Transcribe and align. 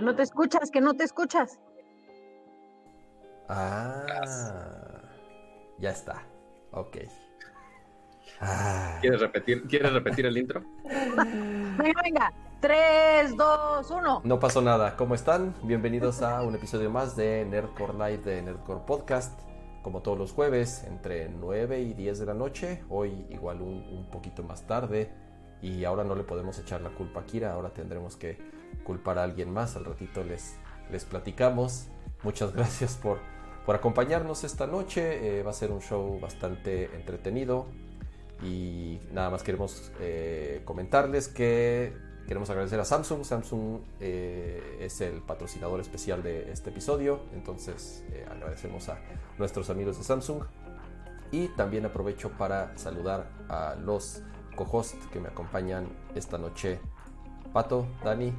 Que 0.00 0.06
no 0.06 0.16
te 0.16 0.22
escuchas, 0.22 0.70
que 0.70 0.80
no 0.80 0.94
te 0.94 1.04
escuchas. 1.04 1.60
Ah, 3.50 5.02
ya 5.78 5.90
está. 5.90 6.22
Ok. 6.70 6.96
Ah. 8.40 8.96
¿Quieres 9.02 9.20
repetir, 9.20 9.62
¿Quieres 9.68 9.92
repetir 9.92 10.24
el 10.24 10.38
intro? 10.38 10.64
Venga, 10.84 12.00
venga. 12.02 12.32
3, 12.62 13.36
2, 13.36 13.90
1. 13.90 14.22
No 14.24 14.40
pasó 14.40 14.62
nada. 14.62 14.96
¿Cómo 14.96 15.14
están? 15.14 15.54
Bienvenidos 15.64 16.22
a 16.22 16.40
un 16.44 16.54
episodio 16.54 16.88
más 16.88 17.14
de 17.14 17.44
Nerdcore 17.44 17.92
Live 17.92 18.22
de 18.22 18.40
Nerdcore 18.40 18.80
Podcast. 18.86 19.38
Como 19.82 20.00
todos 20.00 20.16
los 20.16 20.32
jueves, 20.32 20.82
entre 20.84 21.28
9 21.28 21.78
y 21.78 21.92
10 21.92 22.20
de 22.20 22.24
la 22.24 22.32
noche. 22.32 22.84
Hoy 22.88 23.26
igual 23.28 23.60
un, 23.60 23.86
un 23.92 24.08
poquito 24.10 24.42
más 24.44 24.66
tarde. 24.66 25.12
Y 25.60 25.84
ahora 25.84 26.04
no 26.04 26.14
le 26.14 26.24
podemos 26.24 26.58
echar 26.58 26.80
la 26.80 26.88
culpa 26.88 27.20
a 27.20 27.26
Kira. 27.26 27.52
Ahora 27.52 27.68
tendremos 27.68 28.16
que 28.16 28.59
culpar 28.84 29.18
a 29.18 29.24
alguien 29.24 29.52
más. 29.52 29.76
Al 29.76 29.84
ratito 29.84 30.24
les, 30.24 30.56
les 30.90 31.04
platicamos. 31.04 31.88
Muchas 32.22 32.54
gracias 32.54 32.96
por, 32.96 33.18
por 33.64 33.74
acompañarnos 33.74 34.44
esta 34.44 34.66
noche. 34.66 35.38
Eh, 35.38 35.42
va 35.42 35.50
a 35.50 35.54
ser 35.54 35.70
un 35.70 35.80
show 35.80 36.18
bastante 36.20 36.94
entretenido. 36.94 37.66
Y 38.42 39.00
nada 39.12 39.30
más 39.30 39.42
queremos 39.42 39.92
eh, 40.00 40.62
comentarles 40.64 41.28
que 41.28 41.92
queremos 42.26 42.48
agradecer 42.50 42.80
a 42.80 42.84
Samsung. 42.84 43.24
Samsung 43.24 43.80
eh, 44.00 44.78
es 44.80 45.00
el 45.00 45.20
patrocinador 45.20 45.80
especial 45.80 46.22
de 46.22 46.50
este 46.50 46.70
episodio. 46.70 47.20
Entonces 47.34 48.04
agradecemos 48.30 48.88
a 48.88 48.98
nuestros 49.38 49.68
amigos 49.70 49.98
de 49.98 50.04
Samsung. 50.04 50.42
Y 51.32 51.48
también 51.48 51.84
aprovecho 51.84 52.30
para 52.30 52.76
saludar 52.76 53.30
a 53.48 53.76
los 53.76 54.22
co-hosts 54.56 55.06
que 55.12 55.20
me 55.20 55.28
acompañan 55.28 55.86
esta 56.14 56.38
noche. 56.38 56.80
Pato, 57.52 57.86
Dani, 58.04 58.32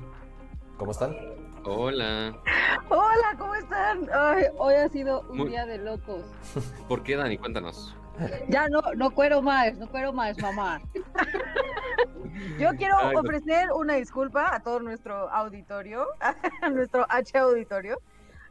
¿cómo 0.77 0.91
están? 0.91 1.15
Hola. 1.63 2.35
Hola, 2.89 3.35
¿cómo 3.37 3.55
están? 3.55 4.09
hoy 4.57 4.73
ha 4.75 4.89
sido 4.89 5.21
un 5.29 5.47
día 5.47 5.65
de 5.65 5.77
locos. 5.77 6.23
¿Por 6.87 7.03
qué, 7.03 7.15
Dani? 7.15 7.37
Cuéntanos. 7.37 7.95
Ya 8.49 8.67
no, 8.67 8.81
no 8.95 9.11
cuero 9.11 9.41
más, 9.41 9.77
no 9.77 9.89
cuero 9.89 10.13
más, 10.13 10.37
mamá. 10.39 10.81
Yo 12.59 12.69
quiero 12.77 12.95
ofrecer 13.15 13.71
una 13.71 13.95
disculpa 13.95 14.53
a 14.53 14.61
todo 14.61 14.79
nuestro 14.79 15.29
auditorio, 15.29 16.07
a 16.61 16.69
nuestro 16.69 17.05
H 17.09 17.37
auditorio. 17.37 17.99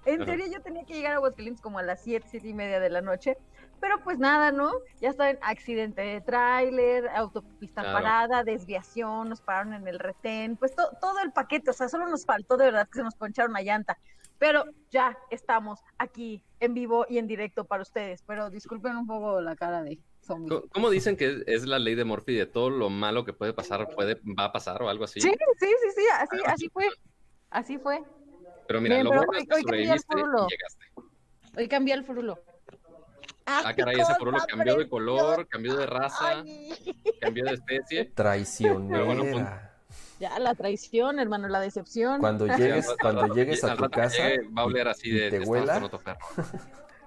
En 0.07 0.25
serio, 0.25 0.47
yo 0.51 0.63
tenía 0.63 0.85
que 0.87 0.95
llegar 0.95 1.13
a 1.13 1.17
Aguascalientes 1.17 1.61
como 1.61 1.79
a 1.79 1.83
las 1.83 2.03
7, 2.03 2.27
7 2.31 2.49
y 2.49 2.55
media 2.55 2.81
de 2.81 2.89
la 2.89 3.03
noche, 3.03 3.37
pero 3.81 4.03
pues 4.05 4.19
nada, 4.19 4.53
¿no? 4.53 4.73
Ya 5.01 5.11
está 5.11 5.31
en 5.31 5.39
accidente 5.43 6.03
de 6.03 6.21
tráiler, 6.21 7.09
autopista 7.09 7.83
parada, 7.83 8.45
desviación, 8.45 9.29
nos 9.29 9.41
pararon 9.41 9.75
en 9.75 9.89
el 9.89 9.99
retén, 9.99 10.57
pues 10.57 10.75
todo 10.75 11.21
el 11.25 11.33
paquete, 11.33 11.71
o 11.71 11.73
sea, 11.73 11.89
solo 11.89 12.07
nos 12.09 12.25
faltó 12.25 12.57
de 12.57 12.67
verdad 12.67 12.89
que 12.89 12.99
se 12.99 13.03
nos 13.03 13.15
poncharon 13.15 13.53
una 13.53 13.63
llanta. 13.63 13.99
Pero 14.39 14.65
ya 14.91 15.19
estamos 15.31 15.81
aquí 15.99 16.43
en 16.61 16.73
vivo 16.73 17.05
y 17.09 17.19
en 17.19 17.27
directo 17.27 17.65
para 17.65 17.83
ustedes, 17.83 18.23
pero 18.27 18.49
disculpen 18.49 18.97
un 18.97 19.07
poco 19.07 19.41
la 19.43 19.55
cara 19.55 19.83
de 19.83 19.99
zombie. 20.23 20.63
¿Cómo 20.73 20.89
dicen 20.89 21.17
que 21.17 21.43
es 21.47 21.67
la 21.67 21.79
ley 21.79 21.95
de 21.95 22.05
Morphy 22.05 22.35
de 22.35 22.47
todo 22.47 22.71
lo 22.71 22.89
malo 22.89 23.25
que 23.25 23.35
puede 23.35 23.53
pasar 23.53 23.89
puede 23.95 24.15
va 24.39 24.45
a 24.45 24.53
pasar 24.53 24.83
o 24.83 24.89
algo 24.89 25.05
así? 25.05 25.21
Sí, 25.21 25.31
sí, 25.31 25.67
sí, 25.67 25.89
sí, 25.95 26.03
así, 26.19 26.37
así 26.47 26.69
fue. 26.71 26.89
Así 27.51 27.79
fue. 27.79 28.03
Pero 28.67 28.81
mira, 28.81 29.03
lo 29.03 29.11
bueno 29.11 29.33
es 29.35 29.47
que 29.47 29.61
sobreviviste 29.61 30.17
y 30.17 30.23
llegaste. 30.23 30.87
Hoy 31.59 31.69
cambié 31.69 31.95
el 31.95 32.05
frulo. 32.05 32.39
Ah, 33.53 33.75
caray, 33.77 34.01
ese 34.01 34.15
frulo 34.15 34.39
cambió 34.49 34.77
de 34.77 34.89
color, 34.89 35.47
cambió 35.49 35.77
de 35.77 35.87
raza, 35.87 36.45
cambió 37.21 37.45
de 37.45 37.53
especie. 37.53 38.05
Traicionera. 38.07 39.71
Ya, 40.21 40.39
la 40.39 40.55
traición, 40.55 41.19
hermano, 41.19 41.49
la 41.49 41.61
decepción. 41.61 42.21
Cuando 42.21 42.47
llegues, 42.57 42.87
cuando 43.01 43.35
llegues 43.35 43.65
a 43.65 43.75
tu 43.75 43.89
casa, 43.89 44.23
va 44.57 44.63
a 44.63 44.65
oler 44.67 44.87
así 44.87 45.11
de, 45.11 45.31
te 45.31 45.41
huela. 45.41 45.81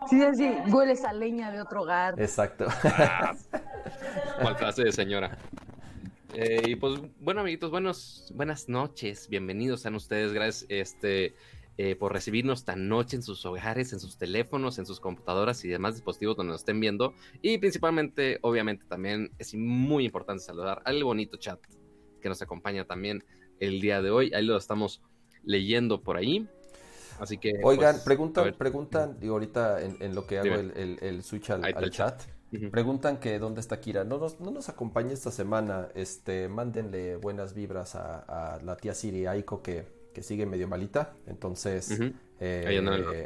Sí, 0.10 0.20
sí, 0.36 0.54
hueles 0.68 1.06
a 1.06 1.14
leña 1.14 1.50
de 1.50 1.62
otro 1.62 1.84
hogar. 1.84 2.20
Exacto. 2.20 2.68
Ah, 2.84 3.34
cual 4.42 4.58
frase 4.58 4.84
de 4.84 4.92
señora. 4.92 5.38
Eh, 6.34 6.64
y 6.66 6.76
pues, 6.76 7.00
bueno, 7.22 7.40
amiguitos, 7.40 7.72
buenos, 7.72 8.30
buenas 8.36 8.68
noches. 8.68 9.30
Bienvenidos 9.30 9.80
sean 9.80 9.96
ustedes. 9.96 10.34
Gracias 10.34 10.66
este, 10.68 11.36
eh, 11.78 11.96
por 11.96 12.14
recibirnos 12.14 12.60
esta 12.60 12.76
noche 12.76 13.16
en 13.16 13.24
sus 13.24 13.46
hogares, 13.46 13.94
en 13.94 14.00
sus 14.00 14.18
teléfonos, 14.18 14.78
en 14.80 14.86
sus 14.86 15.00
computadoras 15.00 15.64
y 15.66 15.70
demás 15.70 15.96
dispositivos 15.96 16.38
donde 16.38 16.52
nos 16.52 16.62
estén 16.62 16.80
viendo. 16.80 17.14
Y 17.42 17.58
principalmente, 17.58 18.40
obviamente, 18.42 18.86
también 18.86 19.32
es 19.40 19.56
muy 19.56 20.06
importante 20.06 20.44
saludar 20.44 20.82
al 20.86 21.04
bonito 21.04 21.38
chat 21.38 21.60
que 22.22 22.30
nos 22.30 22.42
acompaña 22.42 22.86
también 22.86 23.24
el 23.60 23.82
día 23.82 24.02
de 24.02 24.12
hoy. 24.12 24.32
Ahí 24.34 24.46
lo 24.46 24.58
estamos 24.58 25.02
leyendo 25.44 26.02
por 26.02 26.18
ahí. 26.18 26.48
Así 27.20 27.38
que. 27.38 27.60
Oigan, 27.64 27.96
pues, 27.96 28.04
preguntan, 28.04 28.54
preguntan, 28.58 29.20
digo, 29.20 29.34
ahorita 29.34 29.82
en, 29.82 30.16
lo 30.16 30.26
que 30.26 30.40
hago 30.40 30.56
el, 30.56 31.24
switch 31.24 31.52
al, 31.52 31.92
chat. 31.92 32.24
Preguntan 32.72 33.18
que 33.18 33.40
dónde 33.40 33.62
está 33.62 33.80
Kira. 33.80 34.04
No 34.04 34.18
nos, 34.18 34.40
no 34.40 34.52
nos 34.52 34.70
acompaña 34.70 35.12
esta 35.12 35.32
semana. 35.32 35.90
Este, 35.96 36.48
mándenle 36.48 37.16
buenas 37.18 37.54
vibras 37.54 37.96
a, 37.96 38.60
la 38.64 38.78
tía 38.78 38.94
Siri 38.94 39.26
Aiko 39.26 39.62
que, 39.62 39.88
que 40.14 40.24
sigue 40.24 40.46
medio 40.46 40.68
malita. 40.68 41.14
Entonces, 41.28 42.00
eh, 42.40 42.82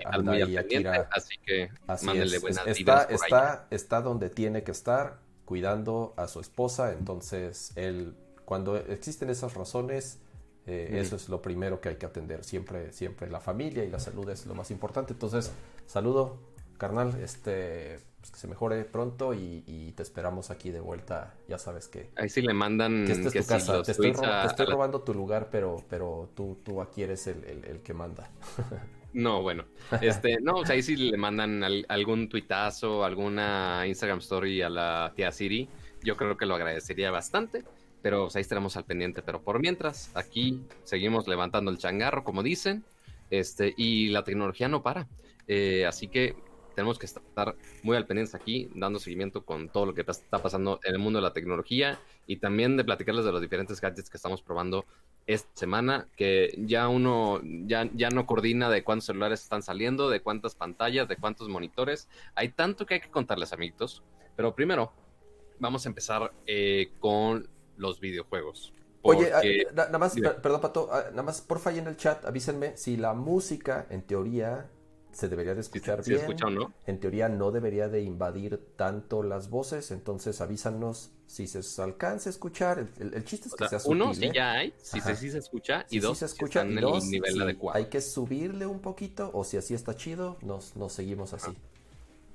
anda 0.06 0.34
ahí 0.34 0.58
Kira. 0.68 1.10
Así 1.12 1.36
que 1.46 1.70
mándenle 1.88 2.40
buenas 2.40 2.66
está, 2.68 3.04
está, 3.04 3.68
está 3.70 4.02
donde 4.02 4.30
tiene 4.30 4.64
que 4.64 4.72
estar, 4.72 5.20
cuidando 5.46 6.14
a 6.18 6.28
su 6.28 6.40
esposa. 6.40 6.94
Entonces, 6.94 7.72
él 7.76 8.16
cuando 8.48 8.78
existen 8.78 9.30
esas 9.30 9.56
razones, 9.56 10.20
eh, 10.68 11.00
eso 11.02 11.18
es 11.18 11.28
lo 11.28 11.42
primero 11.42 11.82
que 11.82 11.90
hay 11.90 11.96
que 11.96 12.06
atender. 12.06 12.46
Siempre, 12.46 12.94
siempre 12.94 13.30
la 13.30 13.42
familia 13.42 13.84
y 13.84 13.90
la 13.90 14.00
salud 14.00 14.30
es 14.30 14.46
lo 14.46 14.56
más 14.56 14.72
importante. 14.72 15.12
Entonces, 15.12 15.52
saludo, 15.86 16.40
carnal, 16.78 17.20
este, 17.22 18.00
pues, 18.28 18.32
que 18.32 18.40
se 18.40 18.48
mejore 18.48 18.84
pronto 18.84 19.34
y, 19.34 19.94
te 19.96 20.04
esperamos 20.04 20.52
aquí 20.52 20.70
de 20.70 20.80
vuelta. 20.80 21.34
Ya 21.48 21.58
sabes 21.58 21.88
que. 21.88 22.10
Ahí 22.18 22.30
sí 22.30 22.42
le 22.42 22.54
mandan. 22.54 23.06
Que 23.06 23.14
esta 23.14 23.28
es 23.30 23.34
tu 23.34 23.54
casa. 23.54 23.84
Te 23.84 23.92
estoy, 23.92 24.12
robando 24.66 25.02
tu 25.02 25.14
lugar, 25.14 25.50
pero, 25.52 25.84
pero 25.90 26.30
tú, 26.36 26.60
tú 26.64 26.82
aquí 26.82 27.04
eres 27.04 27.28
el, 27.28 27.82
que 27.84 27.94
manda. 27.94 28.30
No, 29.14 29.42
bueno. 29.42 29.66
Este, 30.02 30.38
no, 30.42 30.58
o 30.58 30.66
sea, 30.66 30.76
ahí 30.76 30.84
sí 30.84 30.96
le 30.96 31.18
mandan 31.18 31.64
algún 31.88 32.30
tuitazo, 32.30 33.04
alguna 33.04 33.88
Instagram 33.88 34.20
story 34.20 34.62
a 34.62 34.70
la 34.70 35.12
tía 35.16 35.32
Siri. 35.32 35.68
Yo 36.04 36.16
creo 36.18 36.38
que 36.38 36.46
lo 36.46 36.54
agradecería 36.54 37.10
bastante 37.10 37.64
pero 38.04 38.28
ahí 38.36 38.42
estaremos 38.42 38.78
al 38.78 38.86
pendiente. 38.86 39.24
Pero 39.24 39.42
por 39.42 39.60
mientras, 39.60 40.12
aquí 40.14 40.62
seguimos 40.84 41.28
levantando 41.28 41.72
el 41.72 41.80
changarro, 41.80 42.24
como 42.24 42.44
dicen, 42.44 42.84
este, 43.32 43.74
y 43.76 44.10
la 44.10 44.24
tecnología 44.24 44.68
no 44.68 44.84
para. 44.84 45.08
Eh, 45.48 45.86
así 45.86 46.10
que 46.10 46.36
tenemos 46.78 47.00
que 47.00 47.08
estar 47.08 47.56
muy 47.82 47.98
al 47.98 48.06
pendiente 48.06 48.38
aquí, 48.38 48.70
dando 48.76 49.00
seguimiento 49.00 49.44
con 49.44 49.68
todo 49.68 49.88
lo 49.88 49.96
que 49.96 50.02
está 50.02 50.44
pasando 50.44 50.80
en 50.84 50.94
el 50.94 51.00
mundo 51.00 51.18
de 51.18 51.24
la 51.24 51.34
tecnología 51.34 52.00
y 52.28 52.38
también 52.38 52.78
de 52.78 52.84
platicarles 52.84 53.26
de 53.26 53.32
los 53.32 53.42
diferentes 53.42 53.82
gadgets 53.82 54.12
que 54.12 54.18
estamos 54.18 54.44
probando 54.44 54.86
esta 55.26 55.50
semana, 55.56 56.08
que 56.16 56.54
ya 56.68 56.88
uno 56.88 57.42
ya, 57.66 57.90
ya 57.96 58.12
no 58.12 58.28
coordina 58.28 58.70
de 58.70 58.84
cuántos 58.84 59.08
celulares 59.08 59.42
están 59.42 59.64
saliendo, 59.64 60.08
de 60.08 60.22
cuántas 60.22 60.54
pantallas, 60.54 61.08
de 61.08 61.18
cuántos 61.18 61.50
monitores. 61.50 62.10
Hay 62.36 62.50
tanto 62.50 62.86
que 62.86 62.94
hay 62.94 63.00
que 63.00 63.10
contarles, 63.10 63.54
amiguitos. 63.54 64.04
Pero 64.36 64.54
primero, 64.54 64.92
vamos 65.58 65.84
a 65.84 65.90
empezar 65.90 66.32
eh, 66.46 66.92
con 67.00 67.50
los 67.76 68.00
videojuegos. 68.00 68.72
Oye, 69.02 69.32
ah, 69.34 69.42
nada 69.74 69.98
más, 69.98 70.14
perdón, 70.44 70.62
Pato, 70.62 70.90
ah, 70.92 71.06
nada 71.10 71.24
más, 71.24 71.42
porfa, 71.42 71.72
ahí 71.72 71.80
en 71.80 71.88
el 71.88 71.98
chat, 71.98 72.24
avísenme 72.24 72.78
si 72.78 72.98
la 72.98 73.16
música, 73.16 73.88
en 73.90 74.04
teoría, 74.04 74.70
se 75.18 75.30
debería 75.30 75.56
de 75.56 75.62
escuchar 75.62 76.04
bien. 76.06 76.22
¿no? 76.54 76.72
En 76.86 77.00
teoría 77.00 77.28
no 77.28 77.52
debería 77.52 77.90
de 77.90 78.04
invadir 78.04 78.62
tanto 78.76 79.24
las 79.24 79.50
voces, 79.50 79.90
entonces 79.90 80.42
avísanos 80.42 81.10
si 81.26 81.48
se 81.48 81.82
alcanza 81.82 82.30
a 82.30 82.32
escuchar. 82.32 82.88
El, 83.00 83.26
chiste 83.26 83.48
es 83.48 83.56
que 83.56 83.68
sea, 83.68 83.80
Uno, 83.86 84.14
si 84.14 84.26
¿eh? 84.26 84.32
ya 84.32 84.52
hay, 84.52 84.76
si 84.78 85.02
se, 85.02 85.16
sí 85.16 85.32
se 85.32 85.40
escucha, 85.40 85.88
y 85.90 85.98
dos, 85.98 86.20
se 86.20 86.26
escucha, 86.26 86.62
en 86.62 86.78
el 86.78 86.86
nivel 87.10 87.42
adecuado. 87.42 87.76
Hay 87.76 87.86
que 87.86 88.00
subirle 88.00 88.68
un 88.68 88.80
poquito, 88.80 89.32
o 89.34 89.44
si 89.44 89.58
así 89.58 89.74
está 89.74 89.96
chido, 89.96 90.38
nos, 90.44 90.76
nos 90.76 90.94
seguimos 90.94 91.34
así. 91.34 91.52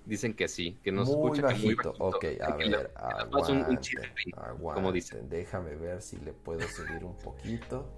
Dicen 0.04 0.34
que 0.34 0.48
sí, 0.48 0.76
que 0.82 0.90
no 0.90 1.06
se 1.06 1.12
escucha 1.12 1.42
bajito. 1.42 1.64
muy 1.64 1.74
bajito. 1.76 2.04
Ok, 2.04 2.24
a 2.40 2.56
ver, 2.56 2.90
un, 3.48 3.78
como 4.58 4.90
dicen. 4.90 5.28
Déjame 5.28 5.76
ver 5.76 6.02
si 6.02 6.16
le 6.16 6.32
puedo 6.32 6.66
subir 6.66 7.04
un 7.04 7.16
poquito. 7.18 7.94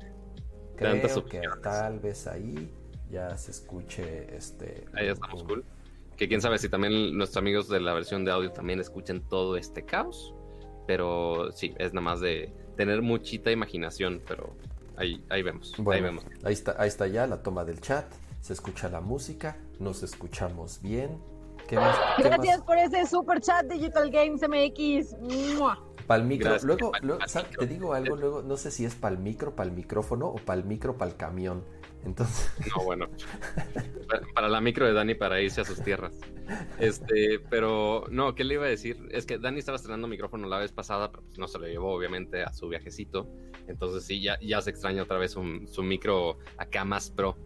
Creo 0.76 1.24
que 1.24 1.40
tal 1.62 2.00
vez 2.00 2.26
ahí 2.26 2.70
ya 3.14 3.36
se 3.36 3.52
escuche 3.52 4.36
este. 4.36 4.86
Ahí 4.92 5.08
estamos 5.08 5.42
cool. 5.44 5.64
Que 6.16 6.28
quién 6.28 6.40
sabe 6.40 6.58
si 6.58 6.68
también 6.68 7.16
nuestros 7.16 7.38
amigos 7.38 7.68
de 7.68 7.80
la 7.80 7.94
versión 7.94 8.24
de 8.24 8.32
audio 8.32 8.50
también 8.52 8.80
escuchen 8.80 9.22
todo 9.22 9.56
este 9.56 9.84
caos. 9.84 10.34
Pero 10.86 11.50
sí, 11.52 11.74
es 11.78 11.94
nada 11.94 12.04
más 12.04 12.20
de 12.20 12.52
tener 12.76 13.00
muchita 13.00 13.50
imaginación, 13.50 14.20
pero 14.28 14.54
ahí, 14.96 15.24
ahí 15.30 15.42
vemos. 15.42 15.72
ahí 15.90 16.00
vemos. 16.00 16.24
Ahí 16.42 16.52
está, 16.52 16.74
ahí 16.78 16.88
está 16.88 17.06
ya 17.06 17.26
la 17.26 17.42
toma 17.42 17.64
del 17.64 17.80
chat. 17.80 18.04
Se 18.40 18.52
escucha 18.52 18.90
la 18.90 19.00
música, 19.00 19.56
nos 19.78 20.02
escuchamos 20.02 20.82
bien 20.82 21.18
Gracias 21.70 22.62
por 22.62 22.78
ese 22.78 23.06
super 23.06 23.40
chat 23.40 23.66
Digital 23.66 24.10
Games 24.10 24.42
MX. 24.42 25.16
Para 26.06 26.22
el 26.22 26.28
micro. 26.28 26.56
luego, 26.62 26.92
te 27.58 27.66
digo 27.66 27.94
algo, 27.94 28.16
luego 28.16 28.42
no 28.42 28.56
sé 28.56 28.70
si 28.70 28.84
es 28.84 28.94
para 28.94 29.14
el 29.14 29.22
micro, 29.22 29.54
para 29.54 29.68
el 29.68 29.74
micrófono 29.74 30.26
o 30.26 30.36
para 30.36 30.60
el 30.60 30.66
micro, 30.66 30.96
para 30.96 31.10
el 31.10 31.16
camión. 31.16 31.64
Entonces. 32.04 32.50
No, 32.76 32.84
bueno. 32.84 33.08
para 34.34 34.48
la 34.48 34.60
micro 34.60 34.86
de 34.86 34.92
Dani 34.92 35.14
para 35.14 35.40
irse 35.40 35.60
a 35.60 35.64
sus 35.64 35.82
tierras. 35.82 36.20
Este, 36.78 37.38
pero 37.50 38.04
no, 38.10 38.34
¿qué 38.34 38.44
le 38.44 38.54
iba 38.54 38.64
a 38.64 38.68
decir? 38.68 38.96
Es 39.10 39.26
que 39.26 39.38
Dani 39.38 39.58
estaba 39.58 39.76
estrenando 39.76 40.08
micrófono 40.08 40.48
la 40.48 40.58
vez 40.58 40.72
pasada, 40.72 41.10
pero 41.10 41.22
pues 41.24 41.38
no 41.38 41.48
se 41.48 41.58
lo 41.58 41.66
llevó, 41.66 41.94
obviamente, 41.94 42.42
a 42.42 42.52
su 42.52 42.68
viajecito. 42.68 43.28
Entonces 43.66 44.04
sí, 44.04 44.20
ya, 44.20 44.38
ya 44.40 44.60
se 44.60 44.70
extraña 44.70 45.02
otra 45.02 45.18
vez 45.18 45.32
su 45.32 45.82
micro 45.82 46.38
acá 46.58 46.84
más 46.84 47.10
pro. 47.10 47.36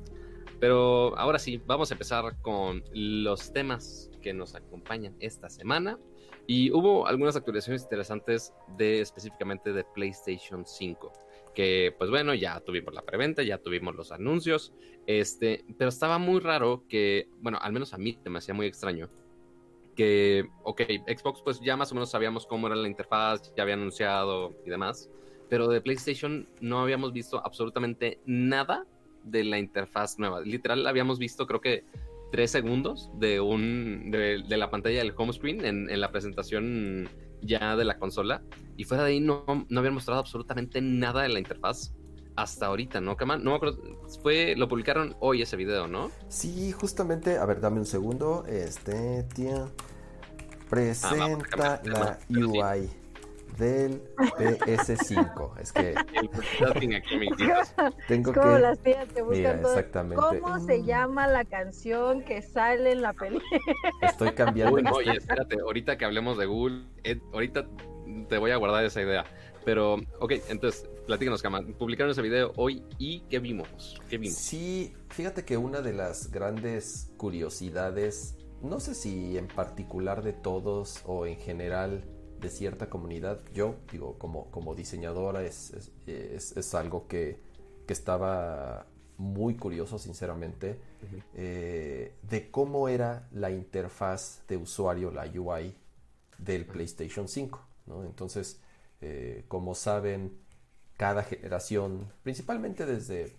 Pero 0.61 1.17
ahora 1.17 1.39
sí, 1.39 1.63
vamos 1.67 1.91
a 1.91 1.95
empezar 1.95 2.37
con 2.43 2.83
los 2.93 3.53
temas 3.53 4.11
que 4.21 4.33
nos 4.33 4.55
acompañan 4.55 5.15
esta 5.21 5.49
semana. 5.49 5.99
Y 6.47 6.73
hubo 6.73 7.07
algunas 7.07 7.37
actualizaciones 7.37 7.83
interesantes 7.83 8.53
de 8.77 9.01
específicamente 9.01 9.73
de 9.73 9.85
PlayStation 9.85 10.67
5. 10.67 11.13
Que 11.59 11.93
pues 11.99 12.09
bueno, 12.09 12.35
ya 12.35 12.61
tuvimos 12.61 12.95
la 12.95 13.03
preventa, 13.03 13.43
ya 13.43 13.59
tuvimos 13.59 13.97
los 13.97 14.13
anuncios. 14.13 14.73
Este, 15.09 15.65
pero 15.77 15.89
estaba 15.89 16.19
muy 16.19 16.39
raro 16.39 16.85
que, 16.89 17.29
bueno, 17.41 17.59
al 17.61 17.73
menos 17.73 17.93
a 17.95 17.99
mí 17.99 18.17
me 18.27 18.39
hacía 18.39 18.55
muy 18.55 18.67
extraño. 18.67 19.11
Que, 19.97 20.49
ok, 20.63 20.83
Xbox 21.09 21.43
pues 21.43 21.59
ya 21.61 21.77
más 21.77 21.91
o 21.91 21.97
menos 21.97 22.13
sabíamos 22.13 22.47
cómo 22.47 22.69
era 22.69 22.77
la 22.77 22.87
interfaz, 22.87 23.53
ya 23.57 23.65
había 23.65 23.75
anunciado 23.75 24.55
y 24.65 24.71
demás. 24.71 25.11
Pero 25.49 25.67
de 25.67 25.81
PlayStation 25.81 26.49
no 26.61 26.79
habíamos 26.79 27.13
visto 27.13 27.45
absolutamente 27.45 28.21
nada 28.25 28.87
de 29.25 29.43
la 29.43 29.59
interfaz 29.59 30.17
nueva. 30.17 30.43
Literal, 30.43 30.87
habíamos 30.87 31.19
visto, 31.19 31.45
creo 31.49 31.61
que 31.61 31.85
tres 32.31 32.53
segundos 32.53 33.11
de 33.19 33.41
un 33.41 34.13
de, 34.13 34.57
la 34.57 34.71
pantalla 34.71 34.99
del 34.99 35.13
home 35.17 35.33
screen 35.33 35.65
en, 35.65 36.01
la 36.01 36.13
presentación 36.13 37.09
ya 37.41 37.77
de 37.77 37.85
la 37.85 37.99
consola. 37.99 38.43
Y 38.77 38.85
fuera 38.85 39.05
de 39.05 39.11
ahí 39.11 39.21
no, 39.21 39.45
no 39.69 39.79
habían 39.81 39.95
mostrado 39.95 40.21
absolutamente 40.21 40.81
nada 40.81 41.23
de 41.23 41.29
la 41.29 41.39
interfaz 41.39 41.95
hasta 42.37 42.67
ahorita, 42.67 43.01
¿no, 43.01 43.17
Kama? 43.17 43.37
No 43.37 43.51
me 43.51 43.57
acuerdo. 43.57 43.79
Fue, 44.23 44.55
lo 44.57 44.69
publicaron 44.69 45.17
hoy 45.21 45.43
ese 45.43 45.57
video, 45.57 45.89
¿no? 45.89 46.11
Sí, 46.29 46.71
justamente. 46.73 47.37
A 47.37 47.45
ver, 47.47 47.61
dame 47.61 47.81
un 47.81 47.87
segundo. 47.87 48.45
Este, 48.47 49.25
tío. 49.35 49.65
Ah, 49.65 50.69
presenta 50.69 51.83
la 51.85 52.19
UI 52.29 52.98
del 53.57 54.03
PS5. 54.17 55.59
Es 55.61 55.73
que 55.73 55.95
tengo 58.07 58.33
como 58.33 58.55
que 58.55 58.59
las 58.61 58.79
tías 58.81 59.09
te 59.09 59.23
buscan 59.23 59.61
exactamente. 59.61 60.41
¿Cómo 60.41 60.61
se 60.61 60.85
llama 60.85 61.27
la 61.27 61.45
canción 61.45 62.23
que 62.23 62.43
sale 62.43 62.93
en 62.93 63.03
la 63.03 63.13
película? 63.13 63.61
Estoy 64.03 64.33
cambiando. 64.33 64.77
oye, 64.93 65.17
espérate, 65.17 65.61
ahorita 65.61 65.97
que 65.97 66.05
hablemos 66.05 66.39
de 66.39 66.47
Google, 66.47 66.85
eh, 67.05 67.21
ahorita 67.33 67.67
te 68.29 68.39
voy 68.39 68.51
a 68.51 68.57
guardar 68.57 68.85
esa 68.85 69.03
idea. 69.03 69.25
Pero, 69.65 69.97
ok, 70.21 70.33
entonces, 70.49 70.89
platícanos, 71.07 71.43
Cama. 71.43 71.63
Publicaron 71.79 72.11
ese 72.11 72.23
video 72.23 72.53
hoy 72.57 72.83
y 72.99 73.21
¿qué 73.29 73.39
vimos? 73.39 74.01
¿Qué 74.09 74.19
vimos? 74.19 74.39
Sí, 74.39 74.95
fíjate 75.11 75.45
que 75.45 75.57
una 75.57 75.83
de 75.83 75.93
las 75.93 76.31
grandes 76.31 77.13
curiosidades, 77.17 78.37
no 78.63 78.81
sé 78.81 78.95
si 78.95 79.37
en 79.37 79.47
particular 79.47 80.23
de 80.23 80.33
todos 80.33 81.03
o 81.05 81.27
en 81.27 81.37
general, 81.37 82.05
de 82.41 82.49
cierta 82.51 82.89
comunidad. 82.89 83.41
Yo, 83.53 83.77
digo, 83.91 84.19
como, 84.19 84.51
como 84.51 84.75
diseñadora 84.75 85.43
es, 85.43 85.93
es, 86.07 86.75
algo 86.75 87.07
que, 87.07 87.41
que, 87.87 87.93
estaba 87.93 88.87
muy 89.17 89.57
curioso, 89.57 89.99
sinceramente, 89.99 90.81
eh, 91.35 92.15
de 92.23 92.51
cómo 92.51 92.89
era 92.89 93.29
la 93.33 93.51
interfaz 93.51 94.43
de 94.49 94.57
usuario, 94.57 95.11
la 95.11 95.25
UI 95.25 95.75
del 96.39 96.67
PlayStation 96.67 97.29
5. 97.29 97.61
¿no? 97.87 98.05
Entonces, 98.05 98.61
eh, 99.01 99.45
como 99.49 99.75
saben, 99.75 100.39
cada 100.97 101.23
generación, 101.23 102.13
principalmente 102.23 102.87
desde, 102.87 103.37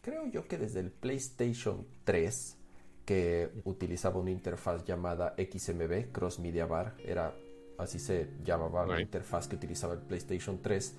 creo 0.00 0.26
yo 0.26 0.46
que 0.46 0.58
desde 0.58 0.80
el 0.80 0.90
PlayStation 0.90 1.86
3, 2.04 2.56
que 3.04 3.50
utilizaba 3.64 4.20
una 4.20 4.30
interfaz 4.30 4.84
llamada 4.84 5.34
XMB, 5.36 6.12
Cross 6.12 6.38
Media 6.38 6.66
Bar, 6.66 6.94
era 7.04 7.34
así 7.78 7.98
se 7.98 8.30
llamaba 8.44 8.86
la 8.86 9.00
interfaz 9.00 9.48
que 9.48 9.56
utilizaba 9.56 9.94
el 9.94 10.00
PlayStation 10.00 10.60
3 10.60 10.94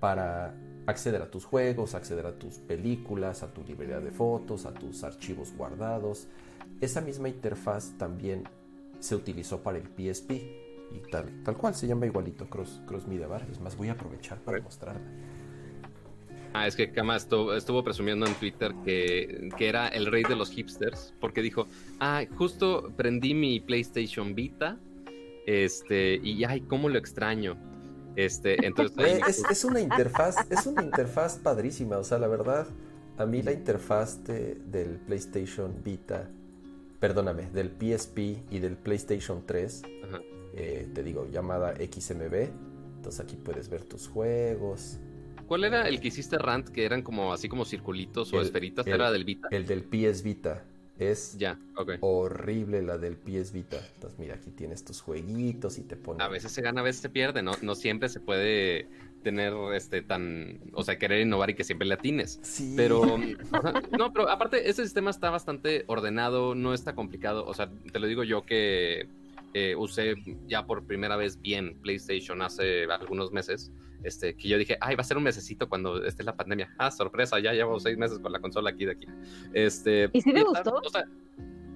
para 0.00 0.54
acceder 0.86 1.22
a 1.22 1.30
tus 1.30 1.44
juegos, 1.44 1.94
acceder 1.94 2.26
a 2.26 2.38
tus 2.38 2.58
películas, 2.58 3.42
a 3.42 3.52
tu 3.52 3.62
librería 3.62 4.00
de 4.00 4.10
fotos, 4.10 4.66
a 4.66 4.74
tus 4.74 5.04
archivos 5.04 5.52
guardados. 5.56 6.28
Esa 6.80 7.00
misma 7.00 7.28
interfaz 7.28 7.94
también 7.98 8.44
se 9.00 9.14
utilizó 9.14 9.62
para 9.62 9.78
el 9.78 9.84
PSP 9.84 10.30
y 10.30 11.10
tal, 11.10 11.42
tal 11.42 11.56
cual 11.56 11.74
se 11.74 11.86
llama 11.86 12.06
igualito 12.06 12.48
Cross, 12.48 12.82
Cross 12.86 13.06
Media 13.06 13.26
Bar. 13.26 13.46
Es 13.50 13.60
más, 13.60 13.76
voy 13.76 13.88
a 13.88 13.92
aprovechar 13.92 14.38
para 14.40 14.60
mostrarla. 14.60 15.00
Ah, 16.52 16.66
es 16.66 16.74
que 16.74 16.90
Kama 16.90 17.16
estuvo, 17.16 17.84
presumiendo 17.84 18.26
en 18.26 18.32
Twitter 18.34 18.74
que, 18.82 19.50
que, 19.58 19.68
era 19.68 19.88
el 19.88 20.06
rey 20.06 20.22
de 20.22 20.36
los 20.36 20.50
hipsters, 20.50 21.12
porque 21.20 21.42
dijo, 21.42 21.66
ah, 22.00 22.24
justo 22.36 22.92
prendí 22.96 23.34
mi 23.34 23.60
PlayStation 23.60 24.34
Vita 24.34 24.78
este, 25.46 26.20
y 26.22 26.44
ay, 26.44 26.60
cómo 26.62 26.88
lo 26.88 26.98
extraño. 26.98 27.56
Este, 28.16 28.66
entonces. 28.66 29.44
es, 29.50 29.64
una 29.64 29.80
interfaz, 29.80 30.36
es 30.50 30.66
una 30.66 30.82
interfaz 30.82 31.38
padrísima. 31.38 31.98
O 31.98 32.04
sea, 32.04 32.18
la 32.18 32.26
verdad, 32.26 32.66
a 33.16 33.26
mí 33.26 33.42
la 33.42 33.52
interfaz 33.52 34.24
del 34.24 34.98
PlayStation 35.06 35.82
Vita, 35.84 36.28
perdóname, 36.98 37.48
del 37.50 37.70
PSP 37.70 38.18
y 38.50 38.58
del 38.58 38.76
PlayStation 38.76 39.44
3, 39.46 39.82
eh, 40.54 40.88
te 40.92 41.02
digo, 41.02 41.28
llamada 41.30 41.74
XMB. 41.76 42.50
Entonces 42.96 43.20
aquí 43.20 43.36
puedes 43.36 43.68
ver 43.68 43.84
tus 43.84 44.08
juegos. 44.08 44.98
¿Cuál 45.46 45.62
era 45.62 45.86
el 45.86 46.00
que 46.00 46.08
hiciste 46.08 46.38
Rant? 46.38 46.70
Que 46.70 46.84
eran 46.84 47.02
como 47.02 47.32
así 47.32 47.48
como 47.48 47.64
circulitos 47.64 48.32
o 48.32 48.40
esferitas. 48.40 48.84
¿Era 48.86 49.12
del 49.12 49.24
Vita? 49.24 49.46
El 49.52 49.66
del 49.66 49.84
PS 49.84 50.24
Vita. 50.24 50.64
Es 50.98 51.36
ya, 51.36 51.58
horrible 52.00 52.80
la 52.82 52.96
del 52.96 53.16
PS 53.16 53.52
Vita. 53.52 53.78
Entonces, 53.94 54.18
mira, 54.18 54.34
aquí 54.36 54.50
tienes 54.50 54.84
tus 54.84 55.02
jueguitos 55.02 55.76
y 55.78 55.82
te 55.82 55.96
pone. 55.96 56.24
A 56.24 56.28
veces 56.28 56.52
se 56.52 56.62
gana, 56.62 56.80
a 56.80 56.84
veces 56.84 57.02
se 57.02 57.10
pierde, 57.10 57.42
¿no? 57.42 57.52
No 57.60 57.74
siempre 57.74 58.08
se 58.08 58.20
puede 58.20 58.88
tener 59.22 59.52
este 59.74 60.00
tan. 60.02 60.60
O 60.72 60.82
sea, 60.84 60.98
querer 60.98 61.20
innovar 61.20 61.50
y 61.50 61.54
que 61.54 61.64
siempre 61.64 61.86
le 61.86 61.94
atines. 61.94 62.38
Sí. 62.42 62.74
Pero. 62.76 63.18
no, 63.98 64.12
pero 64.12 64.30
aparte, 64.30 64.70
ese 64.70 64.84
sistema 64.84 65.10
está 65.10 65.28
bastante 65.28 65.84
ordenado, 65.86 66.54
no 66.54 66.72
está 66.72 66.94
complicado. 66.94 67.44
O 67.44 67.52
sea, 67.52 67.70
te 67.92 67.98
lo 67.98 68.06
digo 68.06 68.24
yo 68.24 68.46
que 68.46 69.06
eh, 69.52 69.74
usé 69.76 70.14
ya 70.46 70.66
por 70.66 70.84
primera 70.84 71.16
vez 71.16 71.40
bien 71.40 71.76
PlayStation 71.82 72.40
hace 72.40 72.84
algunos 72.84 73.32
meses. 73.32 73.70
Este, 74.06 74.36
que 74.36 74.48
yo 74.48 74.56
dije, 74.56 74.78
ay, 74.80 74.94
va 74.94 75.00
a 75.00 75.04
ser 75.04 75.16
un 75.16 75.24
mesecito 75.24 75.68
cuando 75.68 76.04
esté 76.04 76.22
la 76.22 76.36
pandemia. 76.36 76.72
Ah, 76.78 76.92
sorpresa, 76.92 77.40
ya 77.40 77.52
llevo 77.52 77.80
seis 77.80 77.98
meses 77.98 78.20
con 78.20 78.30
la 78.30 78.38
consola 78.38 78.70
aquí 78.70 78.84
de 78.84 78.92
aquí. 78.92 79.06
Este, 79.52 80.08
¿Y 80.12 80.20
si 80.20 80.32
le 80.32 80.44
gustó? 80.44 80.80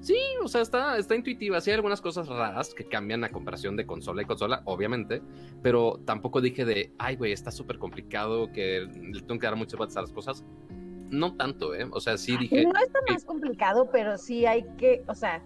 sí, 0.01 0.17
o 0.41 0.47
sea, 0.47 0.61
está, 0.61 0.97
está 0.97 1.17
intuitiva. 1.17 1.61
Sí 1.61 1.71
hay 1.71 1.75
algunas 1.75 2.01
cosas 2.01 2.29
raras 2.29 2.73
que 2.73 2.85
cambian 2.85 3.25
a 3.25 3.31
comparación 3.31 3.77
de 3.77 3.85
consola 3.85 4.23
y 4.23 4.27
consola, 4.27 4.63
obviamente, 4.65 5.23
pero 5.61 6.01
tampoco 6.05 6.41
dije 6.41 6.65
de, 6.65 6.93
ay, 6.99 7.17
güey, 7.17 7.33
está 7.33 7.51
súper 7.51 7.79
complicado, 7.79 8.53
que 8.53 8.83
le 8.83 9.21
tengo 9.23 9.41
que 9.41 9.47
dar 9.47 9.57
muchas 9.57 9.77
vueltas 9.77 9.97
a 9.97 10.03
las 10.03 10.13
cosas. 10.13 10.45
No 11.11 11.35
tanto, 11.35 11.75
¿eh? 11.75 11.89
O 11.91 12.01
sea, 12.01 12.17
sí 12.17 12.37
dije... 12.37 12.63
No 12.63 12.79
está 12.79 13.01
más 13.09 13.25
complicado, 13.25 13.91
pero 13.91 14.17
sí 14.17 14.47
hay 14.47 14.63
que, 14.79 15.03
o 15.09 15.15
sea, 15.17 15.43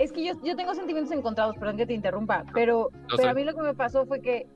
es 0.00 0.10
que 0.10 0.24
yo, 0.24 0.32
yo 0.42 0.56
tengo 0.56 0.74
sentimientos 0.74 1.16
encontrados, 1.16 1.56
perdón 1.56 1.76
que 1.76 1.86
te 1.86 1.94
interrumpa, 1.94 2.44
pero, 2.52 2.90
pero 3.16 3.30
a 3.30 3.34
mí 3.34 3.44
lo 3.44 3.54
que 3.54 3.62
me 3.62 3.74
pasó 3.74 4.04
fue 4.06 4.20
que 4.20 4.48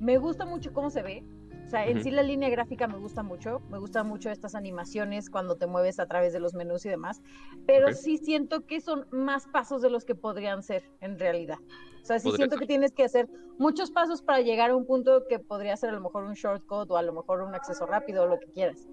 me 0.00 0.18
gusta 0.18 0.44
mucho 0.44 0.72
cómo 0.72 0.90
se 0.90 1.02
ve. 1.02 1.24
O 1.66 1.68
sea, 1.68 1.84
en 1.84 2.00
sí 2.00 2.12
la 2.12 2.22
línea 2.22 2.48
gráfica 2.48 2.86
me 2.86 2.96
gusta 2.96 3.24
mucho, 3.24 3.60
me 3.70 3.78
gustan 3.78 4.06
mucho 4.06 4.30
estas 4.30 4.54
animaciones 4.54 5.28
cuando 5.28 5.56
te 5.56 5.66
mueves 5.66 5.98
a 5.98 6.06
través 6.06 6.32
de 6.32 6.38
los 6.38 6.54
menús 6.54 6.86
y 6.86 6.88
demás, 6.88 7.22
pero 7.66 7.92
sí 7.92 8.18
siento 8.18 8.64
que 8.66 8.80
son 8.80 9.04
más 9.10 9.48
pasos 9.48 9.82
de 9.82 9.90
los 9.90 10.04
que 10.04 10.14
podrían 10.14 10.62
ser 10.62 10.84
en 11.00 11.18
realidad. 11.18 11.58
O 12.02 12.04
sea, 12.04 12.20
sí 12.20 12.30
siento 12.36 12.56
que 12.56 12.66
tienes 12.66 12.92
que 12.92 13.02
hacer 13.02 13.28
muchos 13.58 13.90
pasos 13.90 14.22
para 14.22 14.42
llegar 14.42 14.70
a 14.70 14.76
un 14.76 14.86
punto 14.86 15.24
que 15.28 15.40
podría 15.40 15.76
ser 15.76 15.90
a 15.90 15.94
lo 15.94 16.00
mejor 16.00 16.22
un 16.22 16.34
shortcut 16.34 16.88
o 16.88 16.96
a 16.96 17.02
lo 17.02 17.12
mejor 17.12 17.42
un 17.42 17.52
acceso 17.52 17.84
rápido 17.84 18.22
o 18.22 18.26
lo 18.28 18.38
que 18.38 18.46
quieras. 18.46 18.86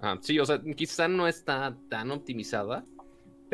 Ah, 0.00 0.16
sí, 0.22 0.38
o 0.38 0.46
sea, 0.46 0.62
quizá 0.74 1.08
no 1.08 1.28
está 1.28 1.76
tan 1.90 2.10
optimizada, 2.10 2.86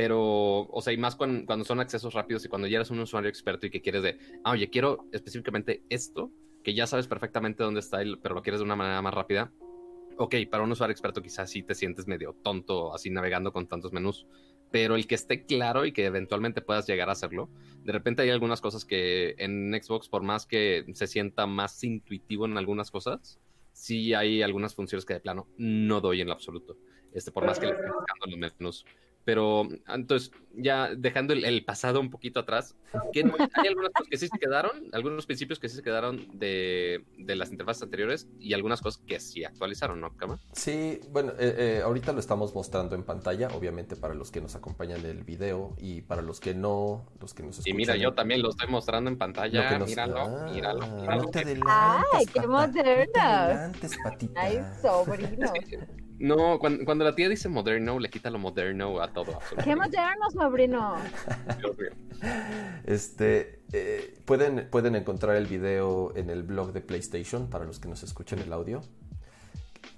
pero, 0.01 0.63
o 0.63 0.81
sea, 0.81 0.95
y 0.95 0.97
más 0.97 1.15
cuando, 1.15 1.45
cuando, 1.45 1.63
son 1.63 1.79
accesos 1.79 2.15
rápidos 2.15 2.43
y 2.47 2.49
cuando 2.49 2.67
ya 2.67 2.77
eres 2.77 2.89
un 2.89 3.01
usuario 3.01 3.29
experto 3.29 3.67
y 3.67 3.71
que 3.71 3.83
quieres 3.83 4.03
de, 4.03 4.17
ah, 4.45 4.53
oye, 4.53 4.71
quiero 4.71 5.05
específicamente 5.13 5.85
esto, 5.91 6.33
que 6.65 6.73
ya 6.73 6.87
sabes 6.87 7.07
perfectamente 7.07 7.63
dónde 7.63 7.81
está, 7.81 7.99
pero 8.23 8.35
lo 8.35 8.41
quieres 8.41 8.61
de 8.61 8.65
una 8.65 8.77
manera 8.77 9.03
más 9.03 9.13
rápida. 9.13 9.53
Ok, 10.17 10.37
para 10.51 10.63
un 10.63 10.73
usuario 10.73 10.93
experto 10.93 11.21
quizás 11.21 11.51
sí 11.51 11.63
te 11.63 11.75
sientes 11.75 12.07
medio 12.07 12.35
tonto 12.43 12.95
así 12.95 13.11
navegando 13.11 13.53
con 13.53 13.69
tantos 13.69 13.93
menús, 13.93 14.27
pero 14.71 14.97
el 14.97 15.07
que 15.07 15.17
esté 15.17 15.45
claro 15.45 15.85
y 15.85 15.93
que 15.93 16.07
eventualmente 16.07 16.63
puedas 16.63 16.87
llegar 16.87 17.11
a 17.11 17.13
hacerlo, 17.13 17.51
de 17.85 17.93
repente 17.93 18.23
hay 18.23 18.31
algunas 18.31 18.63
cosas 18.63 18.87
que 18.87 19.35
en 19.37 19.79
Xbox, 19.83 20.09
por 20.09 20.23
más 20.23 20.47
que 20.47 20.87
se 20.95 21.09
sienta 21.09 21.45
más 21.45 21.85
intuitivo 21.85 22.47
en 22.47 22.57
algunas 22.57 22.91
cosas, 22.91 23.39
sí 23.75 24.15
hay 24.15 24.41
algunas 24.41 24.75
funciones 24.75 25.05
que 25.05 25.13
de 25.13 25.21
plano 25.21 25.47
no 25.59 26.01
doy 26.01 26.23
en 26.23 26.29
lo 26.29 26.33
absoluto. 26.33 26.79
Este, 27.13 27.33
por 27.33 27.45
más 27.45 27.59
que 27.59 27.67
le 27.67 27.73
esté 27.73 27.85
buscando 27.85 28.27
los 28.29 28.39
menús. 28.59 28.87
Pero 29.25 29.69
entonces, 29.87 30.33
ya 30.55 30.95
dejando 30.97 31.35
el, 31.35 31.65
pasado 31.65 32.01
un 32.01 32.11
poquito 32.11 32.41
atrás, 32.41 32.75
hay 33.15 33.69
algunas 33.69 33.91
cosas 33.91 34.09
que 34.11 34.17
sí 34.17 34.29
se 34.29 34.39
quedaron, 34.39 34.89
algunos 34.93 35.27
principios 35.27 35.59
que 35.59 35.69
sí 35.69 35.77
se 35.77 35.83
quedaron 35.83 36.27
de, 36.39 37.05
de 37.19 37.37
las 37.37 37.51
interfaces 37.51 37.83
anteriores 37.83 38.29
y 38.39 38.55
algunas 38.55 38.81
cosas 38.81 39.03
que 39.07 39.21
sí 39.21 39.45
actualizaron, 39.45 40.01
¿no, 40.01 40.17
Kama? 40.17 40.41
Sí, 40.53 41.01
bueno, 41.11 41.33
eh, 41.39 41.55
eh, 41.59 41.83
ahorita 41.85 42.13
lo 42.13 42.21
estamos 42.21 42.55
mostrando 42.55 42.95
en 42.95 43.03
pantalla, 43.03 43.49
obviamente 43.49 43.95
para 43.95 44.15
los 44.15 44.31
que 44.31 44.41
nos 44.41 44.57
acompañan 44.57 45.01
en 45.01 45.07
el 45.07 45.25
video 45.25 45.75
y 45.79 46.01
para 46.01 46.23
los 46.23 46.41
que 46.41 46.55
no, 46.55 47.07
los 47.21 47.35
que 47.35 47.43
nos 47.43 47.59
escuchan. 47.59 47.75
Y 47.75 47.77
mira, 47.77 47.97
yo 47.97 48.13
también 48.15 48.43
lo 48.43 48.51
estoy 48.51 48.69
mostrando 48.69 49.11
en 49.11 49.19
pantalla, 49.19 49.79
míralo, 49.79 50.19
ah, 50.19 50.49
míralo, 50.51 50.87
míralo. 50.97 51.23
No 51.23 51.31
te 51.31 51.41
adelantes, 51.41 52.09
¡Ay, 52.15 52.27
qué 52.27 52.47
moderna! 52.47 53.05
No 53.05 53.13
te 53.13 53.21
adelantes, 53.21 53.99
patita. 54.03 54.41
Ay, 54.41 54.61
sobrino. 54.81 55.53
No, 56.21 56.59
cuando, 56.59 57.03
la 57.03 57.15
tía 57.15 57.31
dice 57.31 57.49
moderno, 57.49 57.99
le 57.99 58.11
quita 58.11 58.29
lo 58.29 58.39
moderno 58.39 59.01
a 59.01 59.11
todo. 59.11 59.39
¡Qué 59.65 59.75
moderno, 59.75 60.31
sobrino! 60.31 60.97
este, 62.87 63.63
eh, 63.73 64.19
pueden, 64.27 64.69
pueden 64.71 64.97
encontrar 64.97 65.37
el 65.37 65.47
video 65.47 66.15
en 66.15 66.29
el 66.29 66.43
blog 66.43 66.75
de 66.75 66.83
PlayStation 66.83 67.49
para 67.49 67.65
los 67.65 67.81
que 67.81 67.89
nos 67.89 68.03
escuchen 68.03 68.39
el 68.39 68.53
audio. 68.53 68.83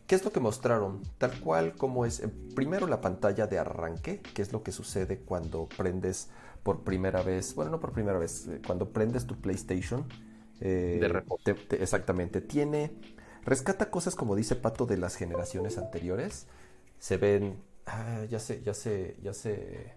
¿Qué 0.07 0.15
es 0.15 0.25
lo 0.25 0.31
que 0.31 0.39
mostraron? 0.39 1.03
Tal 1.19 1.41
cual 1.41 1.73
como 1.73 2.07
es, 2.07 2.23
primero 2.55 2.87
la 2.87 3.01
pantalla 3.01 3.49
de 3.49 3.59
arranque, 3.59 4.21
que 4.21 4.43
es 4.43 4.53
lo 4.53 4.63
que 4.63 4.71
sucede 4.71 5.19
cuando 5.19 5.69
prendes 5.77 6.31
por 6.63 6.85
primera 6.85 7.23
vez, 7.23 7.57
bueno, 7.57 7.73
no 7.73 7.81
por 7.81 7.91
primera 7.93 8.19
vez, 8.21 8.47
eh, 8.47 8.61
cuando 8.65 8.91
prendes 8.91 9.27
tu 9.27 9.41
PlayStation. 9.41 10.07
Eh, 10.61 10.99
de 11.01 11.09
reposo. 11.09 11.43
exactamente, 11.71 12.41
tiene 12.41 12.93
Rescata 13.45 13.91
cosas 13.91 14.15
como 14.15 14.37
dice 14.37 14.57
Pato 14.57 14.87
de 14.87 14.97
las 14.97 15.17
generaciones 15.17 15.79
anteriores. 15.79 16.47
Se 16.99 17.17
ven. 17.17 17.63
Ah, 17.87 18.25
ya 18.31 18.39
sé, 18.39 18.63
ya 18.63 18.75
sé, 18.75 19.17
ya 19.23 19.35
sé. 19.35 19.95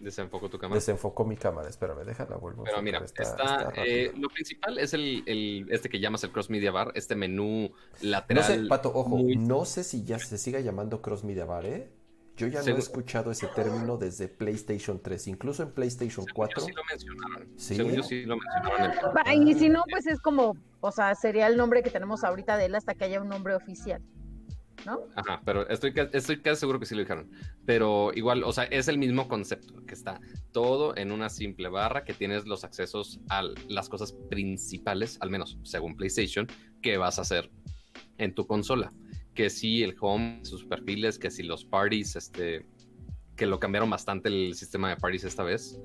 Desenfocó 0.00 0.48
tu 0.48 0.58
cámara. 0.58 0.76
Desenfocó 0.76 1.24
mi 1.24 1.36
cámara, 1.36 1.68
espérame, 1.68 2.04
déjala, 2.04 2.36
vuelvo. 2.36 2.64
Pero 2.64 2.80
mira, 2.82 3.04
está, 3.04 3.72
eh, 3.76 4.12
lo 4.16 4.28
principal 4.28 4.78
es 4.78 4.94
el, 4.94 5.66
este 5.70 5.88
que 5.88 5.98
llamas 5.98 6.22
el 6.24 6.30
Cross 6.30 6.50
Media 6.50 6.70
Bar, 6.70 6.92
este 6.94 7.16
menú 7.16 7.72
lateral. 8.00 8.44
No 8.44 8.62
sé, 8.62 8.68
Pato, 8.68 8.92
ojo, 8.94 9.18
no 9.36 9.64
sé 9.64 9.82
si 9.82 10.04
ya 10.04 10.18
se 10.18 10.38
siga 10.38 10.60
llamando 10.60 11.02
Cross 11.02 11.24
Media 11.24 11.44
Bar, 11.44 11.66
¿eh? 11.66 11.88
Yo 12.38 12.46
ya 12.46 12.62
no 12.62 12.76
he 12.76 12.78
escuchado 12.78 13.32
ese 13.32 13.48
término 13.48 13.96
desde 13.96 14.28
PlayStation 14.28 15.00
3, 15.02 15.26
incluso 15.26 15.64
en 15.64 15.72
PlayStation 15.72 16.24
4. 16.32 16.60
sí 16.60 16.72
lo 16.72 16.82
mencionaron. 16.84 17.48
¿Sí? 17.56 17.74
sí 18.04 18.24
lo 18.26 18.36
mencionaron. 18.36 19.48
Y 19.48 19.54
si 19.54 19.68
no, 19.68 19.82
pues 19.90 20.06
es 20.06 20.20
como, 20.20 20.56
o 20.80 20.92
sea, 20.92 21.16
sería 21.16 21.48
el 21.48 21.56
nombre 21.56 21.82
que 21.82 21.90
tenemos 21.90 22.22
ahorita 22.22 22.56
de 22.56 22.66
él 22.66 22.76
hasta 22.76 22.94
que 22.94 23.06
haya 23.06 23.20
un 23.20 23.28
nombre 23.28 23.56
oficial. 23.56 24.00
¿No? 24.86 25.00
Ajá, 25.16 25.42
pero 25.44 25.68
estoy, 25.68 25.92
estoy 26.12 26.40
casi 26.40 26.60
seguro 26.60 26.78
que 26.78 26.86
sí 26.86 26.94
lo 26.94 27.00
dijeron. 27.00 27.28
Pero 27.66 28.12
igual, 28.14 28.44
o 28.44 28.52
sea, 28.52 28.64
es 28.64 28.86
el 28.86 28.98
mismo 28.98 29.26
concepto, 29.26 29.84
que 29.84 29.94
está 29.94 30.20
todo 30.52 30.96
en 30.96 31.10
una 31.10 31.30
simple 31.30 31.68
barra, 31.68 32.04
que 32.04 32.14
tienes 32.14 32.46
los 32.46 32.62
accesos 32.62 33.18
a 33.30 33.42
las 33.66 33.88
cosas 33.88 34.12
principales, 34.30 35.18
al 35.20 35.30
menos 35.30 35.58
según 35.64 35.96
PlayStation, 35.96 36.46
que 36.80 36.98
vas 36.98 37.18
a 37.18 37.22
hacer 37.22 37.50
en 38.18 38.32
tu 38.32 38.46
consola 38.46 38.92
que 39.38 39.50
sí 39.50 39.84
el 39.84 39.94
home, 40.00 40.40
sus 40.42 40.64
perfiles, 40.64 41.16
que 41.16 41.30
sí 41.30 41.44
los 41.44 41.64
parties, 41.64 42.16
este, 42.16 42.66
que 43.36 43.46
lo 43.46 43.60
cambiaron 43.60 43.88
bastante 43.88 44.28
el 44.28 44.56
sistema 44.56 44.88
de 44.88 44.96
parties 44.96 45.22
esta 45.22 45.44
vez. 45.44 45.78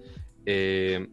Eh, 0.47 1.07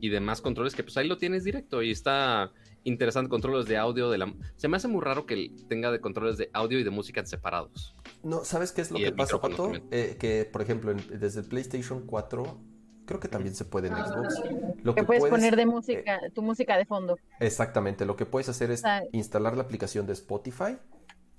y 0.00 0.08
demás 0.08 0.40
controles 0.40 0.74
que 0.74 0.82
pues 0.84 0.96
ahí 0.96 1.06
lo 1.06 1.18
tienes 1.18 1.44
directo 1.44 1.82
y 1.82 1.90
está 1.90 2.50
interesante 2.84 3.28
controles 3.28 3.66
de 3.66 3.76
audio 3.76 4.08
de 4.10 4.18
la 4.18 4.34
se 4.56 4.68
me 4.68 4.78
hace 4.78 4.88
muy 4.88 5.02
raro 5.02 5.26
que 5.26 5.52
tenga 5.68 5.92
de 5.92 6.00
controles 6.00 6.38
de 6.38 6.48
audio 6.54 6.80
y 6.80 6.82
de 6.82 6.88
música 6.88 7.24
separados. 7.26 7.94
No 8.22 8.42
sabes 8.42 8.72
qué 8.72 8.80
es 8.80 8.90
lo 8.90 8.96
que 8.96 9.12
pasa 9.12 9.38
Pato 9.38 9.72
eh, 9.90 10.16
que 10.18 10.48
por 10.50 10.62
ejemplo 10.62 10.94
desde 10.94 11.40
el 11.40 11.46
PlayStation 11.46 12.06
4 12.06 12.58
creo 13.04 13.20
que 13.20 13.28
también 13.28 13.54
se 13.54 13.66
puede 13.66 13.88
en 13.88 13.96
Xbox. 13.96 14.42
lo 14.82 14.94
que, 14.94 15.04
puedes, 15.04 15.26
poner 15.26 15.56
de 15.56 15.66
música 15.66 16.18
tu 16.34 16.40
música 16.40 16.78
de 16.78 16.86
fondo. 16.86 17.18
exactamente 17.38 18.06
lo 18.06 18.16
que 18.16 18.24
puedes 18.24 18.48
hacer 18.48 18.70
es 18.70 18.82
instalar 19.12 19.56
la 19.56 19.62
aplicación 19.62 20.06
de 20.06 20.14
Spotify 20.14 20.78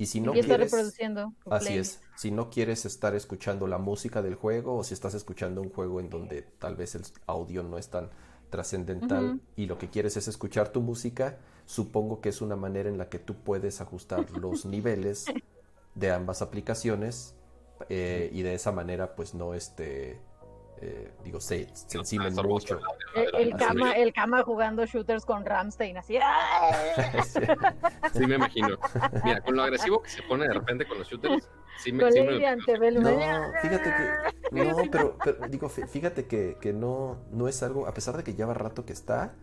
y 0.04 0.06
si 0.06 0.20
no 0.20 0.34
quieres, 0.34 0.60
reproduciendo 0.60 1.34
así 1.50 1.78
es, 1.78 2.02
si 2.18 2.30
no 2.30 2.50
quieres 2.50 2.86
estar 2.86 3.16
escuchando 3.16 3.68
la 3.68 3.78
música 3.78 4.22
del 4.22 4.36
juego 4.36 4.76
o 4.76 4.84
si 4.84 4.94
estás 4.94 5.14
escuchando 5.14 5.62
un 5.62 5.70
juego 5.70 6.00
en 6.02 6.10
donde 6.10 6.42
tal 6.42 6.76
vez 6.76 6.96
el 6.96 7.04
audio 7.26 7.64
no 7.64 7.78
es 7.78 7.90
tan 7.90 8.10
trascendental 8.50 9.40
y 9.56 9.66
lo 9.66 9.78
que 9.78 9.90
quieres 9.90 10.18
es 10.18 10.28
escuchar 10.28 10.70
tu 10.70 10.82
música, 10.82 11.38
supongo 11.66 12.22
que 12.22 12.30
es 12.30 12.42
una 12.42 12.56
manera 12.56 12.90
en 12.90 12.98
la 12.98 13.10
que 13.10 13.18
tú 13.18 13.36
puedes 13.36 13.82
ajustar 13.82 14.30
los 14.32 14.66
niveles 14.66 15.26
de 15.96 16.12
ambas 16.12 16.42
aplicaciones 16.42 17.36
eh, 17.90 18.30
y 18.34 18.42
de 18.42 18.54
esa 18.54 18.72
manera 18.72 19.16
pues 19.16 19.34
no 19.34 19.54
este 19.54 20.20
eh, 20.82 21.14
digo, 21.24 21.40
se, 21.40 21.68
se 21.74 21.98
encimen 21.98 22.34
mucho. 22.36 22.80
El, 23.16 23.56
cama, 23.56 23.94
el 23.94 24.12
Kama 24.12 24.44
jugando 24.44 24.86
shooters 24.86 25.26
con 25.26 25.46
Ramstein, 25.46 25.98
así. 25.98 26.18
sí. 28.14 28.28
me 28.28 28.36
imagino. 28.36 28.78
Mira, 29.24 29.42
con 29.42 29.56
lo 29.56 29.64
agresivo 29.64 30.02
que 30.02 30.10
se 30.10 30.24
pone 30.24 30.48
de 30.48 30.54
repente 30.54 30.86
con 30.86 31.00
los 31.00 31.08
shooters. 31.08 31.50
Sí 31.78 31.92
me, 31.92 32.04
No, 32.04 32.10
fíjate 33.62 33.94
que. 34.52 34.64
No, 34.64 34.76
pero, 34.92 35.18
digo, 35.50 35.70
fíjate 35.70 36.28
que, 36.28 36.58
que, 36.60 36.74
no, 36.74 37.18
no 37.32 37.48
es 37.48 37.64
algo, 37.64 37.88
a 37.88 37.94
pesar 37.94 38.18
de 38.18 38.24
que 38.24 38.34
lleva 38.34 38.54
rato 38.54 38.86
que 38.86 38.94
está. 38.94 39.36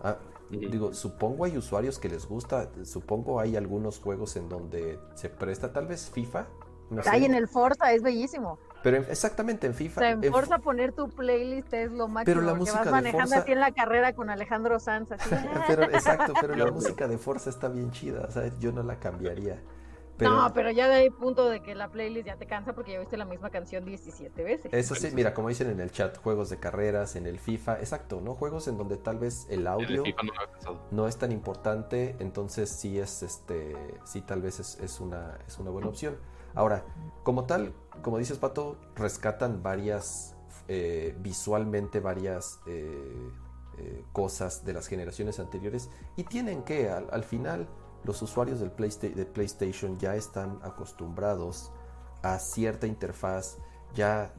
Ah, 0.00 0.18
digo, 0.50 0.94
supongo 0.94 1.44
hay 1.44 1.56
usuarios 1.56 1.98
que 1.98 2.08
les 2.08 2.26
gusta, 2.26 2.70
supongo 2.84 3.40
hay 3.40 3.56
algunos 3.56 3.98
juegos 3.98 4.36
en 4.36 4.48
donde 4.48 4.98
se 5.14 5.28
presta, 5.28 5.72
tal 5.72 5.86
vez 5.86 6.10
FIFA. 6.10 6.46
No 6.90 7.02
en 7.12 7.34
el 7.34 7.48
Forza, 7.48 7.92
es 7.92 8.02
bellísimo. 8.02 8.58
Pero 8.86 8.98
exactamente 8.98 9.66
en 9.66 9.74
FIFA. 9.74 10.00
O 10.00 10.04
sea, 10.04 10.10
en, 10.12 10.22
Forza 10.32 10.60
poner 10.60 10.92
tu 10.92 11.08
playlist 11.08 11.74
es 11.74 11.90
lo 11.90 12.06
máximo. 12.06 12.36
Pero 12.36 12.46
la 12.46 12.54
música 12.54 12.84
vas 12.84 12.92
manejando 12.92 13.34
así 13.34 13.50
en 13.50 13.58
la 13.58 13.72
carrera 13.72 14.12
con 14.12 14.30
Alejandro 14.30 14.78
Sanz. 14.78 15.10
exacto, 15.92 16.34
pero 16.40 16.54
la 16.54 16.70
música 16.70 17.08
de 17.08 17.18
Forza 17.18 17.50
está 17.50 17.68
bien 17.68 17.90
chida. 17.90 18.30
Sea, 18.30 18.48
yo 18.60 18.70
no 18.70 18.84
la 18.84 19.00
cambiaría. 19.00 19.60
No, 20.20 20.52
pero 20.54 20.70
ya 20.70 20.86
de 20.86 20.94
ahí 20.94 21.10
punto 21.10 21.50
de 21.50 21.62
que 21.62 21.74
la 21.74 21.90
playlist 21.90 22.28
ya 22.28 22.36
te 22.36 22.46
cansa 22.46 22.74
porque 22.74 22.92
ya 22.92 23.00
viste 23.00 23.16
la 23.16 23.24
misma 23.24 23.50
canción 23.50 23.84
17 23.84 24.44
veces. 24.44 24.72
Eso 24.72 24.94
sí, 24.94 25.10
mira, 25.12 25.34
como 25.34 25.48
dicen 25.48 25.68
en 25.68 25.80
el 25.80 25.90
chat, 25.90 26.16
juegos 26.18 26.48
de 26.48 26.60
carreras, 26.60 27.16
en 27.16 27.26
el 27.26 27.40
FIFA, 27.40 27.80
exacto, 27.80 28.20
¿no? 28.20 28.36
Juegos 28.36 28.68
en 28.68 28.78
donde 28.78 28.98
tal 28.98 29.18
vez 29.18 29.48
el 29.50 29.66
audio 29.66 30.04
no, 30.92 31.08
es 31.08 31.18
tan 31.18 31.32
importante, 31.32 32.14
entonces 32.20 32.70
sí 32.70 33.00
es, 33.00 33.24
este, 33.24 33.76
sí 34.04 34.20
tal 34.20 34.42
vez 34.42 34.60
es, 34.60 34.78
es, 34.78 35.00
una, 35.00 35.38
es 35.44 35.58
una 35.58 35.70
buena 35.70 35.88
opción. 35.88 36.16
Ahora, 36.54 36.84
como 37.24 37.44
tal, 37.44 37.74
como 38.02 38.18
dices 38.18 38.38
Pato, 38.38 38.76
rescatan 38.94 39.62
varias, 39.62 40.36
eh, 40.68 41.16
visualmente 41.20 42.00
varias 42.00 42.60
eh, 42.66 43.30
eh, 43.78 44.04
cosas 44.12 44.64
de 44.64 44.72
las 44.72 44.86
generaciones 44.86 45.38
anteriores 45.38 45.90
y 46.16 46.24
tienen 46.24 46.62
que, 46.62 46.88
al, 46.88 47.24
final, 47.24 47.68
los 48.04 48.22
usuarios 48.22 48.60
del 48.60 48.70
de 48.70 49.26
PlayStation 49.26 49.98
ya 49.98 50.14
están 50.14 50.58
acostumbrados 50.62 51.72
a 52.22 52.38
cierta 52.38 52.86
interfaz, 52.86 53.58
ya 53.94 54.32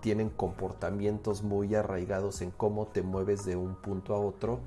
tienen 0.00 0.30
comportamientos 0.30 1.42
muy 1.42 1.74
arraigados 1.74 2.40
en 2.42 2.50
cómo 2.52 2.86
te 2.86 3.02
mueves 3.02 3.44
de 3.44 3.56
un 3.56 3.74
punto 3.74 4.14
a 4.14 4.18
otro. 4.18 4.60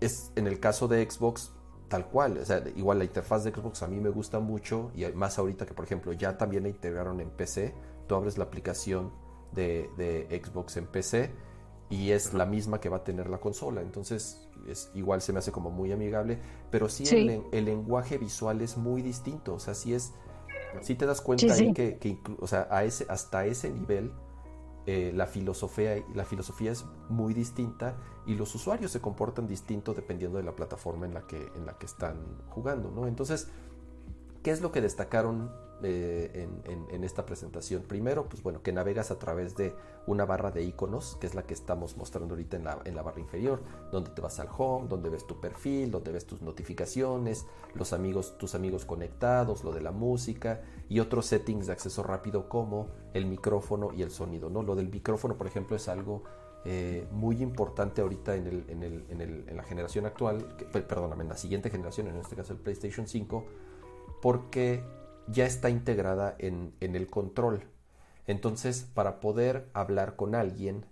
Es, 0.00 0.32
en 0.36 0.46
el 0.46 0.60
caso 0.60 0.86
de 0.86 1.08
Xbox, 1.08 1.52
tal 1.92 2.06
cual. 2.06 2.38
O 2.38 2.44
sea, 2.46 2.64
igual 2.74 2.98
la 2.98 3.04
interfaz 3.04 3.44
de 3.44 3.50
Xbox 3.50 3.82
a 3.82 3.86
mí 3.86 4.00
me 4.00 4.08
gusta 4.08 4.40
mucho 4.40 4.90
y 4.94 5.04
más 5.12 5.38
ahorita 5.38 5.66
que 5.66 5.74
por 5.74 5.84
ejemplo 5.84 6.14
ya 6.14 6.38
también 6.38 6.62
la 6.62 6.70
integraron 6.70 7.20
en 7.20 7.28
PC. 7.28 7.74
Tú 8.06 8.14
abres 8.14 8.38
la 8.38 8.44
aplicación 8.44 9.12
de, 9.52 9.90
Xbox 10.42 10.78
en 10.78 10.86
PC 10.86 11.30
y 11.90 12.12
es 12.12 12.32
la 12.32 12.46
misma 12.46 12.80
que 12.80 12.88
va 12.88 12.96
a 12.96 13.04
tener 13.04 13.28
la 13.28 13.36
consola. 13.36 13.82
Entonces, 13.82 14.48
es, 14.66 14.90
igual 14.94 15.20
se 15.20 15.34
me 15.34 15.40
hace 15.40 15.52
como 15.52 15.70
muy 15.70 15.92
amigable, 15.92 16.38
pero 16.70 16.88
sí, 16.88 17.04
El, 17.52 17.64
lenguaje 17.66 18.16
visual 18.16 18.62
es 18.62 18.78
muy 18.78 19.02
distinto. 19.02 19.52
O 19.52 19.58
sea, 19.58 19.74
sí 19.74 19.92
es, 19.92 20.14
sí 20.80 20.94
te 20.94 21.04
das 21.04 21.20
cuenta 21.20 21.52
ahí 21.52 21.74
que, 21.74 21.98
que 21.98 22.18
o 22.40 22.46
sea, 22.46 22.68
a 22.70 22.84
ese, 22.84 23.04
hasta 23.10 23.44
ese 23.44 23.70
nivel 23.70 24.10
eh, 24.86 25.12
la, 25.14 25.26
filosofía, 25.26 26.04
la 26.14 26.24
filosofía 26.24 26.72
es 26.72 26.84
muy 27.08 27.34
distinta 27.34 27.96
y 28.26 28.34
los 28.34 28.54
usuarios 28.54 28.90
se 28.90 29.00
comportan 29.00 29.46
distinto 29.46 29.94
dependiendo 29.94 30.38
de 30.38 30.44
la 30.44 30.56
plataforma 30.56 31.06
en 31.06 31.14
la 31.14 31.26
que, 31.26 31.52
en 31.54 31.66
la 31.66 31.78
que 31.78 31.86
están 31.86 32.16
jugando, 32.48 32.90
¿no? 32.90 33.06
Entonces, 33.06 33.48
¿qué 34.42 34.50
es 34.50 34.60
lo 34.60 34.72
que 34.72 34.80
destacaron 34.80 35.50
eh, 35.84 36.48
en, 36.92 37.02
esta 37.02 37.26
presentación. 37.26 37.82
Primero, 37.82 38.28
pues 38.28 38.44
bueno, 38.44 38.62
que 38.62 38.72
navegas 38.72 39.10
a 39.10 39.18
través 39.18 39.56
de 39.56 39.74
una 40.06 40.24
barra 40.24 40.52
de 40.52 40.62
iconos, 40.62 41.16
que 41.20 41.26
es 41.26 41.34
la 41.34 41.42
que 41.42 41.54
estamos 41.54 41.96
mostrando 41.96 42.34
ahorita 42.34 42.56
en 42.56 42.64
la, 42.64 42.78
en 42.84 42.94
la 42.94 43.02
barra 43.02 43.18
inferior, 43.18 43.60
donde 43.90 44.10
te 44.10 44.20
vas 44.20 44.38
al 44.38 44.48
home, 44.56 44.86
donde 44.86 45.10
ves 45.10 45.26
tu 45.26 45.40
perfil, 45.40 45.90
donde 45.90 46.12
ves 46.12 46.24
tus 46.24 46.40
notificaciones, 46.40 47.46
los 47.74 47.92
amigos, 47.92 48.38
tus 48.38 48.54
amigos 48.54 48.84
conectados, 48.84 49.64
lo 49.64 49.72
de 49.72 49.80
la 49.80 49.90
música 49.90 50.62
y 50.92 51.00
otros 51.00 51.24
settings 51.24 51.68
de 51.68 51.72
acceso 51.72 52.02
rápido 52.02 52.50
como 52.50 52.90
el 53.14 53.24
micrófono 53.24 53.94
y 53.94 54.02
el 54.02 54.10
sonido. 54.10 54.50
¿no? 54.50 54.62
Lo 54.62 54.74
del 54.74 54.90
micrófono, 54.90 55.38
por 55.38 55.46
ejemplo, 55.46 55.74
es 55.74 55.88
algo 55.88 56.22
eh, 56.66 57.06
muy 57.10 57.40
importante 57.42 58.02
ahorita 58.02 58.36
en, 58.36 58.46
el, 58.46 58.64
en, 58.68 58.82
el, 58.82 59.06
en, 59.08 59.20
el, 59.22 59.48
en, 59.48 59.56
la 59.56 59.62
generación 59.62 60.04
actual, 60.04 60.54
perdóname, 60.70 61.22
en 61.22 61.30
la 61.30 61.38
siguiente 61.38 61.70
generación, 61.70 62.08
en 62.08 62.16
este 62.16 62.36
caso 62.36 62.52
el 62.52 62.58
PlayStation 62.58 63.08
5, 63.08 63.46
porque 64.20 64.84
ya 65.28 65.46
está 65.46 65.70
integrada 65.70 66.36
en, 66.38 66.74
el 66.82 67.08
control. 67.08 67.64
Entonces, 68.26 68.86
para 68.92 69.18
poder 69.18 69.70
hablar 69.72 70.14
con 70.14 70.34
alguien, 70.34 70.84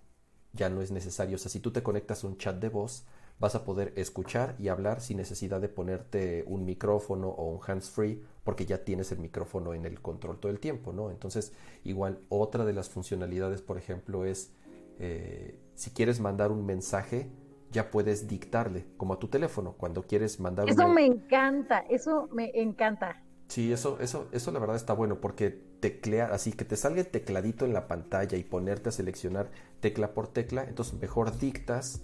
ya 0.51 0.71
no 0.71 0.81
es 0.81 0.89
necesario. 0.89 1.35
O 1.35 1.37
sea, 1.37 1.51
si 1.51 1.59
tú 1.59 1.69
te 1.69 1.83
conectas 1.83 2.23
a 2.23 2.27
un 2.27 2.39
chat 2.39 2.55
de 2.55 2.69
voz, 2.69 3.05
vas 3.39 3.53
a 3.53 3.65
poder 3.65 3.93
escuchar 3.97 4.55
y 4.57 4.69
hablar 4.69 4.99
sin 4.99 5.17
necesidad 5.17 5.61
de 5.61 5.69
ponerte 5.69 6.43
un 6.47 6.65
micrófono 6.65 7.29
o 7.29 7.51
un 7.51 7.59
hands-free, 7.63 8.23
porque 8.43 8.65
ya 8.65 8.83
tienes 8.83 9.11
el 9.11 9.19
micrófono 9.19 9.73
en 9.73 9.85
el 9.85 10.01
control 10.01 10.39
todo 10.39 10.51
el 10.51 10.59
tiempo, 10.59 10.93
¿no? 10.93 11.11
Entonces, 11.11 11.53
igual, 11.83 12.19
otra 12.29 12.65
de 12.65 12.73
las 12.73 12.89
funcionalidades, 12.89 13.61
por 13.61 13.77
ejemplo, 13.77 14.25
es 14.25 14.53
eh, 14.99 15.59
si 15.75 15.91
quieres 15.91 16.19
mandar 16.19 16.51
un 16.51 16.65
mensaje, 16.65 17.29
ya 17.71 17.89
puedes 17.89 18.27
dictarle, 18.27 18.85
como 18.97 19.13
a 19.13 19.19
tu 19.19 19.27
teléfono, 19.27 19.73
cuando 19.77 20.03
quieres 20.03 20.39
mandar 20.39 20.69
Eso 20.69 20.87
me 20.87 21.05
encanta, 21.05 21.79
eso 21.89 22.27
me 22.31 22.51
encanta. 22.53 23.23
Sí, 23.47 23.71
eso, 23.73 23.97
eso, 23.99 24.27
eso 24.31 24.51
la 24.51 24.59
verdad 24.59 24.75
está 24.75 24.93
bueno 24.93 25.19
porque 25.19 25.49
teclear, 25.49 26.31
así 26.31 26.53
que 26.53 26.65
te 26.65 26.75
salga 26.75 27.01
el 27.01 27.07
tecladito 27.07 27.65
en 27.65 27.73
la 27.73 27.87
pantalla 27.87 28.37
y 28.37 28.43
ponerte 28.43 28.89
a 28.89 28.91
seleccionar 28.91 29.49
tecla 29.79 30.13
por 30.13 30.27
tecla, 30.27 30.63
entonces 30.63 30.99
mejor 30.99 31.37
dictas, 31.37 32.01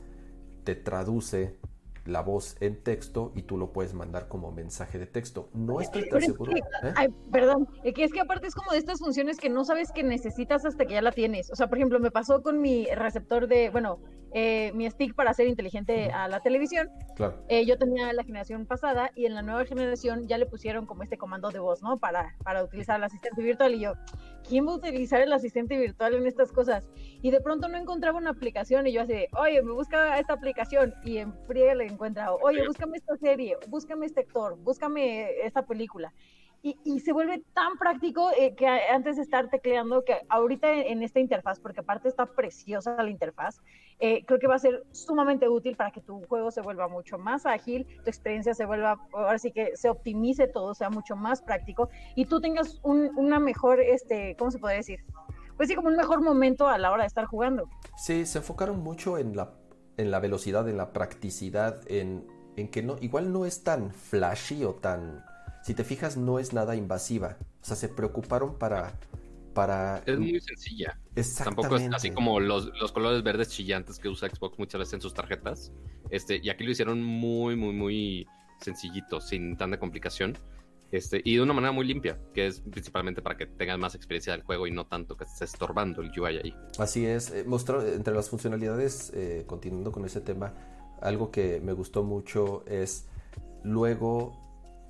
te 0.63 0.75
traduce 0.75 1.55
la 2.07 2.21
voz 2.21 2.55
en 2.59 2.81
texto 2.81 3.31
y 3.35 3.43
tú 3.43 3.57
lo 3.57 3.71
puedes 3.71 3.93
mandar 3.93 4.27
como 4.27 4.51
mensaje 4.51 4.99
de 4.99 5.05
texto. 5.05 5.49
No 5.53 5.81
estoy 5.81 6.09
tan 6.09 6.21
seguro. 6.21 6.55
¿eh? 6.55 6.61
ay, 6.95 7.09
perdón, 7.31 7.67
es 7.83 7.93
que, 7.93 8.03
es 8.03 8.11
que 8.11 8.21
aparte 8.21 8.47
es 8.47 8.55
como 8.55 8.71
de 8.71 8.77
estas 8.77 8.99
funciones 8.99 9.37
que 9.37 9.49
no 9.49 9.63
sabes 9.65 9.91
que 9.91 10.03
necesitas 10.03 10.65
hasta 10.65 10.85
que 10.85 10.93
ya 10.93 11.01
la 11.01 11.11
tienes. 11.11 11.51
O 11.51 11.55
sea, 11.55 11.67
por 11.67 11.77
ejemplo, 11.77 11.99
me 11.99 12.11
pasó 12.11 12.41
con 12.41 12.61
mi 12.61 12.85
receptor 12.85 13.47
de, 13.47 13.69
bueno, 13.69 13.99
eh, 14.33 14.71
mi 14.73 14.89
stick 14.89 15.15
para 15.15 15.31
hacer 15.31 15.47
inteligente 15.47 16.11
a 16.11 16.27
la 16.27 16.41
televisión. 16.41 16.89
Claro. 17.15 17.43
Eh, 17.47 17.65
yo 17.65 17.77
tenía 17.77 18.11
la 18.13 18.23
generación 18.23 18.65
pasada 18.65 19.11
y 19.15 19.25
en 19.25 19.33
la 19.33 19.41
nueva 19.41 19.65
generación 19.65 20.27
ya 20.27 20.37
le 20.37 20.45
pusieron 20.45 20.85
como 20.85 21.03
este 21.03 21.17
comando 21.17 21.49
de 21.49 21.59
voz, 21.59 21.81
¿no? 21.81 21.97
Para, 21.97 22.35
para 22.43 22.63
utilizar 22.63 22.97
el 22.97 23.03
asistente 23.03 23.41
virtual 23.41 23.73
y 23.75 23.79
yo, 23.79 23.93
¿quién 24.47 24.67
va 24.67 24.71
a 24.71 24.75
utilizar 24.75 25.21
el 25.21 25.33
asistente 25.33 25.77
virtual 25.77 26.15
en 26.15 26.25
estas 26.25 26.51
cosas? 26.51 26.89
Y 27.21 27.31
de 27.31 27.41
pronto 27.41 27.67
no 27.67 27.77
encontraba 27.77 28.17
una 28.17 28.31
aplicación 28.31 28.87
y 28.87 28.93
yo 28.93 29.01
así, 29.01 29.25
oye, 29.37 29.61
me 29.61 29.73
busca 29.73 30.17
esta 30.19 30.33
aplicación 30.33 30.93
y 31.03 31.17
en 31.17 31.33
frío 31.45 31.73
le 31.75 31.85
encuentra, 31.85 32.33
oye, 32.33 32.65
búscame 32.65 32.97
esta 32.97 33.17
serie, 33.17 33.57
búscame 33.67 34.05
este 34.05 34.21
actor, 34.21 34.57
búscame 34.57 35.45
esta 35.45 35.65
película 35.65 36.13
y, 36.83 36.99
se 36.99 37.13
vuelve 37.13 37.43
tan 37.53 37.77
práctico 37.77 38.31
eh, 38.37 38.55
que 38.55 38.67
antes 38.67 39.17
de 39.17 39.21
estar 39.21 39.49
tecleando, 39.49 40.03
que 40.03 40.17
ahorita 40.29 40.71
en, 40.71 41.03
esta 41.03 41.19
interfaz, 41.19 41.59
porque 41.59 41.81
aparte 41.81 42.07
está 42.07 42.25
preciosa 42.25 43.01
la 43.01 43.09
interfaz, 43.09 43.59
eh, 43.99 44.23
creo 44.25 44.39
que 44.39 44.47
va 44.47 44.55
a 44.55 44.59
ser 44.59 44.83
sumamente 44.91 45.47
útil 45.47 45.75
para 45.75 45.91
que 45.91 46.01
tu 46.01 46.21
juego 46.27 46.51
se 46.51 46.61
vuelva 46.61 46.87
mucho 46.87 47.17
más 47.17 47.45
ágil, 47.45 47.85
tu 48.03 48.09
experiencia 48.09 48.53
se 48.53 48.65
vuelva, 48.65 48.99
ahora 49.13 49.39
sí 49.39 49.51
que 49.51 49.75
se 49.75 49.89
optimice 49.89 50.47
todo, 50.47 50.73
sea 50.73 50.89
mucho 50.89 51.15
más 51.15 51.41
práctico 51.41 51.89
y 52.15 52.25
tú 52.25 52.41
tengas 52.41 52.79
un, 52.83 53.11
una 53.15 53.39
mejor, 53.39 53.79
este, 53.79 54.35
¿cómo 54.37 54.51
se 54.51 54.59
puede 54.59 54.77
decir? 54.77 54.99
Pues 55.55 55.69
sí, 55.69 55.75
como 55.75 55.87
un 55.87 55.95
mejor 55.95 56.21
momento 56.21 56.67
a 56.67 56.77
la 56.77 56.91
hora 56.91 57.03
de 57.03 57.07
estar 57.07 57.25
jugando. 57.25 57.67
Sí, 57.97 58.25
se 58.25 58.39
enfocaron 58.39 58.79
mucho 58.79 59.17
en 59.17 59.35
la, 59.35 59.53
en 59.97 60.11
la 60.11 60.19
velocidad, 60.19 60.67
en 60.69 60.77
la 60.77 60.93
practicidad, 60.93 61.81
en, 61.87 62.27
en 62.55 62.67
que 62.69 62.83
no, 62.83 62.97
igual 63.01 63.33
no 63.33 63.45
es 63.45 63.63
tan 63.63 63.91
flashy 63.91 64.63
o 64.63 64.75
tan 64.75 65.23
si 65.67 65.73
te 65.73 65.83
fijas, 65.83 66.15
no 66.15 66.39
es 66.39 66.53
nada 66.53 66.77
invasiva. 66.77 67.35
O 67.61 67.65
sea, 67.65 67.75
se 67.75 67.89
preocuparon 67.89 68.57
para. 68.57 68.97
para... 69.53 70.01
Es 70.05 70.17
muy 70.17 70.39
sencilla. 70.39 70.97
Exactamente. 71.13 71.61
Tampoco 71.61 71.75
es 71.75 71.93
así 71.93 72.11
como 72.11 72.39
los, 72.39 72.71
colores 72.93 73.21
verdes 73.21 73.49
chillantes 73.49 73.99
que 73.99 74.07
usa 74.07 74.29
Xbox 74.29 74.57
muchas 74.57 74.79
veces 74.79 74.93
en 74.93 75.01
sus 75.01 75.13
tarjetas. 75.13 75.73
Este, 76.09 76.39
y 76.41 76.49
aquí 76.49 76.63
lo 76.63 76.71
hicieron 76.71 77.03
muy, 77.03 77.57
muy, 77.57 77.73
muy 77.73 78.27
sencillito, 78.61 79.19
sin 79.19 79.57
tanta 79.57 79.77
complicación. 79.77 80.37
Este, 80.89 81.21
y 81.21 81.35
de 81.35 81.41
una 81.41 81.51
manera 81.51 81.73
muy 81.73 81.85
limpia, 81.85 82.17
que 82.33 82.47
es 82.47 82.61
principalmente 82.61 83.21
para 83.21 83.35
que 83.35 83.45
tengas 83.45 83.77
más 83.77 83.93
experiencia 83.93 84.31
del 84.31 84.43
juego 84.43 84.67
y 84.67 84.71
no 84.71 84.85
tanto 84.85 85.17
que 85.17 85.25
esté 85.25 85.43
estorbando 85.43 86.01
el 86.01 86.17
UI 86.17 86.37
ahí. 86.37 86.55
Así 86.79 87.05
es, 87.05 87.31
eh, 87.31 87.43
mostró 87.45 87.85
entre 87.85 88.13
las 88.13 88.29
funcionalidades, 88.29 89.11
eh, 89.13 89.43
continuando 89.45 89.91
con 89.91 90.05
ese 90.05 90.21
tema, 90.21 90.53
algo 91.01 91.29
que 91.29 91.59
me 91.59 91.73
gustó 91.73 92.03
mucho 92.03 92.63
es 92.67 93.05
luego 93.63 94.46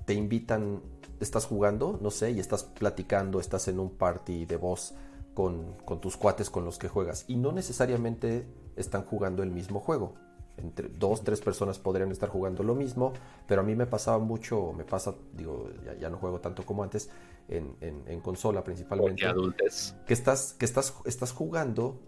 te 0.08 0.14
invitan, 0.14 0.80
estás 1.20 1.44
jugando, 1.44 1.98
no 2.00 2.10
sé, 2.10 2.30
y 2.30 2.40
estás 2.40 2.64
platicando, 2.64 3.40
estás 3.40 3.68
en 3.68 3.78
un 3.78 3.90
party 3.90 4.46
de 4.46 4.56
voz 4.56 4.94
con, 5.34 5.76
tus 6.00 6.16
cuates 6.16 6.48
con 6.48 6.64
los 6.64 6.78
que 6.78 6.88
juegas. 6.88 7.26
Y 7.28 7.36
no 7.36 7.52
necesariamente 7.52 8.46
están 8.74 9.02
jugando 9.02 9.42
el 9.42 9.50
mismo 9.50 9.80
juego. 9.80 10.14
Entre 10.56 10.88
dos, 10.88 11.24
tres 11.24 11.42
personas 11.42 11.78
podrían 11.78 12.10
estar 12.10 12.30
jugando 12.30 12.62
lo 12.62 12.74
mismo, 12.74 13.12
pero 13.46 13.60
a 13.60 13.64
mí 13.64 13.76
me 13.76 13.84
pasaba 13.84 14.18
mucho, 14.18 14.72
me 14.72 14.84
pasa, 14.84 15.14
digo, 15.34 15.68
ya, 16.00 16.08
no 16.08 16.16
juego 16.16 16.40
tanto 16.40 16.64
como 16.64 16.82
antes, 16.82 17.10
en, 17.50 18.20
consola 18.22 18.64
principalmente. 18.64 19.26
adultes. 19.26 19.94
Que 20.06 20.14
estás, 20.14 20.54
que 20.54 20.64
estás, 20.64 20.94
estás 21.04 21.32
jugando 21.32 22.00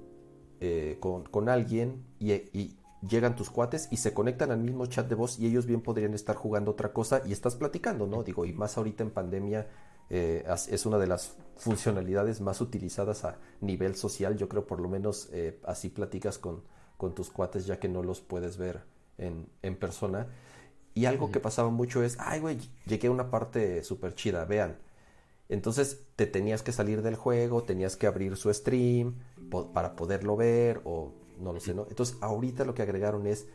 eh, 0.61 0.97
con, 1.01 1.51
alguien 1.51 2.03
y, 2.19 2.33
y, 2.33 2.79
llegan 3.09 3.37
tus 3.37 3.51
cuates 3.51 3.89
y 3.91 3.97
se 3.97 4.13
conectan 4.13 4.51
al 4.51 4.61
mismo 4.61 4.87
chat 4.87 5.09
de 5.09 5.15
voz 5.15 5.39
y 5.39 5.47
ellos 5.47 5.67
bien 5.67 5.81
podrían 5.81 6.15
estar 6.15 6.37
jugando 6.37 6.73
otra 6.73 6.93
cosa 6.93 7.23
y 7.25 7.33
estás 7.33 7.57
platicando, 7.57 8.07
¿no? 8.07 8.23
Digo, 8.23 8.45
y 8.45 8.53
más 8.53 8.77
ahorita 8.77 9.03
en 9.03 9.11
pandemia 9.11 9.69
eh, 10.11 10.45
es 10.69 10.87
una 10.87 10.99
de 10.99 11.07
las 11.07 11.37
funcionalidades 11.57 12.41
más 12.41 12.61
utilizadas 12.61 13.25
a 13.25 13.39
nivel 13.61 13.97
social, 13.97 14.37
yo 14.37 14.49
creo 14.49 14.67
por 14.67 14.81
lo 14.81 14.89
menos 14.89 15.29
eh, 15.33 15.61
así 15.65 15.89
platicas 15.89 16.39
con, 16.39 16.63
con, 16.97 17.15
tus 17.15 17.31
cuates 17.31 17.67
ya 17.67 17.79
que 17.79 17.89
no 17.89 18.03
los 18.03 18.21
puedes 18.21 18.59
ver 18.59 18.83
en, 19.19 19.49
en 19.63 19.77
persona. 19.77 20.29
Y 20.93 21.05
algo 21.05 21.31
que 21.31 21.39
pasaba 21.39 21.71
mucho 21.71 22.03
es, 22.03 22.17
ay, 22.19 22.41
güey, 22.41 22.59
llegué 22.85 23.07
a 23.07 23.13
una 23.13 23.31
parte 23.31 23.85
súper 23.85 24.15
chida, 24.15 24.45
vean. 24.45 24.77
Entonces 25.49 26.07
te 26.17 26.27
tenías 26.27 26.63
que 26.63 26.73
salir 26.73 27.03
del 27.03 27.15
juego, 27.15 27.63
tenías 27.63 27.97
que 27.97 28.07
abrir 28.07 28.37
su 28.37 28.53
stream 28.53 29.17
para 29.73 29.97
poderlo 29.97 30.37
ver 30.37 30.81
o 30.85 31.13
no 31.41 31.53
lo 31.53 31.61
sé, 31.61 31.75
¿no? 31.75 31.87
Entonces 31.89 32.17
ahorita 32.21 32.65
lo 32.65 32.75
que 32.75 32.83
agregaron 32.83 33.27
es, 33.27 33.47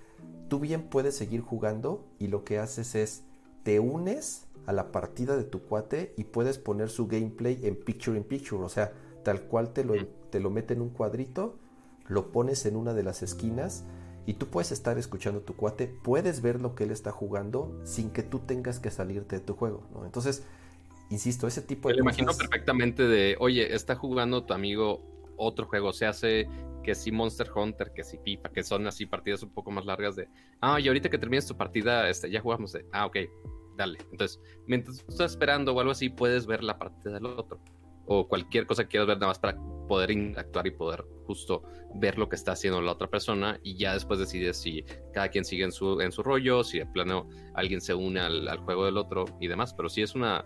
tú 0.49 0.59
bien 0.59 0.83
puedes 0.83 1.15
seguir 1.15 1.41
jugando 1.41 2.05
y 2.19 2.27
lo 2.27 2.43
que 2.43 2.59
haces 2.59 2.95
es, 2.95 3.23
te 3.63 3.79
unes 3.79 4.45
a 4.65 4.73
la 4.73 4.91
partida 4.91 5.37
de 5.37 5.43
tu 5.43 5.61
cuate 5.61 6.13
y 6.17 6.25
puedes 6.25 6.57
poner 6.57 6.89
su 6.89 7.07
gameplay 7.07 7.59
en 7.63 7.75
picture 7.75 8.17
in 8.17 8.23
picture, 8.23 8.63
o 8.63 8.69
sea, 8.69 8.93
tal 9.23 9.41
cual 9.43 9.73
te 9.73 9.83
lo, 9.83 9.93
te 10.29 10.39
lo 10.39 10.49
mete 10.49 10.73
en 10.73 10.81
un 10.81 10.89
cuadrito, 10.89 11.55
lo 12.07 12.31
pones 12.31 12.65
en 12.65 12.75
una 12.75 12.93
de 12.93 13.03
las 13.03 13.23
esquinas 13.23 13.83
y 14.25 14.33
tú 14.33 14.47
puedes 14.47 14.71
estar 14.71 14.97
escuchando 14.97 15.41
a 15.41 15.43
tu 15.43 15.55
cuate, 15.55 15.87
puedes 15.87 16.41
ver 16.41 16.61
lo 16.61 16.75
que 16.75 16.85
él 16.85 16.91
está 16.91 17.11
jugando 17.11 17.79
sin 17.83 18.09
que 18.09 18.23
tú 18.23 18.39
tengas 18.39 18.79
que 18.79 18.91
salirte 18.91 19.37
de 19.37 19.45
tu 19.45 19.53
juego, 19.53 19.83
¿no? 19.93 20.05
Entonces, 20.05 20.43
insisto, 21.09 21.47
ese 21.47 21.61
tipo 21.61 21.89
de... 21.89 21.95
Me 21.95 22.01
imagino 22.01 22.33
perfectamente 22.33 23.03
de, 23.03 23.35
oye, 23.39 23.75
está 23.75 23.95
jugando 23.95 24.43
tu 24.43 24.53
amigo 24.53 25.01
otro 25.37 25.67
juego, 25.67 25.93
se 25.93 26.05
hace 26.05 26.47
que 26.85 26.93
si 26.93 27.11
Monster 27.11 27.49
Hunter, 27.53 27.91
que 27.93 28.03
si 28.03 28.19
FIFA, 28.19 28.49
que 28.49 28.63
son 28.63 28.85
así 28.85 29.07
partidas 29.07 29.41
un 29.41 29.49
poco 29.49 29.71
más 29.71 29.85
largas 29.85 30.15
de, 30.15 30.29
ah, 30.61 30.79
y 30.79 30.87
ahorita 30.87 31.09
que 31.09 31.17
termines 31.17 31.47
tu 31.47 31.57
partida, 31.57 32.07
este, 32.07 32.29
ya 32.29 32.39
jugamos 32.39 32.73
de, 32.73 32.85
ah, 32.93 33.07
ok, 33.07 33.17
dale. 33.75 33.97
Entonces, 34.11 34.39
mientras 34.67 35.03
estás 35.09 35.31
esperando 35.31 35.73
o 35.73 35.79
algo 35.79 35.91
así, 35.91 36.09
puedes 36.09 36.45
ver 36.45 36.63
la 36.63 36.77
partida 36.77 37.15
del 37.15 37.25
otro. 37.25 37.59
O 38.05 38.27
cualquier 38.27 38.67
cosa 38.67 38.83
que 38.83 38.89
quieras 38.89 39.07
ver 39.07 39.17
nada 39.17 39.29
más 39.29 39.39
para 39.39 39.57
poder 39.87 40.11
interactuar 40.11 40.67
y 40.67 40.71
poder 40.71 41.03
justo 41.25 41.63
ver 41.95 42.19
lo 42.19 42.29
que 42.29 42.35
está 42.35 42.51
haciendo 42.51 42.79
la 42.79 42.91
otra 42.91 43.07
persona 43.07 43.59
y 43.63 43.77
ya 43.77 43.93
después 43.95 44.19
decides 44.19 44.57
si 44.57 44.85
cada 45.11 45.29
quien 45.29 45.43
sigue 45.43 45.63
en 45.63 45.71
su, 45.71 45.99
en 46.01 46.11
su 46.11 46.21
rollo, 46.21 46.63
si 46.63 46.77
de 46.77 46.85
plano 46.85 47.27
alguien 47.55 47.81
se 47.81 47.95
une 47.95 48.19
al, 48.19 48.47
al 48.47 48.59
juego 48.59 48.85
del 48.85 48.97
otro 48.97 49.25
y 49.39 49.47
demás. 49.47 49.73
Pero 49.73 49.89
sí 49.89 50.03
es 50.03 50.13
una, 50.13 50.45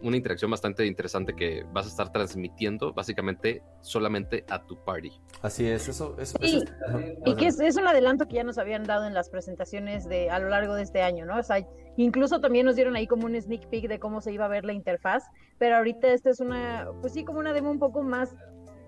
una 0.00 0.16
interacción 0.16 0.50
bastante 0.50 0.86
interesante 0.86 1.34
que 1.34 1.64
vas 1.72 1.86
a 1.86 1.88
estar 1.88 2.12
transmitiendo 2.12 2.92
básicamente 2.92 3.62
solamente 3.80 4.44
a 4.48 4.62
tu 4.64 4.82
party. 4.84 5.12
Así 5.42 5.66
es, 5.66 5.88
eso, 5.88 6.16
eso, 6.18 6.38
y 6.42 7.36
que 7.36 7.46
es, 7.46 7.76
un 7.76 7.86
adelanto 7.86 8.26
que 8.26 8.36
ya 8.36 8.44
nos 8.44 8.58
habían 8.58 8.84
dado 8.84 9.06
en 9.06 9.14
las 9.14 9.28
presentaciones 9.28 10.08
de 10.08 10.30
a 10.30 10.38
lo 10.38 10.48
largo 10.48 10.74
de 10.74 10.82
este 10.82 11.02
año, 11.02 11.26
¿no? 11.26 11.38
O 11.38 11.42
sea, 11.42 11.66
incluso 11.96 12.40
también 12.40 12.66
nos 12.66 12.76
dieron 12.76 12.96
ahí 12.96 13.06
como 13.06 13.26
un 13.26 13.40
sneak 13.40 13.68
peek 13.68 13.88
de 13.88 13.98
cómo 13.98 14.20
se 14.20 14.32
iba 14.32 14.44
a 14.44 14.48
ver 14.48 14.64
la 14.64 14.72
interfaz, 14.72 15.24
pero 15.58 15.76
ahorita 15.76 16.08
esta 16.08 16.30
es 16.30 16.40
una, 16.40 16.88
pues 17.00 17.12
sí, 17.12 17.24
como 17.24 17.38
una 17.38 17.52
demo 17.52 17.70
un 17.70 17.78
poco 17.78 18.02
más 18.02 18.34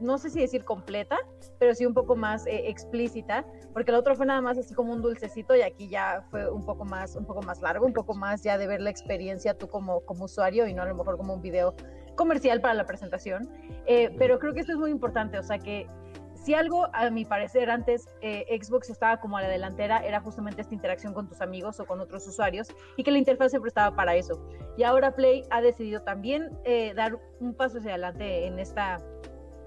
no 0.01 0.19
sé 0.19 0.31
si 0.31 0.41
decir 0.41 0.65
completa, 0.65 1.19
pero 1.59 1.75
sí 1.75 1.87
un 1.87 1.95
poco 1.95 2.17
más 2.17 2.47
eh, 2.47 2.69
explícita, 2.69 3.45
porque 3.73 3.91
el 3.91 3.97
otro 3.97 4.15
fue 4.15 4.27
nada 4.27 4.41
más 4.41 4.59
así 4.59 4.75
como 4.75 4.93
un 4.93 5.03
dulcecito 5.03 5.55
y 5.55 5.63
aquí 5.63 5.89
ya 5.89 6.25
fue 6.31 6.51
un 6.51 6.65
poco 6.65 6.85
más, 6.85 7.17
un 7.17 7.25
poco 7.25 7.43
más 7.43 7.61
largo, 7.63 7.87
un 7.87 7.93
poco 7.93 8.15
más 8.15 8.43
ya 8.43 8.59
de 8.59 8.67
ver 8.67 8.81
la 8.81 8.91
experiencia 8.91 9.57
tú 9.57 9.69
como, 9.69 10.01
como 10.01 10.25
usuario 10.25 10.67
y 10.67 10.75
no 10.75 10.83
a 10.83 10.87
lo 10.87 10.95
mejor 10.95 11.17
como 11.17 11.35
un 11.35 11.43
video 11.43 11.75
comercial 12.17 12.61
para 12.61 12.75
la 12.75 12.87
presentación. 12.87 13.49
Eh, 13.87 14.15
pero 14.19 14.39
creo 14.39 14.55
que 14.55 14.61
esto 14.61 14.73
es 14.73 14.79
muy 14.79 14.91
importante, 14.91 15.39
o 15.39 15.43
sea 15.43 15.59
que 15.59 15.89
si 16.35 16.53
algo, 16.53 16.89
a 16.93 17.09
mi 17.09 17.25
parecer, 17.25 17.71
antes 17.71 18.07
eh, 18.21 18.45
Xbox 18.61 18.91
estaba 18.91 19.19
como 19.19 19.39
a 19.39 19.43
la 19.43 19.49
delantera, 19.49 20.05
era 20.05 20.21
justamente 20.21 20.61
esta 20.61 20.75
interacción 20.75 21.15
con 21.15 21.27
tus 21.27 21.41
amigos 21.41 21.81
o 21.81 21.87
con 21.87 22.01
otros 22.01 22.27
usuarios 22.27 22.69
y 22.99 23.03
que 23.03 23.11
la 23.13 23.17
interfaz 23.17 23.51
siempre 23.51 23.69
estaba 23.69 23.97
para 23.97 24.15
eso. 24.15 24.47
Y 24.77 24.83
ahora 24.83 25.15
Play 25.15 25.45
ha 25.49 25.63
decidido 25.63 26.03
también 26.03 26.51
dar 26.97 27.19
un 27.41 27.55
paso 27.55 27.79
hacia 27.79 27.93
adelante 27.93 28.47
en 28.47 28.59
esta 28.59 28.99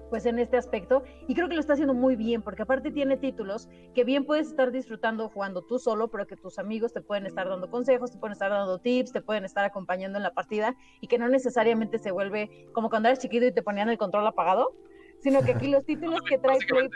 pues 0.08 0.26
en 0.26 0.38
este 0.38 0.56
aspecto 0.56 1.02
y 1.26 1.34
creo 1.34 1.48
que 1.48 1.54
lo 1.54 1.60
está 1.60 1.74
haciendo 1.74 1.94
muy 1.94 2.16
bien 2.16 2.42
porque 2.42 2.62
aparte 2.62 2.90
tiene 2.90 3.16
títulos 3.16 3.68
que 3.94 4.04
bien 4.04 4.24
puedes 4.24 4.48
estar 4.48 4.70
disfrutando 4.70 5.28
jugando 5.28 5.62
tú 5.62 5.78
solo, 5.78 6.08
pero 6.08 6.26
que 6.26 6.36
tus 6.36 6.58
amigos 6.58 6.92
te 6.92 7.00
pueden 7.00 7.26
estar 7.26 7.48
dando 7.48 7.70
consejos, 7.70 8.10
te 8.10 8.18
pueden 8.18 8.32
estar 8.32 8.50
dando 8.50 8.78
tips, 8.78 9.12
te 9.12 9.20
pueden 9.20 9.44
estar 9.44 9.64
acompañando 9.64 10.18
en 10.18 10.22
la 10.22 10.34
partida 10.34 10.76
y 11.00 11.06
que 11.06 11.18
no 11.18 11.28
necesariamente 11.28 11.98
se 11.98 12.10
vuelve 12.10 12.68
como 12.72 12.90
cuando 12.90 13.08
eras 13.08 13.18
chiquito 13.18 13.46
y 13.46 13.52
te 13.52 13.62
ponían 13.62 13.88
el 13.88 13.98
control 13.98 14.26
apagado, 14.26 14.72
sino 15.20 15.42
que 15.42 15.52
aquí 15.52 15.68
los 15.68 15.84
títulos 15.84 16.20
que 16.22 16.38
trae 16.38 16.58
Play 16.58 16.88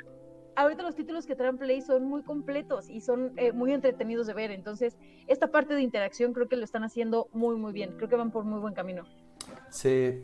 ahorita 0.57 0.83
los 0.83 0.95
títulos 0.95 1.27
que 1.27 1.35
traen 1.35 1.59
Play 1.59 1.81
son 1.81 2.05
muy 2.05 2.23
completos 2.23 2.89
y 2.89 3.01
son 3.01 3.33
eh, 3.37 3.53
muy 3.53 3.73
entretenidos 3.73 4.27
de 4.27 4.35
ver. 4.35 4.51
Entonces, 4.51 4.97
esta 5.27 5.49
parte 5.49 5.75
de 5.75 5.83
interacción 5.83 6.33
creo 6.33 6.49
que 6.49 6.57
lo 6.57 6.65
están 6.65 6.85
haciendo 6.85 7.29
muy, 7.33 7.57
muy 7.57 7.73
bien. 7.73 7.93
Creo 7.97 8.09
que 8.09 8.17
van 8.17 8.31
por 8.31 8.45
muy 8.45 8.61
buen 8.61 8.75
camino. 8.75 9.05
Sí, 9.71 10.23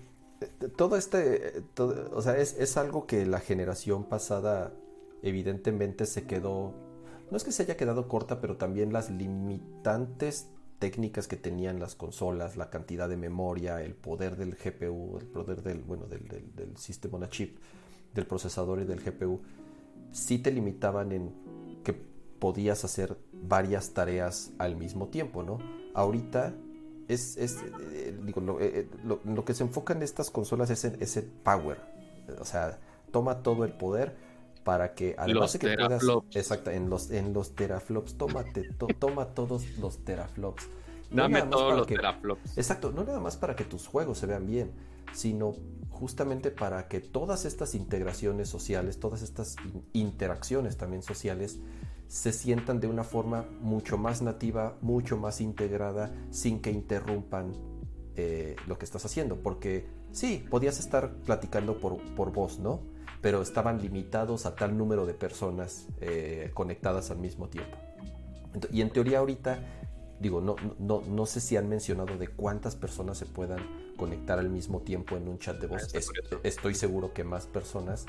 todo 0.76 0.96
este, 0.96 1.64
o 1.76 2.22
sea, 2.22 2.36
es, 2.36 2.56
es, 2.58 2.76
algo 2.76 3.06
que 3.06 3.26
la 3.26 3.40
generación 3.40 4.04
pasada 4.04 4.72
evidentemente 5.22 6.06
se 6.06 6.26
quedó, 6.26 6.74
no 7.30 7.36
es 7.36 7.44
que 7.44 7.52
se 7.52 7.64
haya 7.64 7.76
quedado 7.76 8.08
corta, 8.08 8.40
pero 8.40 8.56
también 8.56 8.92
las 8.92 9.10
limitantes 9.10 10.48
técnicas 10.78 11.26
que 11.26 11.36
tenían 11.36 11.80
las 11.80 11.96
consolas, 11.96 12.56
la 12.56 12.70
cantidad 12.70 13.08
de 13.08 13.16
memoria, 13.16 13.82
el 13.82 13.94
poder 13.94 14.36
del 14.36 14.54
GPU, 14.54 15.18
el 15.18 15.26
poder 15.26 15.62
del, 15.62 15.82
bueno, 15.82 16.06
del, 16.06 16.28
del, 16.28 16.54
del 16.54 16.76
sistema 16.76 17.18
on 17.18 17.28
chip, 17.28 17.58
del 18.14 18.26
procesador 18.26 18.80
y 18.80 18.84
del 18.84 19.00
GPU, 19.00 19.40
sí 20.12 20.38
te 20.38 20.52
limitaban 20.52 21.12
en 21.12 21.32
que 21.82 21.94
podías 22.38 22.84
hacer 22.84 23.16
varias 23.32 23.92
tareas 23.92 24.52
al 24.58 24.76
mismo 24.76 25.08
tiempo, 25.08 25.42
¿no? 25.42 25.58
Ahorita 25.94 26.54
es, 27.08 27.36
es 27.38 27.58
eh, 27.92 28.16
digo, 28.22 28.60
eh, 28.60 28.80
eh, 28.80 28.88
lo, 29.04 29.44
que 29.44 29.54
se 29.54 29.64
enfoca 29.64 29.94
en 29.94 30.02
estas 30.02 30.30
consolas 30.30 30.70
es 30.70 30.84
ese 30.84 31.22
power. 31.22 31.78
O 32.38 32.44
sea, 32.44 32.78
toma 33.10 33.42
todo 33.42 33.64
el 33.64 33.72
poder 33.72 34.14
para 34.64 34.94
que 34.94 35.14
además 35.16 35.54
de 35.54 35.58
que 35.58 35.74
puedas 35.76 36.02
exacto 36.34 36.70
en 36.70 36.90
los 36.90 37.10
en 37.10 37.32
los 37.32 37.54
teraflops 37.54 38.18
tómate 38.18 38.68
toma 38.98 39.24
todos 39.26 39.78
los 39.78 40.04
teraflops 40.04 40.68
dame 41.10 41.40
todos 41.42 41.74
los 41.74 41.86
teraflops 41.86 42.58
exacto 42.58 42.92
no 42.92 43.02
nada 43.02 43.18
más 43.18 43.38
para 43.38 43.56
que 43.56 43.64
tus 43.64 43.86
juegos 43.86 44.18
se 44.18 44.26
vean 44.26 44.46
bien 44.46 44.72
sino 45.14 45.54
justamente 45.88 46.50
para 46.50 46.86
que 46.86 47.00
todas 47.00 47.46
estas 47.46 47.74
integraciones 47.74 48.50
sociales 48.50 49.00
todas 49.00 49.22
estas 49.22 49.56
interacciones 49.94 50.76
también 50.76 51.02
sociales 51.02 51.60
se 52.08 52.32
sientan 52.32 52.80
de 52.80 52.88
una 52.88 53.04
forma 53.04 53.44
mucho 53.60 53.98
más 53.98 54.22
nativa, 54.22 54.76
mucho 54.80 55.18
más 55.18 55.40
integrada, 55.40 56.10
sin 56.30 56.60
que 56.60 56.70
interrumpan 56.70 57.52
eh, 58.16 58.56
lo 58.66 58.78
que 58.78 58.86
estás 58.86 59.04
haciendo. 59.04 59.36
Porque 59.36 59.86
sí, 60.10 60.44
podías 60.50 60.80
estar 60.80 61.12
platicando 61.24 61.78
por, 61.78 61.98
por 62.14 62.32
voz, 62.32 62.58
¿no? 62.58 62.80
Pero 63.20 63.42
estaban 63.42 63.82
limitados 63.82 64.46
a 64.46 64.56
tal 64.56 64.76
número 64.76 65.04
de 65.04 65.12
personas 65.12 65.86
eh, 66.00 66.50
conectadas 66.54 67.10
al 67.10 67.18
mismo 67.18 67.48
tiempo. 67.48 67.76
Y 68.72 68.80
en 68.80 68.90
teoría 68.90 69.18
ahorita, 69.18 69.58
digo, 70.18 70.40
no, 70.40 70.56
no, 70.78 71.02
no 71.06 71.26
sé 71.26 71.40
si 71.40 71.56
han 71.56 71.68
mencionado 71.68 72.16
de 72.16 72.28
cuántas 72.28 72.74
personas 72.74 73.18
se 73.18 73.26
puedan 73.26 73.60
conectar 73.98 74.38
al 74.38 74.48
mismo 74.48 74.80
tiempo 74.80 75.16
en 75.16 75.28
un 75.28 75.38
chat 75.38 75.60
de 75.60 75.66
voz. 75.66 75.92
Ah, 75.94 76.38
estoy 76.42 76.74
seguro 76.74 77.12
que 77.12 77.24
más 77.24 77.46
personas 77.46 78.06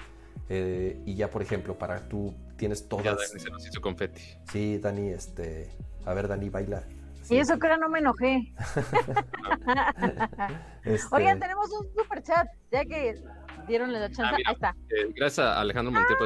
eh, 0.49 1.01
y 1.05 1.15
ya, 1.15 1.29
por 1.29 1.41
ejemplo, 1.41 1.77
para 1.77 2.07
tú 2.07 2.33
tienes 2.57 2.87
todas. 2.87 3.05
Ya 3.05 3.15
Dani 3.15 3.39
se 3.39 3.49
nos 3.49 3.67
hizo 3.67 3.81
confeti. 3.81 4.21
Sí, 4.51 4.77
Dani, 4.79 5.09
este. 5.09 5.69
A 6.05 6.13
ver, 6.13 6.27
Dani, 6.27 6.49
baila. 6.49 6.83
Y 7.29 7.37
eso 7.37 7.59
que 7.59 7.67
ahora 7.67 7.77
no 7.77 7.89
me 7.89 7.99
enojé. 7.99 8.53
este... 10.83 11.07
Oigan, 11.11 11.39
tenemos 11.39 11.69
un 11.71 11.87
super 11.95 12.23
chat, 12.23 12.47
ya 12.71 12.83
que 12.85 13.21
dieron 13.67 13.93
la 13.93 14.09
chance. 14.09 14.23
Ah, 14.23 14.37
Ahí 14.47 14.53
está. 14.53 14.75
Eh, 14.89 15.13
gracias 15.15 15.45
a 15.45 15.61
Alejandro 15.61 15.91
Montiel 15.91 16.17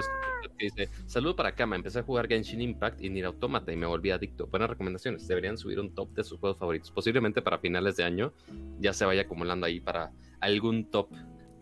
que 0.57 0.65
dice: 0.65 0.89
Saludo 1.05 1.35
para 1.35 1.53
Kama. 1.53 1.75
Empecé 1.75 1.99
a 1.99 2.03
jugar 2.03 2.27
Genshin 2.27 2.61
Impact 2.61 3.01
y 3.01 3.09
Nier 3.09 3.25
Automata 3.25 3.73
y 3.73 3.75
me 3.75 3.85
volví 3.85 4.11
adicto. 4.11 4.47
Buenas 4.47 4.69
recomendaciones. 4.69 5.27
Deberían 5.27 5.57
subir 5.57 5.79
un 5.79 5.93
top 5.93 6.13
de 6.13 6.23
sus 6.23 6.39
juegos 6.39 6.57
favoritos. 6.57 6.89
Posiblemente 6.91 7.41
para 7.41 7.57
finales 7.57 7.97
de 7.97 8.05
año 8.05 8.33
ya 8.79 8.93
se 8.93 9.05
vaya 9.05 9.23
acumulando 9.23 9.65
ahí 9.65 9.81
para 9.81 10.11
algún 10.39 10.89
top 10.89 11.09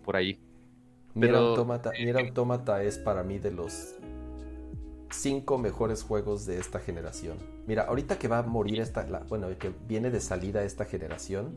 por 0.04 0.16
ahí. 0.16 0.40
Nier, 1.14 1.36
Automata, 1.36 1.92
Automata 2.16 2.84
es 2.84 2.98
para 2.98 3.24
mí 3.24 3.40
de 3.40 3.52
los 3.52 3.96
cinco 5.10 5.58
mejores 5.58 6.04
juegos 6.04 6.46
de 6.46 6.58
esta 6.58 6.80
generación. 6.80 7.38
Mira, 7.68 7.84
ahorita 7.84 8.18
que 8.18 8.28
va 8.28 8.40
a 8.40 8.44
morir 8.44 8.80
esta, 8.80 9.04
bueno, 9.28 9.48
que 9.58 9.72
viene 9.88 10.10
de 10.10 10.20
salida 10.20 10.64
esta 10.64 10.86
generación, 10.86 11.54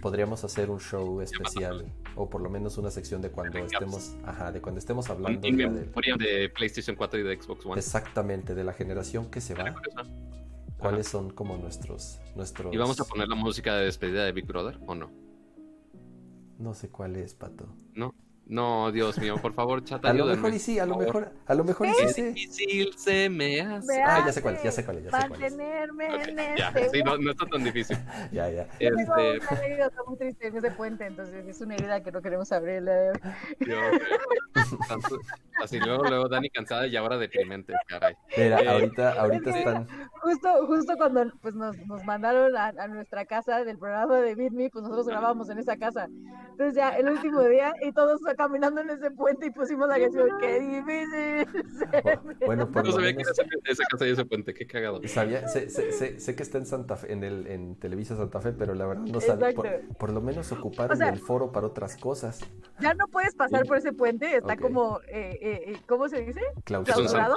podríamos 0.00 0.44
hacer 0.44 0.70
un 0.70 0.80
show 0.80 1.20
especial 1.20 1.86
o 2.14 2.28
por 2.28 2.40
lo 2.40 2.50
menos 2.50 2.78
una 2.78 2.90
sección 2.90 3.22
de 3.22 3.30
cuando 3.30 3.58
estemos, 3.58 4.16
ajá, 4.24 4.52
de 4.52 4.60
cuando 4.60 4.78
estemos 4.78 5.08
hablando 5.10 5.40
de, 5.40 6.50
PlayStation 6.54 6.96
4 6.96 7.20
y 7.20 7.22
de 7.22 7.40
Xbox 7.40 7.66
One. 7.66 7.78
Exactamente, 7.78 8.54
de 8.54 8.64
la 8.64 8.72
generación 8.72 9.30
que 9.30 9.40
se 9.40 9.54
va. 9.54 9.74
¿Cuáles 10.78 11.08
son 11.08 11.30
como 11.30 11.56
nuestros 11.56 12.20
nuestros 12.34 12.72
¿Y 12.72 12.76
vamos 12.76 13.00
a 13.00 13.04
poner 13.04 13.28
la 13.28 13.34
música 13.34 13.76
de 13.76 13.86
despedida 13.86 14.24
de 14.24 14.32
Big 14.32 14.46
Brother 14.46 14.78
o 14.86 14.94
no? 14.94 15.10
No 16.58 16.74
sé 16.74 16.90
cuál 16.90 17.16
es, 17.16 17.34
pato. 17.34 17.66
No. 17.94 18.14
No, 18.48 18.92
Dios 18.92 19.18
mío, 19.18 19.36
por 19.42 19.54
favor, 19.54 19.82
chata. 19.82 20.10
A 20.10 20.12
lo 20.12 20.24
mejor 20.24 20.54
y 20.54 20.60
sí, 20.60 20.78
a 20.78 20.86
lo 20.86 20.96
mejor, 20.96 21.32
a 21.46 21.54
lo 21.54 21.64
mejor 21.64 21.88
y 21.88 22.08
sí. 22.08 22.22
difícil 22.22 22.94
se 22.96 23.28
me 23.28 23.60
hace. 23.60 24.00
Ah, 24.00 24.22
ya 24.24 24.32
sé 24.32 24.40
cuál, 24.40 24.56
ya 24.62 24.70
sé 24.70 24.84
cuál, 24.84 25.02
ya 25.02 25.10
sé 25.10 25.28
cuál. 25.28 25.30
Mantenerme 25.30 26.06
en 26.06 26.36
ya, 26.56 26.68
este 26.68 26.90
sí, 26.90 27.02
no, 27.02 27.18
no 27.18 27.32
está 27.32 27.44
tan 27.46 27.64
difícil. 27.64 27.96
ya, 28.32 28.48
ya. 28.48 28.68
Este... 28.78 29.02
una 29.02 29.64
herida 29.64 29.90
muy 30.06 30.16
triste 30.16 30.46
en 30.46 30.56
ese 30.58 30.70
puente, 30.70 31.06
entonces 31.06 31.44
es 31.44 31.60
una 31.60 31.74
herida 31.74 32.00
que 32.04 32.12
no 32.12 32.22
queremos 32.22 32.52
abrir. 32.52 32.84
Dios, 33.58 33.96
así 35.60 35.80
luego, 35.80 36.04
luego 36.04 36.28
Dani 36.28 36.48
cansada 36.50 36.86
y 36.86 36.94
ahora 36.94 37.18
deprimente, 37.18 37.72
caray. 37.88 38.14
Mira, 38.36 38.60
eh, 38.60 38.68
ahorita, 38.68 39.12
ahorita 39.12 39.58
están. 39.58 39.88
Justo, 40.22 40.66
justo 40.68 40.96
cuando 40.96 41.32
pues 41.42 41.56
nos, 41.56 41.76
nos 41.86 42.04
mandaron 42.04 42.56
a, 42.56 42.66
a, 42.66 42.86
nuestra 42.86 43.24
casa 43.24 43.64
del 43.64 43.76
programa 43.76 44.20
de 44.20 44.36
Meet 44.36 44.52
Me, 44.52 44.70
pues 44.70 44.84
nosotros 44.84 45.08
grabábamos 45.08 45.48
en 45.50 45.58
esa 45.58 45.76
casa. 45.76 46.08
Entonces 46.50 46.76
ya 46.76 46.90
el 46.90 47.08
último 47.08 47.42
día 47.42 47.74
y 47.82 47.92
todos 47.92 48.20
caminando 48.36 48.80
en 48.80 48.90
ese 48.90 49.10
puente 49.10 49.46
y 49.46 49.50
pusimos 49.50 49.88
la 49.88 49.98
canción, 49.98 50.28
qué 50.40 50.60
difícil. 50.60 51.64
Bueno, 52.44 52.70
por 52.70 52.84
no 52.84 52.92
sabía 52.92 53.14
que 53.14 53.22
esa 53.22 53.84
casa 53.90 54.06
y 54.06 54.10
ese 54.10 54.24
puente, 54.24 54.54
qué 54.54 54.66
cagado. 54.66 55.00
Sabía, 55.06 55.48
sé, 55.48 55.70
sé, 55.70 56.20
sé, 56.20 56.36
que 56.36 56.42
está 56.42 56.58
en 56.58 56.66
Santa 56.66 56.96
Fe, 56.96 57.12
en, 57.12 57.24
el, 57.24 57.46
en 57.46 57.76
Televisa 57.76 58.16
Santa 58.16 58.40
Fe, 58.40 58.52
pero 58.52 58.74
la 58.74 58.86
verdad 58.86 59.04
no 59.04 59.20
sabía. 59.20 59.52
Por, 59.54 59.68
por, 59.98 60.12
lo 60.12 60.20
menos 60.20 60.52
ocuparon 60.52 61.00
el 61.02 61.18
foro 61.18 61.52
para 61.52 61.66
otras 61.66 61.96
cosas. 61.96 62.40
Ya 62.80 62.94
no 62.94 63.06
puedes 63.08 63.34
pasar 63.34 63.64
por 63.66 63.78
ese 63.78 63.92
puente, 63.92 64.36
está 64.36 64.56
como, 64.56 65.00
eh, 65.08 65.38
eh, 65.40 65.62
eh, 65.66 65.76
¿cómo 65.86 66.08
se 66.08 66.22
dice? 66.22 66.40
Clausurado. 66.64 67.34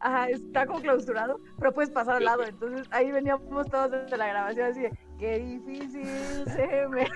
Ajá, 0.00 0.28
está 0.28 0.66
como 0.66 0.80
clausurado, 0.80 1.40
pero 1.58 1.72
puedes 1.72 1.90
pasar 1.90 2.16
al 2.16 2.24
lado. 2.24 2.44
Entonces 2.44 2.86
ahí 2.90 3.10
veníamos 3.10 3.68
todos 3.68 3.90
desde 3.90 4.16
la 4.16 4.26
grabación 4.26 4.66
así 4.66 4.80
de, 4.80 4.98
qué 5.18 5.38
difícil 5.38 6.06
se 6.46 6.88
me 6.88 7.06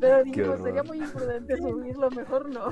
Pero 0.00 0.24
digo, 0.24 0.56
sería 0.62 0.82
muy 0.82 0.98
imprudente 0.98 1.56
subirlo, 1.56 2.10
mejor 2.10 2.48
no. 2.48 2.70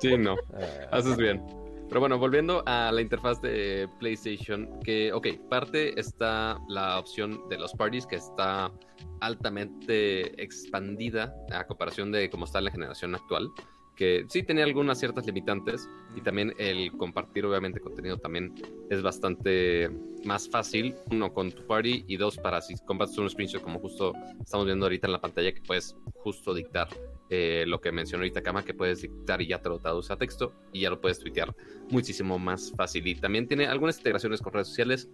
Sí, 0.00 0.16
no, 0.16 0.34
ah. 0.54 0.88
haces 0.92 1.16
bien. 1.16 1.42
Pero 1.88 2.00
bueno, 2.00 2.18
volviendo 2.18 2.64
a 2.66 2.90
la 2.90 3.00
interfaz 3.00 3.40
de 3.40 3.88
PlayStation, 4.00 4.80
que, 4.80 5.12
ok, 5.12 5.28
parte 5.48 5.98
está 6.00 6.58
la 6.68 6.98
opción 6.98 7.48
de 7.48 7.58
los 7.58 7.72
parties, 7.74 8.06
que 8.06 8.16
está 8.16 8.72
altamente 9.20 10.42
expandida 10.42 11.32
a 11.52 11.64
comparación 11.64 12.10
de 12.10 12.28
cómo 12.28 12.44
está 12.44 12.60
la 12.60 12.72
generación 12.72 13.14
actual 13.14 13.52
que 13.96 14.26
sí 14.28 14.42
tenía 14.42 14.64
algunas 14.64 14.98
ciertas 14.98 15.26
limitantes 15.26 15.88
y 16.14 16.20
también 16.20 16.52
el 16.58 16.92
compartir 16.92 17.46
obviamente 17.46 17.80
contenido 17.80 18.18
también 18.18 18.54
es 18.90 19.02
bastante 19.02 19.90
más 20.24 20.48
fácil, 20.48 20.94
uno 21.10 21.32
con 21.32 21.50
tu 21.50 21.66
party 21.66 22.04
y 22.06 22.16
dos 22.16 22.36
para 22.36 22.60
si 22.60 22.74
compartes 22.84 23.16
un 23.18 23.30
screenshot 23.30 23.62
como 23.62 23.78
justo 23.78 24.12
estamos 24.40 24.66
viendo 24.66 24.86
ahorita 24.86 25.06
en 25.06 25.12
la 25.12 25.20
pantalla 25.20 25.52
que 25.52 25.62
puedes 25.62 25.96
justo 26.14 26.54
dictar 26.54 26.88
eh, 27.30 27.64
lo 27.66 27.80
que 27.80 27.90
mencionó 27.90 28.22
ahorita 28.22 28.42
Kama, 28.42 28.64
que 28.64 28.74
puedes 28.74 29.02
dictar 29.02 29.40
y 29.42 29.48
ya 29.48 29.60
te 29.60 29.68
lo 29.68 29.78
traduce 29.78 30.12
a 30.12 30.16
texto 30.16 30.52
y 30.72 30.82
ya 30.82 30.90
lo 30.90 31.00
puedes 31.00 31.18
tuitear 31.18 31.54
muchísimo 31.90 32.38
más 32.38 32.72
fácil. 32.76 33.04
Y 33.06 33.16
también 33.16 33.48
tiene 33.48 33.66
algunas 33.66 33.98
integraciones 33.98 34.40
con 34.40 34.52
redes 34.52 34.68
sociales 34.68 35.08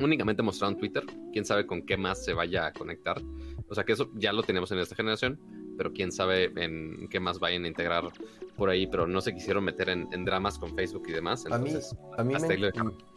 únicamente 0.00 0.42
mostrado 0.42 0.72
en 0.72 0.78
Twitter, 0.78 1.04
quién 1.32 1.44
sabe 1.44 1.66
con 1.66 1.84
qué 1.84 1.96
más 1.96 2.24
se 2.24 2.32
vaya 2.32 2.66
a 2.66 2.72
conectar, 2.72 3.20
o 3.68 3.74
sea 3.74 3.84
que 3.84 3.92
eso 3.92 4.10
ya 4.14 4.32
lo 4.32 4.42
tenemos 4.42 4.70
en 4.72 4.78
esta 4.78 4.94
generación 4.94 5.38
pero 5.76 5.92
quién 5.92 6.12
sabe 6.12 6.52
en 6.56 7.08
qué 7.08 7.20
más 7.20 7.38
vayan 7.38 7.64
a 7.64 7.68
integrar 7.68 8.04
por 8.56 8.70
ahí, 8.70 8.86
pero 8.86 9.06
no 9.06 9.20
se 9.20 9.34
quisieron 9.34 9.64
meter 9.64 9.88
en, 9.88 10.24
dramas 10.24 10.58
con 10.58 10.74
Facebook 10.74 11.04
y 11.08 11.12
demás. 11.12 11.44
a 11.50 11.58
mí, 11.58 11.72
a 12.16 12.24
mí 12.24 12.34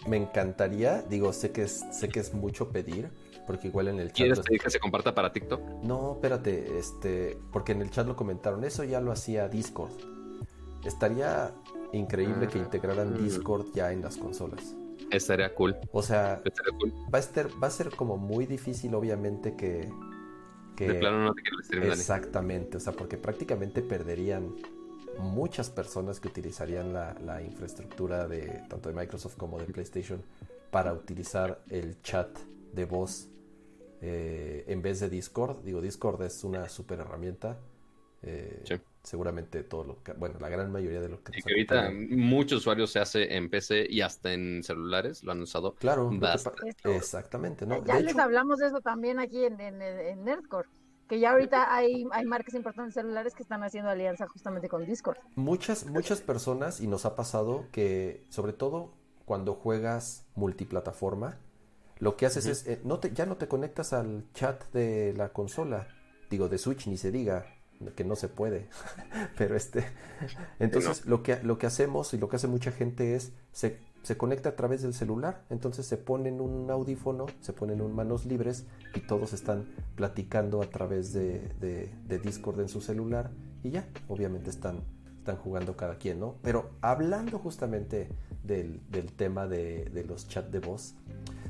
me, 0.07 0.17
encantaría, 0.17 1.01
digo, 1.03 1.31
sé 1.33 1.51
que 1.51 1.63
es, 1.63 1.85
sé 1.91 2.09
que 2.09 2.19
es 2.19 2.33
mucho 2.33 2.69
pedir, 2.69 3.09
porque 3.45 3.67
igual 3.67 3.87
en 3.89 3.99
el 3.99 4.07
chat... 4.07 4.15
¿Quieres 4.15 4.39
pedir 4.39 4.61
que 4.61 4.69
se 4.69 4.79
comparta 4.79 5.13
para 5.13 5.31
TikTok? 5.31 5.61
No, 5.83 6.13
espérate, 6.13 6.77
este, 6.77 7.37
porque 7.51 7.73
en 7.73 7.81
el 7.81 7.91
chat 7.91 8.07
lo 8.07 8.15
comentaron, 8.15 8.63
eso 8.63 8.83
ya 8.83 8.99
lo 8.99 9.11
hacía 9.11 9.47
Discord. 9.47 9.91
Estaría 10.83 11.53
increíble 11.93 12.47
que 12.47 12.59
ah, 12.59 12.63
integraran 12.63 13.13
mm. 13.13 13.23
Discord 13.23 13.67
ya 13.73 13.91
en 13.91 14.01
las 14.01 14.17
consolas. 14.17 14.75
Estaría 15.11 15.53
cool. 15.53 15.75
O 15.91 16.01
sea, 16.01 16.41
Va, 17.13 17.19
a 17.19 17.21
ser, 17.21 17.47
va 17.61 17.67
a 17.67 17.71
ser 17.71 17.89
como 17.91 18.17
muy 18.17 18.45
difícil, 18.45 18.93
obviamente, 18.93 19.55
que 19.55 19.89
de 20.85 20.95
plano 20.95 21.19
no 21.23 21.33
te 21.33 21.87
Exactamente, 21.87 22.77
o 22.77 22.79
sea, 22.79 22.93
porque 22.93 23.17
prácticamente 23.17 23.81
perderían 23.81 24.53
muchas 25.19 25.69
personas 25.69 26.19
que 26.19 26.27
utilizarían 26.27 26.93
la, 26.93 27.41
infraestructura 27.41 28.27
de 28.27 28.63
tanto 28.69 28.89
de 28.89 28.95
Microsoft 28.95 29.35
como 29.37 29.57
de 29.59 29.65
PlayStation 29.65 30.21
para 30.71 30.93
utilizar 30.93 31.61
el 31.69 32.01
chat 32.01 32.37
de 32.73 32.85
voz 32.85 33.29
eh, 34.01 34.65
en 34.67 34.81
vez 34.81 34.99
de 34.99 35.09
Discord. 35.09 35.63
Digo, 35.63 35.81
Discord 35.81 36.21
es 36.23 36.43
una 36.43 36.69
super 36.69 36.99
herramienta. 36.99 37.57
Eh, 38.21 38.63
seguramente 39.07 39.63
todo 39.63 39.85
lo 39.85 40.03
que, 40.03 40.11
bueno, 40.11 40.37
la 40.41 40.49
gran 40.49 40.69
mayoría 40.69 40.99
de 40.99 41.07
lo 41.07 41.23
que... 41.23 41.31
ahorita 41.41 41.91
muchos 42.09 42.59
usuarios 42.59 42.91
se 42.91 42.99
hace 42.99 43.37
en 43.37 43.49
PC 43.49 43.87
y 43.89 44.01
hasta 44.01 44.33
en 44.33 44.63
celulares, 44.63 45.23
lo 45.23 45.31
han 45.31 45.41
usado. 45.41 45.75
Claro, 45.75 46.11
exactamente. 46.83 47.65
¿no? 47.65 47.85
Ya 47.85 48.01
les 48.01 48.17
hablamos 48.17 48.59
de 48.59 48.67
eso 48.67 48.81
también 48.81 49.19
aquí 49.19 49.45
en, 49.45 49.61
en, 49.61 50.23
Nerdcore 50.25 50.67
que 51.07 51.21
ya 51.21 51.31
ahorita 51.31 51.73
hay, 51.73 52.05
hay 52.11 52.25
marcas 52.25 52.53
importantes 52.53 52.95
celulares 52.95 53.33
que 53.33 53.41
están 53.41 53.63
haciendo 53.63 53.89
alianza 53.89 54.27
justamente 54.27 54.67
con 54.67 54.85
Discord. 54.85 55.17
Muchas, 55.35 55.85
muchas 55.85 56.19
personas, 56.19 56.81
y 56.81 56.87
nos 56.87 57.05
ha 57.05 57.15
pasado 57.15 57.67
que, 57.71 58.25
sobre 58.27 58.51
todo 58.51 58.91
cuando 59.23 59.53
juegas 59.53 60.27
multiplataforma, 60.35 61.39
lo 61.99 62.17
que 62.17 62.25
haces 62.25 62.45
es, 62.45 62.67
eh, 62.67 62.81
no 62.83 62.99
te, 62.99 63.13
ya 63.13 63.25
no 63.25 63.37
te 63.37 63.47
conectas 63.47 63.93
al 63.93 64.25
chat 64.33 64.69
de 64.73 65.13
la 65.13 65.29
consola, 65.29 65.87
digo, 66.29 66.49
de 66.49 66.57
Switch 66.57 66.87
ni 66.87 66.97
se 66.97 67.09
diga, 67.09 67.45
que 67.95 68.03
no 68.03 68.15
se 68.15 68.27
puede. 68.27 68.67
Pero 69.37 69.55
este, 69.55 69.85
entonces 70.59 71.05
lo 71.05 71.23
que 71.23 71.41
lo 71.43 71.57
que 71.57 71.67
hacemos 71.67 72.13
y 72.13 72.17
lo 72.17 72.29
que 72.29 72.37
hace 72.37 72.47
mucha 72.47 72.71
gente 72.71 73.15
es 73.15 73.33
se, 73.51 73.79
se 74.03 74.17
conecta 74.17 74.49
a 74.49 74.55
través 74.55 74.81
del 74.81 74.93
celular, 74.93 75.43
entonces 75.49 75.85
se 75.85 75.97
ponen 75.97 76.41
un 76.41 76.69
audífono, 76.71 77.25
se 77.41 77.53
ponen 77.53 77.81
un 77.81 77.95
manos 77.95 78.25
libres 78.25 78.65
y 78.95 79.01
todos 79.01 79.33
están 79.33 79.67
platicando 79.95 80.61
a 80.61 80.69
través 80.69 81.13
de, 81.13 81.39
de, 81.59 82.19
Discord 82.19 82.59
en 82.61 82.69
su 82.69 82.81
celular 82.81 83.31
y 83.63 83.71
ya, 83.71 83.87
obviamente 84.07 84.49
están 84.49 84.81
están 85.19 85.43
jugando 85.43 85.75
cada 85.75 85.97
quien, 85.97 86.21
¿no? 86.21 86.35
Pero 86.41 86.69
hablando 86.79 87.37
justamente 87.37 88.07
del, 88.45 88.79
del 88.89 89.11
tema 89.11 89.45
de, 89.45 89.83
de 89.85 90.05
los 90.05 90.29
chats 90.29 90.49
de 90.53 90.59
voz, 90.59 90.95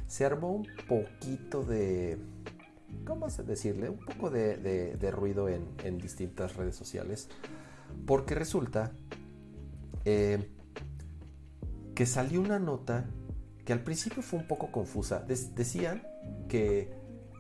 se 0.08 0.26
armó 0.26 0.52
un 0.52 0.68
poquito 0.88 1.64
de, 1.64 2.18
¿cómo 3.06 3.28
decirle? 3.28 3.90
Un 3.90 4.00
poco 4.00 4.30
de, 4.30 5.12
ruido 5.12 5.50
en, 5.50 5.98
distintas 5.98 6.56
redes 6.56 6.76
sociales. 6.76 7.30
Porque 8.06 8.36
resulta 8.36 8.92
eh, 10.06 10.52
que 11.96 12.06
salió 12.06 12.42
una 12.42 12.60
nota 12.60 13.10
que 13.66 13.74
al 13.74 13.84
principio 13.84 14.22
fue 14.22 14.40
un 14.40 14.48
poco 14.48 14.72
confusa. 14.72 15.26
decían 15.28 16.04
que 16.48 16.94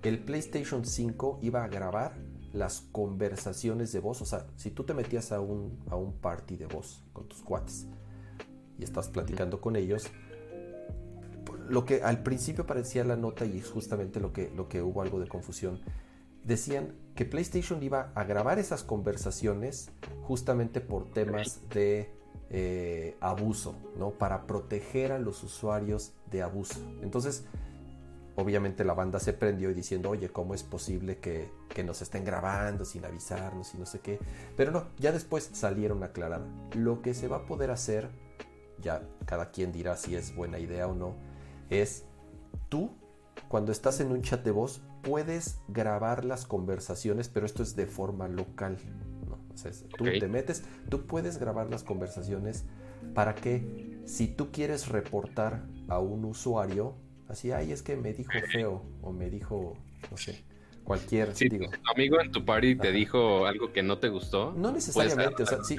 el 0.04 0.20
PlayStation 0.20 0.86
5 0.86 1.40
iba 1.42 1.64
a 1.64 1.68
grabar 1.68 2.16
las 2.54 2.82
conversaciones 2.82 3.92
de 3.92 4.00
voz. 4.00 4.22
O 4.22 4.26
sea, 4.26 4.48
si 4.56 4.72
tú 4.72 4.84
te 4.84 4.94
metías 4.94 5.32
a 5.32 5.40
un, 5.40 5.84
a 5.90 5.96
un 5.96 6.14
party 6.14 6.58
de 6.58 6.66
voz 6.66 7.04
con 7.14 7.28
tus 7.28 7.42
cuates 7.42 7.88
y 8.78 8.84
estás 8.84 9.10
platicando 9.10 9.62
con 9.62 9.76
ellos, 9.76 10.08
lo 11.70 11.86
que 11.86 12.04
al 12.04 12.24
principio 12.24 12.66
parecía 12.66 13.04
la 13.04 13.16
nota 13.16 13.46
y 13.46 13.58
es 13.58 13.70
justamente 13.70 14.20
lo 14.20 14.34
que, 14.34 14.52
lo 14.56 14.68
que 14.68 14.82
hubo 14.82 15.02
algo 15.02 15.20
de 15.20 15.28
confusión, 15.28 15.82
decían 16.44 16.94
que 17.16 17.26
PlayStation 17.26 17.82
iba 17.84 18.12
a 18.16 18.24
grabar 18.24 18.58
esas 18.60 18.84
conversaciones 18.84 19.90
justamente 20.24 20.82
por 20.82 21.12
temas 21.12 21.62
de 21.70 22.10
eh, 22.50 23.18
abuso, 23.20 23.76
¿no? 23.98 24.12
Para 24.12 24.48
proteger 24.48 25.12
a 25.12 25.20
los 25.20 25.44
usuarios 25.44 26.14
de 26.32 26.42
abuso. 26.42 26.80
Entonces, 27.02 27.44
obviamente 28.36 28.86
la 28.86 28.94
banda 28.94 29.20
se 29.20 29.34
prendió 29.34 29.70
y 29.70 29.74
diciendo, 29.74 30.12
oye, 30.12 30.30
¿cómo 30.30 30.54
es 30.54 30.64
posible 30.64 31.18
que, 31.18 31.52
que, 31.68 31.84
nos 31.84 32.02
estén 32.02 32.24
grabando 32.24 32.86
sin 32.86 33.04
avisarnos 33.04 33.74
y 33.74 33.78
no 33.78 33.86
sé 33.86 34.00
qué? 34.00 34.20
Pero 34.56 34.72
no, 34.72 34.86
ya 34.98 35.12
después 35.12 35.50
salieron 35.52 36.04
a 36.04 36.08
aclarar. 36.08 36.42
Lo 36.74 37.02
que 37.02 37.14
se 37.14 37.28
va 37.28 37.38
a 37.38 37.46
poder 37.46 37.72
hacer, 37.72 38.10
ya 38.80 39.02
cada 39.26 39.52
quien 39.52 39.74
dirá 39.74 39.98
si 39.98 40.16
es 40.16 40.34
buena 40.34 40.60
idea 40.60 40.88
o 40.88 40.96
no, 40.96 41.16
es 41.70 42.06
tú, 42.70 42.92
cuando 43.48 43.72
estás 43.72 44.00
en 44.00 44.12
un 44.12 44.22
chat 44.22 44.44
de 44.44 44.52
voz, 44.52 44.82
puedes 45.02 45.60
grabar 45.68 46.26
las 46.26 46.46
conversaciones, 46.46 47.30
pero 47.30 47.46
esto 47.46 47.64
es 47.64 47.76
de 47.76 47.88
forma 47.88 48.28
local. 48.28 48.78
¿no? 49.28 49.38
tú 49.98 50.06
te 50.06 50.28
metes, 50.28 50.64
tú 50.90 51.06
puedes 51.06 51.38
grabar 51.38 51.70
las 51.70 51.84
conversaciones 51.84 52.66
para 53.14 53.36
que 53.36 54.02
si 54.06 54.28
tú 54.28 54.52
quieres 54.52 54.90
reportar 54.90 55.66
a 55.88 56.00
un 56.00 56.26
usuario, 56.26 56.96
así, 57.28 57.52
ay, 57.52 57.72
es 57.72 57.82
que 57.82 57.96
me 57.96 58.14
dijo 58.14 58.32
feo 58.52 58.84
o 59.02 59.12
me 59.12 59.30
dijo, 59.30 59.76
no 60.12 60.18
sé, 60.18 60.44
cualquier. 60.84 61.36
Si 61.36 61.50
tu 61.50 61.66
amigo 61.94 62.20
en 62.22 62.32
tu 62.32 62.46
party 62.46 62.76
te 62.76 62.92
dijo 62.92 63.46
algo 63.46 63.72
que 63.74 63.84
no 63.84 63.98
te 63.98 64.10
gustó, 64.10 64.54
no 64.54 64.72
necesariamente, 64.72 65.44
o 65.44 65.46
sea, 65.46 65.64
sí, 65.64 65.78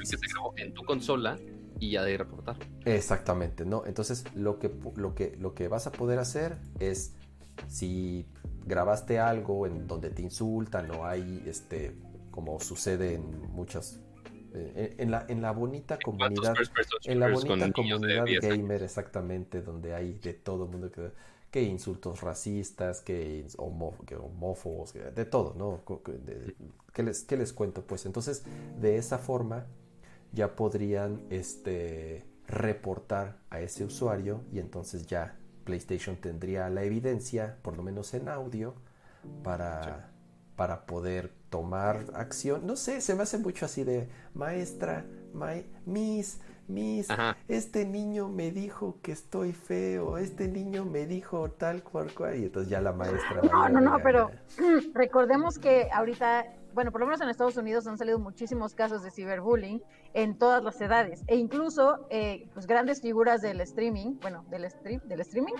en 0.57 0.73
tu 0.73 0.83
consola 0.83 1.39
y 1.79 1.91
ya 1.91 2.03
de 2.03 2.17
reportar. 2.17 2.57
Exactamente, 2.85 3.65
¿no? 3.65 3.85
Entonces 3.85 4.25
lo 4.35 4.59
que, 4.59 4.71
lo, 4.95 5.15
que, 5.15 5.35
lo 5.39 5.53
que 5.53 5.67
vas 5.67 5.87
a 5.87 5.91
poder 5.91 6.19
hacer 6.19 6.57
es, 6.79 7.15
si 7.67 8.27
grabaste 8.65 9.19
algo 9.19 9.65
en 9.65 9.87
donde 9.87 10.09
te 10.09 10.21
insultan 10.21 10.91
o 10.91 11.05
hay, 11.05 11.43
este, 11.45 11.95
como 12.31 12.59
sucede 12.59 13.15
en 13.15 13.51
muchas... 13.51 13.99
Eh, 14.51 14.95
en, 14.97 15.11
la, 15.11 15.25
en 15.29 15.43
la 15.43 15.51
bonita 15.51 15.99
comunidad 16.03 16.55
en 17.03 17.19
la 17.19 17.29
bonita 17.29 17.71
comunidad 17.71 18.25
gamer 18.41 18.81
exactamente 18.81 19.61
donde 19.61 19.93
hay 19.93 20.13
de 20.13 20.33
todo 20.33 20.63
el 20.63 20.71
mundo 20.71 20.91
que, 20.91 21.11
que 21.51 21.61
insultos 21.61 22.21
racistas 22.21 23.01
que, 23.01 23.45
homófobos 23.59 24.93
de 24.93 25.25
todo 25.25 25.53
no 25.55 25.83
¿Qué 26.91 27.03
les, 27.03 27.25
¿Qué 27.25 27.37
les 27.37 27.53
cuento 27.53 27.83
pues 27.85 28.07
entonces 28.07 28.43
de 28.81 28.97
esa 28.97 29.19
forma 29.19 29.67
ya 30.31 30.55
podrían 30.55 31.21
este, 31.29 32.25
reportar 32.47 33.37
a 33.49 33.61
ese 33.61 33.83
usuario 33.83 34.43
y 34.51 34.59
entonces 34.59 35.07
ya 35.07 35.37
PlayStation 35.63 36.15
tendría 36.15 36.69
la 36.69 36.83
evidencia, 36.83 37.57
por 37.61 37.77
lo 37.77 37.83
menos 37.83 38.13
en 38.13 38.27
audio, 38.27 38.75
para, 39.43 40.11
para 40.55 40.85
poder 40.85 41.31
tomar 41.49 42.05
acción. 42.13 42.65
No 42.65 42.75
sé, 42.75 43.01
se 43.01 43.15
me 43.15 43.23
hace 43.23 43.37
mucho 43.37 43.65
así 43.65 43.83
de 43.83 44.09
maestra, 44.33 45.05
miss, 45.85 46.39
miss, 46.69 47.07
este 47.47 47.85
niño 47.85 48.29
me 48.29 48.51
dijo 48.51 48.97
que 49.01 49.11
estoy 49.11 49.53
feo, 49.53 50.17
este 50.17 50.47
niño 50.47 50.85
me 50.85 51.05
dijo 51.05 51.51
tal 51.51 51.83
cual 51.83 52.13
cual, 52.13 52.37
y 52.37 52.45
entonces 52.45 52.69
ya 52.69 52.81
la 52.81 52.93
maestra. 52.93 53.41
No, 53.43 53.69
no, 53.69 53.81
no, 53.81 53.99
pero 54.03 54.31
recordemos 54.93 55.59
que 55.59 55.89
ahorita 55.91 56.45
bueno, 56.73 56.91
por 56.91 57.01
lo 57.01 57.07
menos 57.07 57.21
en 57.21 57.29
Estados 57.29 57.57
Unidos 57.57 57.87
han 57.87 57.97
salido 57.97 58.19
muchísimos 58.19 58.73
casos 58.75 59.03
de 59.03 59.11
ciberbullying 59.11 59.81
en 60.13 60.37
todas 60.37 60.63
las 60.63 60.79
edades 60.81 61.23
e 61.27 61.35
incluso 61.35 62.05
eh, 62.09 62.47
pues 62.53 62.67
grandes 62.67 63.01
figuras 63.01 63.41
del 63.41 63.59
streaming, 63.61 64.17
bueno, 64.21 64.45
del 64.49 64.69
stream, 64.69 65.01
del 65.05 65.21
streaming, 65.21 65.53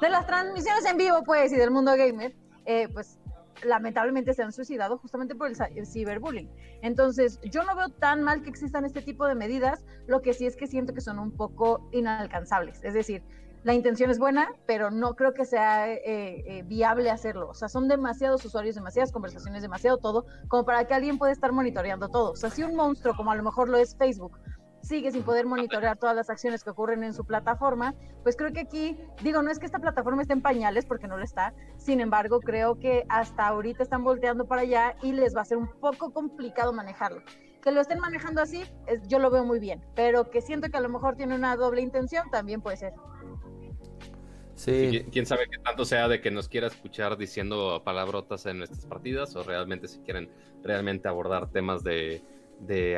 de 0.00 0.08
las 0.08 0.26
transmisiones 0.26 0.84
en 0.86 0.96
vivo 0.96 1.22
pues 1.24 1.52
y 1.52 1.56
del 1.56 1.70
mundo 1.70 1.92
gamer, 1.96 2.34
eh, 2.64 2.88
pues 2.92 3.18
lamentablemente 3.64 4.34
se 4.34 4.42
han 4.42 4.52
suicidado 4.52 4.98
justamente 4.98 5.34
por 5.34 5.48
el, 5.48 5.86
ciberbullying. 5.86 6.50
Entonces, 6.82 7.40
yo 7.42 7.64
no 7.64 7.74
veo 7.76 7.88
tan 7.88 8.22
mal 8.22 8.42
que 8.42 8.50
existan 8.50 8.84
este 8.84 9.02
tipo 9.02 9.26
de 9.26 9.34
medidas, 9.34 9.84
lo 10.06 10.22
que 10.22 10.34
sí 10.34 10.46
es 10.46 10.56
que 10.56 10.66
siento 10.66 10.94
que 10.94 11.00
son 11.00 11.18
un 11.18 11.30
poco 11.30 11.88
inalcanzables. 11.92 12.82
Es 12.84 12.94
decir, 12.94 13.22
la 13.64 13.72
intención 13.72 14.10
es 14.10 14.18
buena, 14.18 14.52
pero 14.66 14.90
no 14.90 15.16
creo 15.16 15.32
que 15.32 15.46
sea 15.46 15.90
eh, 15.90 16.02
eh, 16.04 16.62
viable 16.66 17.10
hacerlo. 17.10 17.48
O 17.48 17.54
sea, 17.54 17.68
son 17.68 17.88
demasiados 17.88 18.44
usuarios, 18.44 18.74
demasiadas 18.74 19.10
conversaciones, 19.10 19.62
demasiado 19.62 19.96
todo, 19.96 20.26
como 20.48 20.64
para 20.64 20.86
que 20.86 20.92
alguien 20.92 21.16
pueda 21.16 21.32
estar 21.32 21.50
monitoreando 21.50 22.08
todo. 22.10 22.32
O 22.32 22.36
sea, 22.36 22.50
si 22.50 22.62
un 22.62 22.76
monstruo, 22.76 23.16
como 23.16 23.30
a 23.30 23.36
lo 23.36 23.42
mejor 23.42 23.70
lo 23.70 23.78
es 23.78 23.96
Facebook, 23.96 24.38
sigue 24.84 25.10
sin 25.10 25.22
poder 25.22 25.46
monitorear 25.46 25.96
todas 25.96 26.14
las 26.14 26.30
acciones 26.30 26.62
que 26.62 26.70
ocurren 26.70 27.02
en 27.02 27.14
su 27.14 27.24
plataforma, 27.24 27.94
pues 28.22 28.36
creo 28.36 28.52
que 28.52 28.60
aquí, 28.60 28.98
digo, 29.22 29.42
no 29.42 29.50
es 29.50 29.58
que 29.58 29.66
esta 29.66 29.78
plataforma 29.78 30.22
esté 30.22 30.34
en 30.34 30.42
pañales, 30.42 30.84
porque 30.84 31.08
no 31.08 31.16
lo 31.16 31.24
está, 31.24 31.54
sin 31.76 32.00
embargo, 32.00 32.40
creo 32.40 32.78
que 32.78 33.04
hasta 33.08 33.46
ahorita 33.46 33.82
están 33.82 34.04
volteando 34.04 34.46
para 34.46 34.62
allá 34.62 34.96
y 35.02 35.12
les 35.12 35.34
va 35.34 35.40
a 35.40 35.44
ser 35.44 35.58
un 35.58 35.68
poco 35.80 36.12
complicado 36.12 36.72
manejarlo. 36.72 37.22
Que 37.62 37.72
lo 37.72 37.80
estén 37.80 37.98
manejando 37.98 38.42
así, 38.42 38.62
yo 39.08 39.18
lo 39.18 39.30
veo 39.30 39.44
muy 39.44 39.58
bien, 39.58 39.82
pero 39.94 40.30
que 40.30 40.42
siento 40.42 40.68
que 40.68 40.76
a 40.76 40.80
lo 40.80 40.90
mejor 40.90 41.16
tiene 41.16 41.34
una 41.34 41.56
doble 41.56 41.80
intención, 41.80 42.30
también 42.30 42.60
puede 42.60 42.76
ser. 42.76 42.92
Sí. 44.54 45.04
Quién 45.10 45.26
sabe 45.26 45.48
qué 45.50 45.58
tanto 45.58 45.84
sea 45.84 46.06
de 46.06 46.20
que 46.20 46.30
nos 46.30 46.48
quiera 46.48 46.68
escuchar 46.68 47.16
diciendo 47.16 47.82
palabrotas 47.84 48.46
en 48.46 48.58
nuestras 48.58 48.86
partidas 48.86 49.34
o 49.34 49.42
realmente 49.42 49.88
si 49.88 49.98
quieren 50.00 50.30
realmente 50.62 51.08
abordar 51.08 51.50
temas 51.50 51.82
de, 51.82 52.22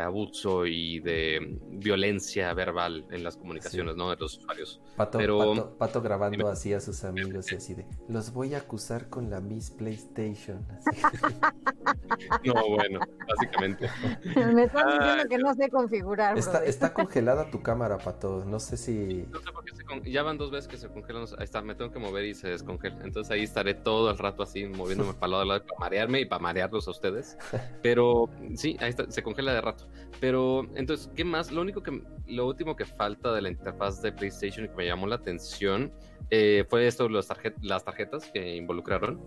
abuso 0.00 0.66
y 0.66 1.00
de 1.00 1.58
violencia 1.70 2.52
verbal 2.54 3.06
en 3.10 3.24
las 3.24 3.36
comunicaciones 3.36 3.96
¿no? 3.96 4.10
de 4.10 4.16
los 4.16 4.38
usuarios. 4.38 4.80
Pato, 4.96 5.18
Pero, 5.18 5.76
Pato, 5.78 6.00
grabando 6.00 6.48
así 6.48 6.72
a 6.72 6.80
sus 6.80 7.04
amigos 7.04 7.52
y 7.52 7.56
así 7.56 7.74
de, 7.74 7.86
los 8.08 8.32
voy 8.32 8.54
a 8.54 8.58
acusar 8.58 9.08
con 9.08 9.30
la 9.30 9.40
Miss 9.40 9.70
PlayStation. 9.70 10.66
no, 12.44 12.54
bueno, 12.68 13.00
básicamente. 13.28 13.88
Me 14.54 14.64
están 14.64 14.98
diciendo 14.98 15.24
que 15.28 15.38
no 15.38 15.54
sé 15.54 15.68
configurar. 15.70 16.38
Está, 16.38 16.64
está, 16.64 16.92
congelada 16.94 17.50
tu 17.50 17.62
cámara, 17.62 17.98
Pato. 17.98 18.44
No 18.44 18.58
sé 18.58 18.76
si. 18.76 19.26
No 19.30 19.40
sé 19.40 19.52
por 19.52 19.64
qué 19.64 19.74
se 19.74 19.84
con... 19.84 20.02
Ya 20.02 20.22
van 20.22 20.38
dos 20.38 20.50
veces 20.50 20.68
que 20.68 20.76
se 20.76 20.88
congelan. 20.88 21.24
Ahí 21.38 21.44
está, 21.44 21.62
me 21.62 21.74
tengo 21.74 21.90
que 21.90 21.98
mover 21.98 22.24
y 22.24 22.34
se 22.34 22.48
descongela. 22.48 22.98
Entonces 23.04 23.30
ahí 23.30 23.42
estaré 23.42 23.74
todo 23.74 24.10
el 24.10 24.18
rato 24.18 24.42
así, 24.42 24.64
moviéndome 24.66 25.14
para 25.14 25.32
lado 25.32 25.44
lado 25.44 25.64
para 25.64 25.80
marearme 25.80 26.20
y 26.20 26.24
para 26.26 26.42
marearlos 26.42 26.88
a 26.88 26.90
ustedes. 26.90 27.36
Pero 27.82 28.28
sí, 28.54 28.76
ahí 28.80 28.90
está, 28.90 29.10
se 29.10 29.22
congela 29.22 29.45
de 29.54 29.60
rato. 29.60 29.88
Pero 30.20 30.66
entonces, 30.74 31.10
¿qué 31.14 31.24
más? 31.24 31.52
Lo 31.52 31.60
único 31.60 31.82
que, 31.82 32.02
lo 32.26 32.46
último 32.46 32.76
que 32.76 32.84
falta 32.84 33.32
de 33.32 33.42
la 33.42 33.50
interfaz 33.50 34.00
de 34.02 34.12
PlayStation 34.12 34.66
que 34.66 34.74
me 34.74 34.86
llamó 34.86 35.06
la 35.06 35.16
atención 35.16 35.92
eh, 36.30 36.64
fue 36.68 36.86
esto, 36.86 37.08
las, 37.08 37.28
las 37.62 37.84
tarjetas 37.84 38.30
que 38.32 38.56
involucraron, 38.56 39.22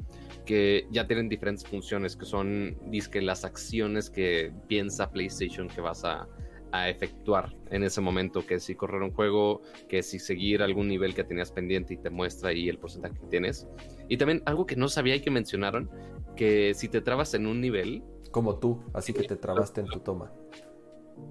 que 0.45 0.85
ya 0.91 1.07
tienen 1.07 1.29
diferentes 1.29 1.65
funciones, 1.65 2.17
que 2.17 2.25
son, 2.25 2.77
que 3.11 3.21
las 3.21 3.45
acciones 3.45 4.09
que 4.09 4.51
piensa 4.67 5.09
PlayStation 5.09 5.69
que 5.69 5.79
vas 5.79 6.03
a, 6.03 6.27
a, 6.73 6.89
efectuar 6.89 7.55
en 7.71 7.83
ese 7.83 8.01
momento, 8.01 8.45
que 8.45 8.59
si 8.59 8.75
correr 8.75 9.01
un 9.01 9.11
juego, 9.11 9.61
que 9.87 10.03
si 10.03 10.19
seguir 10.19 10.61
algún 10.61 10.89
nivel 10.89 11.15
que 11.15 11.23
tenías 11.23 11.51
pendiente 11.51 11.93
y 11.93 11.97
te 11.97 12.09
muestra 12.09 12.49
ahí 12.49 12.67
el 12.67 12.79
porcentaje 12.79 13.17
que 13.17 13.27
tienes. 13.27 13.65
Y 14.09 14.17
también 14.17 14.43
algo 14.45 14.65
que 14.65 14.75
no 14.75 14.89
sabía 14.89 15.15
y 15.15 15.21
que 15.21 15.31
mencionaron, 15.31 15.89
que 16.35 16.73
si 16.73 16.89
te 16.89 17.01
trabas 17.01 17.33
en 17.33 17.47
un 17.47 17.61
nivel... 17.61 18.03
Como 18.31 18.59
tú, 18.59 18.83
así 18.93 19.13
que 19.13 19.23
te 19.23 19.35
trabaste 19.35 19.81
en 19.81 19.87
tu 19.87 19.99
toma. 19.99 20.31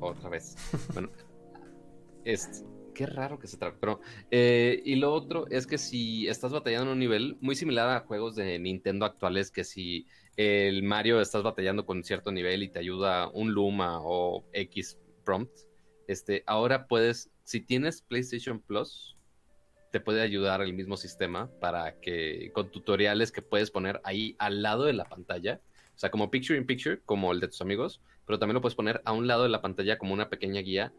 Otra 0.00 0.28
vez. 0.28 0.56
bueno, 0.92 1.10
este 2.24 2.66
qué 2.98 3.06
raro 3.06 3.38
que 3.38 3.46
se 3.46 3.56
trate. 3.56 3.76
Pero, 3.78 4.00
eh, 4.32 4.82
y 4.84 4.96
lo 4.96 5.14
otro 5.14 5.46
es 5.50 5.68
que 5.68 5.78
si 5.78 6.26
estás 6.26 6.50
batallando 6.50 6.86
en 6.86 6.92
un 6.94 6.98
nivel 6.98 7.36
muy 7.40 7.54
similar 7.54 7.88
a 7.88 8.00
juegos 8.00 8.34
de 8.34 8.58
Nintendo 8.58 9.06
actuales, 9.06 9.52
que 9.52 9.62
si 9.62 10.08
el 10.36 10.82
Mario 10.82 11.20
estás 11.20 11.44
batallando 11.44 11.86
con 11.86 12.02
cierto 12.02 12.32
nivel 12.32 12.64
y 12.64 12.70
te 12.70 12.80
ayuda 12.80 13.28
un 13.28 13.52
Luma 13.52 14.00
o 14.02 14.44
X 14.52 14.98
prompt, 15.24 15.52
este, 16.08 16.42
ahora 16.44 16.88
puedes, 16.88 17.30
si 17.44 17.60
tienes 17.60 18.02
PlayStation 18.02 18.58
Plus, 18.60 19.16
te 19.92 20.00
puede 20.00 20.20
ayudar 20.20 20.60
el 20.60 20.74
mismo 20.74 20.96
sistema 20.96 21.48
para 21.60 22.00
que 22.00 22.50
con 22.52 22.68
tutoriales 22.68 23.30
que 23.30 23.42
puedes 23.42 23.70
poner 23.70 24.00
ahí 24.02 24.34
al 24.40 24.60
lado 24.60 24.82
de 24.82 24.94
la 24.94 25.04
pantalla, 25.04 25.60
o 25.98 26.00
sea, 26.00 26.12
como 26.12 26.30
picture 26.30 26.56
in 26.56 26.64
picture, 26.64 27.00
como 27.04 27.32
el 27.32 27.40
de 27.40 27.48
tus 27.48 27.60
amigos, 27.60 28.00
pero 28.24 28.38
también 28.38 28.54
lo 28.54 28.60
puedes 28.60 28.76
poner 28.76 29.02
a 29.04 29.12
un 29.12 29.26
lado 29.26 29.42
de 29.42 29.48
la 29.48 29.60
pantalla 29.60 29.98
como 29.98 30.14
una 30.14 30.30
pequeña 30.30 30.60
guía 30.60 30.92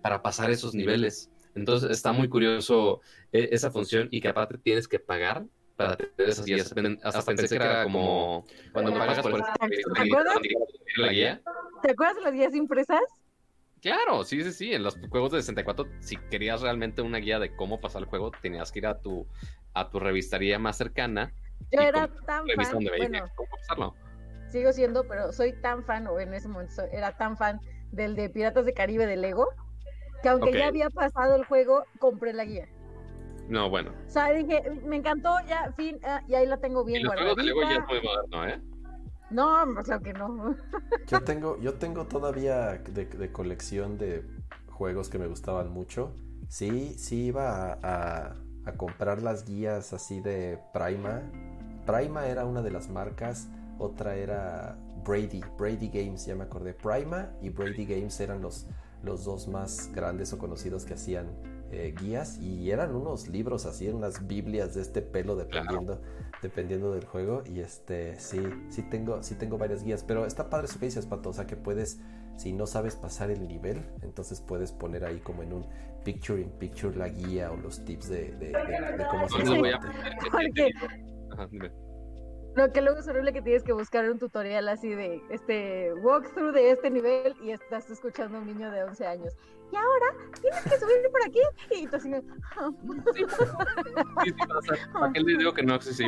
para 0.00 0.22
pasar 0.22 0.48
esos 0.52 0.76
niveles. 0.76 1.28
Entonces 1.56 1.90
está 1.90 2.12
muy 2.12 2.28
curioso 2.28 3.00
eh, 3.32 3.48
esa 3.50 3.72
función 3.72 4.06
y 4.12 4.20
que 4.20 4.28
aparte 4.28 4.56
tienes 4.58 4.86
que 4.86 5.00
pagar 5.00 5.44
para 5.74 5.96
tener 5.96 6.30
esas 6.30 6.46
guías. 6.46 6.72
Hasta 7.02 7.22
pensé 7.24 7.48
que 7.48 7.56
era 7.56 7.82
como 7.82 8.46
cuando 8.72 8.94
pagas 8.94 9.22
por 9.22 9.40
la 10.98 11.12
guía. 11.12 11.42
¿Te 11.82 11.90
acuerdas 11.90 12.14
de 12.14 12.22
las 12.22 12.32
guías 12.32 12.54
impresas? 12.54 13.02
Claro, 13.80 14.22
sí, 14.22 14.44
sí, 14.44 14.52
sí. 14.52 14.72
En 14.72 14.84
los 14.84 14.96
juegos 15.10 15.32
de 15.32 15.40
64, 15.40 15.88
si 15.98 16.16
querías 16.16 16.60
realmente 16.60 17.02
una 17.02 17.18
guía 17.18 17.40
de 17.40 17.56
cómo 17.56 17.80
pasar 17.80 18.02
el 18.02 18.08
juego, 18.08 18.30
tenías 18.40 18.70
que 18.70 18.78
ir 18.78 18.86
a 18.86 19.00
tu, 19.00 19.26
a 19.72 19.90
tu 19.90 19.98
revistaría 19.98 20.60
más 20.60 20.76
cercana. 20.78 21.34
Yo 21.72 21.80
era 21.80 22.06
tan 22.24 22.46
fan. 22.46 22.84
Bueno, 22.98 23.26
¿Cómo 23.34 23.96
Sigo 24.54 24.72
siendo, 24.72 25.02
pero 25.08 25.32
soy 25.32 25.52
tan 25.52 25.82
fan, 25.82 26.06
o 26.06 26.20
en 26.20 26.32
ese 26.32 26.46
momento 26.46 26.84
era 26.92 27.16
tan 27.16 27.36
fan 27.36 27.60
del 27.90 28.14
de 28.14 28.30
Piratas 28.30 28.64
de 28.64 28.72
Caribe 28.72 29.04
de 29.04 29.16
Lego, 29.16 29.48
que 30.22 30.28
aunque 30.28 30.52
ya 30.52 30.68
había 30.68 30.90
pasado 30.90 31.34
el 31.34 31.44
juego, 31.44 31.82
compré 31.98 32.32
la 32.32 32.44
guía. 32.44 32.68
No, 33.48 33.68
bueno. 33.68 33.90
O 34.06 34.08
sea, 34.08 34.30
dije, 34.30 34.62
me 34.86 34.94
encantó, 34.94 35.34
ya, 35.48 35.72
fin, 35.72 35.98
ah, 36.04 36.22
y 36.28 36.36
ahí 36.36 36.46
la 36.46 36.58
tengo 36.58 36.84
bien 36.84 37.00
y 37.00 37.02
los 37.02 37.14
juegos 37.14 37.34
de 37.34 37.42
Lego 37.42 37.62
ya 37.62 37.78
es 37.78 37.86
muy 37.88 38.00
moderno, 38.00 38.46
¿eh? 38.46 38.60
No, 39.30 39.74
claro 39.82 40.02
que 40.04 40.12
no. 40.12 40.54
Yo 41.08 41.20
tengo, 41.24 41.58
yo 41.58 41.74
tengo 41.74 42.06
todavía 42.06 42.74
de, 42.74 43.32
colección 43.32 43.98
de 43.98 44.22
juegos 44.68 45.08
que 45.08 45.18
me 45.18 45.26
gustaban 45.26 45.68
mucho. 45.70 46.14
Sí, 46.48 46.94
sí 46.96 47.24
iba 47.24 47.72
a, 47.82 48.36
a, 48.66 48.72
comprar 48.76 49.20
las 49.20 49.44
guías 49.44 49.92
así 49.92 50.20
de 50.20 50.60
Prima. 50.72 51.22
Prima 51.84 52.28
era 52.28 52.44
una 52.44 52.62
de 52.62 52.70
las 52.70 52.88
marcas, 52.88 53.48
otra 53.84 54.16
era 54.16 54.76
Brady, 55.04 55.40
Brady 55.58 55.88
Games, 55.88 56.26
ya 56.26 56.34
me 56.34 56.44
acordé. 56.44 56.74
Prima 56.74 57.30
y 57.42 57.50
Brady 57.50 57.84
Games 57.84 58.18
eran 58.20 58.40
los, 58.42 58.66
los 59.02 59.24
dos 59.24 59.48
más 59.48 59.90
grandes 59.92 60.32
o 60.32 60.38
conocidos 60.38 60.84
que 60.84 60.94
hacían 60.94 61.26
eh, 61.70 61.94
guías 61.98 62.38
y 62.38 62.70
eran 62.70 62.94
unos 62.94 63.26
libros 63.28 63.66
así, 63.66 63.88
unas 63.88 64.26
Biblias 64.26 64.74
de 64.74 64.82
este 64.82 65.02
pelo 65.02 65.34
dependiendo, 65.34 66.00
dependiendo 66.40 66.92
del 66.92 67.04
juego. 67.04 67.42
Y 67.46 67.60
este 67.60 68.18
sí, 68.18 68.40
sí 68.70 68.82
tengo, 68.82 69.22
sí 69.22 69.34
tengo 69.34 69.58
varias 69.58 69.82
guías, 69.82 70.04
pero 70.04 70.24
está 70.24 70.48
padre 70.48 70.66
eso 70.66 70.78
que 70.78 70.86
dices, 70.86 71.06
Pato, 71.06 71.30
o 71.30 71.32
sea 71.32 71.46
que 71.46 71.56
puedes, 71.56 72.00
si 72.36 72.52
no 72.52 72.66
sabes 72.66 72.96
pasar 72.96 73.30
el 73.30 73.46
nivel, 73.46 73.82
entonces 74.02 74.40
puedes 74.40 74.72
poner 74.72 75.04
ahí 75.04 75.18
como 75.18 75.42
en 75.42 75.52
un 75.52 75.66
picture 76.04 76.40
in 76.40 76.50
picture 76.50 76.96
la 76.96 77.08
guía 77.08 77.50
o 77.50 77.56
los 77.56 77.84
tips 77.84 78.08
de, 78.08 78.32
de, 78.32 78.52
cómo 79.10 79.26
hacer 79.26 79.48
lo 82.56 82.72
que 82.72 82.80
luego 82.80 83.00
es 83.00 83.08
horrible 83.08 83.32
que 83.32 83.42
tienes 83.42 83.62
que 83.62 83.72
buscar 83.72 84.08
un 84.10 84.18
tutorial 84.18 84.68
así 84.68 84.88
de 84.88 85.22
este 85.30 85.92
walkthrough 85.94 86.52
de 86.52 86.70
este 86.70 86.90
nivel 86.90 87.34
y 87.42 87.50
estás 87.50 87.90
escuchando 87.90 88.38
a 88.38 88.40
un 88.40 88.46
niño 88.46 88.70
de 88.70 88.84
11 88.84 89.06
años. 89.06 89.34
Y 89.72 89.76
ahora 89.76 90.06
tienes 90.40 90.62
que 90.62 90.78
subir 90.78 91.10
por 91.10 91.22
aquí. 91.26 91.40
Y 91.82 91.86
tú 91.88 91.96
así. 91.96 92.10
Sí, 93.14 93.24
sí, 94.24 94.32
pasa. 94.46 94.92
¿Para 94.92 95.12
qué 95.12 95.20
les 95.20 95.38
digo 95.38 95.52
que 95.52 95.62
no? 95.64 95.80
Sí, 95.80 95.94
sí. 95.94 96.04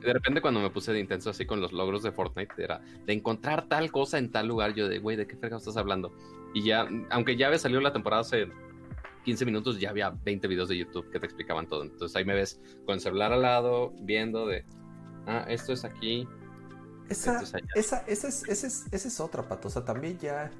De 0.00 0.12
repente, 0.12 0.40
cuando 0.40 0.60
me 0.60 0.70
puse 0.70 0.92
de 0.92 1.00
intenso 1.00 1.30
así 1.30 1.44
con 1.44 1.60
los 1.60 1.72
logros 1.72 2.04
de 2.04 2.12
Fortnite, 2.12 2.62
era 2.62 2.80
de 3.06 3.12
encontrar 3.12 3.66
tal 3.66 3.90
cosa 3.90 4.18
en 4.18 4.30
tal 4.30 4.46
lugar. 4.46 4.74
Yo 4.74 4.88
de, 4.88 5.00
güey, 5.00 5.16
¿de 5.16 5.26
qué 5.26 5.36
frega 5.36 5.56
estás 5.56 5.76
hablando? 5.76 6.14
Y 6.54 6.62
ya, 6.62 6.86
aunque 7.10 7.36
ya 7.36 7.48
había 7.48 7.58
salido 7.58 7.80
la 7.80 7.92
temporada 7.92 8.20
hace 8.22 8.48
15 9.24 9.44
minutos, 9.46 9.80
ya 9.80 9.90
había 9.90 10.10
20 10.10 10.46
videos 10.46 10.68
de 10.68 10.76
YouTube 10.76 11.10
que 11.10 11.18
te 11.18 11.26
explicaban 11.26 11.66
todo. 11.66 11.82
Entonces 11.82 12.14
ahí 12.16 12.24
me 12.24 12.34
ves 12.34 12.60
con 12.86 12.94
el 12.94 13.00
celular 13.00 13.32
al 13.32 13.42
lado, 13.42 13.92
viendo 14.00 14.46
de 14.46 14.64
ah, 15.28 15.44
esto 15.48 15.72
es 15.72 15.84
aquí. 15.84 16.26
Esa, 17.08 17.40
es 17.40 17.54
esa, 17.74 17.98
esa, 17.98 18.28
es, 18.28 18.48
esa, 18.48 18.66
es, 18.66 18.86
esa 18.90 19.08
es 19.08 19.20
otra, 19.20 19.48
Pato. 19.48 19.68
O 19.68 19.70
sea, 19.70 19.84
también 19.84 20.18
ya 20.18 20.50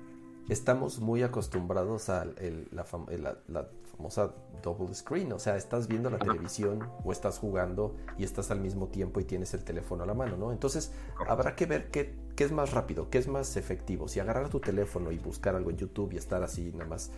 estamos 0.48 0.98
muy 1.00 1.22
acostumbrados 1.22 2.08
a 2.08 2.26
la, 2.70 2.84
famosa 2.84 4.34
double 4.62 4.94
screen. 4.94 5.32
O 5.32 5.38
sea, 5.38 5.56
estás 5.56 5.88
viendo 5.88 6.08
la 6.10 6.18
televisión 6.18 6.88
o 7.04 7.12
estás 7.12 7.38
jugando 7.38 7.96
y 8.16 8.24
estás 8.24 8.50
al 8.50 8.60
mismo 8.60 8.88
tiempo 8.88 9.20
y 9.20 9.24
tienes 9.24 9.52
el 9.54 9.64
teléfono 9.64 10.04
a 10.04 10.06
la 10.06 10.14
mano, 10.14 10.36
¿no? 10.36 10.52
Entonces, 10.52 10.92
habrá 11.28 11.54
que 11.54 11.66
ver 11.66 11.90
qué, 11.90 12.14
qué 12.34 12.44
es 12.44 12.52
más 12.52 12.72
rápido, 12.72 13.10
qué 13.10 13.18
es 13.18 13.28
más 13.28 13.56
efectivo. 13.56 14.08
Si 14.08 14.20
agarrar 14.20 14.48
tu 14.48 14.60
teléfono 14.60 15.12
y 15.12 15.18
buscar 15.18 15.54
algo 15.54 15.70
en 15.70 15.76
YouTube 15.76 16.12
y 16.12 16.16
estar 16.16 16.42
así 16.42 16.72
nada 16.72 16.88
más 16.88 17.10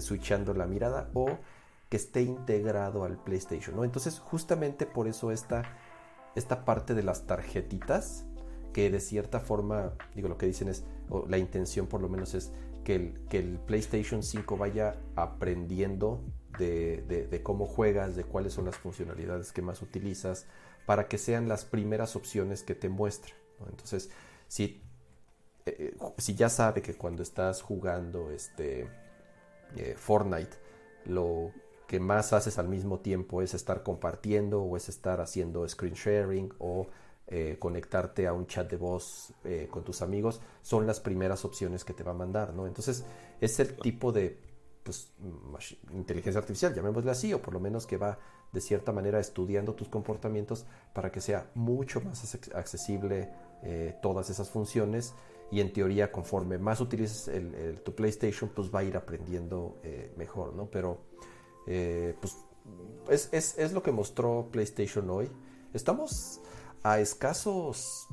switchando 0.00 0.52
la 0.52 0.66
mirada 0.66 1.10
o 1.14 1.38
que 1.88 1.96
esté 1.96 2.22
integrado 2.22 3.04
al 3.04 3.16
PlayStation, 3.16 3.76
¿no? 3.76 3.84
Entonces, 3.84 4.18
justamente 4.18 4.86
por 4.86 5.06
eso 5.06 5.30
esta 5.30 5.62
esta 6.36 6.64
parte 6.64 6.94
de 6.94 7.02
las 7.02 7.26
tarjetitas, 7.26 8.24
que 8.72 8.90
de 8.90 9.00
cierta 9.00 9.40
forma, 9.40 9.94
digo, 10.14 10.28
lo 10.28 10.38
que 10.38 10.46
dicen 10.46 10.68
es, 10.68 10.84
o 11.08 11.26
la 11.28 11.38
intención 11.38 11.86
por 11.86 12.00
lo 12.00 12.08
menos 12.08 12.34
es 12.34 12.52
que 12.84 12.94
el, 12.94 13.20
que 13.28 13.38
el 13.38 13.58
PlayStation 13.58 14.22
5 14.22 14.56
vaya 14.56 14.96
aprendiendo 15.16 16.22
de, 16.58 17.40
cómo 17.42 17.66
juegas, 17.66 18.16
de 18.16 18.24
cuáles 18.24 18.52
son 18.52 18.66
las 18.66 18.76
funcionalidades 18.76 19.52
que 19.52 19.62
más 19.62 19.82
utilizas, 19.82 20.46
para 20.86 21.08
que 21.08 21.18
sean 21.18 21.48
las 21.48 21.64
primeras 21.64 22.16
opciones 22.16 22.62
que 22.62 22.74
te 22.74 22.88
muestre. 22.88 23.34
Entonces, 23.68 24.10
si, 24.46 24.82
eh, 25.64 25.96
si 26.18 26.34
ya 26.34 26.48
sabe 26.48 26.82
que 26.82 26.94
cuando 26.94 27.22
estás 27.22 27.62
jugando 27.62 28.30
este, 28.30 28.88
eh, 29.76 29.94
Fortnite, 29.96 30.56
lo 31.06 31.52
que 31.86 32.00
más 32.00 32.32
haces 32.32 32.58
al 32.58 32.68
mismo 32.68 33.00
tiempo 33.00 33.42
es 33.42 33.54
estar 33.54 33.82
compartiendo 33.82 34.62
o 34.62 34.76
es 34.76 34.88
estar 34.88 35.20
haciendo 35.20 35.68
screen 35.68 35.94
sharing 35.94 36.52
o 36.58 36.88
eh, 37.28 37.56
conectarte 37.58 38.28
a 38.28 38.32
un 38.32 38.46
chat 38.46 38.70
de 38.70 38.76
voz 38.76 39.32
eh, 39.42 39.66
con 39.68 39.82
tus 39.82 40.00
amigos, 40.00 40.40
son 40.62 40.86
las 40.86 41.00
primeras 41.00 41.44
opciones 41.44 41.84
que 41.84 41.92
te 41.92 42.04
va 42.04 42.12
a 42.12 42.14
mandar, 42.14 42.54
¿no? 42.54 42.68
Entonces 42.68 43.04
es 43.40 43.58
el 43.58 43.76
tipo 43.78 44.12
de 44.12 44.38
pues, 44.84 45.10
inteligencia 45.92 46.38
artificial, 46.38 46.72
llamémosle 46.72 47.10
así, 47.10 47.34
o 47.34 47.42
por 47.42 47.52
lo 47.52 47.58
menos 47.58 47.84
que 47.84 47.96
va 47.96 48.16
de 48.52 48.60
cierta 48.60 48.92
manera 48.92 49.18
estudiando 49.18 49.74
tus 49.74 49.88
comportamientos 49.88 50.66
para 50.92 51.10
que 51.10 51.20
sea 51.20 51.50
mucho 51.54 52.00
más 52.00 52.38
accesible 52.54 53.28
eh, 53.64 53.96
todas 54.00 54.30
esas 54.30 54.48
funciones 54.48 55.12
y 55.50 55.60
en 55.60 55.72
teoría 55.72 56.12
conforme 56.12 56.58
más 56.58 56.80
utilices 56.80 57.26
el, 57.26 57.80
tu 57.82 57.92
PlayStation 57.92 58.50
pues 58.54 58.72
va 58.72 58.80
a 58.80 58.84
ir 58.84 58.96
aprendiendo 58.96 59.80
mejor, 60.16 60.54
¿no? 60.54 60.66
Pero 60.70 61.00
eh, 61.66 62.14
pues 62.20 62.36
es, 63.32 63.58
es, 63.58 63.72
lo 63.72 63.82
que 63.82 63.92
mostró 63.92 64.48
PlayStation 64.50 65.08
hoy. 65.10 65.30
Estamos 65.72 66.40
a 66.82 67.00
escasos 67.00 68.08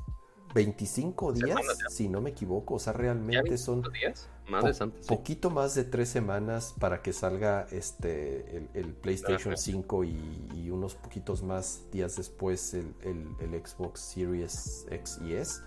25 0.54 1.32
días, 1.32 1.58
si 1.90 2.08
no 2.08 2.20
me 2.20 2.30
equivoco. 2.30 2.74
O 2.74 2.78
sea, 2.78 2.92
realmente 2.92 3.58
son 3.58 3.82
días? 3.92 4.28
Más 4.48 4.78
poquito 5.08 5.48
más 5.48 5.74
de 5.74 5.84
tres 5.84 6.10
semanas 6.10 6.74
para 6.78 7.00
que 7.00 7.14
salga 7.14 7.66
este 7.70 8.68
el, 8.74 8.92
PlayStation 8.92 9.56
5 9.56 10.04
y, 10.04 10.70
unos 10.70 10.94
poquitos 10.96 11.42
más 11.42 11.90
días 11.90 12.16
después 12.16 12.74
el, 12.74 12.94
el, 13.00 13.66
Xbox 13.66 14.00
Series 14.00 14.86
X 14.90 15.18
y 15.24 15.34
S. 15.34 15.62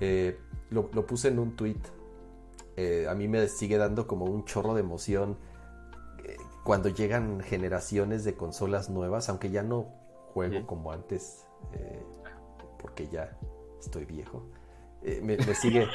Eh, 0.00 0.38
lo, 0.70 0.90
puse 1.06 1.28
en 1.28 1.38
un 1.38 1.56
tweet. 1.56 1.80
Eh, 2.76 3.06
a 3.08 3.14
mí 3.14 3.26
me 3.26 3.48
sigue 3.48 3.78
dando 3.78 4.06
como 4.06 4.26
un 4.26 4.44
chorro 4.44 4.74
de 4.74 4.80
emoción 4.80 5.38
cuando 6.64 6.88
llegan 6.88 7.40
generaciones 7.40 8.24
de 8.24 8.34
consolas 8.34 8.90
nuevas, 8.90 9.28
aunque 9.28 9.50
ya 9.50 9.62
no 9.62 9.86
juego 10.32 10.66
como 10.66 10.92
antes, 10.92 11.46
porque 12.78 13.08
ya 13.08 13.36
estoy 13.80 14.04
viejo. 14.04 14.50
Eh, 15.02 15.20
me, 15.22 15.38
sigue. 15.54 15.88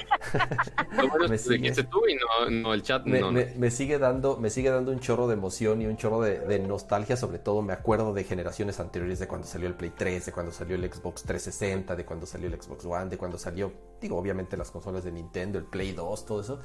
me 1.30 1.38
sigue 1.38 1.72
tú 1.92 2.02
y 2.08 2.18
no, 2.50 2.74
el 2.74 2.82
chat. 2.82 3.06
Me, 3.06 3.70
sigue 3.70 4.00
dando, 4.00 4.38
me 4.38 4.50
sigue 4.50 4.72
dando 4.72 4.92
un 4.92 5.00
chorro 5.00 5.28
de 5.28 5.34
emoción 5.34 5.82
y 5.82 5.86
un 5.86 5.96
chorro 5.96 6.22
de, 6.22 6.60
nostalgia. 6.60 7.16
Sobre 7.16 7.38
todo 7.38 7.62
me 7.62 7.74
acuerdo 7.74 8.14
de 8.14 8.24
generaciones 8.24 8.80
anteriores, 8.80 9.20
de 9.20 9.28
cuando 9.28 9.46
salió 9.46 9.68
el 9.68 9.76
Play 9.76 9.92
3, 9.96 10.26
de 10.26 10.32
cuando 10.32 10.52
salió 10.52 10.76
el 10.76 10.92
Xbox 10.92 11.24
360, 11.24 11.96
de 11.96 12.06
cuando 12.06 12.26
salió 12.26 12.48
el 12.48 12.60
Xbox 12.60 12.86
One, 12.86 13.10
de 13.10 13.18
cuando 13.18 13.38
salió, 13.38 13.72
digo, 14.02 14.18
obviamente 14.18 14.58
las 14.58 14.72
consolas 14.72 15.04
de 15.04 15.12
Nintendo, 15.12 15.60
el 15.60 15.66
Play 15.66 15.92
2, 15.92 16.26
todo 16.26 16.42
eso. 16.42 16.60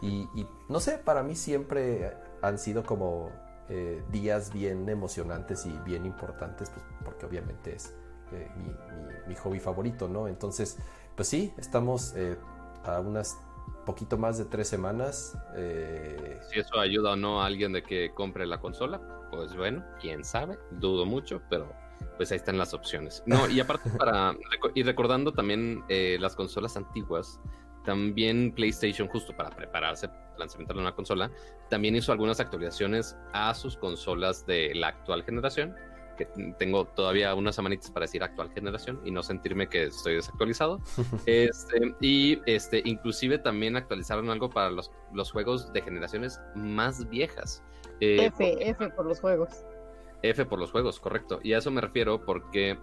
Y, 0.00 0.26
no 0.68 0.80
sé, 0.80 0.98
para 0.98 1.22
mí 1.22 1.36
siempre 1.36 2.12
han 2.42 2.58
sido 2.58 2.82
como 2.84 3.30
eh, 3.68 4.02
días 4.10 4.52
bien 4.52 4.88
emocionantes 4.88 5.66
y 5.66 5.72
bien 5.84 6.04
importantes, 6.04 6.70
pues 6.70 6.84
porque 7.04 7.26
obviamente 7.26 7.74
es 7.74 7.94
eh, 8.32 8.50
mi, 8.56 8.74
mi 9.28 9.34
hobby 9.36 9.60
favorito, 9.60 10.08
¿no? 10.08 10.28
Entonces 10.28 10.78
pues 11.14 11.28
sí, 11.28 11.52
estamos 11.58 12.14
eh, 12.16 12.36
a 12.84 13.00
unas 13.00 13.38
poquito 13.84 14.16
más 14.16 14.38
de 14.38 14.44
tres 14.44 14.68
semanas. 14.68 15.36
Eh, 15.56 16.40
si 16.50 16.60
eso 16.60 16.78
ayuda 16.78 17.12
o 17.12 17.16
no 17.16 17.42
a 17.42 17.46
alguien 17.46 17.72
de 17.72 17.82
que 17.82 18.12
compre 18.14 18.46
la 18.46 18.60
consola, 18.60 19.00
pues 19.30 19.54
bueno, 19.54 19.84
quién 20.00 20.24
sabe, 20.24 20.58
dudo 20.70 21.04
mucho, 21.04 21.42
pero 21.50 21.72
pues 22.16 22.32
ahí 22.32 22.36
están 22.36 22.58
las 22.58 22.74
opciones. 22.74 23.22
No, 23.26 23.48
y 23.48 23.60
aparte 23.60 23.90
para, 23.90 24.34
y 24.74 24.82
recordando 24.82 25.32
también 25.32 25.84
eh, 25.88 26.16
las 26.20 26.34
consolas 26.34 26.76
antiguas, 26.76 27.40
también 27.84 28.52
PlayStation, 28.52 29.08
justo 29.08 29.36
para 29.36 29.50
prepararse 29.50 30.06
el 30.06 30.38
lanzamiento 30.38 30.74
de 30.74 30.80
una 30.80 30.94
consola, 30.94 31.30
también 31.68 31.96
hizo 31.96 32.12
algunas 32.12 32.40
actualizaciones 32.40 33.16
a 33.32 33.54
sus 33.54 33.76
consolas 33.76 34.46
de 34.46 34.74
la 34.74 34.88
actual 34.88 35.24
generación 35.24 35.74
que 36.16 36.26
tengo 36.58 36.84
todavía 36.86 37.34
unas 37.34 37.56
semanitas 37.56 37.90
para 37.90 38.04
decir 38.04 38.22
actual 38.22 38.50
generación 38.52 39.00
y 39.04 39.10
no 39.10 39.22
sentirme 39.22 39.68
que 39.68 39.84
estoy 39.84 40.16
desactualizado. 40.16 40.80
este, 41.26 41.94
y 42.00 42.40
este, 42.46 42.82
inclusive 42.84 43.38
también 43.38 43.76
actualizaron 43.76 44.30
algo 44.30 44.50
para 44.50 44.70
los, 44.70 44.90
los 45.12 45.32
juegos 45.32 45.72
de 45.72 45.82
generaciones 45.82 46.40
más 46.54 47.08
viejas. 47.08 47.62
Eh, 48.00 48.26
F, 48.26 48.70
F 48.70 48.88
por 48.90 49.06
los 49.06 49.20
juegos. 49.20 49.64
F 50.22 50.44
por 50.46 50.58
los 50.58 50.70
juegos, 50.70 51.00
correcto. 51.00 51.40
Y 51.42 51.52
a 51.54 51.58
eso 51.58 51.70
me 51.70 51.80
refiero 51.80 52.24
porque 52.24 52.78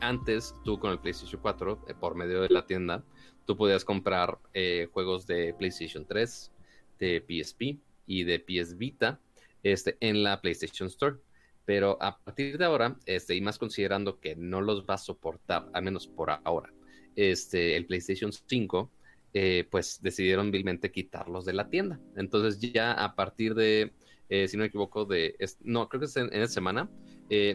antes 0.00 0.54
tú 0.64 0.78
con 0.78 0.90
el 0.90 0.98
PlayStation 0.98 1.40
4, 1.40 1.84
eh, 1.88 1.94
por 1.94 2.14
medio 2.14 2.42
de 2.42 2.48
la 2.50 2.66
tienda, 2.66 3.02
tú 3.46 3.56
podías 3.56 3.84
comprar 3.84 4.38
eh, 4.52 4.88
juegos 4.92 5.26
de 5.26 5.54
PlayStation 5.54 6.04
3, 6.04 6.52
de 6.98 7.24
PSP 7.26 7.78
y 8.06 8.24
de 8.24 8.40
PS 8.40 8.76
Vita 8.76 9.20
este, 9.62 9.96
en 10.00 10.22
la 10.22 10.40
PlayStation 10.40 10.88
Store. 10.88 11.16
Pero 11.64 11.96
a 12.00 12.18
partir 12.18 12.58
de 12.58 12.64
ahora, 12.64 12.96
este, 13.06 13.34
y 13.34 13.40
más 13.40 13.58
considerando 13.58 14.20
que 14.20 14.36
no 14.36 14.60
los 14.60 14.84
va 14.84 14.94
a 14.94 14.98
soportar, 14.98 15.68
al 15.72 15.82
menos 15.82 16.06
por 16.06 16.30
ahora, 16.30 16.72
este, 17.16 17.76
el 17.76 17.86
PlayStation 17.86 18.32
5, 18.32 18.90
eh, 19.34 19.66
pues 19.70 20.00
decidieron 20.02 20.50
vilmente 20.50 20.92
quitarlos 20.92 21.44
de 21.44 21.52
la 21.52 21.68
tienda. 21.68 22.00
Entonces 22.16 22.60
ya 22.60 22.92
a 22.92 23.14
partir 23.14 23.54
de, 23.54 23.92
eh, 24.28 24.48
si 24.48 24.56
no 24.56 24.62
me 24.62 24.68
equivoco, 24.68 25.04
de, 25.04 25.36
no, 25.62 25.88
creo 25.88 26.00
que 26.00 26.06
es 26.06 26.16
en, 26.16 26.32
esta 26.32 26.48
semana, 26.48 26.90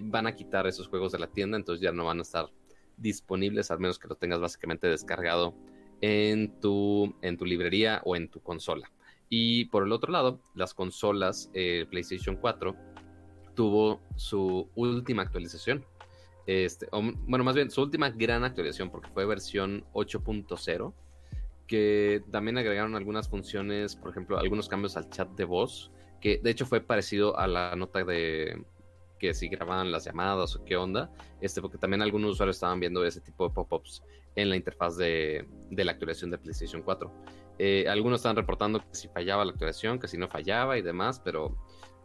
van 0.01 0.27
a 0.27 0.35
quitar 0.35 0.67
esos 0.67 0.89
juegos 0.89 1.13
de 1.13 1.19
la 1.19 1.27
tienda, 1.27 1.55
entonces 1.55 1.81
ya 1.81 1.93
no 1.93 2.03
van 2.03 2.19
a 2.19 2.23
estar 2.23 2.49
disponibles, 2.97 3.71
al 3.71 3.79
menos 3.79 3.97
que 3.97 4.09
los 4.09 4.19
tengas 4.19 4.41
básicamente 4.41 4.87
descargado 4.87 5.55
en 6.01 6.59
tu, 6.59 7.15
en 7.21 7.37
tu 7.37 7.45
librería 7.45 8.01
o 8.03 8.15
en 8.15 8.29
tu 8.29 8.41
consola. 8.41 8.91
Y 9.29 9.65
por 9.65 9.83
el 9.83 9.91
otro 9.93 10.11
lado, 10.11 10.41
las 10.55 10.73
consolas 10.73 11.49
PlayStation 11.53 12.35
4 12.35 12.75
tuvo 13.55 14.01
su 14.15 14.67
última 14.75 15.21
actualización. 15.21 15.85
Este, 16.47 16.87
bueno, 16.91 17.43
más 17.43 17.55
bien 17.55 17.69
su 17.69 17.81
última 17.81 18.09
gran 18.09 18.43
actualización, 18.43 18.89
porque 18.89 19.09
fue 19.09 19.25
versión 19.25 19.85
8.0, 19.93 20.93
que 21.67 22.23
también 22.31 22.57
agregaron 22.57 22.95
algunas 22.95 23.29
funciones, 23.29 23.95
por 23.95 24.11
ejemplo, 24.11 24.37
algunos 24.37 24.67
cambios 24.67 24.97
al 24.97 25.09
chat 25.09 25.29
de 25.29 25.45
voz, 25.45 25.91
que 26.19 26.39
de 26.39 26.49
hecho 26.49 26.65
fue 26.65 26.81
parecido 26.81 27.37
a 27.37 27.47
la 27.47 27.75
nota 27.75 28.03
de 28.03 28.63
que 29.21 29.33
si 29.35 29.47
grababan 29.47 29.91
las 29.91 30.05
llamadas 30.05 30.55
o 30.55 30.65
qué 30.65 30.75
onda, 30.75 31.11
este, 31.39 31.61
porque 31.61 31.77
también 31.77 32.01
algunos 32.01 32.31
usuarios 32.31 32.57
estaban 32.57 32.79
viendo 32.79 33.05
ese 33.05 33.21
tipo 33.21 33.47
de 33.47 33.53
pop-ups 33.53 34.03
en 34.35 34.49
la 34.49 34.55
interfaz 34.55 34.97
de, 34.97 35.47
de, 35.69 35.85
la 35.85 35.91
actualización 35.91 36.31
de 36.31 36.39
PlayStation 36.39 36.81
4. 36.81 37.11
Eh, 37.59 37.85
algunos 37.87 38.19
estaban 38.19 38.35
reportando 38.35 38.79
que 38.79 38.95
si 38.95 39.07
fallaba 39.09 39.45
la 39.45 39.51
actualización, 39.51 39.99
que 39.99 40.07
si 40.07 40.17
no 40.17 40.27
fallaba 40.27 40.77
y 40.77 40.81
demás, 40.81 41.21
pero 41.23 41.55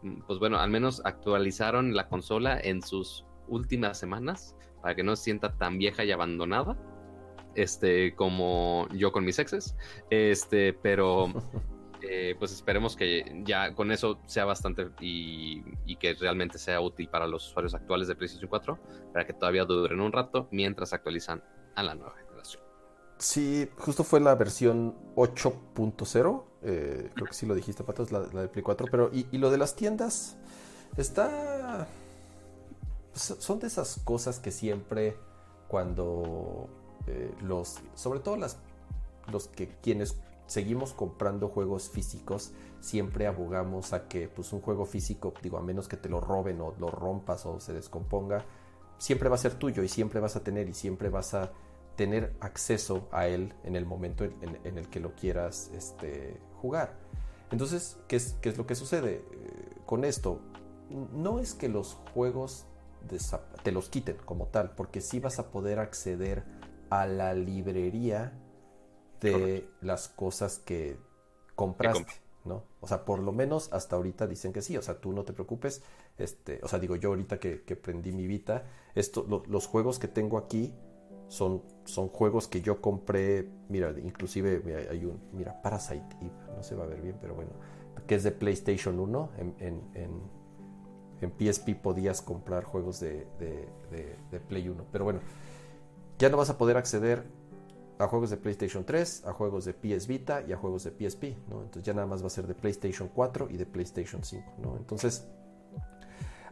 Mm, 0.01 0.21
pues 0.27 0.39
bueno, 0.39 0.59
al 0.59 0.69
menos 0.69 1.01
actualizaron 1.05 1.95
la 1.95 2.07
consola 2.07 2.59
en 2.59 2.81
sus 2.81 3.25
últimas 3.47 3.97
semanas 3.97 4.55
para 4.81 4.95
que 4.95 5.03
no 5.03 5.15
se 5.15 5.23
sienta 5.23 5.57
tan 5.57 5.77
vieja 5.77 6.03
y 6.03 6.11
abandonada. 6.11 6.77
Este, 7.55 8.13
como 8.15 8.87
yo 8.93 9.11
con 9.11 9.25
mis 9.25 9.39
exes. 9.39 9.75
Este, 10.11 10.73
pero 10.73 11.33
eh, 12.09 12.35
pues 12.37 12.51
esperemos 12.51 12.95
que 12.95 13.41
ya 13.45 13.73
con 13.73 13.91
eso 13.91 14.19
sea 14.25 14.45
bastante 14.45 14.89
y, 14.99 15.63
que 15.97 16.13
realmente 16.13 16.59
sea 16.59 16.79
útil 16.79 17.09
para 17.09 17.27
los 17.27 17.47
usuarios 17.49 17.73
actuales 17.73 18.07
de 18.07 18.15
PlayStation 18.15 18.49
4 18.49 18.79
para 19.13 19.25
que 19.25 19.33
todavía 19.33 19.65
duren 19.65 19.99
un 19.99 20.11
rato 20.11 20.47
mientras 20.51 20.93
actualizan 20.93 21.43
a 21.75 21.83
la 21.83 21.95
nueva 21.95 22.13
generación. 22.17 22.61
Sí, 23.17 23.67
justo 23.77 24.03
fue 24.03 24.19
la 24.19 24.35
versión 24.35 24.95
8.0 25.15 26.47
eh, 26.63 27.11
creo 27.13 27.27
que 27.27 27.33
sí 27.33 27.45
lo 27.45 27.55
dijiste, 27.55 27.83
Patos, 27.83 28.11
la, 28.11 28.27
la 28.33 28.41
de 28.41 28.47
Play 28.47 28.63
4. 28.63 28.87
Pero, 28.89 29.09
y, 29.13 29.37
lo 29.37 29.51
de 29.51 29.57
las 29.57 29.75
tiendas, 29.75 30.37
está. 30.97 31.87
Pues, 33.11 33.35
son 33.39 33.59
de 33.59 33.67
esas 33.67 33.99
cosas 34.03 34.39
que 34.39 34.51
siempre, 34.51 35.17
cuando 35.67 36.69
eh, 37.07 37.33
los. 37.41 37.77
Sobre 37.95 38.19
todo 38.19 38.37
los 38.37 39.47
que 39.49 39.69
quienes 39.81 40.17
seguimos 40.47 40.93
comprando 40.93 41.49
juegos 41.49 41.89
físicos, 41.89 42.51
siempre 42.79 43.27
abogamos 43.27 43.93
a 43.93 44.07
que 44.07 44.27
pues 44.27 44.53
un 44.53 44.61
juego 44.61 44.85
físico, 44.85 45.33
digo, 45.41 45.57
a 45.57 45.61
menos 45.61 45.87
que 45.87 45.97
te 45.97 46.09
lo 46.09 46.19
roben 46.19 46.61
o 46.61 46.73
lo 46.79 46.89
rompas 46.89 47.45
o 47.45 47.59
se 47.59 47.73
descomponga, 47.73 48.45
siempre 48.97 49.29
va 49.29 49.35
a 49.35 49.39
ser 49.39 49.55
tuyo 49.55 49.83
y 49.83 49.87
siempre 49.87 50.19
vas 50.19 50.35
a 50.35 50.43
tener 50.43 50.67
y 50.69 50.73
siempre 50.73 51.09
vas 51.09 51.33
a 51.33 51.51
tener 51.95 52.35
acceso 52.39 53.07
a 53.11 53.27
él 53.27 53.53
en 53.63 53.75
el 53.75 53.85
momento 53.85 54.23
en, 54.23 54.77
el 54.77 54.87
que 54.87 54.99
lo 54.99 55.15
quieras 55.15 55.71
este, 55.75 56.39
jugar. 56.61 56.95
Entonces, 57.51 57.97
¿qué 58.07 58.17
es, 58.17 58.35
¿qué 58.41 58.49
es, 58.49 58.57
lo 58.57 58.67
que 58.67 58.75
sucede 58.75 59.15
eh, 59.15 59.77
con 59.85 60.05
esto? 60.05 60.39
No 60.89 61.39
es 61.39 61.53
que 61.53 61.69
los 61.69 61.97
juegos 62.13 62.65
te 63.63 63.71
los 63.71 63.89
quiten 63.89 64.17
como 64.25 64.47
tal, 64.47 64.71
porque 64.75 65.01
sí 65.01 65.19
vas 65.19 65.39
a 65.39 65.49
poder 65.49 65.79
acceder 65.79 66.43
a 66.89 67.05
la 67.05 67.33
librería 67.33 68.33
de 69.21 69.69
las 69.81 70.07
cosas 70.07 70.59
que 70.59 70.97
compraste, 71.55 72.13
¿no? 72.45 72.63
O 72.81 72.87
sea, 72.87 73.03
por 73.05 73.19
lo 73.19 73.31
menos 73.31 73.71
hasta 73.73 73.95
ahorita 73.95 74.27
dicen 74.27 74.53
que 74.53 74.61
sí, 74.61 74.77
o 74.77 74.81
sea, 74.81 74.99
tú 74.99 75.11
no 75.11 75.23
te 75.23 75.33
preocupes, 75.33 75.81
este, 76.17 76.59
o 76.63 76.67
sea, 76.67 76.79
digo 76.79 76.95
yo 76.95 77.09
ahorita 77.09 77.39
que, 77.39 77.57
prendí 77.75 78.11
mi 78.11 78.27
Vita, 78.27 78.65
esto, 78.95 79.25
los 79.47 79.67
juegos 79.67 79.99
que 79.99 80.07
tengo 80.07 80.37
aquí 80.37 80.73
son, 81.27 81.63
son 81.85 82.09
juegos 82.09 82.47
que 82.47 82.61
yo 82.61 82.81
compré, 82.81 83.49
mira, 83.69 83.93
inclusive 84.03 84.87
hay 84.89 85.05
un, 85.05 85.19
mira, 85.33 85.61
Parasite 85.61 86.15
Eve, 86.21 86.31
no 86.55 86.63
se 86.63 86.75
va 86.75 86.85
a 86.85 86.87
ver 86.87 87.01
bien, 87.01 87.17
pero 87.19 87.35
bueno, 87.35 87.51
que 88.05 88.15
es 88.15 88.23
de 88.23 88.31
PlayStation 88.31 88.99
1, 88.99 89.29
en, 89.37 89.55
en, 89.59 89.81
en, 89.93 90.37
PSP 91.37 91.75
podías 91.75 92.21
comprar 92.21 92.63
juegos 92.63 92.99
de, 92.99 93.27
de, 93.39 94.39
Play 94.47 94.69
1, 94.69 94.85
pero 94.91 95.03
bueno, 95.03 95.19
ya 96.19 96.29
no 96.29 96.37
vas 96.37 96.49
a 96.49 96.57
poder 96.57 96.77
acceder 96.77 97.25
a 97.99 98.07
juegos 98.07 98.29
de 98.29 98.37
PlayStation 98.37 98.85
3, 98.85 99.25
a 99.25 99.33
juegos 99.33 99.65
de 99.65 99.73
PS 99.73 100.07
Vita 100.07 100.43
y 100.47 100.53
a 100.53 100.57
juegos 100.57 100.83
de 100.83 100.91
PSP, 100.91 101.23
¿no? 101.49 101.61
Entonces 101.61 101.83
ya 101.83 101.93
nada 101.93 102.07
más 102.07 102.21
va 102.21 102.27
a 102.27 102.31
ser 102.31 102.47
de 102.47 102.53
PlayStation 102.53 103.09
4 103.13 103.47
y 103.49 103.57
de 103.57 103.65
PlayStation 103.65 104.23
5, 104.23 104.53
¿no? 104.59 104.77
Entonces, 104.77 105.27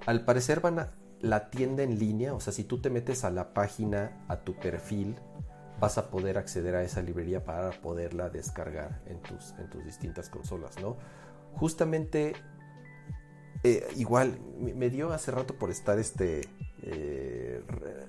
al 0.05 0.25
parecer 0.25 0.59
van 0.59 0.79
a, 0.79 0.91
la 1.21 1.49
tienda 1.49 1.83
en 1.83 1.97
línea, 1.99 2.33
o 2.33 2.39
sea, 2.39 2.53
si 2.53 2.63
tú 2.63 2.79
te 2.79 2.89
metes 2.89 3.23
a 3.23 3.31
la 3.31 3.53
página, 3.53 4.25
a 4.27 4.37
tu 4.37 4.53
perfil, 4.55 5.15
vas 5.79 5.97
a 5.97 6.09
poder 6.09 6.37
acceder 6.37 6.75
a 6.75 6.83
esa 6.83 7.01
librería 7.01 7.43
para 7.43 7.71
poderla 7.81 8.29
descargar 8.29 9.01
en 9.07 9.21
tus, 9.21 9.51
en 9.59 9.69
tus 9.69 9.83
distintas 9.83 10.29
consolas, 10.29 10.79
¿no? 10.81 10.97
Justamente, 11.53 12.33
eh, 13.63 13.87
igual, 13.95 14.39
me 14.59 14.89
dio 14.89 15.11
hace 15.11 15.31
rato 15.31 15.55
por 15.55 15.71
estar 15.71 15.99
este, 15.99 16.41
eh, 16.83 17.24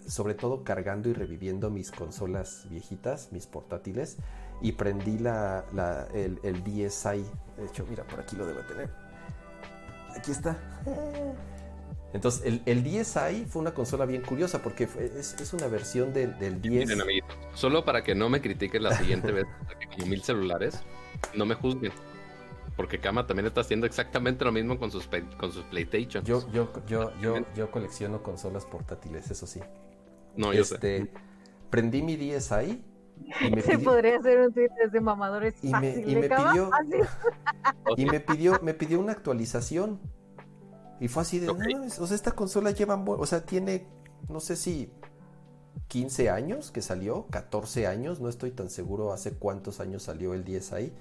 sobre 0.07 0.35
todo 0.35 0.65
cargando 0.65 1.09
y 1.09 1.13
reviviendo 1.13 1.71
mis 1.71 1.91
consolas 1.91 2.67
viejitas, 2.71 3.33
mis 3.33 3.47
portátiles, 3.47 4.17
y 4.63 4.73
prendí 4.73 5.19
la, 5.19 5.65
el, 6.15 6.39
el 6.43 6.63
DSi. 6.65 7.25
De 7.57 7.67
hecho, 7.67 7.85
mira, 7.89 8.05
por 8.05 8.21
aquí 8.21 8.37
lo 8.37 8.47
debo 8.47 8.61
tener. 8.61 8.91
Aquí 10.17 10.31
está. 10.31 10.57
Entonces, 12.13 12.47
el, 12.47 12.63
el 12.65 12.83
10i 12.83 13.47
fue 13.47 13.61
una 13.61 13.75
consola 13.75 14.07
bien 14.07 14.23
curiosa 14.23 14.63
porque 14.63 14.85
es, 14.85 15.53
una 15.53 15.67
versión 15.67 16.15
del, 16.15 16.39
del 16.39 16.63
10. 16.63 16.91
solo 17.53 17.85
para 17.85 18.03
que 18.03 18.15
no 18.15 18.31
me 18.31 18.41
critiquen 18.41 18.85
la 18.85 18.97
siguiente 18.97 19.33
vez, 19.33 19.47
como 19.95 20.07
mil 20.07 20.23
celulares, 20.23 20.81
no 21.35 21.45
me 21.45 21.55
juzguen. 21.55 21.93
Porque 22.75 23.01
Kama 23.01 23.27
también 23.27 23.47
está 23.47 23.63
haciendo 23.63 23.87
exactamente 23.87 24.45
lo 24.45 24.53
mismo 24.53 24.79
con 24.79 24.91
sus, 24.91 25.09
con 25.39 25.53
sus 25.53 25.65
PlayStation. 25.65 26.25
Yo, 26.25 26.51
yo, 26.53 26.73
yo, 26.87 27.13
yo, 27.21 27.45
yo 27.55 27.71
colecciono 27.71 28.23
consolas 28.23 28.65
portátiles, 28.67 29.31
eso 29.31 29.47
sí. 29.47 29.61
No, 30.37 30.53
yo 30.53 30.63
este, 30.63 30.99
sé. 31.05 31.11
Prendí 31.71 32.03
mi 32.03 32.17
10i 32.17 32.83
y 33.41 33.51
me 33.51 33.63
Se 33.63 33.79
podría 33.79 34.19
hacer 34.19 34.41
un 34.41 34.53
tweet 34.53 34.69
de 34.93 35.01
mamadores 35.01 35.55
y 35.63 35.73
me, 35.73 36.05
y 36.07 36.17
me 36.17 36.29
pidió 36.29 36.71
y 37.97 38.05
me 38.05 38.21
pidió 38.21 38.61
me 38.63 38.75
pidió 38.75 39.01
una 39.01 39.13
actualización 39.13 39.99
y 41.01 41.09
fue 41.09 41.23
así 41.23 41.39
de, 41.39 41.51
o 41.51 42.07
sea, 42.07 42.15
esta 42.15 42.33
consola 42.33 42.71
lleva, 42.71 42.97
o 42.97 43.27
sea, 43.27 43.45
tiene, 43.45 43.87
no 44.29 44.41
sé 44.41 44.57
si 44.57 44.91
15 45.89 46.31
años 46.31 46.71
que 46.71 46.81
salió, 46.81 47.27
14 47.31 47.87
años, 47.87 48.21
no 48.21 48.29
estoy 48.29 48.51
tan 48.51 48.71
seguro 48.71 49.13
hace 49.13 49.33
cuántos 49.33 49.81
años 49.81 50.05
salió 50.05 50.33
el 50.33 50.45
10 50.45 50.73
ahí. 50.73 50.93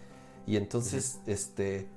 Y 0.45 0.57
entonces, 0.57 1.21
este, 1.25 1.87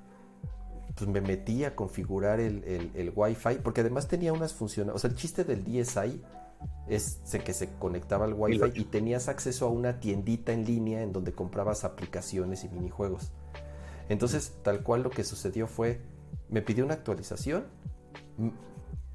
pues 0.95 1.11
me 1.11 1.21
metí 1.21 1.65
a 1.65 1.75
configurar 1.75 2.41
el, 2.41 2.63
el, 2.95 3.13
Wi-Fi, 3.15 3.57
porque 3.63 3.81
además 3.81 4.07
tenía 4.07 4.33
unas 4.33 4.55
funciones, 4.55 4.95
o 4.95 4.99
sea, 4.99 5.11
el 5.11 5.17
chiste 5.17 5.45
del 5.45 5.65
DSi 5.65 6.23
es 6.89 7.21
que 7.45 7.53
se 7.53 7.75
conectaba 7.75 8.25
al 8.25 8.35
Wi-Fi 8.35 8.81
y 8.81 8.85
tenías 8.85 9.29
acceso 9.29 9.67
a 9.67 9.71
una 9.71 10.01
tiendita 10.01 10.53
en 10.53 10.65
línea 10.65 11.03
en 11.03 11.13
donde 11.13 11.33
comprabas 11.33 11.85
aplicaciones 11.85 12.65
y 12.65 12.69
minijuegos. 12.69 13.33
Entonces, 14.09 14.55
tal 14.63 14.83
cual 14.83 15.03
lo 15.03 15.11
que 15.11 15.25
sucedió 15.25 15.67
fue, 15.67 16.01
me 16.49 16.63
pidió 16.63 16.85
una 16.85 16.95
actualización 16.95 17.67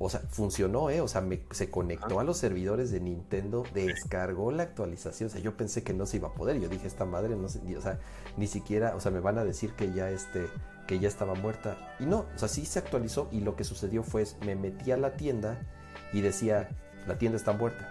o 0.05 0.09
sea, 0.09 0.19
funcionó, 0.29 0.89
¿eh? 0.89 0.99
O 0.99 1.07
sea, 1.07 1.25
se 1.51 1.69
conectó 1.69 2.19
a 2.19 2.25
los 2.25 2.37
servidores 2.37 2.91
de 2.91 2.99
Nintendo, 2.99 3.63
descargó 3.73 4.51
la 4.51 4.63
actualización. 4.63 5.27
O 5.27 5.31
sea, 5.31 5.39
yo 5.39 5.55
pensé 5.55 5.83
que 5.83 5.93
no 5.93 6.05
se 6.05 6.17
iba 6.17 6.27
a 6.27 6.33
poder. 6.33 6.59
Yo 6.59 6.67
dije, 6.67 6.87
esta 6.87 7.05
madre, 7.05 7.37
no 7.37 7.47
sé, 7.47 7.61
o 7.77 7.81
sea, 7.81 7.99
ni 8.35 8.47
siquiera, 8.47 8.95
o 8.97 8.99
sea, 8.99 9.11
me 9.11 9.21
van 9.21 9.37
a 9.37 9.45
decir 9.45 9.73
que 9.73 9.93
ya 9.93 10.09
este, 10.09 10.47
que 10.87 10.99
ya 10.99 11.07
estaba 11.07 11.35
muerta. 11.35 11.95
Y 11.99 12.05
no, 12.05 12.25
o 12.35 12.37
sea, 12.37 12.49
sí 12.49 12.65
se 12.65 12.79
actualizó 12.79 13.29
y 13.31 13.39
lo 13.39 13.55
que 13.55 13.63
sucedió 13.63 14.03
fue, 14.03 14.25
me 14.45 14.55
metí 14.55 14.91
a 14.91 14.97
la 14.97 15.15
tienda 15.15 15.61
y 16.11 16.19
decía, 16.19 16.69
la 17.07 17.17
tienda 17.17 17.37
está 17.37 17.53
muerta. 17.53 17.89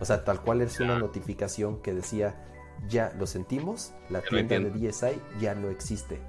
O 0.00 0.04
sea, 0.04 0.24
tal 0.24 0.42
cual 0.42 0.62
es 0.62 0.78
una 0.80 0.98
notificación 0.98 1.82
que 1.82 1.92
decía, 1.92 2.36
ya 2.88 3.12
lo 3.18 3.26
sentimos, 3.26 3.94
la 4.08 4.20
tienda 4.22 4.58
de 4.58 4.70
DSi 4.70 5.20
ya 5.40 5.54
no 5.54 5.68
existe. 5.68 6.20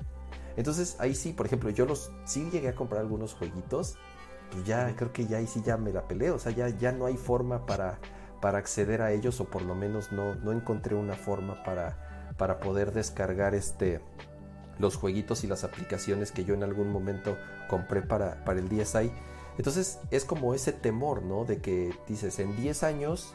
Entonces 0.57 0.97
ahí 0.99 1.13
sí, 1.13 1.33
por 1.33 1.45
ejemplo, 1.45 1.69
yo 1.69 1.85
los 1.85 2.11
sí 2.25 2.49
llegué 2.51 2.69
a 2.69 2.75
comprar 2.75 3.01
algunos 3.01 3.33
jueguitos 3.33 3.97
pues 4.51 4.63
ya 4.65 4.95
creo 4.95 5.11
que 5.11 5.25
ya 5.27 5.37
ahí 5.37 5.47
sí 5.47 5.61
ya 5.63 5.77
me 5.77 5.91
la 5.91 6.07
peleé, 6.07 6.31
o 6.31 6.39
sea, 6.39 6.51
ya, 6.51 6.69
ya 6.69 6.91
no 6.91 7.05
hay 7.05 7.17
forma 7.17 7.65
para, 7.65 7.99
para 8.41 8.57
acceder 8.57 9.01
a 9.01 9.11
ellos 9.11 9.39
o 9.41 9.45
por 9.45 9.61
lo 9.61 9.75
menos 9.75 10.11
no, 10.11 10.35
no 10.35 10.51
encontré 10.51 10.95
una 10.95 11.13
forma 11.13 11.63
para, 11.63 12.33
para 12.37 12.59
poder 12.59 12.91
descargar 12.91 13.55
este 13.55 14.01
los 14.79 14.95
jueguitos 14.95 15.43
y 15.43 15.47
las 15.47 15.65
aplicaciones 15.65 16.31
que 16.31 16.45
yo 16.45 16.53
en 16.53 16.63
algún 16.63 16.89
momento 16.89 17.37
compré 17.67 18.01
para, 18.01 18.45
para 18.45 18.59
el 18.59 18.69
DSi. 18.69 19.11
Entonces 19.59 19.99
es 20.09 20.23
como 20.23 20.53
ese 20.53 20.71
temor, 20.71 21.21
¿no? 21.21 21.43
De 21.43 21.57
que 21.57 21.93
dices, 22.07 22.39
en 22.39 22.55
10 22.55 22.81
años 22.83 23.33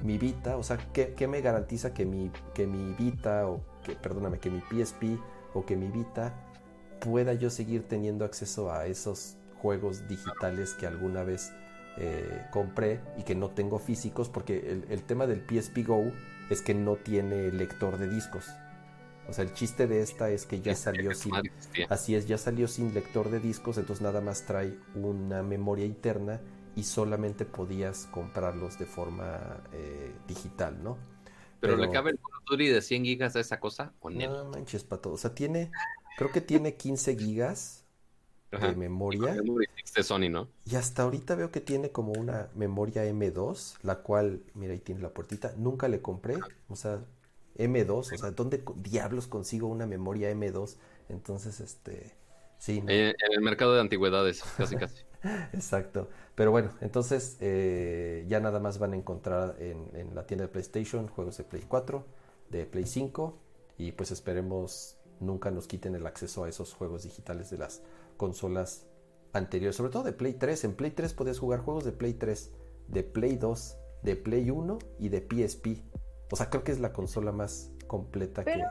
mi 0.00 0.16
Vita, 0.16 0.56
o 0.56 0.62
sea, 0.62 0.78
¿qué, 0.94 1.28
me 1.28 1.42
garantiza 1.42 1.92
que 1.92 2.06
mi, 2.06 2.30
que 2.54 2.66
mi 2.66 2.94
Vita, 2.94 3.46
o 3.46 3.60
que, 3.84 3.94
perdóname, 3.94 4.38
que 4.38 4.48
mi 4.48 4.60
PSP 4.62 5.20
o 5.52 5.66
que 5.66 5.76
mi 5.76 5.88
Vita 5.88 6.32
pueda 6.98 7.34
yo 7.34 7.50
seguir 7.50 7.86
teniendo 7.86 8.24
acceso 8.24 8.72
a 8.72 8.86
esos 8.86 9.36
juegos 9.60 10.08
digitales 10.08 10.72
que 10.72 10.86
alguna 10.86 11.24
vez 11.24 11.52
eh, 11.98 12.46
compré 12.50 13.00
y 13.18 13.24
que 13.24 13.34
no 13.34 13.50
tengo 13.50 13.78
físicos 13.78 14.30
porque 14.30 14.82
el, 14.88 15.02
tema 15.02 15.26
del 15.26 15.44
PSP 15.46 15.86
Go 15.86 16.10
es 16.48 16.62
que 16.62 16.72
no 16.72 16.96
tiene 16.96 17.52
lector 17.52 17.98
de 17.98 18.08
discos. 18.08 18.46
O 19.28 19.32
sea, 19.32 19.44
el 19.44 19.54
chiste 19.54 19.86
de 19.86 20.00
esta 20.00 20.30
es 20.30 20.46
que 20.46 20.60
ya 20.60 20.74
salió 20.74 21.14
sin... 21.14 21.32
Así 21.88 22.14
es, 22.14 22.26
ya 22.26 22.38
salió 22.38 22.68
sin 22.68 22.92
lector 22.94 23.30
de 23.30 23.40
discos, 23.40 23.78
entonces 23.78 24.02
nada 24.02 24.20
más 24.20 24.44
trae 24.46 24.76
una 24.94 25.42
memoria 25.42 25.86
interna 25.86 26.40
y 26.76 26.84
solamente 26.84 27.44
podías 27.44 28.06
comprarlos 28.06 28.78
de 28.78 28.86
forma 28.86 29.62
eh, 29.72 30.12
digital, 30.26 30.82
¿no? 30.82 30.98
Pero, 31.60 31.76
le 31.76 31.90
cabe 31.90 32.10
el 32.10 32.18
Call 32.46 32.58
de 32.58 32.82
100 32.82 33.04
gigas 33.04 33.36
a 33.36 33.40
esa 33.40 33.58
cosa 33.58 33.92
o 34.00 34.10
no? 34.10 34.44
manches, 34.50 34.84
pato. 34.84 35.12
O 35.12 35.16
sea, 35.16 35.34
tiene... 35.34 35.70
Creo 36.16 36.30
que 36.30 36.40
tiene 36.40 36.74
15 36.74 37.16
gigas 37.16 37.84
de 38.50 38.76
memoria. 38.76 39.34
De 39.94 40.02
Sony, 40.02 40.28
¿no? 40.30 40.48
Y 40.64 40.76
hasta 40.76 41.02
ahorita 41.02 41.34
veo 41.34 41.50
que 41.50 41.60
tiene 41.60 41.90
como 41.90 42.12
una 42.12 42.48
memoria 42.54 43.04
M2, 43.04 43.78
la 43.82 44.00
cual, 44.00 44.42
mira, 44.54 44.72
ahí 44.72 44.80
tiene 44.80 45.00
la 45.00 45.10
puertita. 45.10 45.54
Nunca 45.56 45.88
le 45.88 46.02
compré, 46.02 46.36
o 46.68 46.76
sea, 46.76 47.04
M2, 47.56 48.12
o 48.12 48.18
sea, 48.18 48.30
¿dónde 48.32 48.62
diablos 48.76 49.26
consigo 49.26 49.68
una 49.68 49.86
memoria 49.86 50.30
M2? 50.32 50.76
Entonces, 51.08 51.60
este, 51.60 52.14
sí. 52.58 52.82
En, 52.86 52.90
el 52.90 53.40
mercado 53.42 53.74
de 53.74 53.80
antigüedades, 53.80 54.42
casi, 54.56 54.76
casi. 54.76 55.04
Exacto. 55.52 56.08
Pero 56.34 56.50
bueno, 56.50 56.72
entonces 56.80 57.36
eh, 57.40 58.24
ya 58.28 58.40
nada 58.40 58.60
más 58.60 58.78
van 58.78 58.92
a 58.92 58.96
encontrar 58.96 59.56
en, 59.58 59.88
en 59.94 60.14
la 60.14 60.26
tienda 60.26 60.44
de 60.44 60.48
PlayStation 60.48 61.08
juegos 61.08 61.36
de 61.38 61.44
Play 61.44 61.64
4, 61.66 62.04
de 62.50 62.66
Play 62.66 62.86
5, 62.86 63.38
y 63.78 63.92
pues 63.92 64.10
esperemos 64.10 64.96
nunca 65.20 65.50
nos 65.50 65.66
quiten 65.66 65.94
el 65.94 66.06
acceso 66.06 66.44
a 66.44 66.48
esos 66.48 66.74
juegos 66.74 67.04
digitales 67.04 67.50
de 67.50 67.58
las 67.58 67.82
consolas 68.16 68.86
anteriores, 69.32 69.76
sobre 69.76 69.90
todo 69.90 70.02
de 70.02 70.12
Play 70.12 70.34
3. 70.34 70.64
En 70.64 70.74
Play 70.74 70.90
3 70.92 71.12
podías 71.14 71.38
jugar 71.38 71.60
juegos 71.60 71.84
de 71.84 71.92
Play 71.92 72.14
3, 72.14 72.52
de 72.88 73.02
Play 73.02 73.36
2, 73.36 73.76
de 74.02 74.16
Play 74.16 74.50
1 74.50 74.78
y 74.98 75.08
de 75.08 75.20
PSP. 75.20 75.82
O 76.30 76.36
sea, 76.36 76.50
creo 76.50 76.64
que 76.64 76.72
es 76.72 76.80
la 76.80 76.92
consola 76.92 77.32
más 77.32 77.72
completa 77.86 78.44
que, 78.44 78.62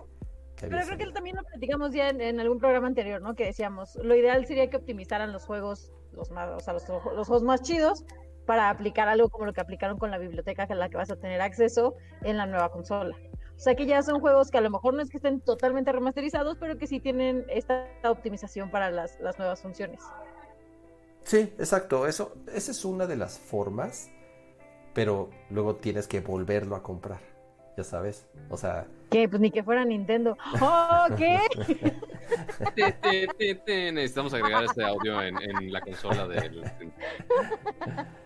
Pero 0.60 0.86
creo 0.86 0.98
que 0.98 1.12
también 1.12 1.36
lo 1.36 1.44
platicamos 1.44 1.94
ya 1.94 2.10
en, 2.10 2.40
algún 2.40 2.60
programa 2.60 2.88
anterior, 2.88 3.22
¿no? 3.22 3.36
Que 3.36 3.46
decíamos, 3.46 3.96
lo 3.96 4.16
ideal 4.16 4.46
sería 4.46 4.70
que 4.70 4.78
optimizaran 4.78 5.32
los 5.32 5.46
juegos, 5.46 5.92
los 6.12 6.32
más, 6.32 6.50
o 6.50 6.60
sea, 6.60 6.74
los, 6.74 6.88
los 6.88 7.28
juegos 7.28 7.44
más 7.44 7.62
chidos 7.62 8.06
para 8.46 8.70
aplicar 8.70 9.08
algo 9.08 9.30
como 9.30 9.46
lo 9.46 9.54
que 9.54 9.62
aplicaron 9.62 9.98
con 9.98 10.12
la 10.12 10.18
biblioteca 10.18 10.68
que 10.68 10.74
es 10.74 10.80
la 10.80 10.90
que 10.90 10.98
vas 10.98 11.12
a 11.12 11.16
tener 11.16 11.42
acceso 11.42 11.96
en 12.22 12.38
la 12.38 12.46
nueva 12.46 12.72
consola. 12.72 13.16
O 13.56 13.60
sea 13.60 13.76
que 13.76 13.86
ya 13.86 14.02
son 14.02 14.20
juegos 14.20 14.52
que 14.52 14.58
a 14.58 14.62
lo 14.62 14.70
mejor 14.70 14.94
no 14.94 15.02
es 15.02 15.10
que 15.10 15.18
estén 15.18 15.40
totalmente 15.40 15.92
remasterizados, 15.92 16.58
pero 16.60 16.78
que 16.78 16.88
sí 16.88 17.00
tienen 17.00 17.46
esta 17.50 17.88
optimización 18.04 18.72
para 18.72 18.92
las, 18.92 19.18
nuevas 19.38 19.62
funciones. 19.62 20.02
Sí, 21.24 21.54
exacto. 21.58 22.08
Eso, 22.08 22.34
esa 22.54 22.72
es 22.72 22.84
una 22.84 23.08
de 23.08 23.16
las 23.16 23.40
formas, 23.40 24.10
pero 24.94 25.30
luego 25.50 25.76
tienes 25.76 26.08
que 26.08 26.20
volverlo 26.20 26.76
a 26.76 26.84
comprar. 26.84 27.22
Ya 27.78 27.84
sabes. 27.84 28.28
O 28.50 28.58
sea. 28.58 28.86
¿Qué? 29.10 29.28
Pues 29.28 29.42
ni 29.42 29.52
que 29.52 29.64
fuera 29.64 29.84
Nintendo. 29.86 30.38
¡Oh, 30.62 31.06
qué! 31.18 31.40
Necesitamos 33.92 34.34
agregar 34.34 34.64
este 34.66 34.84
audio 34.84 35.22
en, 35.22 35.36
la 35.72 35.82
consola 35.82 36.28
del. 36.28 36.64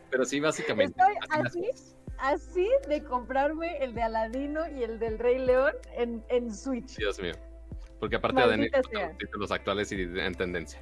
Pero 0.09 0.25
sí, 0.25 0.39
básicamente. 0.39 1.01
Estoy 1.43 1.69
así 2.17 2.67
de 2.87 3.03
comprarme 3.03 3.77
el 3.77 3.93
de 3.93 4.01
Aladino 4.01 4.67
y 4.69 4.83
el 4.83 4.99
del 4.99 5.19
Rey 5.19 5.37
León 5.37 5.73
en, 5.95 6.23
en 6.29 6.53
Switch. 6.53 6.97
Dios 6.97 7.19
mío. 7.21 7.33
Porque 7.99 8.15
aparte 8.15 8.47
de 8.47 8.69
los 9.39 9.51
actuales 9.51 9.91
y 9.91 10.01
en 10.01 10.35
tendencia. 10.35 10.81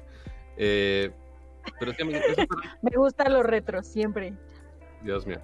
Eh, 0.56 1.10
pero 1.78 1.90
es 1.90 1.96
que 1.96 2.04
me, 2.04 2.20
me 2.82 2.96
gusta 2.96 3.28
lo 3.28 3.42
retro, 3.42 3.82
siempre. 3.82 4.34
Dios 5.02 5.26
mío. 5.26 5.40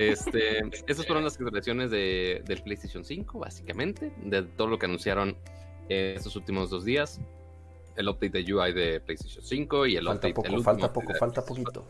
Este, 0.00 0.60
estas 0.86 1.06
fueron 1.06 1.24
las 1.24 1.36
declaraciones 1.36 1.90
de, 1.90 2.42
del 2.46 2.62
PlayStation 2.62 3.04
5, 3.04 3.38
básicamente, 3.38 4.10
de 4.24 4.42
todo 4.42 4.68
lo 4.68 4.78
que 4.78 4.86
anunciaron 4.86 5.36
estos 5.90 6.36
últimos 6.36 6.70
dos 6.70 6.86
días. 6.86 7.20
El 7.96 8.08
update 8.08 8.42
de 8.42 8.54
UI 8.54 8.72
de 8.72 9.00
PlayStation 9.00 9.44
5 9.44 9.86
y 9.86 9.96
el 9.96 10.06
falta 10.06 10.28
update 10.28 10.34
poco, 10.34 10.62
Falta 10.62 10.92
poco, 10.92 11.14
falta 11.14 11.44
poquito. 11.44 11.86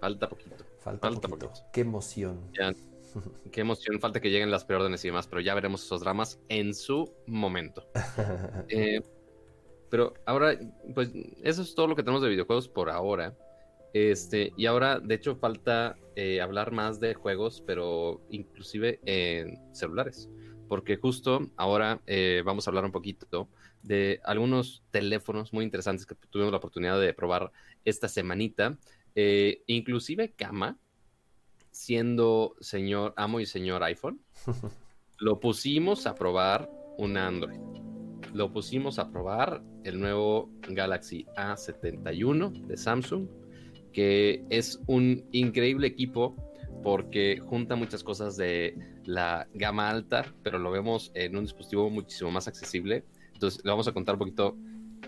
Falta 0.00 0.28
poquito. 0.28 0.56
Falta, 0.78 1.10
poquito. 1.10 1.52
Qué 1.72 1.80
emoción. 1.80 2.38
qué 3.50 3.60
emoción. 3.60 3.98
Falta 3.98 4.20
que 4.20 4.30
lleguen 4.30 4.52
las 4.52 4.64
preórdenes 4.64 5.04
y 5.04 5.08
demás, 5.08 5.26
pero 5.26 5.40
ya 5.40 5.54
veremos 5.54 5.82
esos 5.82 6.00
dramas 6.00 6.38
en 6.48 6.74
su 6.74 7.12
momento. 7.26 7.88
Eh, 8.68 9.02
pero 9.90 10.14
ahora, 10.26 10.58
pues 10.94 11.10
eso 11.42 11.62
es 11.62 11.74
todo 11.74 11.86
lo 11.86 11.96
que 11.96 12.02
tenemos 12.02 12.22
de 12.22 12.28
videojuegos 12.28 12.68
por 12.68 12.90
ahora. 12.90 13.36
Este, 13.94 14.52
y 14.56 14.66
ahora, 14.66 14.98
de 14.98 15.14
hecho, 15.14 15.36
falta 15.36 15.96
eh, 16.16 16.40
hablar 16.40 16.72
más 16.72 16.98
de 16.98 17.14
juegos, 17.14 17.62
pero 17.64 18.20
inclusive 18.28 19.00
en 19.06 19.56
celulares. 19.72 20.28
Porque 20.68 20.96
justo 20.96 21.50
ahora 21.56 22.02
eh, 22.06 22.42
vamos 22.44 22.66
a 22.66 22.70
hablar 22.70 22.84
un 22.84 22.92
poquito 22.92 23.48
de 23.82 24.20
algunos 24.24 24.82
teléfonos 24.90 25.52
muy 25.52 25.64
interesantes 25.64 26.06
que 26.06 26.16
tuvimos 26.30 26.50
la 26.50 26.58
oportunidad 26.58 27.00
de 27.00 27.14
probar 27.14 27.52
esta 27.84 28.08
semanita. 28.08 28.76
Eh, 29.14 29.62
inclusive 29.68 30.32
Kama, 30.32 30.76
siendo 31.70 32.56
señor 32.60 33.14
amo 33.16 33.38
y 33.38 33.46
señor 33.46 33.84
iPhone, 33.84 34.20
lo 35.18 35.38
pusimos 35.38 36.06
a 36.06 36.16
probar 36.16 36.68
un 36.98 37.16
Android. 37.16 37.60
Lo 38.32 38.52
pusimos 38.52 38.98
a 38.98 39.08
probar 39.08 39.62
el 39.84 40.00
nuevo 40.00 40.50
Galaxy 40.62 41.26
A71 41.36 42.66
de 42.66 42.76
Samsung. 42.76 43.43
Que 43.94 44.44
es 44.50 44.80
un 44.86 45.24
increíble 45.32 45.86
equipo 45.86 46.36
porque 46.82 47.40
junta 47.40 47.76
muchas 47.76 48.04
cosas 48.04 48.36
de 48.36 48.76
la 49.06 49.48
gama 49.54 49.88
alta, 49.88 50.26
pero 50.42 50.58
lo 50.58 50.70
vemos 50.70 51.10
en 51.14 51.34
un 51.36 51.44
dispositivo 51.44 51.88
muchísimo 51.88 52.30
más 52.30 52.46
accesible. 52.46 53.04
Entonces, 53.32 53.64
le 53.64 53.70
vamos 53.70 53.88
a 53.88 53.92
contar 53.92 54.16
un 54.16 54.18
poquito, 54.18 54.56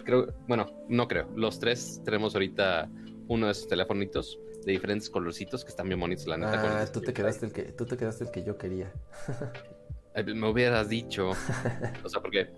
creo, 0.04 0.32
bueno, 0.48 0.66
no 0.88 1.06
creo, 1.06 1.28
los 1.36 1.58
tres 1.58 2.00
tenemos 2.04 2.34
ahorita 2.34 2.88
uno 3.28 3.46
de 3.46 3.52
esos 3.52 3.68
telefonitos 3.68 4.38
de 4.64 4.72
diferentes 4.72 5.10
colorcitos 5.10 5.64
que 5.64 5.70
están 5.70 5.88
bien 5.88 6.00
bonitos, 6.00 6.26
la 6.26 6.38
neta. 6.38 6.82
Ah, 6.82 6.86
tú 6.90 7.00
te, 7.00 7.12
quedaste 7.12 7.46
el 7.46 7.52
que, 7.52 7.62
tú 7.64 7.84
te 7.84 7.96
quedaste 7.96 8.24
el 8.24 8.30
que 8.30 8.42
yo 8.42 8.56
quería. 8.56 8.92
Me 10.24 10.48
hubieras 10.48 10.88
dicho, 10.88 11.30
o 12.04 12.08
sea, 12.08 12.22
porque 12.22 12.48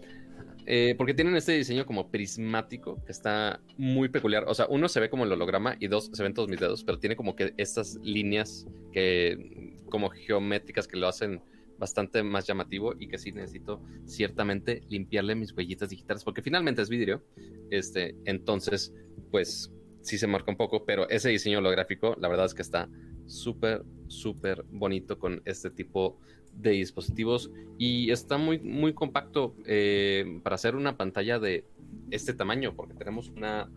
eh, 0.70 0.94
porque 0.98 1.14
tienen 1.14 1.34
este 1.34 1.52
diseño 1.52 1.86
como 1.86 2.10
prismático 2.10 3.02
que 3.06 3.12
está 3.12 3.58
muy 3.78 4.10
peculiar. 4.10 4.44
O 4.46 4.52
sea, 4.52 4.66
uno 4.68 4.86
se 4.90 5.00
ve 5.00 5.08
como 5.08 5.24
el 5.24 5.32
holograma 5.32 5.76
y 5.80 5.88
dos 5.88 6.10
se 6.12 6.22
ven 6.22 6.34
todos 6.34 6.50
mis 6.50 6.60
dedos, 6.60 6.84
pero 6.84 6.98
tiene 6.98 7.16
como 7.16 7.34
que 7.34 7.54
estas 7.56 7.94
líneas 8.02 8.66
que 8.92 9.78
como 9.88 10.10
geométricas 10.10 10.86
que 10.86 10.98
lo 10.98 11.08
hacen 11.08 11.40
bastante 11.78 12.22
más 12.22 12.46
llamativo 12.46 12.92
y 12.98 13.08
que 13.08 13.16
sí 13.16 13.32
necesito 13.32 13.82
ciertamente 14.04 14.82
limpiarle 14.90 15.34
mis 15.36 15.56
huellitas 15.56 15.88
digitales 15.88 16.22
porque 16.22 16.42
finalmente 16.42 16.82
es 16.82 16.90
vidrio. 16.90 17.24
Este, 17.70 18.14
entonces, 18.26 18.92
pues 19.30 19.72
sí 20.02 20.18
se 20.18 20.26
marca 20.26 20.50
un 20.50 20.58
poco, 20.58 20.84
pero 20.84 21.08
ese 21.08 21.30
diseño 21.30 21.60
holográfico, 21.60 22.14
la 22.20 22.28
verdad 22.28 22.44
es 22.44 22.52
que 22.52 22.60
está 22.60 22.90
súper, 23.24 23.86
súper 24.08 24.64
bonito 24.68 25.18
con 25.18 25.40
este 25.46 25.70
tipo 25.70 26.18
de 26.58 26.70
dispositivos 26.70 27.50
y 27.78 28.10
está 28.10 28.36
muy, 28.36 28.58
muy 28.58 28.92
compacto 28.92 29.54
eh, 29.66 30.40
para 30.42 30.56
hacer 30.56 30.74
una 30.74 30.96
pantalla 30.96 31.38
de 31.38 31.64
este 32.10 32.34
tamaño, 32.34 32.74
porque 32.74 32.94
tenemos 32.94 33.28
una 33.28 33.70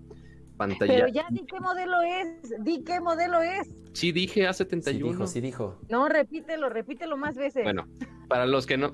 pantalla. 0.57 0.93
Pero 0.93 1.07
ya 1.07 1.27
di 1.29 1.45
qué 1.45 1.59
modelo 1.59 2.01
es, 2.01 2.63
di 2.63 2.83
qué 2.83 2.99
modelo 2.99 3.41
es. 3.41 3.69
Sí, 3.93 4.11
dije 4.11 4.47
A71. 4.47 4.83
Sí 4.83 4.93
dijo, 4.93 5.27
sí 5.27 5.41
dijo. 5.41 5.79
No, 5.89 6.09
repítelo, 6.09 6.69
repítelo 6.69 7.17
más 7.17 7.35
veces. 7.35 7.63
Bueno, 7.63 7.87
para 8.27 8.45
los 8.45 8.65
que 8.65 8.77
no, 8.77 8.91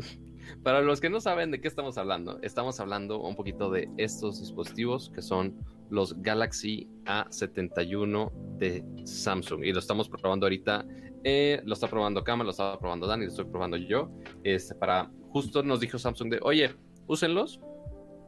para 0.64 0.82
los 0.82 1.00
que 1.00 1.10
no 1.10 1.22
saben 1.22 1.52
de 1.52 1.62
qué 1.62 1.68
estamos 1.68 1.98
hablando, 1.98 2.40
estamos 2.42 2.80
hablando 2.80 3.22
un 3.22 3.36
poquito 3.36 3.70
de 3.70 3.90
estos 3.98 4.40
dispositivos 4.40 5.10
que 5.14 5.22
son 5.22 5.56
los 5.90 6.22
Galaxy 6.22 6.90
A71 7.06 8.32
de 8.58 8.84
Samsung 9.06 9.64
y 9.64 9.72
lo 9.72 9.80
estamos 9.80 10.10
probando 10.10 10.46
ahorita 10.46 10.86
eh, 11.30 11.62
lo 11.66 11.74
está 11.74 11.90
probando 11.90 12.24
Kama, 12.24 12.46
lo 12.46 12.52
está 12.52 12.80
probando 12.80 13.06
Dani, 13.06 13.26
lo 13.26 13.32
estoy 13.32 13.44
probando 13.44 13.76
yo. 13.76 14.10
Este, 14.46 14.74
para 14.76 15.12
justo 15.30 15.62
nos 15.62 15.82
dijo 15.82 16.00
Samsung 16.00 16.32
de, 16.32 16.40
oye, 16.42 16.74
úsenlos 17.06 17.60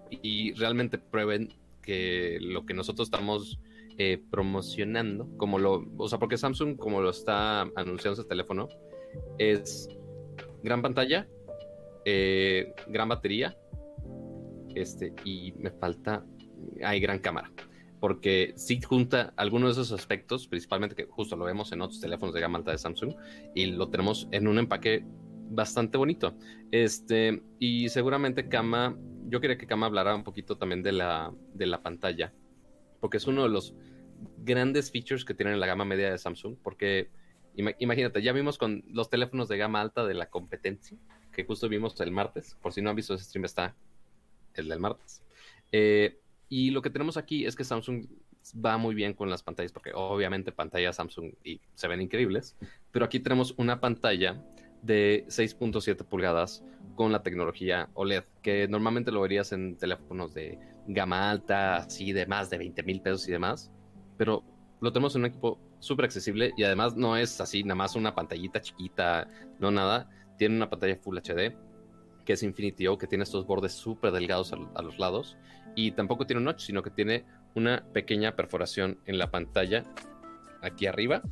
y 0.10 0.52
realmente 0.56 0.98
prueben 0.98 1.54
que 1.82 2.40
lo 2.42 2.66
que 2.66 2.74
nosotros 2.74 3.08
estamos 3.08 3.58
eh, 3.98 4.22
promocionando, 4.30 5.30
como 5.38 5.60
lo, 5.60 5.86
o 5.96 6.10
sea, 6.10 6.20
porque 6.20 6.38
Samsung, 6.38 6.76
como 6.76 7.00
lo 7.00 7.12
está 7.12 7.62
anunciando 7.78 8.20
ese 8.20 8.28
teléfono, 8.28 8.68
es 9.38 9.88
gran 10.62 10.82
pantalla, 10.82 11.26
eh, 12.04 12.74
gran 12.88 13.08
batería, 13.08 13.58
este, 14.76 15.14
y 15.24 15.54
me 15.54 15.72
falta, 15.72 16.26
hay 16.84 17.00
gran 17.00 17.20
cámara 17.20 17.50
porque 18.00 18.54
sí 18.56 18.82
junta 18.82 19.34
algunos 19.36 19.76
de 19.76 19.82
esos 19.82 19.92
aspectos, 19.92 20.48
principalmente 20.48 20.96
que 20.96 21.06
justo 21.06 21.36
lo 21.36 21.46
vemos 21.46 21.72
en 21.72 21.82
otros 21.82 22.00
teléfonos 22.00 22.34
de 22.34 22.42
gama 22.42 22.58
alta 22.60 22.72
de 22.72 22.78
Samsung 22.78 23.14
y 23.54 23.68
lo 23.68 23.90
tenemos 23.90 24.28
en 24.32 24.48
un 24.48 24.58
empaque 24.58 25.04
bastante 25.50 25.98
bonito. 25.98 26.36
Este, 26.72 27.42
y 27.60 27.90
seguramente 27.90 28.48
Kama, 28.48 28.98
yo 29.28 29.42
quería 29.42 29.58
que 29.58 29.68
Kama 29.68 29.88
hablara 29.88 30.16
un 30.16 30.24
poquito 30.24 30.58
también 30.58 30.82
de 30.82 30.94
la, 30.94 31.34
de 31.54 31.66
la 31.66 31.82
pantalla, 31.82 32.34
porque 33.00 33.18
es 33.18 33.28
uno 33.28 33.44
de 33.44 33.50
los 33.50 33.76
grandes 34.38 34.92
features 34.92 35.26
que 35.26 35.34
tienen 35.34 35.60
la 35.60 35.68
gama 35.68 35.86
media 35.86 36.12
de 36.12 36.18
Samsung, 36.18 36.58
porque 36.62 37.10
imagínate, 37.56 38.22
ya 38.22 38.32
vimos 38.32 38.58
con 38.58 38.84
los 38.88 39.10
teléfonos 39.10 39.50
de 39.50 39.58
gama 39.58 39.82
alta 39.82 40.06
de 40.06 40.14
la 40.14 40.30
competencia, 40.30 40.98
que 41.32 41.44
justo 41.44 41.68
vimos 41.68 42.00
el 42.00 42.12
martes, 42.12 42.58
por 42.62 42.74
si 42.74 42.82
no 42.82 42.90
han 42.90 42.96
visto 42.96 43.14
ese 43.14 43.26
stream 43.26 43.46
está 43.46 43.76
el 44.54 44.68
del 44.68 44.80
martes. 44.80 45.24
Eh, 45.72 46.20
y 46.50 46.72
lo 46.72 46.82
que 46.82 46.90
tenemos 46.90 47.16
aquí 47.16 47.46
es 47.46 47.56
que 47.56 47.64
Samsung 47.64 48.08
va 48.66 48.78
muy 48.78 48.96
bien 48.96 49.14
con 49.14 49.30
las 49.30 49.44
pantallas, 49.44 49.72
porque 49.72 49.92
obviamente 49.94 50.52
pantallas 50.52 50.96
Samsung 50.96 51.34
y 51.44 51.62
se 51.76 51.88
ven 51.88 52.02
increíbles, 52.02 52.58
pero 52.92 53.06
aquí 53.06 53.20
tenemos 53.20 53.54
una 53.58 53.80
pantalla 53.80 54.44
de 54.82 55.26
6.7 55.28 56.04
pulgadas 56.06 56.64
con 56.96 57.12
la 57.12 57.22
tecnología 57.22 57.90
OLED, 57.94 58.24
que 58.42 58.68
normalmente 58.68 59.12
lo 59.12 59.22
verías 59.22 59.52
en 59.52 59.78
teléfonos 59.78 60.34
de 60.34 60.58
gama 60.88 61.30
alta, 61.30 61.78
así 61.78 62.12
de 62.14 62.26
más 62.26 62.50
de 62.50 62.58
20 62.58 62.84
mil 62.84 63.02
pesos 63.02 63.28
y 63.28 63.32
demás, 63.32 63.72
pero 64.18 64.44
lo 64.82 64.92
tenemos 64.92 65.16
en 65.16 65.22
un 65.22 65.28
equipo 65.28 65.60
súper 65.80 66.06
accesible 66.06 66.52
y 66.58 66.64
además 66.64 66.96
no 66.96 67.16
es 67.16 67.40
así, 67.40 67.64
nada 67.64 67.76
más 67.76 67.96
una 67.96 68.16
pantallita 68.16 68.62
chiquita, 68.62 69.30
no 69.60 69.70
nada, 69.70 70.10
tiene 70.38 70.56
una 70.56 70.70
pantalla 70.70 70.96
Full 70.96 71.18
HD 71.20 71.69
que 72.30 72.34
es 72.34 72.44
Infinity 72.44 72.86
O, 72.86 72.96
que 72.96 73.08
tiene 73.08 73.24
estos 73.24 73.48
bordes 73.48 73.74
súper 73.74 74.12
delgados 74.12 74.54
a, 74.54 74.82
los 74.84 75.00
lados. 75.00 75.36
Y 75.74 75.94
tampoco 75.94 76.28
tiene 76.28 76.38
un 76.38 76.44
notch, 76.44 76.60
sino 76.60 76.84
que 76.84 76.92
tiene 76.92 77.26
una 77.56 77.84
pequeña 77.92 78.36
perforación 78.36 79.00
en 79.08 79.18
la 79.18 79.32
pantalla 79.32 79.84
aquí 80.62 80.86
arriba 80.86 81.24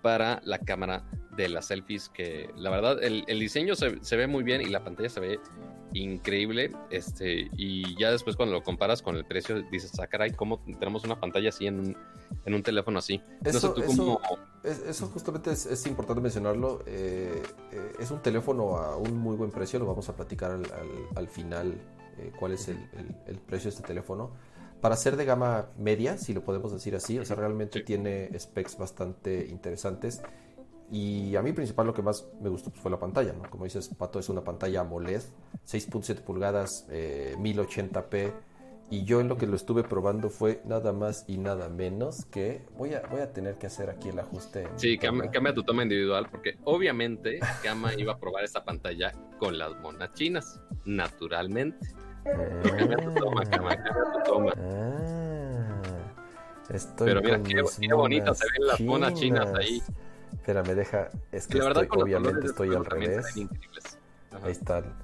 para 0.00 0.40
la 0.44 0.58
cámara 0.58 1.04
de 1.36 1.50
las 1.50 1.66
selfies 1.66 2.08
que 2.08 2.48
la 2.56 2.70
verdad 2.70 3.02
el, 3.02 3.26
diseño 3.38 3.74
se, 3.76 4.16
ve 4.16 4.26
muy 4.26 4.44
bien 4.44 4.62
y 4.62 4.70
la 4.70 4.82
pantalla 4.82 5.10
se 5.10 5.20
ve 5.20 5.40
increíble 5.92 6.72
este 6.88 7.50
y 7.54 7.94
ya 8.00 8.10
después 8.10 8.34
cuando 8.34 8.54
lo 8.54 8.62
comparas 8.62 9.02
con 9.02 9.16
el 9.16 9.26
precio 9.26 9.62
dices 9.70 9.92
ah 10.00 10.06
caray 10.06 10.30
cómo 10.30 10.64
tenemos 10.78 11.04
una 11.04 11.20
pantalla 11.20 11.50
así 11.50 11.66
en 11.66 11.80
un, 11.80 11.96
en 12.46 12.54
un 12.54 12.62
teléfono 12.62 12.98
así 12.98 13.20
eso, 13.44 13.74
eso, 13.76 14.20
justamente 15.12 15.52
es, 15.52 15.86
importante 15.86 16.20
mencionarlo 16.20 16.82
eh, 16.86 17.42
eh, 17.72 17.92
es 17.98 18.10
un 18.10 18.20
teléfono 18.20 18.76
a 18.76 18.96
un 18.96 19.16
muy 19.16 19.36
buen 19.36 19.50
precio 19.50 19.78
lo 19.78 19.86
vamos 19.86 20.08
a 20.08 20.16
platicar 20.16 20.50
al, 20.50 20.64
al, 21.14 21.28
final 21.28 21.74
eh, 22.18 22.32
cuál 22.38 22.52
es 22.52 22.68
el, 22.68 22.78
el, 23.26 23.38
precio 23.38 23.70
de 23.70 23.76
este 23.76 23.86
teléfono 23.86 24.32
para 24.80 24.96
ser 24.96 25.16
de 25.16 25.24
gama 25.24 25.70
media, 25.78 26.18
si 26.18 26.34
lo 26.34 26.44
podemos 26.44 26.70
decir 26.72 26.94
así, 26.94 27.18
o 27.18 27.24
sea, 27.24 27.34
realmente 27.34 27.80
tiene 27.80 28.30
specs 28.38 28.76
bastante 28.76 29.46
interesantes. 29.46 30.22
Y 30.90 31.34
a 31.34 31.42
mí 31.42 31.52
principal 31.52 31.86
lo 31.86 31.94
que 31.94 32.02
más 32.02 32.28
me 32.40 32.50
gustó 32.50 32.70
pues, 32.70 32.82
fue 32.82 32.90
la 32.90 32.98
pantalla, 32.98 33.32
¿no? 33.32 33.50
Como 33.50 33.64
dices, 33.64 33.88
Pato, 33.88 34.20
es 34.20 34.28
una 34.28 34.44
pantalla 34.44 34.82
AMOLED, 34.82 35.22
6.7 35.66 36.20
pulgadas, 36.20 36.86
1080p. 36.88 38.32
Y 38.88 39.04
yo 39.04 39.20
en 39.20 39.28
lo 39.28 39.36
que 39.36 39.46
lo 39.46 39.56
estuve 39.56 39.82
probando 39.82 40.30
fue 40.30 40.62
nada 40.64 40.92
más 40.92 41.24
y 41.26 41.38
nada 41.38 41.68
menos 41.68 42.24
que 42.26 42.64
voy 42.78 42.94
a, 42.94 43.00
voy 43.10 43.20
a 43.20 43.32
tener 43.32 43.56
que 43.56 43.66
hacer 43.66 43.90
aquí 43.90 44.10
el 44.10 44.18
ajuste. 44.18 44.68
Sí, 44.76 44.96
cambia, 44.96 45.54
tu 45.54 45.64
toma 45.64 45.82
individual 45.82 46.28
porque 46.30 46.56
obviamente 46.64 47.40
Kama 47.64 47.94
iba 47.94 48.12
a 48.12 48.18
probar 48.18 48.44
esta 48.44 48.64
pantalla 48.64 49.12
con 49.38 49.58
las 49.58 49.76
monas 49.80 50.12
chinas, 50.14 50.60
naturalmente. 50.84 51.84
estoy 56.68 57.06
Pero 57.06 57.22
mira, 57.22 57.42
qué, 57.42 57.62
qué 57.80 57.92
bonitas 57.92 58.38
se 58.38 58.44
ven 58.52 58.66
las 58.68 58.80
monas 58.80 59.14
chinas 59.14 59.52
ahí. 59.54 59.82
Espera, 60.32 60.62
me 60.62 60.76
deja. 60.76 61.08
Es 61.32 61.48
que 61.48 61.58
estoy, 61.58 61.88
obviamente 61.90 62.46
estoy 62.46 62.72
al 62.72 62.84
revés. 62.84 63.26
Ahí 63.36 64.52
están. 64.52 64.94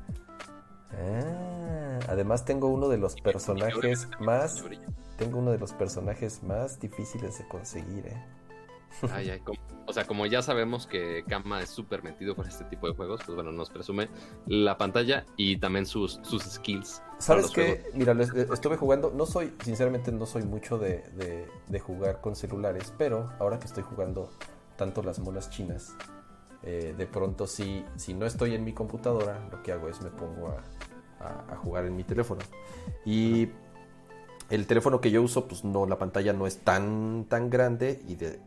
Ah, 0.95 2.01
además 2.09 2.45
tengo 2.45 2.69
uno 2.69 2.89
de 2.89 2.99
los 2.99 3.15
personajes 3.17 4.09
más. 4.21 4.65
Tengo 5.17 5.39
uno 5.39 5.53
de 5.53 5.59
los 5.59 5.73
personajes 5.73 6.43
más 6.43 6.81
difíciles 6.81 7.39
de 7.39 7.49
conseguir, 7.49 8.07
eh. 8.07 8.25
Ay, 9.11 9.31
ay, 9.31 9.43
o 9.87 9.93
sea, 9.93 10.07
como 10.07 10.27
ya 10.27 10.43
sabemos 10.43 10.87
que 10.87 11.25
Kama 11.29 11.61
es 11.61 11.71
súper 11.71 12.03
metido 12.03 12.37
con 12.37 12.47
este 12.47 12.65
tipo 12.65 12.87
de 12.87 12.95
juegos, 12.95 13.21
pues 13.25 13.35
bueno, 13.35 13.51
nos 13.53 13.71
presume 13.71 14.09
la 14.47 14.79
pantalla 14.79 15.25
y 15.37 15.57
también 15.59 15.87
sus, 15.87 16.21
sus 16.23 16.43
skills. 16.45 17.03
¿Sabes 17.19 17.51
qué? 17.51 17.85
Mira, 17.95 18.17
estuve 18.53 18.77
jugando, 18.77 19.11
no 19.15 19.27
soy, 19.27 19.53
sinceramente 19.65 20.13
no 20.13 20.27
soy 20.27 20.45
mucho 20.45 20.79
de, 20.79 21.49
de, 21.69 21.81
jugar 21.81 22.21
con 22.21 22.37
celulares, 22.37 22.93
pero 22.97 23.33
ahora 23.39 23.59
que 23.59 23.67
estoy 23.67 23.83
jugando 23.83 24.31
tanto 24.77 25.03
las 25.03 25.19
monas 25.19 25.51
chinas, 25.51 25.95
eh, 26.65 26.95
de 26.97 27.07
pronto 27.07 27.47
si, 27.47 27.85
si 27.97 28.15
no 28.15 28.25
estoy 28.25 28.55
en 28.55 28.65
mi 28.65 28.73
computadora, 28.73 29.49
lo 29.51 29.63
que 29.63 29.73
hago 29.73 29.89
es 29.89 30.01
me 30.01 30.11
pongo 30.11 30.49
a, 30.49 30.63
jugar 31.57 31.87
en 31.87 31.95
mi 31.97 32.03
teléfono. 32.03 32.41
Y 33.05 33.49
el 34.51 34.67
teléfono 34.67 35.01
que 35.01 35.11
yo 35.11 35.23
uso, 35.23 35.47
pues 35.47 35.65
no, 35.65 35.87
la 35.87 35.97
pantalla 35.97 36.33
no 36.33 36.47
es 36.47 36.59
tan, 36.59 37.27
tan 37.29 37.49
grande 37.49 38.03
y 38.09 38.17
de, 38.17 38.41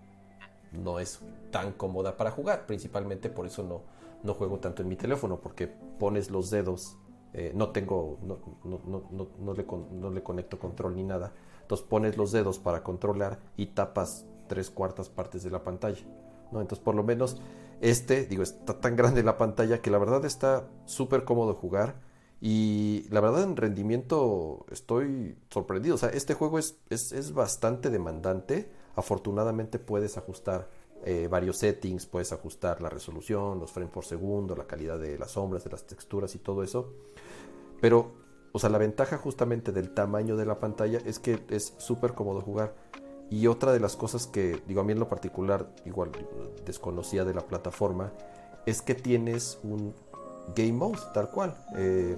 no 0.73 0.99
es 0.99 1.19
tan 1.51 1.71
cómoda 1.71 2.17
para 2.17 2.31
jugar. 2.31 2.65
Principalmente 2.65 3.29
por 3.29 3.45
eso 3.45 3.63
no, 3.63 3.81
no 4.23 4.33
juego 4.33 4.59
tanto 4.59 4.81
en 4.81 4.89
mi 4.89 4.97
teléfono, 4.97 5.39
porque 5.39 5.67
pones 5.67 6.29
los 6.29 6.49
dedos, 6.49 6.97
eh, 7.33 7.53
no 7.55 7.69
tengo, 7.69 8.17
no, 8.23 8.39
no, 8.65 8.81
no, 8.85 9.29
no, 9.39 9.53
le, 9.53 9.65
no 9.93 10.09
le 10.09 10.23
conecto 10.23 10.59
control 10.59 10.95
ni 10.95 11.03
nada. 11.03 11.31
Entonces 11.61 11.87
pones 11.87 12.17
los 12.17 12.31
dedos 12.31 12.59
para 12.59 12.83
controlar 12.83 13.39
y 13.55 13.67
tapas 13.67 14.25
tres 14.47 14.69
cuartas 14.69 15.09
partes 15.09 15.43
de 15.43 15.49
la 15.49 15.63
pantalla. 15.63 16.03
¿no? 16.51 16.61
Entonces 16.61 16.83
por 16.83 16.95
lo 16.95 17.03
menos 17.03 17.41
este, 17.81 18.25
digo, 18.25 18.43
está 18.43 18.79
tan 18.79 18.95
grande 18.95 19.23
la 19.23 19.37
pantalla 19.37 19.81
que 19.81 19.91
la 19.91 19.97
verdad 19.97 20.25
está 20.25 20.69
súper 20.85 21.23
cómodo 21.23 21.53
jugar. 21.53 22.01
Y 22.41 23.07
la 23.09 23.21
verdad 23.21 23.43
en 23.43 23.55
rendimiento 23.55 24.65
estoy 24.69 25.37
sorprendido. 25.49 25.95
O 25.95 25.97
sea, 25.97 26.09
este 26.09 26.33
juego 26.33 26.59
es, 26.59 26.77
es, 26.89 27.11
es 27.11 27.33
bastante 27.33 27.89
demandante 27.89 28.69
afortunadamente 28.95 29.79
puedes 29.79 30.17
ajustar 30.17 30.69
eh, 31.03 31.27
varios 31.29 31.57
settings, 31.57 32.05
puedes 32.05 32.31
ajustar 32.31 32.81
la 32.81 32.89
resolución, 32.89 33.59
los 33.59 33.71
frames 33.71 33.93
por 33.93 34.05
segundo, 34.05 34.55
la 34.55 34.65
calidad 34.65 34.99
de 34.99 35.17
las 35.17 35.31
sombras, 35.31 35.63
de 35.63 35.69
las 35.69 35.85
texturas 35.85 36.33
y 36.35 36.39
todo 36.39 36.63
eso. 36.63 36.93
Pero, 37.81 38.13
o 38.51 38.59
sea, 38.59 38.69
la 38.69 38.77
ventaja 38.77 39.17
justamente 39.17 39.71
del 39.71 39.93
tamaño 39.93 40.35
de 40.37 40.45
la 40.45 40.59
pantalla 40.59 40.99
es 41.05 41.19
que 41.19 41.43
es 41.49 41.75
súper 41.77 42.13
cómodo 42.13 42.41
jugar. 42.41 42.73
Y 43.29 43.47
otra 43.47 43.73
de 43.73 43.79
las 43.79 43.95
cosas 43.95 44.27
que, 44.27 44.61
digo, 44.67 44.81
a 44.81 44.83
mí 44.83 44.91
en 44.91 44.99
lo 44.99 45.09
particular, 45.09 45.73
igual 45.85 46.11
desconocía 46.65 47.25
de 47.25 47.33
la 47.33 47.41
plataforma, 47.41 48.13
es 48.65 48.81
que 48.81 48.95
tienes 48.95 49.59
un 49.63 49.93
game 50.55 50.73
mode, 50.73 50.99
tal 51.13 51.29
cual. 51.29 51.55
Eh, 51.77 52.15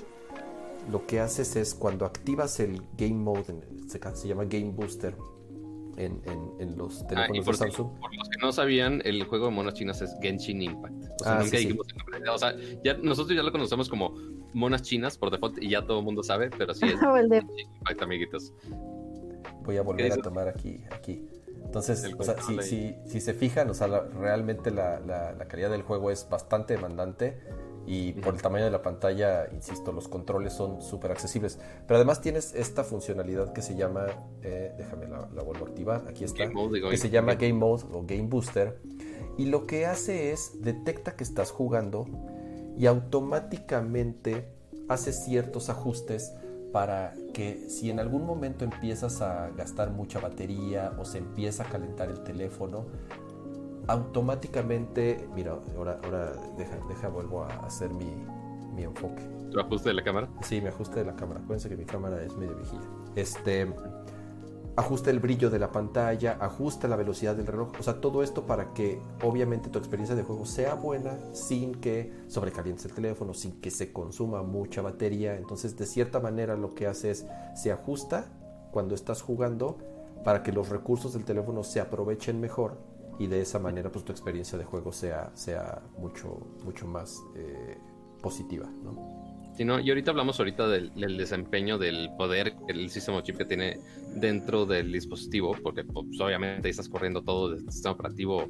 lo 0.92 1.06
que 1.06 1.20
haces 1.20 1.56
es 1.56 1.76
cuando 1.76 2.06
activas 2.06 2.60
el 2.60 2.82
game 2.98 3.16
mode, 3.16 3.62
se, 3.88 4.28
llama 4.28 4.46
Game 4.46 4.72
Booster 4.72 5.16
en, 5.98 6.78
los 6.78 7.02
ah, 7.02 7.08
teléfonos 7.08 7.46
de 7.46 7.54
Samsung. 7.54 8.00
por 8.00 8.16
los 8.16 8.30
que 8.30 8.38
no 8.40 8.52
sabían, 8.52 9.02
el 9.04 9.24
juego 9.26 9.46
de 9.46 9.52
monas 9.52 9.74
chinas 9.74 10.02
es 10.02 10.16
Genshin 10.22 10.62
Impact. 10.62 10.96
O 11.20 11.24
sea, 11.24 11.40
ah, 11.40 12.34
O 12.34 12.38
sea, 12.38 12.56
ya, 12.84 12.94
nosotros 12.96 13.36
ya 13.36 13.44
lo 13.44 13.52
conocemos 13.52 13.90
como 13.90 14.16
monas 14.54 14.84
chinas 14.84 15.18
por 15.18 15.32
default 15.32 15.62
y 15.62 15.70
ya 15.70 15.86
todo 15.86 16.00
el 16.00 16.06
mundo 16.06 16.24
sabe, 16.24 16.50
pero 16.56 16.74
sí 16.74 16.86
es 16.86 17.00
Genshin 17.30 17.70
Impact, 17.76 18.02
amiguitos. 18.02 18.54
Voy 19.68 19.76
a 19.76 19.82
volver 19.82 20.14
a 20.14 20.18
tomar 20.18 20.48
aquí, 20.48 20.82
aquí. 20.92 21.28
Entonces, 21.64 22.10
o 22.18 22.24
sea, 22.24 22.42
si, 22.42 22.62
si, 22.62 22.96
si, 23.06 23.20
se 23.20 23.34
fijan, 23.34 23.70
o 23.70 23.74
sea, 23.74 23.88
realmente 23.88 24.72
la, 24.72 25.02
la, 25.02 25.46
calidad 25.50 25.70
del 25.70 25.82
juego 25.82 26.10
es 26.10 26.28
bastante 26.30 26.76
demandante 26.76 27.38
y 27.86 28.14
por 28.14 28.34
el 28.34 28.42
tamaño 28.42 28.64
de 28.64 28.72
la 28.72 28.82
pantalla, 28.82 29.50
insisto, 29.52 29.92
los 29.92 30.08
controles 30.08 30.54
son 30.54 30.82
súper 30.82 31.12
accesibles. 31.12 31.60
Pero 31.86 31.98
además 31.98 32.22
tienes 32.22 32.54
esta 32.56 32.86
funcionalidad 32.86 33.52
que 33.52 33.62
se 33.62 33.76
llama, 33.76 34.08
eh, 34.42 34.74
déjame 34.78 35.08
la, 35.08 35.28
la, 35.36 35.44
vuelvo 35.44 35.66
a 35.66 35.68
activar, 35.68 36.06
aquí 36.08 36.24
está, 36.24 36.50
que 36.90 36.98
se 36.98 37.10
llama 37.10 37.36
Game 37.36 37.56
Mode 37.56 37.84
o 37.92 38.04
Game 38.06 38.28
Booster. 38.30 38.80
Y 39.38 39.48
lo 39.48 39.68
que 39.68 39.86
hace 39.86 40.32
es 40.32 40.62
detecta 40.62 41.18
que 41.18 41.26
estás 41.26 41.52
jugando 41.52 42.08
y 42.78 42.86
automáticamente 42.86 44.48
hace 44.88 45.12
ciertos 45.12 45.70
ajustes 45.70 46.34
para 46.78 47.16
que 47.34 47.66
si 47.70 47.90
en 47.90 48.00
algún 48.00 48.24
momento 48.24 48.64
empiezas 48.64 49.24
a 49.24 49.50
gastar 49.58 49.90
mucha 49.90 50.20
batería 50.20 50.94
o 51.00 51.06
se 51.06 51.18
empieza 51.18 51.64
a 51.64 51.66
calentar 51.66 52.08
el 52.08 52.24
teléfono, 52.24 52.86
automáticamente, 53.88 55.28
mira, 55.34 55.58
ahora, 55.76 56.00
ahora 56.04 56.34
deja, 56.56 56.78
deja, 56.88 57.08
vuelvo 57.08 57.42
a 57.42 57.48
hacer 57.66 57.90
mi, 57.90 58.24
mi 58.76 58.84
enfoque. 58.84 59.24
¿Tu 59.52 59.60
ajuste 59.60 59.90
de 59.90 59.96
la 59.96 60.04
cámara? 60.04 60.30
Sí, 60.44 60.62
mi 60.62 60.68
ajuste 60.68 61.00
de 61.00 61.06
la 61.06 61.16
cámara. 61.16 61.40
Acuérdense 61.40 61.68
que 61.68 61.78
mi 61.78 61.86
cámara 61.86 62.22
es 62.22 62.38
medio 62.38 62.56
viejilla. 62.56 62.88
Este, 63.16 63.74
ajusta 64.78 65.10
el 65.10 65.20
brillo 65.20 65.50
de 65.50 65.58
la 65.58 65.72
pantalla, 65.72 66.38
ajusta 66.40 66.88
la 66.88 66.96
velocidad 66.96 67.36
del 67.36 67.48
reloj, 67.48 67.72
o 67.80 67.84
sea, 67.84 68.00
todo 68.00 68.22
esto 68.22 68.46
para 68.46 68.74
que 68.74 69.02
obviamente 69.24 69.70
tu 69.70 69.80
experiencia 69.80 70.16
de 70.16 70.22
juego 70.22 70.46
sea 70.46 70.76
buena 70.76 71.18
sin 71.34 71.74
que 71.76 72.14
sobrecalientes 72.28 72.86
el 72.86 72.94
teléfono, 72.94 73.34
sin 73.34 73.60
que 73.60 73.72
se 73.72 73.92
consuma 73.92 74.44
mucha 74.44 74.84
batería. 74.84 75.36
Entonces, 75.36 75.76
de 75.76 75.88
cierta 75.88 76.20
manera 76.20 76.56
lo 76.56 76.76
que 76.76 76.86
hace 76.86 77.10
es 77.10 77.26
se 77.56 77.72
ajusta 77.72 78.28
cuando 78.72 78.94
estás 78.94 79.24
jugando 79.24 79.80
para 80.24 80.44
que 80.44 80.52
los 80.52 80.70
recursos 80.70 81.14
del 81.14 81.26
teléfono 81.26 81.64
se 81.64 81.82
aprovechen 81.82 82.40
mejor 82.40 82.78
y 83.18 83.26
de 83.26 83.42
esa 83.42 83.58
manera 83.58 83.92
pues 83.92 84.06
tu 84.06 84.12
experiencia 84.12 84.60
de 84.60 84.64
juego 84.64 84.92
sea, 84.92 85.32
sea 85.34 85.82
mucho, 85.98 86.38
mucho 86.64 86.86
más 86.86 87.20
eh, 87.36 87.80
positiva, 88.22 88.68
¿no? 88.84 89.17
Sí, 89.58 89.66
no, 89.66 89.80
y 89.80 89.90
ahorita 89.90 90.12
hablamos 90.12 90.38
ahorita 90.38 90.68
del, 90.68 91.18
desempeño 91.18 91.80
del 91.80 92.12
poder 92.16 92.54
el 92.68 92.92
sistema 92.92 93.24
chip 93.24 93.38
que 93.38 93.46
tiene 93.46 93.80
dentro 94.14 94.68
del 94.68 94.92
dispositivo, 94.92 95.58
porque 95.64 95.84
pues, 95.84 96.22
obviamente 96.22 96.70
estás 96.70 96.88
corriendo 96.88 97.24
todo 97.24 97.50
desde 97.50 97.66
el 97.66 97.72
sistema 97.72 97.96
operativo 97.96 98.48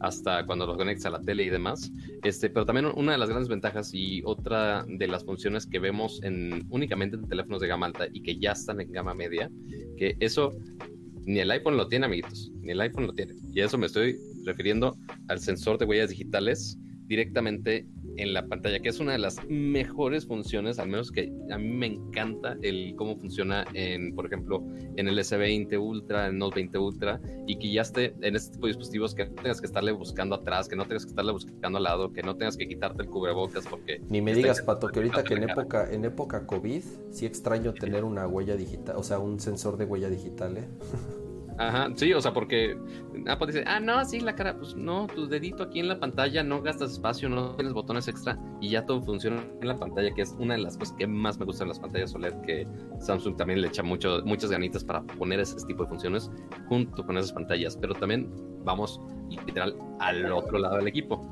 hasta 0.00 0.46
cuando 0.46 0.66
lo 0.66 0.78
conectas 0.78 1.04
a 1.04 1.10
la 1.10 1.20
tele 1.20 1.42
y 1.42 1.50
demás. 1.50 1.92
Este, 2.22 2.48
pero 2.48 2.64
también 2.64 2.86
una 2.96 3.12
de 3.12 3.18
las 3.18 3.28
grandes 3.28 3.50
ventajas 3.50 3.90
y 3.92 4.22
otra 4.24 4.82
de 4.88 5.06
las 5.06 5.26
funciones 5.26 5.66
que 5.66 5.78
vemos 5.78 6.22
en, 6.22 6.64
únicamente 6.70 7.16
en 7.16 7.28
teléfonos 7.28 7.60
de 7.60 7.68
gama 7.68 7.84
alta 7.84 8.06
y 8.10 8.22
que 8.22 8.38
ya 8.38 8.52
están 8.52 8.80
en 8.80 8.90
gama 8.90 9.12
media, 9.12 9.50
que 9.98 10.16
eso 10.20 10.56
ni 11.26 11.38
el 11.38 11.50
iPhone 11.50 11.76
lo 11.76 11.86
tiene, 11.86 12.06
amiguitos, 12.06 12.50
ni 12.62 12.72
el 12.72 12.80
iPhone 12.80 13.08
lo 13.08 13.12
tiene. 13.12 13.34
Y 13.52 13.60
a 13.60 13.66
eso 13.66 13.76
me 13.76 13.88
estoy 13.88 14.16
refiriendo 14.46 14.96
al 15.28 15.38
sensor 15.38 15.76
de 15.76 15.84
huellas 15.84 16.08
digitales 16.08 16.78
directamente 17.08 17.86
en 18.16 18.32
la 18.32 18.46
pantalla, 18.46 18.80
que 18.80 18.88
es 18.88 19.00
una 19.00 19.12
de 19.12 19.18
las 19.18 19.36
mejores 19.48 20.26
funciones, 20.26 20.78
al 20.78 20.88
menos 20.88 21.10
que 21.10 21.32
a 21.50 21.58
mí 21.58 21.68
me 21.68 21.86
encanta 21.86 22.56
el 22.62 22.94
cómo 22.96 23.16
funciona 23.16 23.64
en, 23.74 24.14
por 24.14 24.26
ejemplo, 24.26 24.64
en 24.96 25.08
el 25.08 25.18
S20 25.18 25.78
Ultra, 25.78 26.26
en 26.26 26.32
el 26.32 26.38
Note 26.38 26.56
20 26.56 26.78
Ultra, 26.78 27.20
y 27.46 27.58
que 27.58 27.72
ya 27.72 27.82
esté 27.82 28.14
en 28.20 28.36
este 28.36 28.52
tipo 28.54 28.66
de 28.66 28.72
dispositivos 28.72 29.14
que 29.14 29.26
no 29.26 29.34
tengas 29.34 29.60
que 29.60 29.66
estarle 29.66 29.92
buscando 29.92 30.36
atrás, 30.36 30.68
que 30.68 30.76
no 30.76 30.84
tengas 30.86 31.04
que 31.04 31.10
estarle 31.10 31.32
buscando 31.32 31.78
al 31.78 31.84
lado, 31.84 32.12
que 32.12 32.22
no 32.22 32.36
tengas 32.36 32.56
que 32.56 32.66
quitarte 32.66 33.02
el 33.02 33.08
cubrebocas 33.08 33.66
porque... 33.66 34.00
Ni 34.08 34.20
me 34.20 34.34
digas, 34.34 34.62
Pato, 34.62 34.88
que 34.88 35.00
ahorita 35.00 35.24
que 35.24 35.34
en 35.34 35.50
época, 35.50 35.88
en 35.90 36.04
época 36.04 36.46
COVID, 36.46 36.82
sí 37.10 37.26
extraño 37.26 37.74
tener 37.74 38.04
una 38.04 38.26
huella 38.26 38.56
digital, 38.56 38.96
o 38.96 39.02
sea, 39.02 39.18
un 39.18 39.40
sensor 39.40 39.76
de 39.76 39.84
huella 39.84 40.08
digital, 40.08 40.58
¿eh? 40.58 40.68
Ajá, 41.58 41.88
sí, 41.94 42.12
o 42.12 42.20
sea, 42.20 42.32
porque 42.34 42.78
Apple 43.26 43.46
dice, 43.46 43.64
ah, 43.66 43.80
no, 43.80 44.04
sí, 44.04 44.20
la 44.20 44.34
cara, 44.34 44.58
pues 44.58 44.76
no, 44.76 45.06
tu 45.06 45.26
dedito 45.26 45.62
aquí 45.62 45.80
en 45.80 45.88
la 45.88 45.98
pantalla, 45.98 46.42
no 46.42 46.60
gastas 46.60 46.92
espacio, 46.92 47.30
no 47.30 47.54
tienes 47.54 47.72
botones 47.72 48.08
extra 48.08 48.38
y 48.60 48.70
ya 48.70 48.84
todo 48.84 49.00
funciona 49.02 49.42
en 49.60 49.68
la 49.68 49.78
pantalla, 49.78 50.12
que 50.14 50.22
es 50.22 50.34
una 50.38 50.54
de 50.54 50.60
las 50.60 50.76
cosas 50.76 50.94
que 50.98 51.06
más 51.06 51.38
me 51.38 51.46
gustan 51.46 51.68
las 51.68 51.78
pantallas 51.78 52.14
OLED, 52.14 52.40
que 52.42 52.68
Samsung 52.98 53.36
también 53.36 53.62
le 53.62 53.68
echa 53.68 53.82
mucho, 53.82 54.20
muchas 54.24 54.50
ganitas 54.50 54.84
para 54.84 55.02
poner 55.02 55.40
ese 55.40 55.56
tipo 55.66 55.84
de 55.84 55.88
funciones 55.88 56.30
junto 56.68 57.06
con 57.06 57.16
esas 57.16 57.32
pantallas, 57.32 57.76
pero 57.76 57.94
también 57.94 58.30
vamos 58.64 59.00
literal 59.30 59.74
al 60.00 60.30
otro 60.32 60.58
lado 60.58 60.76
del 60.76 60.88
equipo, 60.88 61.26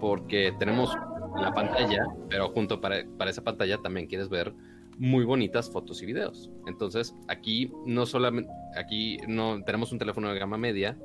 porque 0.00 0.52
tenemos 0.58 0.92
la 1.40 1.54
pantalla, 1.54 2.04
pero 2.28 2.48
junto 2.48 2.80
para, 2.80 3.04
para 3.16 3.30
esa 3.30 3.44
pantalla 3.44 3.78
también 3.78 4.08
quieres 4.08 4.28
ver 4.28 4.52
muy 4.98 5.24
bonitas 5.24 5.70
fotos 5.70 6.02
y 6.02 6.06
videos. 6.06 6.50
Entonces, 6.66 7.14
aquí 7.28 7.72
no 7.86 8.06
solamente, 8.06 8.50
aquí 8.76 9.18
no 9.26 9.62
tenemos 9.64 9.92
un 9.92 9.98
teléfono 9.98 10.32
de 10.32 10.38
gama 10.38 10.58
media 10.58 10.98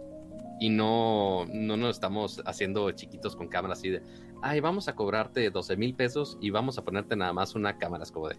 y 0.59 0.69
no, 0.69 1.45
no 1.53 1.77
nos 1.77 1.95
estamos 1.95 2.41
haciendo 2.45 2.91
chiquitos 2.91 3.35
con 3.35 3.47
cámaras 3.47 3.79
así 3.79 3.89
de, 3.89 4.03
ay, 4.41 4.59
vamos 4.59 4.87
a 4.87 4.95
cobrarte 4.95 5.49
12 5.49 5.77
mil 5.77 5.95
pesos 5.95 6.37
y 6.41 6.49
vamos 6.49 6.77
a 6.77 6.83
ponerte 6.83 7.15
nada 7.15 7.33
más 7.33 7.55
una 7.55 7.77
cámara. 7.77 8.03
Es 8.03 8.11
como 8.11 8.29
de, 8.29 8.35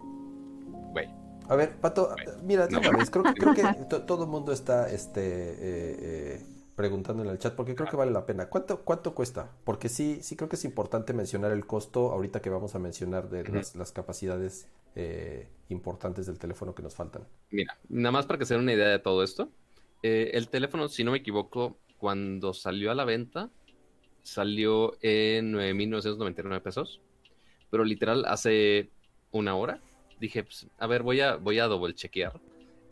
güey. 0.91 1.07
A 1.47 1.55
ver, 1.55 1.79
Pato, 1.79 2.09
mira, 2.43 2.67
creo, 2.67 3.23
creo, 3.35 3.53
que 3.53 3.63
todo 4.07 4.23
el 4.23 4.29
mundo 4.29 4.51
está 4.51 4.89
este, 4.89 5.21
eh, 5.21 5.57
eh, 5.99 6.45
preguntando 6.75 7.23
en 7.23 7.29
el 7.29 7.37
chat 7.39 7.55
porque 7.55 7.73
creo 7.75 7.89
que 7.89 7.95
vale 7.95 8.11
la 8.11 8.25
pena. 8.25 8.47
¿Cuánto, 8.47 8.81
cuánto 8.81 9.15
cuesta? 9.15 9.49
Porque 9.63 9.89
sí, 9.89 10.19
sí 10.21 10.35
creo 10.35 10.49
que 10.49 10.57
es 10.57 10.65
importante 10.65 11.13
mencionar 11.13 11.51
el 11.51 11.65
costo 11.65 12.11
ahorita 12.11 12.41
que 12.41 12.49
vamos 12.49 12.75
a 12.75 12.79
mencionar 12.79 13.29
de 13.29 13.43
las, 13.47 13.75
las 13.75 13.91
capacidades 13.91 14.67
eh, 14.95 15.47
importantes 15.69 16.25
del 16.25 16.37
teléfono 16.37 16.75
que 16.75 16.83
nos 16.83 16.95
faltan. 16.95 17.23
Mira, 17.51 17.77
nada 17.89 18.11
más 18.11 18.25
para 18.25 18.39
que 18.39 18.45
se 18.45 18.53
den 18.53 18.63
una 18.63 18.73
idea 18.73 18.89
de 18.89 18.99
todo 18.99 19.23
esto. 19.23 19.49
Eh, 20.03 20.31
el 20.33 20.49
teléfono, 20.49 20.89
si 20.89 21.03
no 21.03 21.11
me 21.11 21.17
equivoco, 21.17 21.77
cuando 21.97 22.53
salió 22.53 22.91
a 22.91 22.95
la 22.95 23.05
venta, 23.05 23.49
salió 24.23 24.97
en 25.01 25.53
9.999 25.53 26.61
pesos. 26.61 27.01
Pero 27.69 27.83
literal, 27.83 28.25
hace 28.25 28.89
una 29.31 29.55
hora, 29.55 29.79
dije, 30.19 30.43
pues, 30.43 30.67
a 30.77 30.87
ver, 30.87 31.03
voy 31.03 31.21
a, 31.21 31.35
voy 31.35 31.59
a 31.59 31.65
doble 31.65 31.93
chequear. 31.95 32.33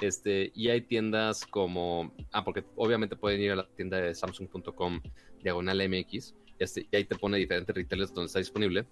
Este, 0.04 0.52
y 0.54 0.68
hay 0.68 0.82
tiendas 0.82 1.46
como, 1.46 2.14
ah, 2.34 2.44
porque 2.44 2.66
obviamente 2.76 3.16
pueden 3.16 3.40
ir 3.40 3.54
a 3.54 3.56
la 3.56 3.68
tienda 3.70 4.02
de 4.02 4.14
samsung.com 4.14 5.00
diagonal 5.42 5.82
MX, 5.88 6.36
este, 6.60 6.90
y 6.92 6.96
ahí 6.98 7.06
te 7.06 7.16
pone 7.16 7.38
diferentes 7.38 7.74
retailers 7.74 8.14
donde 8.14 8.26
está 8.26 8.40
disponible. 8.40 8.86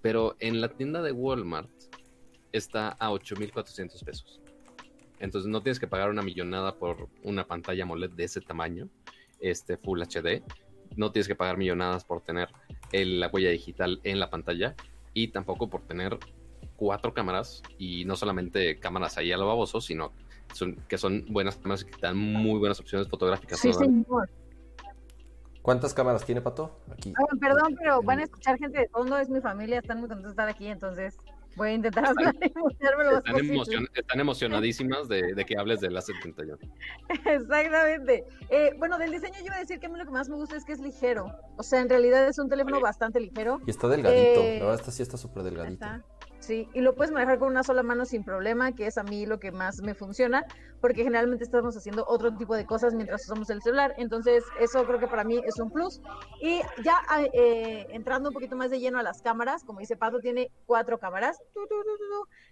Pero 0.00 0.36
en 0.38 0.60
la 0.60 0.68
tienda 0.68 1.02
de 1.02 1.10
Walmart 1.10 1.72
está 2.52 2.90
a 3.00 3.10
8.400 3.10 4.04
pesos. 4.04 4.40
Entonces 5.18 5.50
no 5.50 5.60
tienes 5.60 5.80
que 5.80 5.88
pagar 5.88 6.08
una 6.08 6.22
millonada 6.22 6.76
por 6.76 7.08
una 7.24 7.48
pantalla 7.48 7.82
AMOLED 7.82 8.10
de 8.10 8.22
ese 8.22 8.40
tamaño, 8.40 8.88
este 9.40 9.76
Full 9.76 10.02
HD. 10.02 10.44
No 10.94 11.10
tienes 11.10 11.26
que 11.26 11.34
pagar 11.34 11.56
millonadas 11.56 12.04
por 12.04 12.20
tener 12.20 12.48
la 12.92 13.26
huella 13.26 13.50
digital 13.50 14.00
en 14.04 14.20
la 14.20 14.30
pantalla 14.30 14.76
y 15.14 15.28
tampoco 15.28 15.68
por 15.68 15.84
tener 15.84 16.16
cuatro 16.76 17.12
cámaras 17.12 17.60
y 17.76 18.04
no 18.04 18.14
solamente 18.14 18.78
cámaras 18.78 19.18
ahí 19.18 19.32
a 19.32 19.36
lo 19.36 19.48
baboso, 19.48 19.80
sino 19.80 20.12
que 20.88 20.98
son 20.98 21.24
buenas 21.28 21.56
cámaras 21.56 21.82
y 21.82 21.86
que 21.86 22.00
dan 22.00 22.16
muy 22.16 22.58
buenas 22.58 22.80
opciones 22.80 23.08
fotográficas. 23.08 23.58
Sí, 23.58 23.72
señor. 23.72 24.28
¿Cuántas 25.62 25.94
cámaras 25.94 26.24
tiene 26.24 26.42
Pato? 26.42 26.78
Aquí. 26.92 27.14
perdón, 27.40 27.74
pero 27.78 28.02
van 28.02 28.18
a 28.18 28.24
escuchar 28.24 28.58
gente 28.58 28.80
de 28.80 28.88
fondo, 28.88 29.16
es 29.18 29.30
mi 29.30 29.40
familia, 29.40 29.78
están 29.78 29.98
muy 29.98 30.08
contentos 30.08 30.36
de 30.36 30.42
estar 30.42 30.48
aquí, 30.48 30.66
entonces 30.66 31.16
Voy 31.56 31.68
a 31.68 31.72
intentar 31.74 32.06
hablar 32.06 32.34
y 32.40 33.60
están, 33.60 33.86
están 33.94 34.20
emocionadísimas 34.20 35.08
de, 35.08 35.44
que 35.46 35.56
hables 35.56 35.80
del 35.80 35.96
A71. 35.96 36.58
Exactamente. 37.26 38.24
Eh, 38.50 38.70
bueno, 38.78 38.98
del 38.98 39.12
diseño 39.12 39.34
yo 39.38 39.46
iba 39.46 39.56
a 39.56 39.60
decir 39.60 39.78
que 39.78 39.86
a 39.86 39.88
mí 39.88 39.98
lo 39.98 40.04
que 40.04 40.10
más 40.10 40.28
me 40.28 40.36
gusta 40.36 40.56
es 40.56 40.64
que 40.64 40.72
es 40.72 40.80
ligero. 40.80 41.32
O 41.56 41.62
sea, 41.62 41.80
en 41.80 41.88
realidad 41.88 42.26
es 42.26 42.38
un 42.38 42.48
teléfono 42.48 42.80
bastante 42.80 43.20
ligero. 43.20 43.60
Y 43.66 43.70
está 43.70 43.88
delgadito. 43.88 44.40
Eh, 44.40 44.58
la 44.58 44.64
verdad, 44.66 44.80
esta 44.80 44.90
sí 44.90 45.02
está 45.02 45.16
súper 45.16 45.44
delgadito. 45.44 45.86
Sí, 46.44 46.68
y 46.74 46.82
lo 46.82 46.94
puedes 46.94 47.10
manejar 47.10 47.38
con 47.38 47.48
una 47.48 47.62
sola 47.62 47.82
mano 47.82 48.04
sin 48.04 48.22
problema, 48.22 48.72
que 48.72 48.86
es 48.86 48.98
a 48.98 49.02
mí 49.02 49.24
lo 49.24 49.40
que 49.40 49.50
más 49.50 49.80
me 49.80 49.94
funciona, 49.94 50.44
porque 50.82 51.02
generalmente 51.02 51.42
estamos 51.42 51.74
haciendo 51.74 52.04
otro 52.06 52.36
tipo 52.36 52.54
de 52.54 52.66
cosas 52.66 52.92
mientras 52.92 53.24
usamos 53.24 53.48
el 53.48 53.62
celular. 53.62 53.94
Entonces, 53.96 54.44
eso 54.60 54.84
creo 54.84 54.98
que 54.98 55.06
para 55.06 55.24
mí 55.24 55.40
es 55.46 55.58
un 55.58 55.70
plus. 55.70 56.02
Y 56.42 56.60
ya 56.84 56.98
eh, 57.32 57.86
entrando 57.92 58.28
un 58.28 58.34
poquito 58.34 58.56
más 58.56 58.70
de 58.70 58.78
lleno 58.78 58.98
a 58.98 59.02
las 59.02 59.22
cámaras, 59.22 59.64
como 59.64 59.78
dice 59.78 59.96
Pato, 59.96 60.20
tiene 60.20 60.50
cuatro 60.66 60.98
cámaras. 60.98 61.38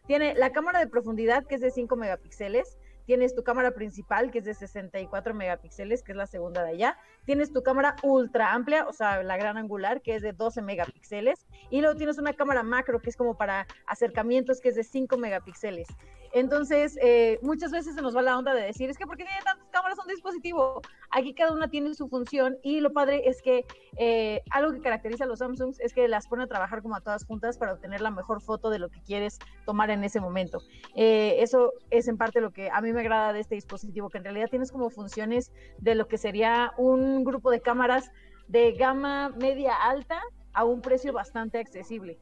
Tiene 0.07 0.34
la 0.36 0.53
cámara 0.53 0.78
de 0.78 0.86
profundidad, 0.86 1.45
que 1.45 1.57
es 1.57 1.61
de 1.61 1.70
5 1.70 1.95
megapíxeles. 1.95 2.78
Tienes 3.05 3.34
tu 3.34 3.42
cámara 3.42 3.72
principal, 3.72 4.30
que 4.30 4.38
es 4.38 4.44
de 4.44 4.55
64 4.55 5.34
megapíxeles, 5.34 6.03
que 6.03 6.12
es 6.12 6.16
la 6.16 6.26
segunda 6.26 6.62
de 6.62 6.70
allá. 6.70 6.98
Tienes 7.24 7.53
tu 7.53 7.62
cámara 7.62 7.96
ultra 8.03 8.53
amplia, 8.53 8.86
o 8.86 8.92
sea, 8.92 9.22
la 9.22 9.36
gran 9.36 9.57
angular, 9.57 10.03
que 10.03 10.14
es 10.14 10.22
de 10.22 10.32
12 10.32 10.62
megapíxeles. 10.62 11.46
Y 11.70 11.80
luego 11.80 11.96
tienes 11.96 12.18
una 12.18 12.32
cámara 12.32 12.62
macro, 12.62 13.00
que 13.00 13.11
es 13.11 13.16
como 13.16 13.36
para 13.36 13.66
acercamientos, 13.86 14.61
que 14.61 14.70
es 14.70 14.76
de 14.76 14.84
5 14.84 15.16
megapíxeles. 15.18 15.88
Entonces, 16.33 16.99
eh, 17.03 17.39
muchas 17.43 17.70
veces 17.70 17.95
se 17.95 18.03
nos 18.03 18.16
va 18.16 18.22
la 18.22 18.39
onda 18.39 18.55
de 18.55 18.62
decir, 18.62 18.89
es 18.89 18.97
que 18.97 19.07
¿por 19.07 19.16
qué 19.16 19.24
tiene 19.24 19.41
tantas 19.45 19.68
cámaras 19.70 19.99
un 19.99 20.09
dispositivo? 20.09 20.80
Aquí 21.11 21.35
cada 21.35 21.53
una 21.53 21.68
tiene 21.68 21.95
su 21.95 22.09
función 22.09 22.57
y 22.62 22.80
lo 22.80 22.93
padre 22.93 23.28
es 23.28 23.43
que 23.43 23.66
eh, 23.99 24.43
algo 24.51 24.72
que 24.72 24.80
caracteriza 24.80 25.24
a 25.24 25.26
los 25.26 25.41
Samsungs 25.41 25.78
es 25.80 25.93
que 25.93 26.09
las 26.09 26.26
pone 26.26 26.45
a 26.45 26.47
trabajar 26.47 26.83
como 26.83 26.97
a 26.97 27.01
todas 27.01 27.26
juntas 27.26 27.59
para 27.59 27.74
obtener 27.74 28.01
la 28.01 28.11
mejor 28.11 28.41
foto 28.41 28.70
de 28.70 28.78
lo 28.78 28.89
que 28.89 29.03
quieres 29.03 29.39
tomar 29.66 29.91
en 29.91 30.05
ese 30.05 30.20
momento. 30.20 30.62
Eh, 30.95 31.37
eso 31.41 31.72
es 31.91 32.09
en 32.09 32.16
parte 32.16 32.41
lo 32.41 32.51
que 32.51 32.70
a 32.70 32.80
mí 32.80 32.93
me 32.93 33.01
agrada 33.01 33.33
de 33.35 33.41
este 33.41 33.55
dispositivo, 33.55 34.09
que 34.09 34.18
en 34.18 34.24
realidad 34.24 34.49
tienes 34.49 34.72
como 34.72 34.89
funciones 34.89 35.53
de 35.78 35.95
lo 35.95 36.09
que 36.09 36.16
sería 36.16 36.72
un 36.78 37.24
grupo 37.24 37.51
de 37.51 37.61
cámaras 37.61 38.11
de 38.49 38.72
gama 38.72 39.28
media 39.30 39.74
alta 39.74 40.20
a 40.55 40.64
un 40.64 40.80
precio 40.80 41.12
bastante 41.12 41.59
accesible. 41.59 42.18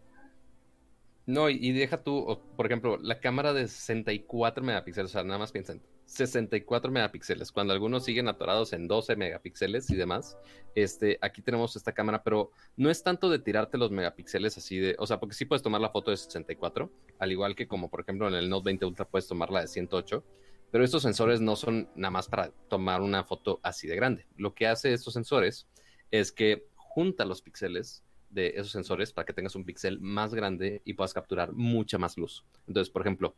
No, 1.31 1.49
y, 1.49 1.71
deja 1.71 2.03
tú, 2.03 2.41
por 2.57 2.67
ejemplo, 2.67 2.99
la 2.99 3.21
cámara 3.21 3.53
de 3.53 3.69
64 3.69 4.65
megapíxeles, 4.65 5.13
o 5.13 5.13
sea, 5.13 5.23
nada 5.23 5.39
más 5.39 5.53
piensen, 5.53 5.81
64 6.07 6.91
megapíxeles, 6.91 7.53
cuando 7.53 7.73
algunos 7.73 8.05
siguen 8.05 8.27
atorados 8.27 8.73
en 8.73 8.89
12 8.89 9.15
megapíxeles 9.15 9.89
y 9.91 9.95
demás, 9.95 10.37
este, 10.75 11.19
aquí 11.21 11.41
tenemos 11.41 11.77
esta 11.77 11.93
cámara, 11.93 12.25
pero 12.25 12.51
no 12.77 12.91
es 12.91 13.05
tanto 13.05 13.31
de 13.31 13.39
tirarte 13.39 13.79
los 13.79 13.93
megapíxeles 13.93 14.59
así 14.59 14.79
de, 14.79 14.97
o 14.99 15.07
sea, 15.07 15.21
porque 15.21 15.37
sí 15.37 15.45
puedes 15.45 15.63
tomar 15.63 15.81
la 15.81 15.91
foto 15.91 16.11
de 16.11 16.17
64, 16.17 16.91
al 17.21 17.31
igual 17.31 17.55
que 17.55 17.69
como 17.69 17.91
por 17.91 18.01
ejemplo 18.01 18.27
en 18.27 18.35
el 18.35 18.51
Note 18.51 18.65
20 18.65 18.87
Ultra 18.87 19.05
puedes 19.05 19.29
tomar 19.29 19.53
la 19.53 19.61
de 19.61 19.69
108, 19.69 20.25
pero 20.73 20.83
estos 20.83 21.05
sensores 21.05 21.41
no 21.41 21.55
son 21.55 21.89
nada 21.95 22.11
más 22.11 22.27
para 22.27 22.51
tomar 22.69 23.03
una 23.03 23.23
foto 23.23 23.61
así 23.63 23.87
de 23.87 23.95
grande. 23.95 24.27
Lo 24.37 24.53
que 24.53 24.67
hace 24.67 24.93
estos 24.93 25.15
sensores 25.15 25.69
es 26.11 26.33
que 26.33 26.67
junta 26.75 27.25
los 27.25 27.41
píxeles 27.41 28.03
de 28.31 28.49
esos 28.57 28.71
sensores 28.71 29.13
para 29.13 29.27
que 29.27 29.33
tengas 29.33 29.55
un 29.57 29.65
píxel 29.65 30.01
más 30.01 30.35
grande 30.35 30.83
y 30.85 30.95
puedas 30.95 31.13
capturar 31.13 31.53
mucha 31.53 31.99
más 31.99 32.17
luz. 32.17 32.45
Entonces, 32.67 32.91
por 32.91 33.03
ejemplo, 33.03 33.37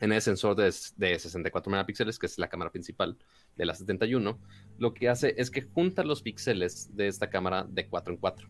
en 0.00 0.12
el 0.12 0.20
sensor 0.20 0.54
de, 0.56 0.64
de, 0.64 1.18
64 1.18 1.70
megapíxeles, 1.70 2.18
que 2.18 2.26
es 2.26 2.38
la 2.38 2.48
cámara 2.48 2.70
principal 2.70 3.16
de 3.56 3.64
la 3.64 3.74
71, 3.74 4.38
lo 4.78 4.94
que 4.94 5.08
hace 5.08 5.34
es 5.38 5.50
que 5.50 5.62
junta 5.62 6.04
los 6.04 6.22
píxeles 6.22 6.94
de 6.94 7.08
esta 7.08 7.30
cámara 7.30 7.66
de 7.68 7.88
4 7.88 8.14
en 8.14 8.20
4 8.20 8.48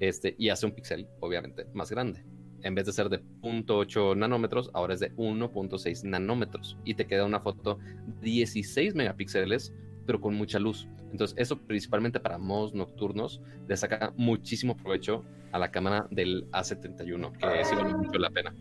este, 0.00 0.34
y 0.38 0.48
hace 0.48 0.66
un 0.66 0.72
píxel, 0.72 1.06
obviamente, 1.20 1.66
más 1.74 1.90
grande. 1.90 2.24
En 2.62 2.74
vez 2.74 2.86
de 2.86 2.92
ser 2.92 3.08
de 3.08 3.22
0.8 3.42 4.16
nanómetros, 4.16 4.70
ahora 4.74 4.94
es 4.94 5.00
de 5.00 5.14
1.6 5.16 6.04
nanómetros 6.04 6.76
y 6.84 6.94
te 6.94 7.06
queda 7.06 7.24
una 7.24 7.40
foto 7.40 7.78
16 8.22 8.94
megapíxeles, 8.94 9.72
pero 10.10 10.20
con 10.20 10.34
mucha 10.34 10.58
luz. 10.58 10.88
Entonces, 11.12 11.38
eso 11.38 11.56
principalmente 11.56 12.18
para 12.18 12.36
modos 12.36 12.74
nocturnos 12.74 13.40
le 13.68 13.76
saca 13.76 14.12
muchísimo 14.16 14.76
provecho 14.76 15.22
a 15.52 15.58
la 15.60 15.70
cámara 15.70 16.08
del 16.10 16.50
A71, 16.50 17.30
que 17.38 17.64
sí 17.64 17.76
vale 17.76 17.94
mucho 17.94 18.18
la 18.18 18.30
pena. 18.30 18.52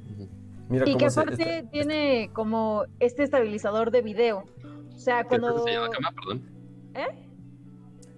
y 0.85 0.95
que 0.95 1.05
aparte 1.07 1.65
tiene 1.71 2.29
como 2.33 2.85
este 2.99 3.23
estabilizador 3.23 3.89
de 3.89 4.03
video. 4.03 4.45
O 4.93 4.99
sea, 4.99 5.23
cuando. 5.23 5.63
se 5.63 5.71
llama 5.71 6.11
perdón? 6.13 6.51
¿Eh? 6.93 7.07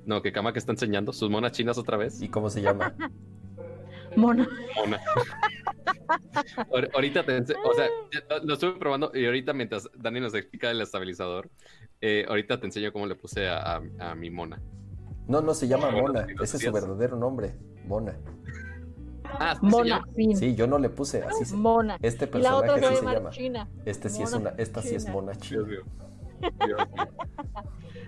No, 0.05 0.21
¿qué 0.21 0.33
cama 0.33 0.51
que 0.51 0.59
está 0.59 0.73
enseñando? 0.73 1.13
¿Sus 1.13 1.29
monas 1.29 1.53
chinas 1.53 1.77
otra 1.77 1.95
vez? 1.95 2.21
¿Y 2.21 2.27
cómo 2.27 2.49
se 2.49 2.61
llama? 2.61 2.93
Mona. 4.17 4.45
Mona. 4.75 4.99
ahorita 6.93 7.23
te 7.23 7.37
o 7.37 7.73
sea, 7.73 7.87
lo 8.43 8.53
estuve 8.55 8.73
probando 8.73 9.11
y 9.13 9.25
ahorita 9.25 9.53
mientras 9.53 9.89
Dani 9.95 10.19
nos 10.19 10.33
explica 10.33 10.69
el 10.69 10.81
estabilizador, 10.81 11.49
eh, 12.01 12.25
ahorita 12.27 12.59
te 12.59 12.65
enseño 12.65 12.91
cómo 12.91 13.05
le 13.05 13.15
puse 13.15 13.47
a, 13.47 13.79
mi 14.15 14.29
mona. 14.29 14.61
No, 15.27 15.41
no 15.41 15.53
se 15.53 15.67
llama 15.67 15.91
Mona, 15.91 16.27
ese 16.41 16.57
es 16.57 16.63
su 16.63 16.71
verdadero 16.71 17.15
nombre, 17.15 17.55
Mona. 17.85 18.17
Ah, 19.23 19.57
Mona, 19.61 20.03
sí. 20.15 20.55
yo 20.55 20.67
no 20.67 20.77
le 20.77 20.89
puse 20.89 21.23
así. 21.23 21.55
Mona. 21.55 21.97
Este 22.01 22.27
personaje 22.27 22.81
sí 22.89 22.95
se 22.95 23.05
llama. 23.05 23.29
China. 23.29 23.69
Este 23.85 24.09
sí 24.09 24.23
es 24.23 24.33
una, 24.33 24.49
esta 24.57 24.81
sí 24.81 24.95
es 24.95 25.07
Mona 25.07 25.35
China. 25.35 25.63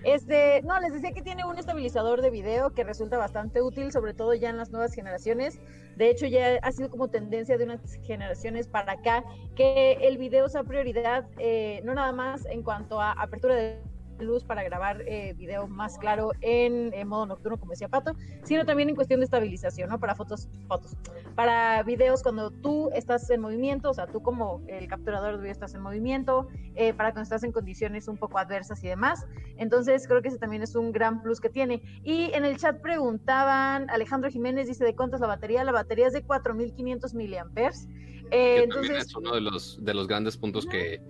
Este, 0.04 0.60
no, 0.62 0.78
les 0.80 0.92
decía 0.92 1.12
que 1.12 1.22
tiene 1.22 1.44
un 1.44 1.58
estabilizador 1.58 2.20
de 2.20 2.30
video 2.30 2.70
que 2.70 2.84
resulta 2.84 3.16
bastante 3.16 3.62
útil, 3.62 3.90
sobre 3.90 4.12
todo 4.12 4.34
ya 4.34 4.50
en 4.50 4.58
las 4.58 4.70
nuevas 4.70 4.92
generaciones. 4.92 5.58
De 5.96 6.10
hecho, 6.10 6.26
ya 6.26 6.58
ha 6.62 6.72
sido 6.72 6.90
como 6.90 7.08
tendencia 7.08 7.56
de 7.56 7.64
unas 7.64 7.80
generaciones 8.02 8.68
para 8.68 8.92
acá 8.92 9.24
que 9.56 9.92
el 10.02 10.18
video 10.18 10.48
sea 10.48 10.64
prioridad, 10.64 11.24
eh, 11.38 11.80
no 11.84 11.94
nada 11.94 12.12
más 12.12 12.44
en 12.46 12.62
cuanto 12.62 13.00
a 13.00 13.12
apertura 13.12 13.54
de 13.54 13.80
luz 14.18 14.44
para 14.44 14.62
grabar 14.62 15.02
eh, 15.02 15.34
video 15.36 15.66
más 15.66 15.98
claro 15.98 16.32
en, 16.40 16.92
modo 17.08 17.26
nocturno, 17.26 17.58
como 17.58 17.70
decía 17.70 17.88
Pato, 17.88 18.14
sino 18.44 18.64
también 18.64 18.88
en 18.88 18.94
cuestión 18.94 19.20
de 19.20 19.24
estabilización, 19.24 19.90
¿no? 19.90 19.98
Para 19.98 20.14
fotos, 20.14 20.48
fotos, 20.68 20.96
para 21.34 21.82
videos 21.82 22.22
cuando 22.22 22.50
tú 22.50 22.90
estás 22.94 23.28
en 23.30 23.40
movimiento, 23.40 23.90
o 23.90 23.94
sea, 23.94 24.06
tú 24.06 24.22
como 24.22 24.62
el 24.68 24.86
capturador 24.88 25.36
de 25.36 25.38
video 25.38 25.52
estás 25.52 25.74
en 25.74 25.82
movimiento, 25.82 26.48
eh, 26.74 26.92
para 26.94 27.10
cuando 27.10 27.22
estás 27.22 27.44
en 27.44 27.52
condiciones 27.52 28.08
un 28.08 28.16
poco 28.16 28.38
adversas 28.38 28.82
y 28.84 28.88
demás. 28.88 29.26
Entonces, 29.56 30.06
creo 30.06 30.22
que 30.22 30.28
ese 30.28 30.38
también 30.38 30.62
es 30.62 30.74
un 30.74 30.92
gran 30.92 31.22
plus 31.22 31.40
que 31.40 31.50
tiene. 31.50 31.82
Y 32.02 32.32
en 32.32 32.44
el 32.44 32.56
chat 32.56 32.80
preguntaban, 32.80 33.88
Alejandro 33.90 34.30
Jiménez 34.30 34.66
dice, 34.66 34.84
¿de 34.84 34.94
cuánto 34.94 35.16
es 35.16 35.20
la 35.20 35.28
batería? 35.28 35.64
La 35.64 35.72
batería 35.72 36.06
es 36.06 36.12
de 36.12 36.22
4500 36.22 37.14
miliamperes. 37.14 37.88
Eh, 38.30 38.62
entonces, 38.64 39.06
es 39.06 39.16
uno 39.16 39.34
de 39.34 39.40
los, 39.40 39.78
de 39.82 39.94
los 39.94 40.08
grandes 40.08 40.36
puntos 40.36 40.66
que, 40.66 41.00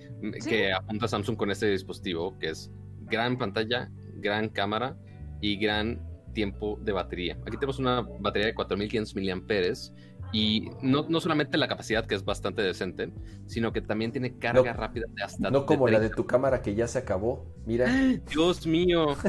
que 0.46 0.72
apunta 0.72 1.08
Samsung 1.08 1.36
con 1.36 1.50
este 1.50 1.66
dispositivo, 1.66 2.36
que 2.38 2.50
es 2.50 2.70
gran 3.06 3.38
pantalla, 3.38 3.90
gran 4.16 4.48
cámara 4.48 4.96
y 5.40 5.56
gran 5.56 6.00
tiempo 6.32 6.78
de 6.82 6.92
batería. 6.92 7.38
Aquí 7.46 7.56
tenemos 7.56 7.78
una 7.78 8.02
batería 8.20 8.46
de 8.48 8.54
4500 8.54 9.14
miliamperes 9.14 9.94
y 10.32 10.68
no, 10.82 11.06
no, 11.08 11.20
solamente 11.20 11.56
la 11.56 11.68
capacidad 11.68 12.04
que 12.06 12.16
es 12.16 12.24
bastante 12.24 12.60
decente, 12.60 13.12
sino 13.46 13.72
que 13.72 13.80
también 13.80 14.10
tiene 14.10 14.36
carga 14.36 14.72
rápida 14.72 15.06
de 15.08 15.22
hasta 15.22 15.50
No 15.50 15.64
como 15.64 15.86
la 15.86 16.00
de 16.00 16.10
tu 16.10 16.26
cámara 16.26 16.60
que 16.60 16.74
ya 16.74 16.88
se 16.88 16.98
acabó. 16.98 17.46
Mira. 17.64 17.86
Dios 18.30 18.66
mío. 18.66 19.16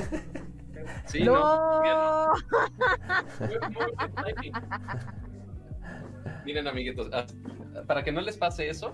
Sí, 1.07 1.23
no. 1.23 2.31
Miren, 6.45 6.67
amiguitos, 6.67 7.09
para 7.87 8.03
que 8.03 8.11
no 8.11 8.21
les 8.21 8.37
pase 8.37 8.69
eso, 8.69 8.93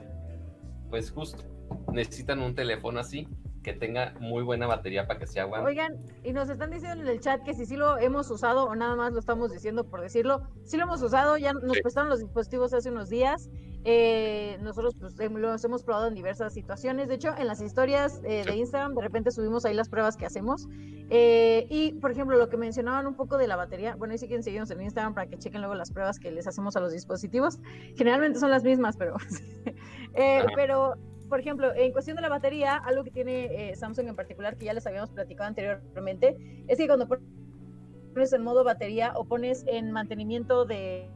pues 0.89 1.11
justo 1.11 1.43
necesitan 1.91 2.41
un 2.41 2.55
teléfono 2.55 2.99
así 2.99 3.27
que 3.63 3.73
tenga 3.73 4.13
muy 4.19 4.43
buena 4.43 4.67
batería 4.67 5.07
para 5.07 5.19
que 5.19 5.27
se 5.27 5.39
aguante. 5.39 5.67
Oigan, 5.67 5.97
y 6.23 6.33
nos 6.33 6.49
están 6.49 6.71
diciendo 6.71 7.01
en 7.01 7.07
el 7.07 7.19
chat 7.19 7.43
que 7.43 7.53
si 7.53 7.65
sí 7.65 7.75
lo 7.75 7.97
hemos 7.97 8.29
usado 8.31 8.65
o 8.65 8.75
nada 8.75 8.95
más 8.95 9.13
lo 9.13 9.19
estamos 9.19 9.51
diciendo 9.51 9.83
por 9.83 10.01
decirlo. 10.01 10.41
Sí 10.63 10.77
lo 10.77 10.83
hemos 10.83 11.01
usado, 11.01 11.37
ya 11.37 11.53
nos 11.53 11.79
prestaron 11.79 12.09
los 12.09 12.19
dispositivos 12.19 12.73
hace 12.73 12.89
unos 12.89 13.09
días. 13.09 13.49
Eh, 13.83 14.57
nosotros 14.61 14.95
pues, 14.99 15.15
los 15.17 15.63
hemos 15.63 15.83
probado 15.83 16.07
en 16.07 16.15
diversas 16.15 16.53
situaciones. 16.53 17.07
De 17.07 17.15
hecho, 17.15 17.35
en 17.37 17.47
las 17.47 17.61
historias 17.61 18.21
eh, 18.23 18.43
de 18.45 18.55
Instagram 18.55 18.95
de 18.95 19.01
repente 19.01 19.31
subimos 19.31 19.65
ahí 19.65 19.73
las 19.73 19.89
pruebas 19.89 20.17
que 20.17 20.25
hacemos. 20.25 20.67
Eh, 21.13 21.67
y, 21.69 21.93
por 21.93 22.11
ejemplo, 22.11 22.37
lo 22.37 22.47
que 22.49 22.57
mencionaban 22.57 23.05
un 23.05 23.15
poco 23.15 23.37
de 23.37 23.47
la 23.47 23.57
batería, 23.57 23.95
bueno, 23.95 24.13
ahí 24.13 24.17
sí 24.17 24.27
quieren 24.27 24.43
seguirnos 24.43 24.71
en 24.71 24.81
Instagram 24.81 25.13
para 25.13 25.27
que 25.27 25.37
chequen 25.37 25.61
luego 25.61 25.75
las 25.75 25.91
pruebas 25.91 26.19
que 26.19 26.31
les 26.31 26.47
hacemos 26.47 26.75
a 26.75 26.79
los 26.79 26.93
dispositivos. 26.93 27.59
Generalmente 27.95 28.39
son 28.39 28.49
las 28.49 28.63
mismas, 28.63 28.97
pero... 28.97 29.15
pero 30.55 30.95
por 31.31 31.39
ejemplo, 31.39 31.73
en 31.73 31.93
cuestión 31.93 32.17
de 32.17 32.21
la 32.21 32.27
batería, 32.27 32.75
algo 32.75 33.05
que 33.05 33.09
tiene 33.09 33.69
eh, 33.69 33.75
Samsung 33.77 34.09
en 34.09 34.17
particular, 34.17 34.57
que 34.57 34.65
ya 34.65 34.73
les 34.73 34.85
habíamos 34.85 35.11
platicado 35.11 35.47
anteriormente, 35.47 36.35
es 36.67 36.77
que 36.77 36.87
cuando 36.87 37.07
pones 37.07 38.33
en 38.33 38.43
modo 38.43 38.65
batería 38.65 39.13
o 39.15 39.23
pones 39.23 39.63
en 39.65 39.93
mantenimiento 39.93 40.65
de, 40.65 41.09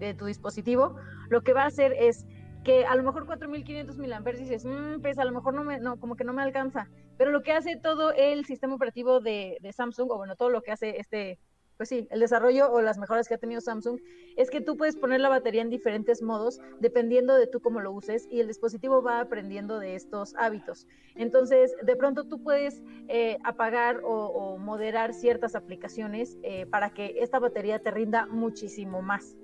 de, 0.00 0.14
tu 0.14 0.26
dispositivo, 0.26 0.96
lo 1.28 1.42
que 1.42 1.52
va 1.52 1.62
a 1.62 1.66
hacer 1.66 1.92
es 1.92 2.26
que 2.64 2.84
a 2.84 2.96
lo 2.96 3.04
mejor 3.04 3.26
4500 3.26 3.96
mAh 3.96 4.32
dices, 4.32 4.64
mmm, 4.64 5.00
pues 5.00 5.20
a 5.20 5.24
lo 5.24 5.30
mejor 5.30 5.54
no 5.54 5.62
me, 5.62 5.78
no, 5.78 6.00
como 6.00 6.16
que 6.16 6.24
no 6.24 6.32
me 6.32 6.42
alcanza. 6.42 6.88
Pero 7.16 7.30
lo 7.30 7.42
que 7.42 7.52
hace 7.52 7.76
todo 7.76 8.12
el 8.12 8.44
sistema 8.44 8.74
operativo 8.74 9.20
de, 9.20 9.58
de 9.60 9.72
Samsung, 9.72 10.10
o 10.10 10.16
bueno, 10.16 10.34
todo 10.34 10.50
lo 10.50 10.62
que 10.62 10.72
hace 10.72 10.98
este 10.98 11.38
pues 11.76 11.88
sí, 11.88 12.08
el 12.10 12.20
desarrollo 12.20 12.70
o 12.72 12.80
las 12.80 12.98
mejoras 12.98 13.28
que 13.28 13.34
ha 13.34 13.38
tenido 13.38 13.60
Samsung 13.60 14.00
es 14.36 14.50
que 14.50 14.60
tú 14.60 14.76
puedes 14.76 14.96
poner 14.96 15.20
la 15.20 15.28
batería 15.28 15.62
en 15.62 15.70
diferentes 15.70 16.22
modos 16.22 16.60
dependiendo 16.80 17.34
de 17.34 17.46
tú 17.46 17.60
cómo 17.60 17.80
lo 17.80 17.92
uses 17.92 18.26
y 18.30 18.40
el 18.40 18.48
dispositivo 18.48 19.02
va 19.02 19.20
aprendiendo 19.20 19.78
de 19.78 19.94
estos 19.94 20.34
hábitos. 20.36 20.86
Entonces, 21.14 21.74
de 21.82 21.96
pronto 21.96 22.24
tú 22.24 22.42
puedes 22.42 22.82
eh, 23.08 23.38
apagar 23.44 24.00
o, 24.04 24.58
moderar 24.58 25.12
ciertas 25.12 25.54
aplicaciones 25.54 26.38
eh, 26.42 26.66
para 26.66 26.90
que 26.90 27.16
esta 27.20 27.38
batería 27.38 27.78
te 27.78 27.90
rinda 27.90 28.26
muchísimo 28.26 29.02
más. 29.02 29.36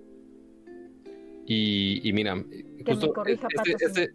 Y, 1.44 2.10
mira, 2.14 2.42
justo 2.86 3.12
este, 3.26 3.46
este, 3.80 4.04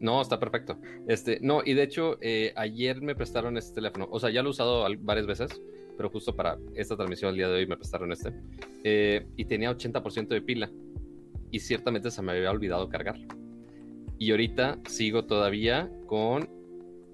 no, 0.00 0.20
está 0.20 0.38
perfecto. 0.38 0.78
Este, 1.06 1.38
no, 1.40 1.62
y 1.64 1.74
de 1.74 1.82
hecho, 1.82 2.18
eh, 2.20 2.52
ayer 2.56 3.00
me 3.02 3.14
prestaron 3.14 3.56
este 3.56 3.76
teléfono. 3.76 4.08
O 4.10 4.18
sea, 4.18 4.30
ya 4.30 4.42
lo 4.42 4.48
he 4.48 4.50
usado 4.50 4.86
varias 5.00 5.26
veces, 5.26 5.60
pero 5.98 6.08
justo 6.10 6.34
para 6.34 6.56
esta 6.76 6.96
transmisión 6.96 7.30
el 7.30 7.36
día 7.36 7.48
de 7.48 7.54
hoy 7.54 7.66
me 7.66 7.76
prestaron 7.76 8.12
este. 8.12 8.32
Eh, 8.84 9.26
y 9.36 9.44
tenía 9.44 9.70
80% 9.70 10.28
de 10.28 10.40
pila. 10.40 10.70
Y 11.50 11.58
ciertamente 11.58 12.10
se 12.12 12.22
me 12.22 12.32
había 12.32 12.50
olvidado 12.52 12.88
cargar. 12.88 13.18
Y 14.16 14.30
ahorita 14.30 14.78
sigo 14.86 15.24
todavía 15.24 15.90
con 16.06 16.48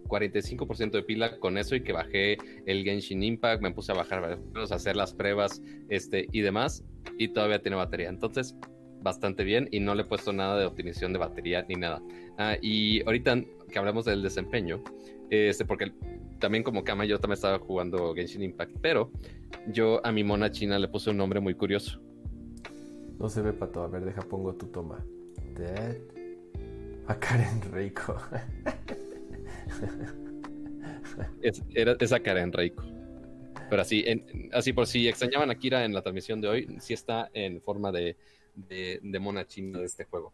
45% 0.08 0.90
de 0.90 1.02
pila 1.02 1.38
con 1.38 1.56
eso 1.56 1.74
y 1.74 1.82
que 1.82 1.94
bajé 1.94 2.36
el 2.66 2.84
Genshin 2.84 3.22
Impact, 3.22 3.62
me 3.62 3.70
puse 3.70 3.92
a 3.92 3.94
bajar 3.94 4.22
a 4.22 4.74
hacer 4.74 4.96
las 4.96 5.14
pruebas 5.14 5.62
este, 5.88 6.26
y 6.30 6.42
demás, 6.42 6.84
y 7.18 7.28
todavía 7.28 7.62
tiene 7.62 7.76
batería. 7.76 8.10
Entonces, 8.10 8.54
bastante 9.00 9.44
bien 9.44 9.68
y 9.70 9.80
no 9.80 9.94
le 9.94 10.02
he 10.02 10.04
puesto 10.04 10.32
nada 10.32 10.58
de 10.58 10.66
optimización 10.66 11.14
de 11.14 11.20
batería 11.20 11.64
ni 11.68 11.76
nada. 11.76 12.02
Ah, 12.36 12.56
y 12.60 13.02
ahorita 13.06 13.42
que 13.70 13.78
hablamos 13.78 14.04
del 14.04 14.22
desempeño, 14.22 14.82
este, 15.30 15.64
porque 15.64 15.92
también 16.38 16.62
como 16.64 16.84
Kama 16.84 17.04
yo 17.04 17.18
también 17.18 17.34
estaba 17.34 17.58
jugando 17.58 18.14
Genshin 18.14 18.42
Impact, 18.42 18.76
pero 18.80 19.10
yo 19.68 20.04
a 20.04 20.12
mi 20.12 20.24
mona 20.24 20.50
china 20.50 20.78
le 20.78 20.88
puse 20.88 21.10
un 21.10 21.16
nombre 21.16 21.40
muy 21.40 21.54
curioso. 21.54 22.00
No 23.18 23.28
se 23.28 23.42
ve 23.42 23.52
pato, 23.52 23.82
a 23.82 23.88
ver, 23.88 24.04
deja 24.04 24.22
pongo 24.22 24.54
tu 24.54 24.66
toma. 24.66 25.04
Dead. 25.56 25.96
A 27.06 27.18
Karen 27.18 27.60
Reiko. 27.70 28.16
es, 31.42 31.62
era, 31.74 31.96
esa 32.00 32.20
Karen 32.20 32.52
Reiko. 32.52 32.84
Pero 33.70 33.82
así, 33.82 34.04
así 34.52 34.72
por 34.72 34.86
si 34.86 35.08
extrañaban 35.08 35.50
a 35.50 35.54
Kira 35.54 35.84
en 35.84 35.94
la 35.94 36.02
transmisión 36.02 36.40
de 36.40 36.48
hoy, 36.48 36.76
sí 36.80 36.94
está 36.94 37.30
en 37.32 37.60
forma 37.60 37.92
de, 37.92 38.16
de, 38.54 39.18
mona 39.18 39.46
china 39.46 39.78
de 39.78 39.86
este 39.86 40.04
juego. 40.04 40.32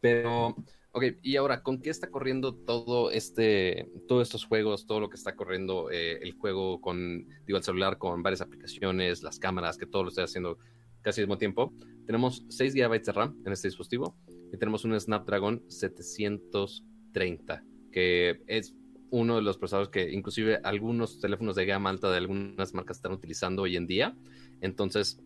Pero, 0.00 0.56
ok, 0.94 1.04
y 1.22 1.36
ahora, 1.36 1.62
¿con 1.62 1.82
qué 1.82 1.90
está 1.90 2.08
corriendo 2.08 2.54
todo 2.54 3.10
este, 3.10 3.90
todos 4.06 4.22
estos 4.22 4.44
juegos, 4.44 4.86
todo 4.86 5.00
lo 5.00 5.10
que 5.10 5.16
está 5.16 5.34
corriendo 5.34 5.90
eh, 5.90 6.20
el 6.22 6.34
juego 6.34 6.80
con, 6.80 7.26
digo, 7.46 7.58
el 7.58 7.64
celular 7.64 7.98
con 7.98 8.22
varias 8.22 8.40
aplicaciones, 8.40 9.24
las 9.24 9.40
cámaras, 9.40 9.76
que 9.76 9.86
todo 9.86 10.04
lo 10.04 10.10
estoy 10.10 10.22
haciendo 10.22 10.56
casi 11.02 11.20
al 11.20 11.26
mismo 11.26 11.36
tiempo? 11.36 11.74
Tenemos 12.06 12.44
6 12.48 12.74
GB 12.74 13.02
de 13.02 13.12
RAM 13.12 13.36
en 13.44 13.52
este 13.52 13.66
dispositivo 13.66 14.16
y 14.52 14.56
tenemos 14.56 14.84
un 14.84 14.98
Snapdragon 14.98 15.64
730, 15.68 17.64
que 17.90 18.40
es 18.46 18.72
uno 19.10 19.34
de 19.34 19.42
los 19.42 19.58
procesadores 19.58 19.90
que 19.90 20.12
inclusive 20.12 20.60
algunos 20.62 21.18
teléfonos 21.20 21.56
de 21.56 21.66
gama 21.66 21.90
alta 21.90 22.08
de 22.08 22.18
algunas 22.18 22.72
marcas 22.72 22.98
están 22.98 23.12
utilizando 23.12 23.62
hoy 23.62 23.76
en 23.76 23.88
día. 23.88 24.16
Entonces, 24.60 25.20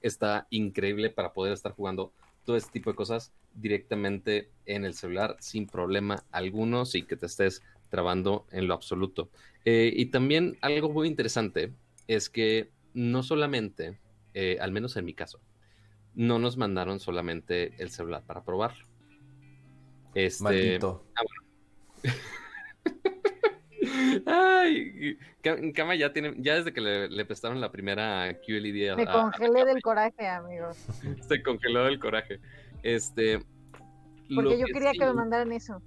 está 0.00 0.46
increíble 0.50 1.10
para 1.10 1.32
poder 1.32 1.54
estar 1.54 1.72
jugando 1.72 2.12
todo 2.44 2.56
este 2.56 2.70
tipo 2.70 2.90
de 2.90 2.96
cosas 2.96 3.32
directamente 3.60 4.50
en 4.66 4.84
el 4.84 4.94
celular 4.94 5.36
sin 5.40 5.66
problema 5.66 6.24
alguno, 6.30 6.84
sin 6.84 7.06
que 7.06 7.16
te 7.16 7.26
estés 7.26 7.62
trabando 7.88 8.46
en 8.50 8.68
lo 8.68 8.74
absoluto. 8.74 9.30
Eh, 9.64 9.92
y 9.94 10.06
también 10.06 10.58
algo 10.60 10.90
muy 10.90 11.08
interesante 11.08 11.72
es 12.06 12.28
que 12.28 12.70
no 12.94 13.22
solamente, 13.22 13.98
eh, 14.34 14.58
al 14.60 14.72
menos 14.72 14.96
en 14.96 15.04
mi 15.04 15.14
caso, 15.14 15.40
no 16.14 16.38
nos 16.38 16.56
mandaron 16.56 17.00
solamente 17.00 17.74
el 17.78 17.90
celular 17.90 18.22
para 18.26 18.42
probarlo. 18.42 18.86
Este, 20.14 20.42
Maldito. 20.42 21.04
Ah, 21.14 21.22
Ay, 24.26 25.18
Kama 25.74 25.94
ya 25.94 26.12
tiene, 26.12 26.34
ya 26.38 26.56
desde 26.56 26.72
que 26.72 26.80
le, 26.80 27.24
prestaron 27.24 27.60
la 27.60 27.70
primera 27.70 28.36
QLED. 28.44 28.96
Me 28.96 29.06
congelé 29.06 29.64
del 29.64 29.80
coraje, 29.82 30.26
amigos. 30.26 30.76
Se 31.28 31.42
congeló 31.42 31.84
del 31.84 31.98
coraje. 31.98 32.40
Este. 32.82 33.40
Porque 34.34 34.58
yo 34.58 34.66
quería 34.66 34.92
que 34.92 35.06
me 35.06 35.14
mandaran 35.14 35.52
eso. 35.52 35.80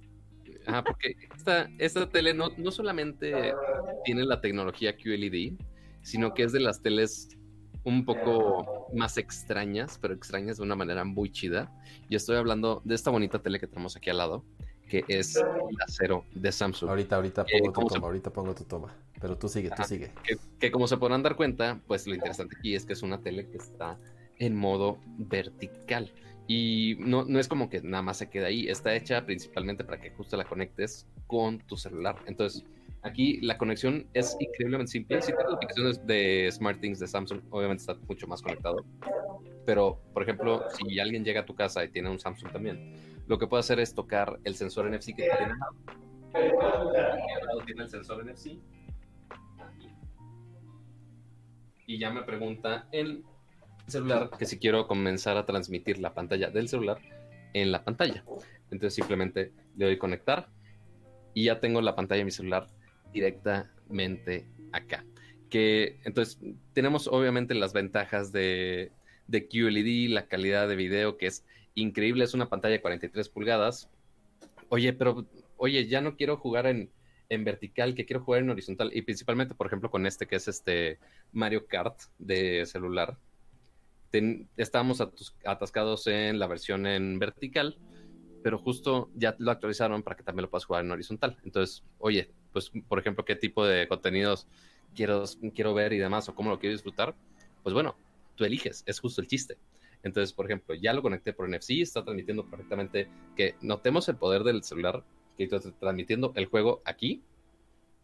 Ah, 0.66 0.82
porque 0.84 1.16
esta, 1.34 1.68
esta 1.78 2.08
tele 2.08 2.34
no, 2.34 2.50
no 2.56 2.70
solamente 2.70 3.32
tiene 4.04 4.24
la 4.24 4.40
tecnología 4.40 4.96
QLED, 4.96 5.54
sino 6.02 6.34
que 6.34 6.44
es 6.44 6.52
de 6.52 6.60
las 6.60 6.82
teles 6.82 7.36
un 7.84 8.04
poco 8.04 8.88
más 8.94 9.18
extrañas, 9.18 9.98
pero 10.00 10.14
extrañas 10.14 10.58
de 10.58 10.62
una 10.62 10.76
manera 10.76 11.04
muy 11.04 11.30
chida. 11.30 11.72
Y 12.08 12.16
estoy 12.16 12.36
hablando 12.36 12.80
de 12.84 12.94
esta 12.94 13.10
bonita 13.10 13.40
tele 13.40 13.58
que 13.58 13.66
tenemos 13.66 13.96
aquí 13.96 14.10
al 14.10 14.18
lado, 14.18 14.44
que 14.88 15.04
es 15.08 15.34
la 15.36 15.86
cero 15.88 16.24
de 16.34 16.52
Samsung. 16.52 16.90
Ahorita, 16.90 17.16
ahorita 17.16 17.44
pongo 17.44 17.72
tu 17.72 17.86
toma, 17.86 18.06
ahorita 18.06 18.32
pongo 18.32 18.54
tu 18.54 18.64
toma. 18.64 18.94
Pero 19.20 19.36
tú 19.36 19.48
sigue, 19.48 19.70
tú 19.70 19.82
sigue. 19.84 20.12
Que, 20.58 20.70
como 20.70 20.86
se 20.86 20.96
podrán 20.96 21.22
dar 21.22 21.36
cuenta, 21.36 21.80
pues 21.86 22.06
lo 22.06 22.14
interesante 22.14 22.56
aquí 22.58 22.74
es 22.74 22.84
que 22.84 22.92
es 22.92 23.02
una 23.02 23.20
tele 23.20 23.48
que 23.48 23.56
está 23.56 23.98
en 24.38 24.56
modo 24.56 24.98
vertical. 25.18 26.12
Y 26.46 26.96
no, 26.98 27.24
no 27.24 27.38
es 27.38 27.48
como 27.48 27.68
que 27.70 27.80
nada 27.82 28.02
más 28.02 28.18
se 28.18 28.28
queda 28.28 28.48
ahí, 28.48 28.68
está 28.68 28.94
hecha 28.94 29.24
principalmente 29.24 29.84
para 29.84 30.00
que 30.00 30.10
justo 30.10 30.36
la 30.36 30.44
conectes 30.44 31.06
con 31.26 31.58
tu 31.58 31.76
celular. 31.76 32.16
Entonces, 32.26 32.64
aquí 33.02 33.40
la 33.40 33.58
conexión 33.58 34.06
es 34.12 34.36
increíblemente 34.40 34.92
simple. 34.92 35.22
Si 35.22 35.32
tienes 35.32 35.52
aplicaciones 35.52 36.06
de 36.06 36.48
SmartThings 36.50 36.98
de 36.98 37.06
Samsung, 37.06 37.40
obviamente 37.50 37.82
está 37.82 37.94
mucho 38.08 38.26
más 38.26 38.42
conectado. 38.42 38.84
Pero, 39.64 40.00
por 40.12 40.22
ejemplo, 40.22 40.64
si 40.70 40.98
alguien 40.98 41.24
llega 41.24 41.42
a 41.42 41.46
tu 41.46 41.54
casa 41.54 41.84
y 41.84 41.88
tiene 41.88 42.10
un 42.10 42.18
Samsung 42.18 42.50
también, 42.52 42.94
lo 43.26 43.38
que 43.38 43.46
puede 43.46 43.60
hacer 43.60 43.78
es 43.78 43.94
tocar 43.94 44.38
el 44.44 44.54
sensor 44.56 44.90
NFC 44.90 45.14
que 45.14 45.28
tiene. 45.28 45.54
Y 51.86 51.98
ya 51.98 52.10
me 52.10 52.22
pregunta 52.22 52.88
en 52.92 53.24
celular 53.86 54.30
que 54.38 54.46
si 54.46 54.58
quiero 54.58 54.86
comenzar 54.86 55.36
a 55.36 55.46
transmitir 55.46 55.98
la 55.98 56.14
pantalla 56.14 56.50
del 56.50 56.68
celular 56.68 56.98
en 57.52 57.72
la 57.72 57.84
pantalla. 57.84 58.24
Entonces 58.70 58.94
simplemente 58.94 59.52
le 59.76 59.86
doy 59.86 59.98
conectar 59.98 60.48
y 61.34 61.44
ya 61.44 61.60
tengo 61.60 61.80
la 61.80 61.94
pantalla 61.94 62.20
de 62.20 62.24
mi 62.24 62.30
celular 62.30 62.66
directamente 63.12 64.46
acá. 64.72 65.04
Que 65.50 65.98
entonces 66.04 66.38
tenemos 66.72 67.08
obviamente 67.08 67.54
las 67.54 67.72
ventajas 67.72 68.32
de, 68.32 68.92
de 69.26 69.48
QLED, 69.48 70.10
la 70.10 70.26
calidad 70.26 70.68
de 70.68 70.76
video 70.76 71.18
que 71.18 71.26
es 71.26 71.44
increíble, 71.74 72.24
es 72.24 72.34
una 72.34 72.48
pantalla 72.48 72.72
de 72.72 72.80
43 72.80 73.28
pulgadas. 73.28 73.90
Oye, 74.68 74.92
pero, 74.92 75.26
oye, 75.56 75.86
ya 75.86 76.00
no 76.00 76.16
quiero 76.16 76.38
jugar 76.38 76.66
en, 76.66 76.90
en 77.28 77.44
vertical, 77.44 77.94
que 77.94 78.06
quiero 78.06 78.22
jugar 78.22 78.42
en 78.42 78.50
horizontal. 78.50 78.90
Y 78.94 79.02
principalmente, 79.02 79.54
por 79.54 79.66
ejemplo, 79.66 79.90
con 79.90 80.06
este 80.06 80.26
que 80.26 80.36
es 80.36 80.48
este 80.48 80.98
Mario 81.32 81.66
Kart 81.66 81.98
de 82.18 82.64
celular. 82.66 83.16
Estábamos 84.56 85.00
atascados 85.44 86.06
en 86.06 86.38
la 86.38 86.46
versión 86.46 86.86
en 86.86 87.18
vertical, 87.18 87.78
pero 88.42 88.58
justo 88.58 89.10
ya 89.14 89.34
lo 89.38 89.50
actualizaron 89.50 90.02
para 90.02 90.16
que 90.16 90.22
también 90.22 90.42
lo 90.42 90.50
puedas 90.50 90.64
jugar 90.64 90.84
en 90.84 90.90
horizontal. 90.90 91.38
Entonces, 91.44 91.84
oye, 91.98 92.30
pues, 92.52 92.70
por 92.88 92.98
ejemplo, 92.98 93.24
qué 93.24 93.36
tipo 93.36 93.64
de 93.64 93.88
contenidos 93.88 94.46
quiero, 94.94 95.24
quiero 95.54 95.74
ver 95.74 95.92
y 95.92 95.98
demás, 95.98 96.28
o 96.28 96.34
cómo 96.34 96.50
lo 96.50 96.58
quiero 96.58 96.74
disfrutar. 96.74 97.14
Pues 97.62 97.72
bueno, 97.72 97.96
tú 98.34 98.44
eliges, 98.44 98.82
es 98.86 99.00
justo 99.00 99.20
el 99.20 99.28
chiste. 99.28 99.58
Entonces, 100.02 100.32
por 100.32 100.46
ejemplo, 100.46 100.74
ya 100.74 100.92
lo 100.92 101.02
conecté 101.02 101.32
por 101.32 101.48
NFC, 101.48 101.80
está 101.80 102.02
transmitiendo 102.02 102.44
perfectamente 102.44 103.08
que 103.36 103.54
notemos 103.60 104.08
el 104.08 104.16
poder 104.16 104.42
del 104.42 104.64
celular, 104.64 105.04
que 105.36 105.44
estoy 105.44 105.72
transmitiendo 105.78 106.32
el 106.34 106.46
juego 106.46 106.82
aquí 106.84 107.22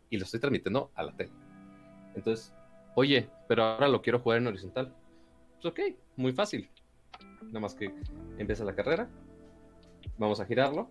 y 0.09 0.17
lo 0.17 0.25
estoy 0.25 0.41
transmitiendo 0.41 0.91
a 0.95 1.03
la 1.03 1.17
tele. 1.17 1.33
Entonces, 2.15 2.53
oye, 2.95 3.29
pero 3.49 3.65
ahora 3.65 3.89
lo 3.89 4.01
quiero 4.01 4.21
jugar 4.21 4.39
en 4.39 4.47
horizontal. 4.47 4.95
Pues 5.61 5.73
ok, 5.73 5.81
muy 6.17 6.33
fácil. 6.33 6.69
Nada 7.43 7.61
más 7.61 7.75
que 7.75 7.93
empieza 8.39 8.65
la 8.65 8.75
carrera, 8.75 9.09
vamos 10.17 10.41
a 10.41 10.45
girarlo 10.45 10.91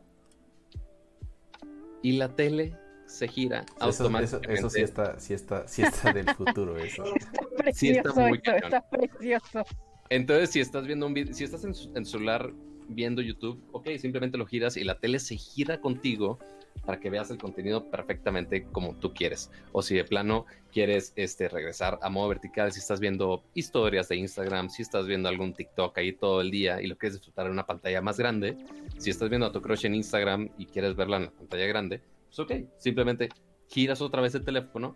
y 2.02 2.14
la 2.14 2.36
tele 2.36 2.76
se 3.06 3.28
gira 3.28 3.66
automáticamente. 3.80 4.54
Eso, 4.54 4.70
sí 4.70 4.82
está, 4.82 5.20
sí 5.20 5.34
está, 5.34 5.68
sí 5.68 5.82
está 5.84 6.12
del 6.12 6.30
futuro 6.36 6.78
eso. 6.78 7.04
sí 7.74 7.90
está 7.92 8.14
muy 8.14 8.42
está 8.44 8.82
precioso. 8.90 9.64
Entonces, 10.10 10.50
si 10.52 10.60
estás 10.60 10.86
viendo 10.86 11.06
un 11.06 11.14
video, 11.14 11.34
si 11.34 11.44
estás 11.44 11.64
en, 11.64 11.74
en, 11.96 12.06
celular 12.06 12.52
viendo 12.90 13.22
YouTube, 13.22 13.62
ok, 13.72 13.90
simplemente 13.98 14.38
lo 14.38 14.46
giras 14.46 14.78
y 14.78 14.84
la 14.84 15.00
tele 15.00 15.20
se 15.20 15.38
gira 15.38 15.80
contigo 15.80 16.40
para 16.86 17.00
que 17.00 17.10
veas 17.10 17.30
el 17.32 17.38
contenido 17.38 17.90
perfectamente 17.90 18.64
como 18.72 18.96
tú 18.96 19.14
quieres. 19.14 19.52
O 19.72 19.82
si 19.82 19.96
de 19.96 20.04
plano 20.04 20.46
quieres 20.72 21.14
este, 21.16 21.50
regresar 21.50 22.00
a 22.02 22.10
modo 22.10 22.30
vertical, 22.30 22.72
si 22.72 22.80
estás 22.80 23.00
viendo 23.00 23.44
historias 23.54 24.08
de 24.10 24.18
Instagram, 24.18 24.70
si 24.70 24.84
estás 24.84 25.06
viendo 25.06 25.28
algún 25.30 25.54
TikTok 25.54 25.98
ahí 25.98 26.14
todo 26.14 26.42
el 26.42 26.52
día 26.52 26.82
y 26.82 26.88
lo 26.88 26.98
quieres 26.98 27.18
disfrutar 27.18 27.48
en 27.48 27.54
una 27.54 27.66
pantalla 27.66 28.02
más 28.02 28.18
grande, 28.18 28.58
si 28.98 29.10
estás 29.10 29.30
viendo 29.30 29.48
a 29.48 29.52
tu 29.52 29.62
crush 29.62 29.86
en 29.86 29.96
Instagram 29.96 30.50
y 30.58 30.66
quieres 30.66 30.96
verla 30.96 31.18
en 31.18 31.26
la 31.26 31.32
pantalla 31.32 31.66
grande, 31.66 32.02
pues 32.28 32.40
ok, 32.40 32.54
simplemente 32.78 33.30
giras 33.68 34.02
otra 34.02 34.22
vez 34.22 34.36
el 34.36 34.44
teléfono 34.44 34.96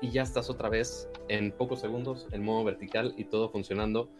y 0.00 0.10
ya 0.10 0.22
estás 0.22 0.48
otra 0.48 0.68
vez 0.68 1.08
en 1.28 1.52
pocos 1.52 1.80
segundos 1.80 2.26
en 2.32 2.42
modo 2.42 2.64
vertical 2.64 3.14
y 3.16 3.24
todo 3.24 3.50
funcionando 3.50 4.10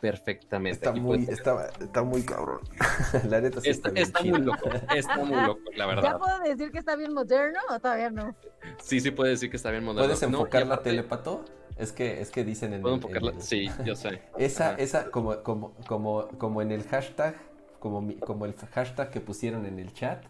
perfectamente. 0.00 0.76
Está, 0.76 0.92
muy, 0.92 1.24
está, 1.28 2.02
muy 2.02 2.22
cabrón. 2.22 2.60
la 3.28 3.40
neta 3.40 3.60
sí 3.60 3.70
está, 3.70 3.90
está, 3.94 4.22
muy 4.22 4.40
loco. 4.40 4.70
Está 4.90 5.24
muy 5.24 5.40
loco, 5.42 5.70
la 5.74 5.86
verdad. 5.86 6.02
¿Ya 6.12 6.18
puedo 6.18 6.38
decir 6.40 6.70
que 6.70 6.78
está 6.78 6.96
bien 6.96 7.12
moderno 7.12 7.58
o 7.68 7.78
todavía 7.80 8.10
no? 8.10 8.34
Sí, 8.82 9.00
sí 9.00 9.10
puede 9.10 9.30
decir 9.30 9.50
que 9.50 9.56
está 9.56 9.70
bien 9.70 9.84
moderno. 9.84 10.06
¿Puedes 10.08 10.22
enfocar 10.22 10.66
la 10.66 10.82
tele, 10.82 11.02
Pato? 11.02 11.44
Es 11.76 11.92
que, 11.92 12.20
es 12.20 12.30
que 12.30 12.44
dicen 12.44 12.72
en, 12.74 12.82
¿Puedo 12.82 12.94
en 12.94 13.02
enfocarla? 13.02 13.32
Sí, 13.40 13.70
yo 13.84 13.94
sé. 13.94 14.20
Esa, 14.36 14.70
Ajá. 14.70 14.82
esa, 14.82 15.10
como, 15.10 15.42
como, 15.42 15.74
como, 15.86 16.28
como 16.38 16.62
en 16.62 16.70
el 16.72 16.84
hashtag, 16.84 17.36
como, 17.78 18.00
mi- 18.00 18.16
como 18.16 18.44
el 18.46 18.54
hashtag 18.54 19.10
que 19.10 19.20
pusieron 19.20 19.66
en 19.66 19.78
el 19.78 19.92
chat. 19.92 20.24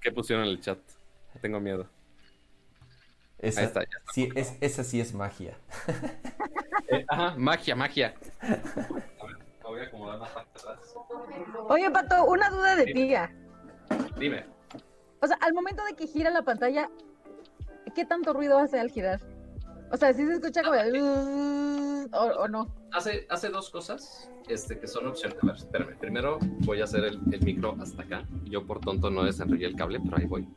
¿Qué 0.00 0.12
pusieron 0.12 0.44
en 0.44 0.50
el 0.50 0.60
chat? 0.60 0.78
Tengo 1.40 1.60
miedo. 1.60 1.88
Esa, 3.38 3.60
Ahí 3.60 3.66
está, 3.66 3.80
ya 3.80 3.98
está. 3.98 4.12
sí, 4.12 4.32
es, 4.34 4.54
esa 4.60 4.84
sí 4.84 5.00
es 5.00 5.14
magia. 5.14 5.56
Eh, 6.90 7.04
ajá, 7.08 7.34
magia, 7.36 7.74
magia. 7.76 8.14
A 8.40 8.46
ver, 8.46 8.62
me 9.62 9.68
voy 9.68 9.80
a 9.80 9.82
acomodar 9.84 10.18
más 10.18 10.30
para 10.30 10.46
atrás. 10.48 10.94
Oye, 11.68 11.90
Pato, 11.90 12.24
una 12.26 12.50
duda 12.50 12.76
de 12.76 12.84
Sí. 12.84 12.94
tía. 12.94 13.34
Dime. 14.18 14.46
O 15.20 15.26
sea, 15.26 15.36
al 15.40 15.52
momento 15.52 15.84
de 15.84 15.94
que 15.94 16.06
gira 16.06 16.30
la 16.30 16.42
pantalla, 16.42 16.88
¿qué 17.94 18.04
tanto 18.04 18.32
ruido 18.32 18.58
hace 18.58 18.78
al 18.80 18.90
girar? 18.90 19.20
O 19.90 19.96
sea, 19.96 20.12
si 20.12 20.26
se 20.26 20.34
escucha 20.34 20.62
como... 20.62 20.74
de- 20.76 22.08
O, 22.12 22.18
o 22.42 22.48
no. 22.48 22.74
Hace, 22.92 23.26
hace 23.28 23.50
dos 23.50 23.68
cosas 23.68 24.30
este, 24.48 24.78
que 24.78 24.86
son 24.86 25.06
opciones. 25.08 25.36
A 25.42 25.46
ver, 25.46 25.56
espérame. 25.56 25.98
Primero 25.98 26.38
voy 26.60 26.80
a 26.80 26.84
hacer 26.84 27.04
el, 27.04 27.20
el 27.30 27.40
micro 27.42 27.76
hasta 27.82 28.02
acá. 28.02 28.24
Yo 28.44 28.66
por 28.66 28.80
tonto 28.80 29.10
no 29.10 29.24
desenrollé 29.24 29.66
el 29.66 29.76
cable, 29.76 30.00
pero 30.02 30.16
ahí 30.16 30.24
voy. 30.24 30.48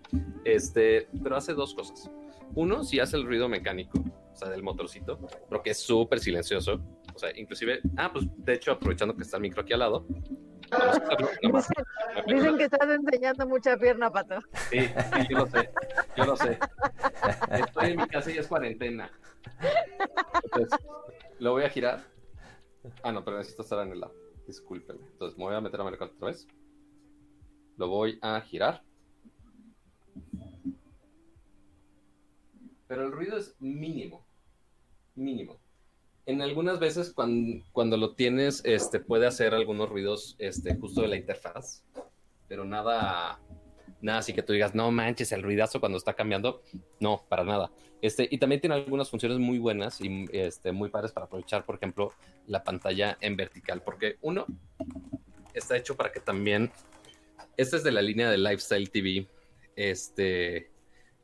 Este, 0.46 1.10
pero 1.24 1.36
hace 1.36 1.54
dos 1.54 1.74
cosas. 1.74 2.10
Uno, 2.56 2.84
si 2.86 3.00
hace 3.02 3.18
el 3.18 3.26
ruido 3.26 3.50
mecánico, 3.50 4.00
o 4.32 4.36
sea, 4.36 4.50
del 4.50 4.64
motorcito, 4.64 5.20
pero 5.50 5.62
que 5.62 5.72
es 5.72 5.80
súper 5.80 6.20
silencioso. 6.20 6.82
O 7.14 7.20
sea, 7.20 7.30
inclusive... 7.38 7.82
Ah, 7.98 8.12
pues 8.12 8.26
de 8.38 8.54
hecho, 8.54 8.72
aprovechando 8.72 9.16
que 9.16 9.24
está 9.24 9.38
el 9.38 9.44
micro 9.44 9.62
aquí 9.62 9.74
al 9.74 9.80
lado. 9.80 10.06
Dicen 12.28 12.58
que 12.58 12.64
estás 12.64 12.90
enseñando 12.90 13.48
mucha 13.48 13.78
pierna, 13.78 14.10
Pato. 14.10 14.40
Sí, 14.70 14.80
sí, 14.80 15.28
yo 15.30 15.40
lo 15.40 15.48
sé. 15.48 15.70
Yo 16.16 16.26
lo 16.26 16.38
sé. 16.38 16.58
Estoy 17.52 17.92
en 17.92 17.98
mi 17.98 18.08
casa 18.08 18.32
y 18.32 18.38
es 18.38 18.48
cuarentena. 18.48 19.12
Entonces, 20.44 20.80
lo 21.40 21.52
voy 21.52 21.64
a 21.64 21.70
girar. 21.70 22.04
Ah, 23.04 23.12
no, 23.12 23.24
pero 23.24 23.38
necesito 23.38 23.64
estar 23.64 23.86
en 23.86 23.92
el 23.92 24.00
lado. 24.00 24.16
Discúlpenme. 24.48 25.06
Entonces, 25.12 25.38
me 25.38 25.44
voy 25.44 25.56
a 25.56 25.62
meter 25.62 25.82
a 25.82 25.84
mercado 25.84 26.12
otra 26.16 26.28
vez. 26.28 26.48
Lo 27.78 27.90
voy 27.90 28.18
a 28.22 28.40
girar. 28.42 28.84
Pero 32.92 33.06
el 33.06 33.14
ruido 33.14 33.38
es 33.38 33.56
mínimo. 33.62 34.28
Mínimo. 35.16 35.62
En 36.26 36.42
algunas 36.42 36.78
veces 36.78 37.14
cuando, 37.14 37.96
lo 37.96 38.16
tienes, 38.16 38.62
este, 38.66 39.00
puede 39.00 39.26
hacer 39.28 39.54
algunos 39.54 39.88
ruidos 39.88 40.36
este, 40.40 40.76
justo 40.76 41.02
de 41.02 41.08
la 41.08 41.16
interfaz. 41.16 41.86
Pero 42.50 42.66
nada, 42.66 43.40
nada 44.02 44.20
así 44.20 44.34
que 44.34 44.44
tú 44.44 44.52
digas, 44.52 44.76
no 44.76 44.92
manches, 44.92 45.32
el 45.32 45.42
ruidazo 45.42 45.80
cuando 45.80 45.98
está 45.98 46.16
cambiando. 46.16 46.64
No, 47.00 47.24
para 47.30 47.46
nada. 47.46 47.72
Este, 48.02 48.28
y 48.30 48.38
también 48.40 48.60
tiene 48.60 48.76
algunas 48.76 49.10
funciones 49.10 49.40
muy 49.40 49.58
buenas 49.58 50.02
y 50.02 50.26
este, 50.34 50.74
muy 50.74 50.90
padres 50.90 51.14
para 51.14 51.28
aprovechar, 51.28 51.64
por 51.64 51.76
ejemplo, 51.76 52.12
la 52.46 52.62
pantalla 52.62 53.18
en 53.22 53.38
vertical. 53.38 53.82
Porque 53.84 54.18
uno, 54.20 54.46
está 55.54 55.78
hecho 55.78 55.96
para 55.96 56.12
que 56.12 56.20
también, 56.20 56.70
este 57.56 57.78
es 57.78 57.86
de 57.86 57.94
la 57.94 58.02
línea 58.02 58.30
de 58.30 58.38
Lifestyle 58.38 58.92
TV, 58.92 59.30
este, 59.78 60.71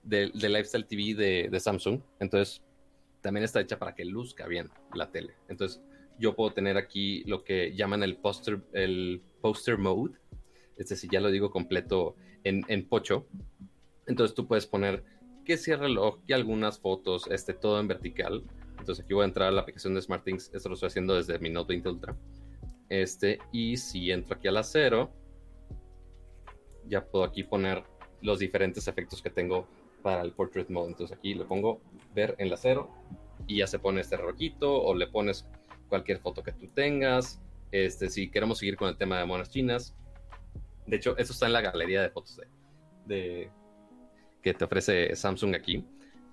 de, 0.07 0.31
de 0.33 0.49
Lifestyle 0.49 0.85
TV 0.85 1.13
de, 1.13 1.49
de 1.49 1.59
Samsung. 1.59 2.01
Entonces, 2.19 2.63
también 3.21 3.43
está 3.43 3.59
hecha 3.59 3.77
para 3.77 3.93
que 3.93 4.05
luzca 4.05 4.47
bien 4.47 4.69
la 4.93 5.11
tele. 5.11 5.33
Entonces, 5.49 5.81
yo 6.17 6.35
puedo 6.35 6.51
tener 6.53 6.77
aquí 6.77 7.23
lo 7.25 7.43
que 7.43 7.75
llaman 7.75 8.03
el 8.03 8.17
poster, 8.17 8.61
el 8.73 9.21
poster 9.41 9.77
mode. 9.77 10.13
Este, 10.77 10.95
si 10.95 11.07
ya 11.09 11.19
lo 11.19 11.29
digo 11.29 11.51
completo 11.51 12.15
en, 12.43 12.63
en 12.67 12.87
pocho. 12.87 13.27
Entonces, 14.05 14.35
tú 14.35 14.47
puedes 14.47 14.65
poner 14.65 15.03
que 15.43 15.57
si 15.57 15.71
el 15.71 15.79
reloj 15.79 16.19
y 16.27 16.33
algunas 16.33 16.79
fotos, 16.79 17.27
este, 17.29 17.53
todo 17.53 17.79
en 17.79 17.87
vertical. 17.87 18.43
Entonces, 18.79 19.03
aquí 19.03 19.13
voy 19.13 19.23
a 19.23 19.27
entrar 19.27 19.49
a 19.49 19.51
la 19.51 19.61
aplicación 19.61 19.93
de 19.93 20.01
SmartThings. 20.01 20.51
Esto 20.53 20.69
lo 20.69 20.75
estoy 20.75 20.87
haciendo 20.87 21.15
desde 21.15 21.39
mi 21.39 21.49
Note 21.49 21.73
20 21.73 21.89
Ultra. 21.89 22.17
Este, 22.89 23.39
y 23.51 23.75
si 23.75 24.11
entro 24.11 24.35
aquí 24.35 24.47
al 24.47 24.57
acero, 24.57 25.11
ya 26.85 27.05
puedo 27.05 27.25
aquí 27.25 27.43
poner 27.43 27.83
los 28.21 28.39
diferentes 28.39 28.87
efectos 28.87 29.21
que 29.21 29.29
tengo 29.29 29.67
para 30.07 30.21
el 30.21 30.31
portrait 30.31 30.69
mode. 30.69 30.87
Entonces 30.91 31.17
aquí 31.17 31.33
le 31.33 31.43
pongo 31.43 31.81
ver 32.15 32.33
en 32.37 32.49
la 32.49 32.55
cero 32.55 32.89
y 33.45 33.57
ya 33.57 33.67
se 33.67 33.77
pone 33.77 33.99
este 33.99 34.15
rojito 34.15 34.81
o 34.81 34.95
le 34.95 35.07
pones 35.07 35.45
cualquier 35.89 36.19
foto 36.19 36.41
que 36.43 36.53
tú 36.53 36.67
tengas. 36.69 37.41
Este, 37.73 38.09
si 38.09 38.29
queremos 38.31 38.59
seguir 38.59 38.77
con 38.77 38.87
el 38.87 38.95
tema 38.95 39.19
de 39.19 39.25
monas 39.25 39.49
chinas. 39.49 39.93
De 40.85 40.95
hecho, 40.95 41.17
eso 41.17 41.33
está 41.33 41.47
en 41.47 41.51
la 41.51 41.59
galería 41.59 42.01
de 42.01 42.09
fotos 42.09 42.37
de, 42.37 42.47
de- 43.05 43.51
que 44.41 44.53
te 44.53 44.63
ofrece 44.63 45.13
Samsung 45.13 45.55
aquí. 45.55 45.83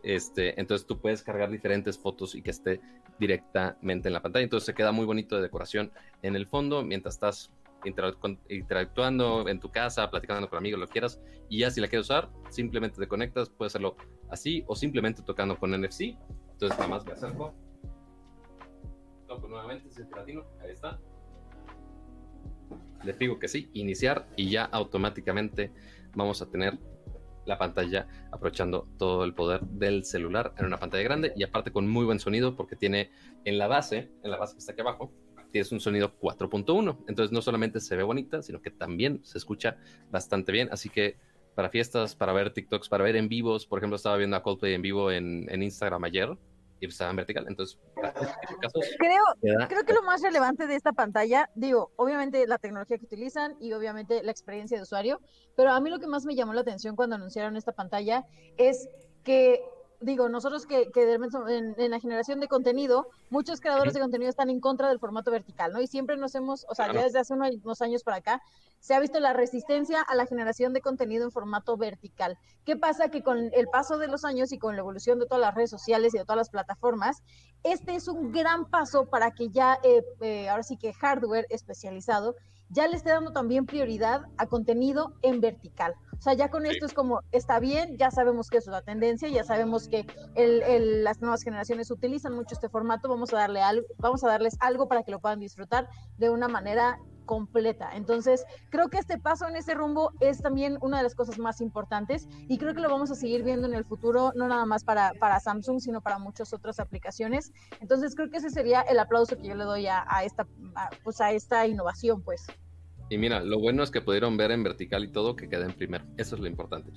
Este, 0.05 0.61
entonces 0.61 0.87
tú 0.87 1.01
puedes 1.01 1.25
cargar 1.25 1.51
diferentes 1.51 1.99
fotos 1.99 2.37
y 2.37 2.43
que 2.43 2.53
esté 2.53 2.81
directamente 3.19 4.09
en 4.09 4.13
la 4.13 4.23
pantalla. 4.23 4.45
Entonces 4.45 4.67
se 4.67 4.75
queda 4.75 4.93
muy 4.93 5.05
bonito 5.05 5.35
de 5.35 5.43
decoración 5.43 5.91
en 6.23 6.37
el 6.37 6.47
fondo 6.47 6.85
mientras 6.85 7.15
estás 7.17 7.51
interactuando 7.85 9.49
en 9.49 9.61
tu 9.61 9.71
casa, 9.71 10.11
platicando 10.11 10.49
con 10.49 10.59
amigos, 10.59 10.81
lo 10.81 10.89
quieras. 10.89 11.21
Y 11.49 11.61
ya 11.61 11.71
si 11.71 11.81
la 11.81 11.89
quieres 11.89 12.07
usar, 12.07 12.31
simplemente 12.51 12.99
te 12.99 13.07
conectas, 13.07 13.51
puedes 13.51 13.73
hacerlo 13.73 13.97
así 14.31 14.65
o 14.67 14.77
simplemente 14.77 15.23
tocando 15.23 15.59
con 15.59 15.71
NFC. 15.71 16.17
Entonces 16.53 16.79
nada 16.79 16.89
más 16.89 17.05
me 17.05 17.13
acerco. 17.13 17.55
Toco 19.27 19.49
nuevamente, 19.49 19.91
si 19.91 20.03
latino, 20.15 20.45
ahí 20.63 20.71
está. 20.71 21.01
Le 23.05 23.13
digo 23.13 23.39
que 23.39 23.49
sí, 23.49 23.71
iniciar 23.75 24.27
y 24.37 24.51
ya 24.51 24.65
automáticamente 24.65 25.73
vamos 26.15 26.41
a 26.41 26.51
tener 26.51 26.79
la 27.45 27.59
pantalla 27.59 28.07
aprovechando 28.33 28.89
todo 28.99 29.25
el 29.25 29.35
poder 29.35 29.61
del 29.63 30.05
celular 30.05 30.55
en 30.57 30.67
una 30.67 30.79
pantalla 30.79 31.03
grande 31.03 31.33
y 31.37 31.43
aparte 31.43 31.71
con 31.71 31.89
muy 31.89 32.05
buen 32.05 32.19
sonido 32.19 32.57
porque 32.57 32.77
tiene 32.77 33.11
en 33.45 33.59
la 33.59 33.67
base, 33.67 34.11
en 34.23 34.31
la 34.31 34.39
base 34.39 34.55
que 34.55 34.61
está 34.61 34.73
aquí 34.73 34.81
abajo, 34.81 35.13
tienes 35.55 35.71
un 35.71 35.79
sonido 35.79 36.19
4.1. 36.19 37.05
Entonces 37.07 37.31
no 37.31 37.41
solamente 37.41 37.79
se 37.79 37.95
ve 37.95 38.03
bonita, 38.03 38.43
sino 38.43 38.61
que 38.61 38.73
también 38.73 39.21
se 39.23 39.39
escucha 39.39 39.77
bastante 40.11 40.51
bien. 40.51 40.69
Así 40.73 40.89
que 40.89 41.17
para 41.55 41.71
fiestas, 41.71 42.17
para 42.17 42.33
ver 42.33 42.53
TikToks, 42.53 42.89
para 42.89 43.05
ver 43.05 43.15
en 43.15 43.29
vivos, 43.29 43.65
por 43.65 43.79
ejemplo, 43.79 43.95
estaba 43.95 44.17
viendo 44.17 44.35
a 44.35 44.43
Coldplay 44.43 44.75
en 44.75 44.83
vivo 44.83 45.13
en, 45.13 45.47
en 45.49 45.63
Instagram 45.63 46.03
ayer 46.03 46.37
y 46.81 46.87
estaba 46.87 47.11
en 47.11 47.17
vertical. 47.19 47.45
Entonces, 47.47 47.79
para 47.95 48.09
este 48.09 48.35
tipo 48.41 48.55
de 48.55 48.59
casos, 48.63 48.85
Creo, 48.99 49.69
creo 49.69 49.85
que 49.85 49.93
lo 49.93 50.03
más 50.03 50.23
relevante 50.23 50.67
de 50.67 50.75
esta 50.75 50.93
pantalla, 50.93 51.49
digo, 51.55 51.93
obviamente 51.95 52.49
la 52.49 52.59
tecnología 52.59 52.99
que 52.99 53.05
utilizan 53.05 53.57
y 53.61 53.75
obviamente 53.75 54.25
la 54.25 54.33
experiencia 54.33 54.77
de 54.77 54.83
usuario, 54.83 55.21
pero 55.55 55.71
a 55.71 55.79
mí 55.79 55.89
lo 55.89 56.01
que 56.01 56.09
más 56.09 56.25
me 56.27 56.35
llamó 56.35 56.53
la 56.53 56.63
atención 56.63 56.97
cuando 56.97 57.15
anunciaron 57.15 57.57
esta 57.57 57.71
pantalla 57.71 58.25
es 58.57 58.89
que, 59.23 59.63
digo, 60.01 60.29
nosotros 60.29 60.67
que, 60.67 60.91
que 60.93 61.07
de 61.07 61.19
repente 61.19 61.39
en, 61.57 61.75
en 61.79 61.91
la 61.91 62.01
generación 62.01 62.41
de 62.41 62.49
contenido, 62.49 63.07
muchos 63.31 63.61
creadores 63.61 63.95
de 63.95 64.01
contenido 64.01 64.29
están 64.29 64.51
en 64.51 64.61
contra 64.61 64.89
del 64.89 64.99
formato 64.99 65.31
vertical, 65.31 65.73
¿no? 65.73 65.81
Y 65.81 65.87
siempre 65.87 66.17
nos 66.17 66.35
hemos, 66.35 66.67
o 66.69 66.75
sea, 66.75 66.87
Claro. 66.87 67.01
ya 67.01 67.05
desde 67.07 67.19
hace 67.21 67.33
unos, 67.35 67.51
unos 67.63 67.81
años 67.83 68.03
para 68.03 68.19
acá, 68.19 68.41
se 68.81 68.95
ha 68.95 69.01
visto 69.01 69.19
la 69.19 69.33
resistencia 69.33 70.03
a 70.03 70.15
la 70.15 70.27
generación 70.27 70.75
de 70.75 70.83
contenido 70.83 71.25
en 71.25 71.31
formato 71.31 71.77
vertical. 71.79 72.37
¿Qué 72.67 72.77
pasa? 72.77 73.09
Que 73.09 73.23
con 73.23 73.51
el 73.55 73.67
paso 73.69 73.97
de 73.97 74.09
los 74.09 74.25
años 74.27 74.53
y 74.53 74.59
con 74.59 74.75
la 74.77 74.81
evolución 74.81 75.19
de 75.19 75.27
todas 75.27 75.41
las 75.41 75.55
redes 75.55 75.71
sociales 75.71 76.15
y 76.15 76.19
de 76.19 76.25
todas 76.25 76.37
las 76.37 76.51
plataformas, 76.51 77.23
este 77.63 77.95
es 77.95 78.09
un 78.09 78.31
gran 78.33 78.67
paso 78.67 79.07
para 79.07 79.31
que 79.31 79.49
ya, 79.49 79.79
eh, 79.83 80.03
eh, 80.21 80.49
ahora 80.51 80.63
sí 80.63 80.77
que 80.77 80.93
hardware 80.93 81.47
especializado, 81.49 82.35
ya 82.71 82.89
le 82.89 82.97
esté 82.97 83.11
dando 83.11 83.33
también 83.33 83.67
prioridad 83.67 84.23
a 84.37 84.47
contenido 84.47 85.15
en 85.23 85.41
vertical. 85.41 85.95
O 86.19 86.21
sea, 86.25 86.35
ya 86.35 86.49
con 86.51 86.63
Sí. 86.65 86.71
esto 86.71 86.87
es 86.87 86.95
como, 86.95 87.21
está 87.33 87.61
bien, 87.61 87.97
ya 87.99 88.11
sabemos 88.11 88.49
que 88.49 88.59
eso 88.59 88.71
es 88.71 88.75
la 88.75 88.83
tendencia, 88.83 89.29
ya 89.29 89.45
sabemos 89.45 89.89
que 89.89 90.07
el- 90.35 90.63
el- 90.63 91.05
las 91.05 91.21
nuevas 91.21 91.43
generaciones 91.43 91.91
utilizan 91.91 92.33
mucho 92.35 92.55
este 92.55 92.69
formato, 92.69 93.09
vamos 93.09 93.33
a, 93.35 93.37
darle 93.37 93.61
algo, 93.61 93.87
vamos 93.99 94.25
a 94.25 94.29
darles 94.29 94.57
algo 94.61 94.89
para 94.89 95.03
que 95.03 95.11
lo 95.11 95.21
puedan 95.21 95.41
disfrutar 95.41 95.89
de 96.17 96.31
una 96.31 96.49
manera 96.49 96.99
completa. 97.25 97.91
Entonces, 97.95 98.45
creo 98.71 98.89
que 98.89 98.99
este 98.99 99.19
paso 99.19 99.47
en 99.49 99.57
ese 99.57 99.75
rumbo 99.75 100.13
es 100.21 100.41
también 100.41 100.79
una 100.81 100.99
de 100.99 101.03
las 101.03 101.15
cosas 101.15 101.39
más 101.39 101.61
importantes 101.61 102.29
y 102.49 102.59
creo 102.59 102.75
que 102.75 102.81
lo 102.81 102.89
vamos 102.89 103.11
a 103.11 103.15
seguir 103.15 103.43
viendo 103.43 103.67
en 103.67 103.75
el 103.75 103.85
futuro, 103.85 104.33
no 104.35 104.49
nada 104.49 104.67
más 104.67 104.85
para, 104.85 105.13
para 105.19 105.41
Samsung, 105.41 105.81
sino 105.81 106.01
para 106.01 106.19
muchas 106.19 106.53
otras 106.53 106.81
aplicaciones. 106.81 107.53
Entonces, 107.81 108.15
creo 108.15 108.31
que 108.31 108.39
ese 108.39 108.51
sería 108.51 108.83
el 108.83 108.99
aplauso 108.99 109.37
que 109.37 109.49
yo 109.49 109.55
le 109.55 109.65
doy 109.65 109.87
a, 109.87 110.05
esta, 110.25 110.47
pues 111.03 111.21
a 111.21 111.33
esta 111.33 111.67
innovación, 111.67 112.23
pues. 112.23 112.47
Y 113.11 113.19
mira, 113.19 113.41
lo 113.41 113.61
bueno 113.61 113.83
es 113.83 113.91
que 113.91 114.01
pudieron 114.01 114.37
ver 114.37 114.51
en 114.51 114.63
vertical 114.63 115.05
y 115.05 115.09
todo 115.09 115.37
que 115.37 115.49
quede 115.49 115.65
en 115.65 115.73
primero. 115.73 116.05
Eso 116.17 116.37
es 116.37 116.41
lo 116.41 116.49
importante. 116.49 116.91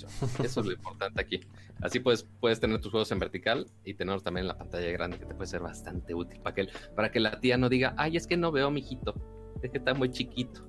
Eso 0.44 0.62
es 0.62 0.66
lo 0.66 0.72
importante 0.72 1.22
aquí. 1.22 1.42
Así 1.82 2.00
puedes, 2.00 2.24
puedes 2.40 2.60
tener 2.60 2.80
tus 2.80 2.92
juegos 2.92 3.12
en 3.12 3.20
vertical 3.20 3.68
y 3.84 3.94
tenerlos 3.94 4.24
también 4.24 4.46
en 4.46 4.48
la 4.48 4.58
pantalla 4.58 4.90
grande, 4.92 5.20
que 5.20 5.26
te 5.26 5.36
puede 5.36 5.48
ser 5.48 5.62
bastante 5.62 6.16
útil 6.16 6.40
para 6.40 6.56
que, 6.56 6.68
para 6.96 7.12
que 7.12 7.20
la 7.20 7.40
tía 7.40 7.58
no 7.58 7.68
diga, 7.68 7.94
ay, 7.98 8.16
es 8.16 8.26
que 8.26 8.38
no 8.38 8.52
veo 8.52 8.68
a 8.68 8.72
mi 8.72 8.80
hijito. 8.80 9.16
Es 9.62 9.72
que 9.72 9.78
está 9.78 9.94
muy 9.94 10.10
chiquito. 10.12 10.62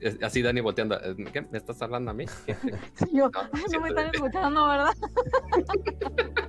Es- 0.00 0.22
Así 0.22 0.42
Dani 0.42 0.60
volteando, 0.60 0.96
"Eh, 1.02 1.16
¿qué? 1.32 1.42
¿Me 1.42 1.58
estás 1.58 1.80
hablando 1.82 2.10
a 2.10 2.14
mí? 2.14 2.24
Yo, 3.12 3.28
No, 3.28 3.40
"Ay, 3.40 3.48
no 3.52 3.58
siento- 3.68 3.80
me 3.80 3.88
están 3.88 4.10
escuchando, 4.14 4.68
¿verdad? 4.68 4.92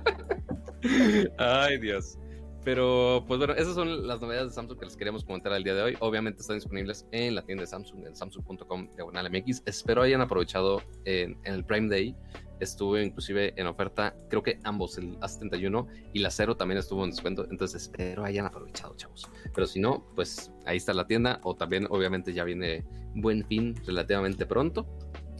Ay, 1.38 1.78
Dios. 1.78 2.18
Pero, 2.64 3.24
pues 3.26 3.38
bueno, 3.38 3.54
esas 3.54 3.74
son 3.74 4.06
las 4.06 4.20
novedades 4.20 4.48
de 4.50 4.54
Samsung 4.54 4.78
que 4.78 4.84
les 4.84 4.96
queríamos 4.96 5.24
comentar 5.24 5.52
el 5.54 5.64
día 5.64 5.74
de 5.74 5.82
hoy. 5.82 5.96
Obviamente 6.00 6.42
están 6.42 6.56
disponibles 6.58 7.06
en 7.10 7.34
la 7.34 7.42
tienda 7.42 7.62
de 7.62 7.66
Samsung, 7.66 8.06
en 8.06 8.14
samsung.com 8.14 8.88
diagonal 8.96 9.30
MX. 9.30 9.62
Espero 9.64 10.02
hayan 10.02 10.20
aprovechado 10.20 10.82
en, 11.06 11.38
en 11.44 11.54
el 11.54 11.64
Prime 11.64 11.88
Day 11.88 12.14
estuvo 12.60 12.98
inclusive 12.98 13.54
en 13.56 13.66
oferta, 13.66 14.14
creo 14.28 14.42
que 14.42 14.60
ambos, 14.64 14.98
el 14.98 15.18
A71 15.20 15.86
y 16.12 16.20
la 16.20 16.30
Cero 16.30 16.56
también 16.56 16.78
estuvo 16.78 17.04
en 17.04 17.10
descuento, 17.10 17.46
entonces 17.50 17.82
espero 17.82 18.24
hayan 18.24 18.46
aprovechado, 18.46 18.94
chavos. 18.96 19.28
Pero 19.54 19.66
si 19.66 19.80
no, 19.80 20.04
pues 20.14 20.52
ahí 20.66 20.76
está 20.76 20.94
la 20.94 21.06
tienda, 21.06 21.40
o 21.42 21.56
también 21.56 21.86
obviamente 21.90 22.32
ya 22.32 22.44
viene 22.44 22.84
buen 23.14 23.44
fin 23.46 23.74
relativamente 23.86 24.46
pronto, 24.46 24.86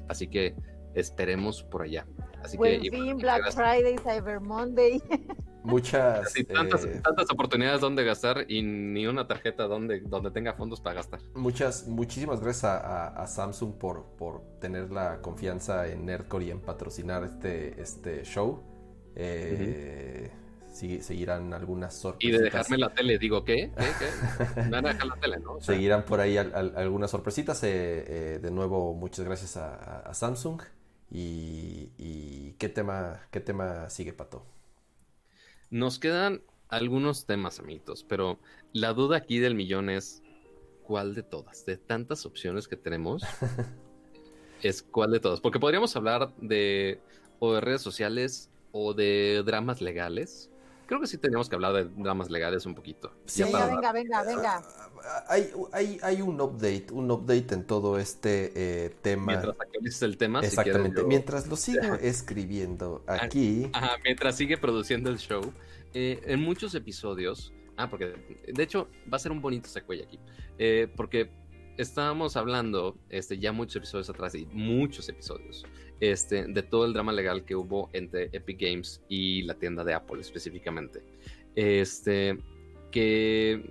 así 0.08 0.26
que 0.26 0.54
esperemos 0.94 1.62
por 1.62 1.82
allá. 1.82 2.06
Así 2.42 2.56
buen 2.56 2.80
fin, 2.80 3.16
Black 3.18 3.52
Friday, 3.52 3.96
Cyber 3.98 4.40
Monday. 4.40 5.02
Muchas 5.62 6.32
tantas, 6.54 6.84
eh, 6.86 7.00
tantas, 7.04 7.30
oportunidades 7.30 7.82
donde 7.82 8.02
gastar 8.02 8.46
y 8.48 8.62
ni 8.62 9.06
una 9.06 9.26
tarjeta 9.26 9.64
donde, 9.64 10.00
donde 10.00 10.30
tenga 10.30 10.54
fondos 10.54 10.80
para 10.80 10.94
gastar. 10.94 11.20
Muchas, 11.34 11.86
muchísimas 11.86 12.40
gracias 12.40 12.64
a, 12.64 13.26
Samsung 13.26 13.74
por, 13.74 14.16
por 14.16 14.42
tener 14.58 14.90
la 14.90 15.20
confianza 15.20 15.86
en 15.86 16.06
Nerdcore 16.06 16.46
y 16.46 16.50
en 16.50 16.60
patrocinar 16.60 17.24
este, 17.24 17.80
este 17.80 18.24
show. 18.24 18.62
Eh, 19.14 20.30
seguirán 20.72 21.52
algunas 21.52 21.94
sorpresas. 21.94 22.34
Y 22.34 22.38
de 22.38 22.44
dejarme 22.44 22.78
la 22.78 22.94
tele, 22.94 23.18
digo, 23.18 23.44
¿qué? 23.44 23.70
¿Qué? 23.76 24.62
Me 24.62 24.70
van 24.70 24.86
a 24.86 24.92
dejar 24.92 25.06
la 25.06 25.16
tele, 25.16 25.38
¿no? 25.40 25.60
seguirán 25.60 26.04
por 26.04 26.20
ahí 26.20 26.36
algunas 26.36 27.10
sorpresitas. 27.10 27.62
Eh, 27.64 28.38
de 28.40 28.50
nuevo, 28.50 28.94
muchas 28.94 29.24
gracias 29.24 29.56
a, 29.56 30.12
Samsung. 30.14 30.62
Y, 31.10 31.90
y, 31.98 32.54
¿qué 32.58 32.68
tema, 32.68 33.26
qué 33.30 33.40
tema 33.40 33.90
sigue, 33.90 34.12
Pato? 34.12 34.44
Nos 35.70 35.98
quedan 35.98 36.42
algunos 36.68 37.26
temas, 37.26 37.58
amiguitos, 37.58 38.04
pero 38.04 38.38
la 38.72 38.92
duda 38.92 39.16
aquí 39.16 39.38
del 39.38 39.54
millón 39.54 39.90
es 39.90 40.22
cuál 40.84 41.14
de 41.14 41.22
todas, 41.22 41.66
de 41.66 41.76
tantas 41.76 42.26
opciones 42.26 42.68
que 42.68 42.76
tenemos, 42.76 43.22
es 44.62 44.82
cuál 44.82 45.10
de 45.10 45.20
todas. 45.20 45.40
Porque 45.40 45.58
podríamos 45.58 45.94
hablar 45.96 46.32
de 46.40 47.00
o 47.40 47.54
de 47.54 47.60
redes 47.60 47.82
sociales 47.82 48.50
o 48.72 48.94
de 48.94 49.42
dramas 49.44 49.80
legales. 49.80 50.49
Creo 50.90 51.00
que 51.00 51.06
sí 51.06 51.18
tenemos 51.18 51.48
que 51.48 51.54
hablar 51.54 51.72
de 51.72 51.84
dramas 51.84 52.30
legales 52.30 52.66
un 52.66 52.74
poquito. 52.74 53.12
Sí, 53.24 53.44
venga, 53.44 53.64
venga, 53.66 53.92
venga, 53.92 54.22
venga. 54.24 54.62
Hay, 55.28 55.48
hay, 55.70 56.00
hay, 56.02 56.20
un 56.20 56.40
update, 56.40 56.86
un 56.90 57.08
update 57.12 57.54
en 57.54 57.64
todo 57.64 57.96
este 57.96 58.52
eh, 58.56 58.90
tema. 59.00 59.26
Mientras 59.26 59.60
actualices 59.60 60.02
el 60.02 60.16
tema, 60.16 60.40
Exactamente. 60.40 61.04
Mientras 61.04 61.46
lo 61.46 61.54
sigo 61.54 61.94
escribiendo 61.94 63.04
ah, 63.06 63.18
aquí. 63.22 63.70
Ajá, 63.72 63.98
mientras 64.02 64.36
sigue 64.36 64.58
produciendo 64.58 65.10
el 65.10 65.18
show. 65.18 65.52
Eh, 65.94 66.20
en 66.24 66.40
muchos 66.40 66.74
episodios. 66.74 67.52
Ah, 67.76 67.88
porque 67.88 68.42
de 68.52 68.60
hecho 68.60 68.88
va 69.04 69.16
a 69.16 69.20
ser 69.20 69.30
un 69.30 69.40
bonito 69.40 69.68
secuella 69.68 70.02
aquí. 70.02 70.18
Eh, 70.58 70.92
porque 70.96 71.30
estábamos 71.76 72.36
hablando 72.36 72.98
este, 73.10 73.38
ya 73.38 73.52
muchos 73.52 73.76
episodios 73.76 74.10
atrás 74.10 74.34
y 74.34 74.44
muchos 74.46 75.08
episodios 75.08 75.64
este, 76.00 76.44
de 76.44 76.62
todo 76.62 76.84
el 76.84 76.92
drama 76.92 77.12
legal 77.12 77.44
que 77.44 77.54
hubo 77.54 77.90
entre 77.92 78.30
Epic 78.32 78.60
Games 78.60 79.02
y 79.08 79.42
la 79.42 79.54
tienda 79.54 79.84
de 79.84 79.94
Apple 79.94 80.20
específicamente. 80.20 81.02
Este, 81.54 82.38
que 82.90 83.70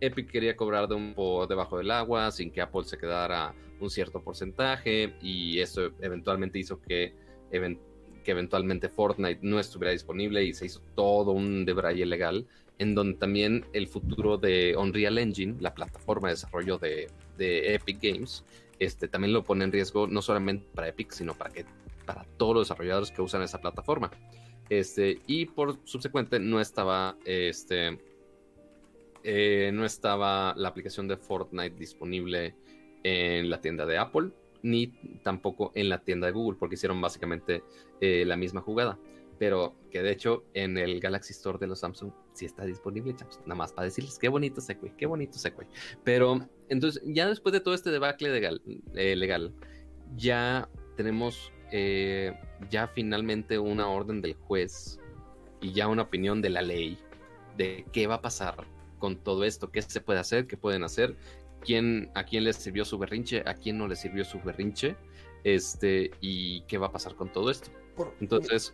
Epic 0.00 0.30
quería 0.30 0.56
cobrar 0.56 0.88
de 0.88 0.94
un 0.94 1.14
poco 1.14 1.46
debajo 1.46 1.78
del 1.78 1.90
agua 1.90 2.30
sin 2.30 2.50
que 2.50 2.60
Apple 2.60 2.84
se 2.84 2.98
quedara 2.98 3.54
un 3.80 3.90
cierto 3.90 4.22
porcentaje 4.22 5.14
y 5.22 5.60
eso 5.60 5.90
eventualmente 6.00 6.58
hizo 6.58 6.80
que, 6.80 7.14
que 7.50 8.30
eventualmente 8.30 8.88
Fortnite 8.88 9.40
no 9.42 9.58
estuviera 9.58 9.92
disponible 9.92 10.44
y 10.44 10.52
se 10.52 10.66
hizo 10.66 10.80
todo 10.94 11.32
un 11.32 11.64
debraye 11.64 12.04
legal 12.04 12.46
en 12.78 12.94
donde 12.94 13.18
también 13.18 13.64
el 13.72 13.88
futuro 13.88 14.38
de 14.38 14.76
Unreal 14.76 15.18
Engine, 15.18 15.56
la 15.60 15.74
plataforma 15.74 16.28
de 16.28 16.34
desarrollo 16.34 16.78
de, 16.78 17.08
Epic 17.38 17.98
Games, 18.00 18.44
este, 18.78 19.08
también 19.08 19.32
lo 19.32 19.44
pone 19.44 19.64
en 19.64 19.72
riesgo 19.72 20.06
no 20.06 20.22
solamente 20.22 20.66
para 20.74 20.88
Epic, 20.88 21.12
sino 21.12 21.34
para, 21.34 21.50
que, 21.50 21.64
para 22.06 22.24
todos 22.36 22.54
los 22.54 22.68
desarrolladores 22.68 23.10
que 23.10 23.22
usan 23.22 23.42
esa 23.42 23.60
plataforma. 23.60 24.10
Este, 24.68 25.20
y 25.26 25.46
por 25.46 25.78
subsecuente 25.84 26.38
no 26.38 26.60
estaba, 26.60 27.16
este, 27.24 27.98
eh, 29.22 29.70
no 29.72 29.84
estaba 29.84 30.54
la 30.56 30.68
aplicación 30.68 31.08
de 31.08 31.16
Fortnite 31.16 31.76
disponible 31.76 32.54
en 33.02 33.48
la 33.48 33.60
tienda 33.60 33.86
de 33.86 33.98
Apple, 33.98 34.30
ni 34.62 34.88
tampoco 35.22 35.72
en 35.74 35.88
la 35.88 35.98
tienda 35.98 36.26
de 36.26 36.32
Google, 36.32 36.58
porque 36.58 36.74
hicieron 36.74 37.00
básicamente 37.00 37.62
eh, 38.00 38.24
la 38.26 38.36
misma 38.36 38.60
jugada 38.60 38.98
pero 39.38 39.74
que 39.90 40.02
de 40.02 40.12
hecho 40.12 40.44
en 40.54 40.76
el 40.78 41.00
Galaxy 41.00 41.32
Store 41.32 41.58
de 41.58 41.66
los 41.66 41.80
Samsung 41.80 42.12
sí 42.32 42.44
está 42.44 42.64
disponible, 42.64 43.14
nada 43.42 43.54
más 43.54 43.72
para 43.72 43.86
decirles 43.86 44.18
qué 44.18 44.28
bonito 44.28 44.60
Segway, 44.60 44.92
qué 44.96 45.06
bonito 45.06 45.38
Segway. 45.38 45.66
Pero 46.04 46.48
entonces, 46.68 47.02
ya 47.06 47.28
después 47.28 47.52
de 47.52 47.60
todo 47.60 47.74
este 47.74 47.90
debacle 47.90 48.30
legal, 48.30 48.60
eh, 48.94 49.16
legal 49.16 49.52
ya 50.16 50.68
tenemos 50.96 51.52
eh, 51.70 52.34
ya 52.70 52.88
finalmente 52.88 53.58
una 53.58 53.88
orden 53.88 54.22
del 54.22 54.34
juez 54.34 55.00
y 55.60 55.72
ya 55.72 55.88
una 55.88 56.02
opinión 56.02 56.40
de 56.40 56.50
la 56.50 56.62
ley 56.62 56.98
de 57.56 57.84
qué 57.92 58.06
va 58.06 58.16
a 58.16 58.22
pasar 58.22 58.66
con 58.98 59.16
todo 59.16 59.44
esto, 59.44 59.70
qué 59.70 59.82
se 59.82 60.00
puede 60.00 60.18
hacer, 60.18 60.46
qué 60.46 60.56
pueden 60.56 60.84
hacer, 60.84 61.16
quién, 61.60 62.10
a 62.14 62.24
quién 62.24 62.44
les 62.44 62.56
sirvió 62.56 62.84
su 62.84 62.98
berrinche, 62.98 63.42
a 63.46 63.54
quién 63.54 63.78
no 63.78 63.86
le 63.86 63.96
sirvió 63.96 64.24
su 64.24 64.40
berrinche, 64.40 64.96
este, 65.44 66.10
y 66.20 66.62
qué 66.62 66.78
va 66.78 66.88
a 66.88 66.92
pasar 66.92 67.14
con 67.14 67.30
todo 67.32 67.50
esto. 67.50 67.70
Entonces, 68.20 68.72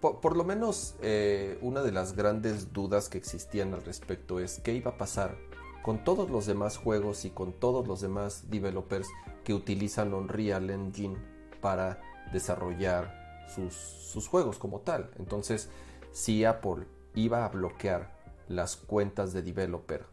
por, 0.00 0.36
lo 0.36 0.44
menos 0.44 0.96
eh, 1.00 1.58
una 1.62 1.82
de 1.82 1.92
las 1.92 2.14
grandes 2.14 2.72
dudas 2.72 3.08
que 3.08 3.18
existían 3.18 3.74
al 3.74 3.84
respecto 3.84 4.40
es 4.40 4.60
qué 4.60 4.74
iba 4.74 4.92
a 4.92 4.98
pasar 4.98 5.36
con 5.82 6.04
todos 6.04 6.30
los 6.30 6.46
demás 6.46 6.76
juegos 6.76 7.24
y 7.24 7.30
con 7.30 7.52
todos 7.52 7.86
los 7.86 8.00
demás 8.00 8.50
developers 8.50 9.08
que 9.44 9.54
utilizan 9.54 10.12
Unreal 10.12 10.70
Engine 10.70 11.16
para 11.60 12.00
desarrollar 12.32 13.46
sus, 13.54 13.74
sus 13.74 14.28
juegos 14.28 14.58
como 14.58 14.80
tal. 14.80 15.10
Entonces, 15.18 15.70
si 16.12 16.44
Apple 16.44 16.86
iba 17.14 17.44
a 17.44 17.48
bloquear 17.48 18.12
las 18.48 18.76
cuentas 18.76 19.32
de 19.32 19.42
developer 19.42 20.04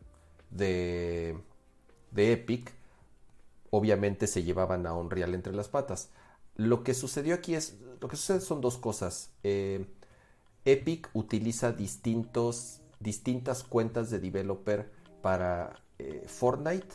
de, 0.49 1.37
de 2.11 2.31
Epic, 2.31 2.73
obviamente 3.69 4.27
se 4.27 4.43
llevaban 4.43 4.85
a 4.87 4.93
Unreal 4.93 5.33
entre 5.33 5.53
las 5.53 5.67
patas. 5.67 6.09
Lo 6.55 6.83
que 6.83 6.93
sucedió 6.93 7.35
aquí 7.35 7.55
es, 7.55 7.77
lo 8.05 8.09
que 8.09 8.17
sucede 8.17 8.39
son 8.39 8.61
dos 8.61 8.77
cosas. 8.77 9.31
Eh, 9.41 9.83
Epic 10.63 11.09
utiliza 11.13 11.71
distintos, 11.71 12.81
distintas 12.99 13.63
cuentas 13.63 14.11
de 14.11 14.19
developer 14.19 14.91
para 15.23 15.73
eh, 15.97 16.23
Fortnite 16.27 16.93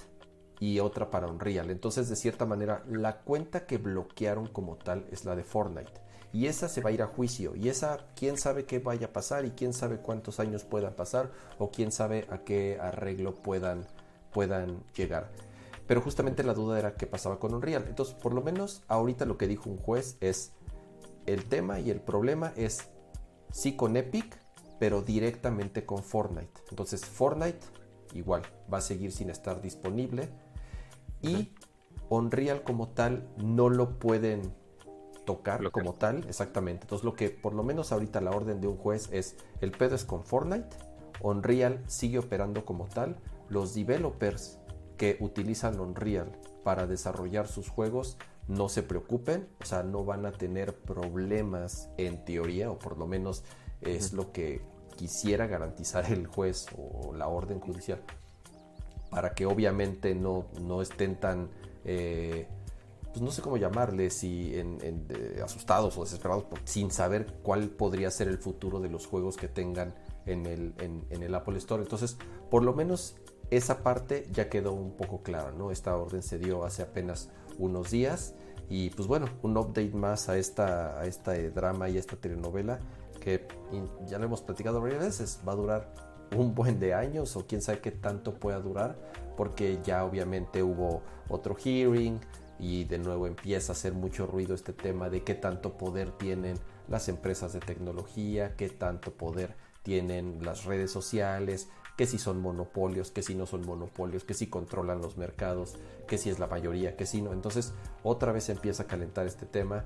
y 0.60 0.78
otra 0.78 1.10
para 1.10 1.26
Unreal. 1.26 1.68
Entonces, 1.68 2.08
de 2.08 2.14
cierta 2.14 2.46
manera, 2.46 2.84
la 2.88 3.22
cuenta 3.22 3.66
que 3.66 3.78
bloquearon 3.78 4.46
como 4.46 4.76
tal 4.76 5.04
es 5.10 5.24
la 5.24 5.34
de 5.34 5.42
Fortnite. 5.42 6.00
Y 6.32 6.46
esa 6.46 6.68
se 6.68 6.80
va 6.80 6.90
a 6.90 6.92
ir 6.92 7.02
a 7.02 7.08
juicio. 7.08 7.56
Y 7.56 7.70
esa, 7.70 8.06
quién 8.14 8.38
sabe 8.38 8.64
qué 8.64 8.78
vaya 8.78 9.08
a 9.08 9.12
pasar 9.12 9.44
y 9.44 9.50
quién 9.50 9.72
sabe 9.72 9.96
cuántos 9.96 10.38
años 10.38 10.62
puedan 10.62 10.94
pasar 10.94 11.32
o 11.58 11.72
quién 11.72 11.90
sabe 11.90 12.28
a 12.30 12.44
qué 12.44 12.78
arreglo 12.80 13.34
puedan, 13.34 13.84
puedan 14.32 14.84
llegar. 14.94 15.28
Pero 15.88 16.02
justamente 16.02 16.44
la 16.44 16.54
duda 16.54 16.78
era 16.78 16.94
qué 16.94 17.08
pasaba 17.08 17.40
con 17.40 17.52
Unreal. 17.52 17.86
Entonces, 17.88 18.14
por 18.14 18.32
lo 18.32 18.42
menos 18.42 18.84
ahorita 18.86 19.24
lo 19.24 19.36
que 19.36 19.48
dijo 19.48 19.68
un 19.68 19.76
juez 19.76 20.16
es, 20.20 20.52
el 21.26 21.44
tema 21.44 21.80
y 21.80 21.90
el 21.90 22.00
problema 22.00 22.52
es 22.56 22.88
sí 23.52 23.76
con 23.76 23.96
Epic, 23.96 24.38
pero 24.78 25.02
directamente 25.02 25.84
con 25.84 26.02
Fortnite. 26.02 26.62
Entonces, 26.70 27.04
Fortnite 27.04 27.60
igual 28.14 28.42
va 28.72 28.78
a 28.78 28.82
seguir 28.82 29.12
sin 29.12 29.30
estar 29.30 29.60
disponible. 29.60 30.28
Y 31.22 31.52
Unreal 32.08 32.62
como 32.62 32.88
tal 32.88 33.28
no 33.36 33.68
lo 33.68 33.98
pueden 33.98 34.54
tocar 35.26 35.70
como 35.70 35.94
tal, 35.94 36.24
exactamente. 36.28 36.84
Entonces, 36.84 37.04
lo 37.04 37.14
que 37.14 37.30
por 37.30 37.54
lo 37.54 37.62
menos 37.62 37.92
ahorita 37.92 38.20
la 38.20 38.30
orden 38.30 38.60
de 38.60 38.68
un 38.68 38.76
juez 38.76 39.08
es 39.12 39.36
el 39.60 39.70
pedo 39.70 39.94
es 39.94 40.04
con 40.04 40.24
Fortnite, 40.24 40.76
Unreal 41.22 41.82
sigue 41.86 42.18
operando 42.18 42.64
como 42.64 42.86
tal, 42.86 43.16
los 43.48 43.74
developers 43.74 44.58
que 44.96 45.16
utilizan 45.20 45.78
Unreal 45.78 46.32
para 46.64 46.86
desarrollar 46.86 47.46
sus 47.46 47.68
juegos 47.68 48.16
no 48.50 48.68
se 48.68 48.82
preocupen, 48.82 49.48
o 49.62 49.64
sea, 49.64 49.84
no 49.84 50.04
van 50.04 50.26
a 50.26 50.32
tener 50.32 50.74
problemas 50.74 51.88
en 51.96 52.24
teoría, 52.24 52.70
o 52.70 52.78
por 52.78 52.98
lo 52.98 53.06
menos 53.06 53.44
es 53.80 54.12
lo 54.12 54.32
que 54.32 54.60
quisiera 54.96 55.46
garantizar 55.46 56.12
el 56.12 56.26
juez 56.26 56.66
o 56.76 57.14
la 57.14 57.28
orden 57.28 57.60
judicial, 57.60 58.02
para 59.08 59.34
que 59.34 59.46
obviamente 59.46 60.16
no, 60.16 60.46
no 60.60 60.82
estén 60.82 61.14
tan, 61.14 61.48
eh, 61.84 62.48
pues 63.10 63.22
no 63.22 63.30
sé 63.30 63.40
cómo 63.40 63.56
llamarle, 63.56 64.10
si 64.10 64.58
en, 64.58 65.06
asustados 65.44 65.96
o 65.96 66.02
desesperados 66.02 66.44
sin 66.64 66.90
saber 66.90 67.32
cuál 67.44 67.68
podría 67.68 68.10
ser 68.10 68.26
el 68.26 68.38
futuro 68.38 68.80
de 68.80 68.88
los 68.88 69.06
juegos 69.06 69.36
que 69.36 69.46
tengan 69.46 69.94
en 70.26 70.46
el, 70.46 70.74
en 70.78 71.22
el 71.22 71.34
Apple 71.36 71.56
Store. 71.58 71.82
Entonces, 71.82 72.16
por 72.50 72.64
lo 72.64 72.74
menos 72.74 73.14
esa 73.50 73.82
parte 73.82 74.26
ya 74.32 74.48
quedó 74.48 74.72
un 74.72 74.96
poco 74.96 75.22
clara, 75.22 75.52
¿no? 75.52 75.70
Esta 75.70 75.96
orden 75.96 76.22
se 76.22 76.38
dio 76.38 76.64
hace 76.64 76.82
apenas 76.82 77.28
unos 77.58 77.90
días 77.90 78.34
y 78.70 78.88
pues 78.90 79.06
bueno, 79.06 79.26
un 79.42 79.56
update 79.58 79.90
más 79.90 80.30
a 80.30 80.38
esta, 80.38 80.98
a 80.98 81.04
esta 81.04 81.36
eh, 81.36 81.50
drama 81.50 81.90
y 81.90 81.98
esta 81.98 82.16
telenovela 82.16 82.78
que 83.20 83.46
ya 84.06 84.18
lo 84.18 84.24
hemos 84.24 84.40
platicado 84.40 84.80
varias 84.80 85.00
veces, 85.00 85.40
va 85.46 85.52
a 85.52 85.56
durar 85.56 85.94
un 86.34 86.54
buen 86.54 86.80
de 86.80 86.94
años 86.94 87.36
o 87.36 87.46
quién 87.46 87.60
sabe 87.60 87.80
qué 87.80 87.90
tanto 87.90 88.32
pueda 88.34 88.58
durar 88.60 88.96
porque 89.36 89.80
ya 89.84 90.04
obviamente 90.04 90.62
hubo 90.62 91.02
otro 91.28 91.54
hearing, 91.54 92.20
y 92.60 92.84
de 92.84 92.98
nuevo 92.98 93.26
empieza 93.26 93.72
a 93.72 93.74
hacer 93.74 93.94
mucho 93.94 94.26
ruido 94.26 94.54
este 94.54 94.72
tema 94.72 95.08
de 95.08 95.22
qué 95.22 95.34
tanto 95.34 95.78
poder 95.78 96.10
tienen 96.12 96.58
las 96.88 97.08
empresas 97.08 97.52
de 97.52 97.60
tecnología, 97.60 98.54
qué 98.56 98.68
tanto 98.68 99.12
poder 99.12 99.56
tienen 99.82 100.44
las 100.44 100.66
redes 100.66 100.90
sociales, 100.90 101.68
que 101.96 102.06
si 102.06 102.18
son 102.18 102.40
monopolios, 102.40 103.10
que 103.10 103.22
si 103.22 103.34
no 103.34 103.46
son 103.46 103.64
monopolios, 103.64 104.24
que 104.24 104.34
si 104.34 104.48
controlan 104.48 105.00
los 105.00 105.16
mercados, 105.16 105.76
que 106.10 106.18
si 106.18 106.28
es 106.28 106.40
la 106.40 106.48
mayoría, 106.48 106.96
que 106.96 107.06
si 107.06 107.22
no. 107.22 107.32
Entonces 107.32 107.72
otra 108.02 108.32
vez 108.32 108.48
empieza 108.48 108.82
a 108.82 108.86
calentar 108.88 109.26
este 109.26 109.46
tema. 109.46 109.84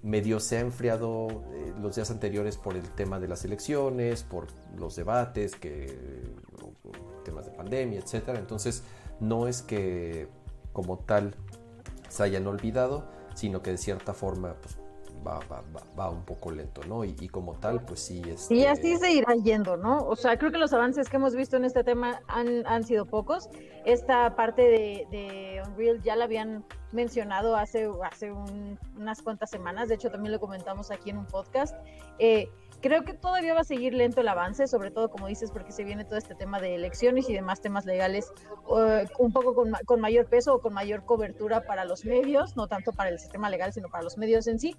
Medio 0.00 0.38
se 0.38 0.58
ha 0.58 0.60
enfriado 0.60 1.42
eh, 1.52 1.74
los 1.82 1.96
días 1.96 2.12
anteriores 2.12 2.56
por 2.56 2.76
el 2.76 2.88
tema 2.92 3.18
de 3.18 3.26
las 3.26 3.44
elecciones, 3.44 4.22
por 4.22 4.46
los 4.78 4.94
debates, 4.94 5.56
que, 5.56 5.98
temas 7.24 7.46
de 7.46 7.50
pandemia, 7.50 7.98
etc. 7.98 8.28
Entonces 8.36 8.84
no 9.18 9.48
es 9.48 9.62
que 9.62 10.28
como 10.72 10.98
tal 11.00 11.34
se 12.08 12.22
hayan 12.22 12.46
olvidado, 12.46 13.08
sino 13.34 13.60
que 13.60 13.72
de 13.72 13.78
cierta 13.78 14.14
forma 14.14 14.54
pues, 14.62 14.78
va, 15.26 15.40
va, 15.50 15.62
va, 15.98 16.10
un 16.10 16.24
poco 16.24 16.50
lento, 16.50 16.82
¿no? 16.86 17.04
Y, 17.04 17.28
como 17.28 17.54
tal, 17.54 17.84
pues 17.84 18.00
sí. 18.00 18.22
es 18.26 18.50
Y 18.50 18.64
así 18.66 18.96
se 18.96 19.12
irá 19.12 19.34
yendo, 19.34 19.76
¿no? 19.76 20.06
O 20.06 20.16
sea, 20.16 20.38
creo 20.38 20.52
que 20.52 20.58
los 20.58 20.72
avances 20.72 21.08
que 21.08 21.16
hemos 21.16 21.34
visto 21.34 21.56
en 21.56 21.64
este 21.64 21.82
tema 21.82 22.20
han, 22.28 22.66
han 22.66 22.84
sido 22.84 23.06
pocos. 23.06 23.48
Esta 23.84 24.36
parte 24.36 24.62
de, 24.62 25.06
de, 25.10 25.62
Unreal 25.66 26.02
ya 26.02 26.16
la 26.16 26.24
habían 26.24 26.64
mencionado 26.92 27.56
hace, 27.56 27.90
hace 28.04 28.32
unas 28.96 29.22
cuantas 29.22 29.50
semanas, 29.50 29.88
de 29.88 29.96
hecho 29.96 30.10
también 30.10 30.32
lo 30.32 30.40
comentamos 30.40 30.90
aquí 30.90 31.10
en 31.10 31.18
un 31.18 31.26
podcast. 31.26 31.74
Eh, 32.18 32.48
Creo 32.82 33.04
que 33.04 33.14
todavía 33.14 33.54
va 33.54 33.60
a 33.60 33.64
seguir 33.64 33.94
lento 33.94 34.20
el 34.20 34.28
avance, 34.28 34.66
sobre 34.66 34.90
todo 34.90 35.10
como 35.10 35.26
dices, 35.26 35.50
porque 35.50 35.72
se 35.72 35.82
viene 35.82 36.04
todo 36.04 36.18
este 36.18 36.34
tema 36.34 36.60
de 36.60 36.74
elecciones 36.74 37.28
y 37.28 37.32
demás 37.32 37.60
temas 37.60 37.86
legales 37.86 38.32
un 39.18 39.32
poco 39.32 39.54
con, 39.54 40.00
mayor 40.00 40.26
peso 40.26 40.54
o 40.54 40.60
con 40.60 40.74
mayor 40.74 41.04
cobertura 41.04 41.62
para 41.64 41.84
los 41.84 42.04
medios, 42.04 42.56
no 42.56 42.68
tanto 42.68 42.92
para 42.92 43.10
el 43.10 43.18
sistema 43.18 43.48
legal, 43.50 43.72
sino 43.72 43.88
para 43.88 44.04
los 44.04 44.18
medios 44.18 44.46
en 44.46 44.58
sí. 44.58 44.76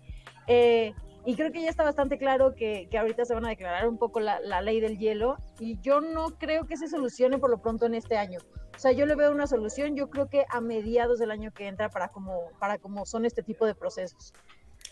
Eh, 0.48 0.94
y 1.26 1.36
creo 1.36 1.52
que 1.52 1.62
ya 1.62 1.70
está 1.70 1.84
bastante 1.84 2.18
claro 2.18 2.56
que, 2.56 2.88
ahorita 2.98 3.26
se 3.26 3.34
van 3.34 3.46
a 3.46 3.50
declarar 3.50 3.90
un 3.90 3.98
poco 3.98 4.22
la, 4.22 4.62
ley 4.62 4.80
del 4.80 4.98
hielo 4.98 5.38
y 5.60 5.78
yo 5.82 6.00
no 6.00 6.38
creo 6.38 6.68
que 6.68 6.78
se 6.78 6.88
solucione 6.88 7.38
por 7.38 7.50
lo 7.50 7.62
pronto 7.62 7.86
en 7.86 7.96
este 7.96 8.18
año. 8.18 8.40
O 8.74 8.80
sea, 8.80 8.94
yo 8.94 9.06
le 9.06 9.16
veo 9.16 9.32
una 9.32 9.48
solución, 9.48 9.96
yo 9.96 10.10
creo 10.10 10.30
que 10.30 10.46
a 10.50 10.62
mediados 10.62 11.20
del 11.20 11.32
año 11.32 11.52
que 11.52 11.68
entra 11.68 11.90
para 11.90 12.10
como, 12.10 12.52
para 12.60 12.78
como 12.78 13.06
son 13.06 13.26
este 13.26 13.44
tipo 13.44 13.66
de 13.66 13.76
procesos. 13.76 14.34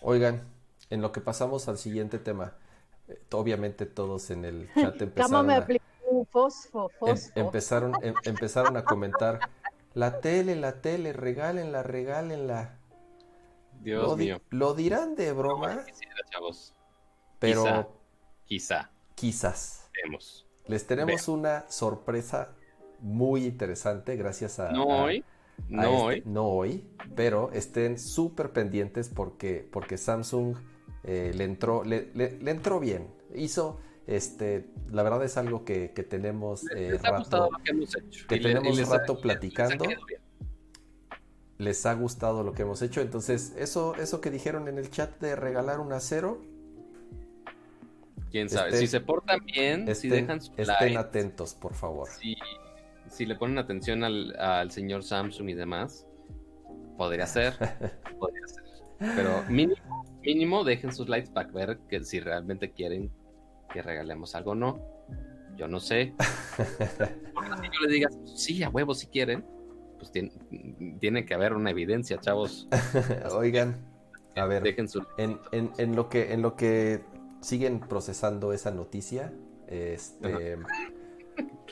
Oigan, 0.01 0.43
en 0.89 1.01
lo 1.01 1.11
que 1.11 1.21
pasamos 1.21 1.69
al 1.69 1.77
siguiente 1.77 2.19
tema, 2.19 2.55
obviamente 3.31 3.85
todos 3.85 4.31
en 4.31 4.45
el 4.45 4.69
chat 4.75 5.01
empezaron 5.01 5.49
a, 5.49 5.57
em, 5.57 7.17
empezaron, 7.35 7.93
em, 8.03 8.13
empezaron 8.23 8.77
a 8.77 8.83
comentar 8.83 9.39
la 9.93 10.19
tele, 10.19 10.55
la 10.55 10.81
tele, 10.81 11.13
regálenla, 11.13 11.83
regálenla. 11.83 12.79
Dios 13.81 14.07
lo, 14.07 14.17
mío. 14.17 14.41
Lo 14.49 14.73
dirán 14.73 15.15
de 15.15 15.31
broma. 15.31 15.83
Pero 17.39 17.99
quizá. 18.45 18.91
Quizás. 19.15 19.89
Les 20.67 20.85
tenemos 20.85 21.27
una 21.27 21.69
sorpresa 21.69 22.55
muy 22.99 23.45
interesante 23.45 24.15
gracias 24.15 24.59
a... 24.59 24.71
No 24.71 24.85
hoy. 24.85 25.23
No 25.69 25.81
este, 25.81 25.95
hoy. 25.95 26.23
No 26.25 26.47
hoy. 26.47 26.87
Pero 27.15 27.51
estén 27.53 27.99
súper 27.99 28.51
pendientes 28.51 29.09
porque, 29.09 29.67
porque 29.71 29.97
Samsung 29.97 30.57
eh, 31.07 31.31
le, 31.35 31.43
entró, 31.43 31.83
le, 31.83 32.09
entró 32.49 32.79
bien. 32.79 33.07
Hizo, 33.35 33.79
este, 34.07 34.65
la 34.89 35.03
verdad 35.03 35.23
es 35.23 35.37
algo 35.37 35.63
que, 35.63 35.89
tenemos 35.89 36.65
eh, 36.75 36.97
rato, 37.01 37.49
que, 38.27 38.39
tenemos 38.39 38.89
rato 38.89 39.21
platicando. 39.21 39.85
Les 41.59 41.85
ha 41.85 41.93
gustado 41.93 42.43
lo 42.43 42.53
que 42.53 42.63
hemos 42.63 42.81
hecho. 42.81 43.01
Entonces, 43.01 43.53
eso, 43.57 43.95
eso 43.95 44.19
que 44.19 44.31
dijeron 44.31 44.67
en 44.67 44.79
el 44.79 44.89
chat 44.89 45.19
de 45.21 45.35
regalar 45.35 45.79
un 45.79 45.93
acero. 45.93 46.41
Quién 48.31 48.49
sabe, 48.49 48.75
si 48.75 48.87
se 48.87 48.99
portan 48.99 49.45
bien, 49.45 49.95
si 49.95 50.09
dejan 50.09 50.41
su 50.41 50.51
Estén 50.57 50.97
atentos, 50.97 51.53
por 51.53 51.75
favor. 51.75 52.09
Si, 52.09 52.35
si 53.09 53.25
le 53.27 53.35
ponen 53.35 53.59
atención 53.59 54.03
al, 54.03 54.35
al 54.37 54.71
señor 54.71 55.03
Samsung 55.03 55.49
y 55.49 55.53
demás, 55.53 56.05
podría 56.97 57.27
ser. 57.27 57.53
podría 58.19 58.47
ser. 58.47 58.63
Pero 59.15 59.43
mínimo 59.47 60.14
mínimo 60.25 60.63
dejen 60.63 60.93
sus 60.93 61.07
likes 61.07 61.29
para 61.29 61.51
ver 61.51 61.79
que 61.87 62.03
si 62.03 62.19
realmente 62.19 62.71
quieren 62.71 63.11
que 63.71 63.81
regalemos 63.81 64.35
algo 64.35 64.51
o 64.51 64.55
no. 64.55 64.79
Yo 65.55 65.67
no 65.67 65.79
sé. 65.79 66.13
Porque 67.33 67.51
si 67.61 67.63
yo 67.65 67.79
les 67.83 67.91
diga, 67.91 68.09
sí, 68.25 68.63
a 68.63 68.69
huevo 68.69 68.93
si 68.93 69.07
quieren, 69.07 69.45
pues 69.97 70.11
tiene, 70.11 71.25
que 71.25 71.33
haber 71.33 71.53
una 71.53 71.69
evidencia, 71.69 72.19
chavos. 72.19 72.67
Oigan, 73.31 73.77
a 74.35 74.45
ver, 74.45 74.63
dejen 74.63 74.89
su... 74.89 75.05
en, 75.17 75.39
en, 75.51 75.95
lo 75.95 76.09
que, 76.09 76.33
en 76.33 76.41
lo 76.41 76.55
que 76.55 77.03
siguen 77.41 77.79
procesando 77.79 78.51
esa 78.51 78.71
noticia, 78.71 79.33
este, 79.67 80.57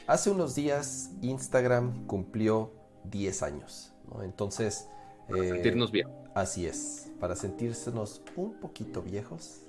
hace 0.07 0.29
unos 0.29 0.55
días 0.55 1.11
Instagram 1.21 2.05
cumplió 2.07 2.73
10 3.05 3.43
años, 3.43 3.93
¿no? 4.09 4.23
Entonces... 4.23 4.89
Eh, 5.29 5.49
sentirnos 5.49 5.91
bien. 5.91 6.07
Así 6.35 6.65
es 6.65 7.12
para 7.23 7.37
sentirnos 7.37 8.21
un 8.35 8.59
poquito 8.59 9.01
viejos, 9.01 9.61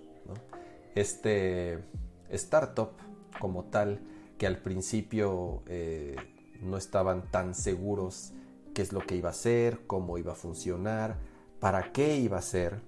este 0.97 1.85
startup 2.31 2.91
como 3.39 3.67
tal, 3.67 4.01
que 4.39 4.49
al 4.49 4.59
principio 4.59 5.63
eh, 5.67 6.17
no 6.63 6.77
estaban 6.77 7.31
tan 7.31 7.55
seguros 7.55 8.33
qué 8.75 8.83
es 8.83 8.93
lo 8.93 9.07
que 9.07 9.15
iba 9.15 9.31
a 9.31 9.33
ser, 9.33 9.87
cómo 9.87 10.19
iba 10.19 10.33
a 10.33 10.35
funcionar, 10.35 11.21
para 11.61 11.93
qué 11.93 12.17
iba 12.17 12.39
a 12.39 12.43
ser, 12.43 12.81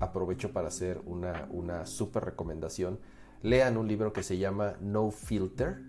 aprovecho 0.00 0.54
para 0.54 0.68
hacer 0.68 1.02
una, 1.04 1.46
una 1.50 1.84
super 1.84 2.24
recomendación. 2.24 3.00
Lean 3.42 3.76
un 3.76 3.88
libro 3.88 4.14
que 4.14 4.22
se 4.22 4.38
llama 4.38 4.78
No 4.80 5.10
Filter, 5.10 5.82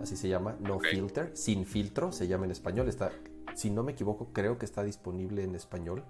así 0.00 0.16
se 0.16 0.28
llama, 0.28 0.56
No 0.60 0.78
Filter, 0.78 1.36
sin 1.36 1.66
filtro, 1.66 2.12
se 2.12 2.28
llama 2.28 2.44
en 2.44 2.52
español, 2.52 2.88
está, 2.88 3.10
si 3.56 3.68
no 3.68 3.82
me 3.82 3.90
equivoco, 3.90 4.28
creo 4.32 4.58
que 4.58 4.64
está 4.64 4.84
disponible 4.84 5.42
en 5.42 5.56
español. 5.56 6.04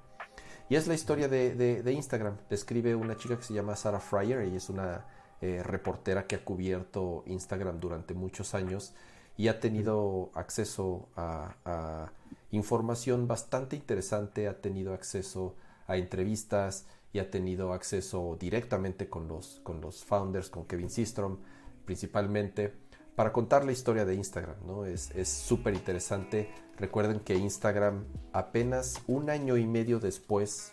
Y 0.71 0.77
es 0.77 0.87
la 0.87 0.95
historia 0.95 1.27
de, 1.27 1.93
Instagram. 1.93 2.37
Describe 2.49 2.95
una 2.95 3.17
chica 3.17 3.37
que 3.37 3.43
se 3.43 3.53
llama 3.53 3.75
Sarah 3.75 3.99
Fryer. 3.99 4.39
Ella 4.39 4.57
es 4.57 4.69
una 4.69 5.05
eh, 5.41 5.65
reportera 5.65 6.29
que 6.29 6.37
ha 6.37 6.45
cubierto 6.45 7.25
Instagram 7.27 7.81
durante 7.81 8.15
muchos 8.15 8.55
años 8.55 8.95
y 9.37 9.49
ha 9.49 9.59
tenido 9.59 10.31
acceso 10.33 11.09
a, 11.17 12.13
información 12.53 13.27
bastante 13.27 13.75
interesante, 13.75 14.47
ha 14.47 14.61
tenido 14.61 14.95
acceso 14.95 15.57
a 15.89 15.97
entrevistas 15.97 16.87
y 17.13 17.19
ha 17.19 17.33
tenido 17.33 17.73
acceso 17.73 18.37
directamente 18.39 19.09
con 19.09 19.27
los, 19.27 19.61
con 19.65 19.81
los 19.81 20.05
founders, 20.05 20.51
con 20.51 20.67
Kevin 20.67 20.91
Systrom 20.91 21.39
principalmente, 21.85 22.73
para 23.17 23.33
contar 23.33 23.65
la 23.65 23.73
historia 23.73 24.05
de 24.05 24.15
Instagram. 24.15 24.57
¿no? 24.65 24.85
Es 24.85 25.11
súper 25.25 25.75
interesante 25.75 26.49
Recuerden 26.81 27.21
que 27.21 27.35
Instagram 27.35 28.07
apenas 28.33 29.03
un 29.07 29.29
año 29.29 29.59
y 29.59 29.67
medio 29.67 30.01
después 30.01 30.73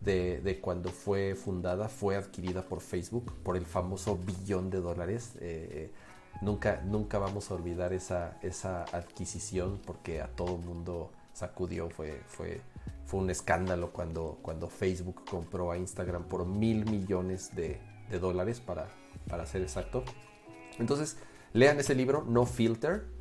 de, 0.00 0.58
cuando 0.62 0.88
fue 0.88 1.34
fundada 1.34 1.90
fue 1.90 2.16
adquirida 2.16 2.62
por 2.62 2.80
Facebook 2.80 3.30
por 3.42 3.58
el 3.58 3.66
famoso 3.66 4.16
billón 4.16 4.70
de 4.70 4.80
dólares. 4.80 5.34
Eh, 5.40 5.92
nunca, 6.40 6.80
nunca 6.86 7.18
vamos 7.18 7.50
a 7.50 7.54
olvidar 7.54 7.92
esa, 7.92 8.38
esa 8.40 8.84
adquisición 8.84 9.78
porque 9.84 10.22
a 10.22 10.28
todo 10.28 10.56
el 10.56 10.62
mundo 10.62 11.12
sacudió. 11.34 11.90
Fue, 11.90 12.22
fue, 12.28 12.62
fue 13.04 13.20
un 13.20 13.28
escándalo 13.28 13.92
cuando, 13.92 14.38
cuando 14.40 14.70
Facebook 14.70 15.22
compró 15.28 15.70
a 15.70 15.76
Instagram 15.76 16.24
por 16.28 16.46
mil 16.46 16.86
millones 16.86 17.54
de, 17.54 17.78
dólares 18.18 18.58
para, 18.58 18.88
para 19.28 19.44
ser 19.44 19.60
exacto. 19.60 20.02
Entonces, 20.78 21.18
lean 21.52 21.78
ese 21.78 21.94
libro, 21.94 22.24
No 22.26 22.46
Filter 22.46 23.11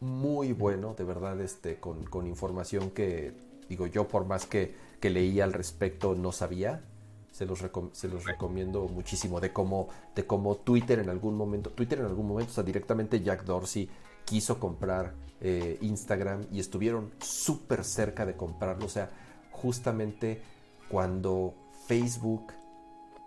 muy 0.00 0.52
bueno, 0.52 0.94
de 0.94 1.04
verdad, 1.04 1.40
este, 1.40 1.78
con, 1.80 2.26
información 2.26 2.90
que, 2.90 3.32
digo, 3.68 3.86
yo 3.86 4.08
por 4.08 4.26
más 4.26 4.46
que, 4.46 4.74
que 5.00 5.10
leía 5.10 5.44
al 5.44 5.52
respecto 5.52 6.14
no 6.14 6.32
sabía. 6.32 6.82
Se 7.30 7.44
los, 7.44 7.62
se 7.92 8.08
los 8.08 8.24
recomiendo 8.24 8.88
muchísimo 8.88 9.40
de 9.40 9.52
cómo, 9.52 9.88
de 10.14 10.26
cómo 10.26 10.56
Twitter 10.56 11.00
en 11.00 11.10
algún 11.10 11.36
momento, 11.36 11.68
Twitter 11.68 11.98
en 11.98 12.06
algún 12.06 12.26
momento, 12.26 12.50
o 12.50 12.54
sea, 12.54 12.64
directamente 12.64 13.22
Jack 13.22 13.44
Dorsey 13.44 13.90
quiso 14.24 14.58
comprar 14.58 15.12
eh, 15.42 15.76
Instagram 15.82 16.46
y 16.50 16.60
estuvieron 16.60 17.12
súper 17.20 17.84
cerca 17.84 18.24
de 18.24 18.36
comprarlo. 18.36 18.86
O 18.86 18.88
sea, 18.88 19.10
justamente 19.50 20.40
cuando 20.88 21.54
Facebook 21.86 22.52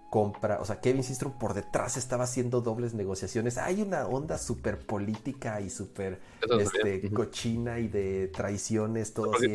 compra, 0.10 0.60
o 0.60 0.66
sea, 0.66 0.80
Kevin 0.80 1.04
Systrom 1.04 1.38
por 1.38 1.54
detrás 1.54 1.98
estaba 1.98 2.24
haciendo 2.24 2.62
dobles 2.62 2.94
negociaciones. 2.94 3.58
Hay 3.58 3.82
una 3.82 4.08
onda 4.08 4.38
súper 4.38 4.80
política 4.80 5.62
y 5.62 5.70
súper 5.70 6.20
este, 6.60 7.10
cochina 7.12 7.80
y 7.80 7.88
de 7.88 8.28
traiciones, 8.30 9.14
todo 9.14 9.34
así. 9.36 9.52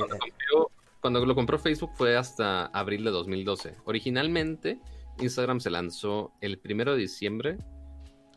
Cuando, 1.01 1.27
lo 1.27 1.35
compró 1.35 1.59
Facebook 1.59 1.91
fue 1.97 2.17
hasta 2.17 2.67
abril 2.67 3.05
de 3.05 3.11
2012. 3.11 3.75
Originalmente, 3.85 4.79
Instagram 5.21 5.61
se 5.61 5.69
lanzó 5.69 6.33
el 6.41 6.59
primero 6.59 6.93
de 6.93 7.03
diciembre 7.03 7.59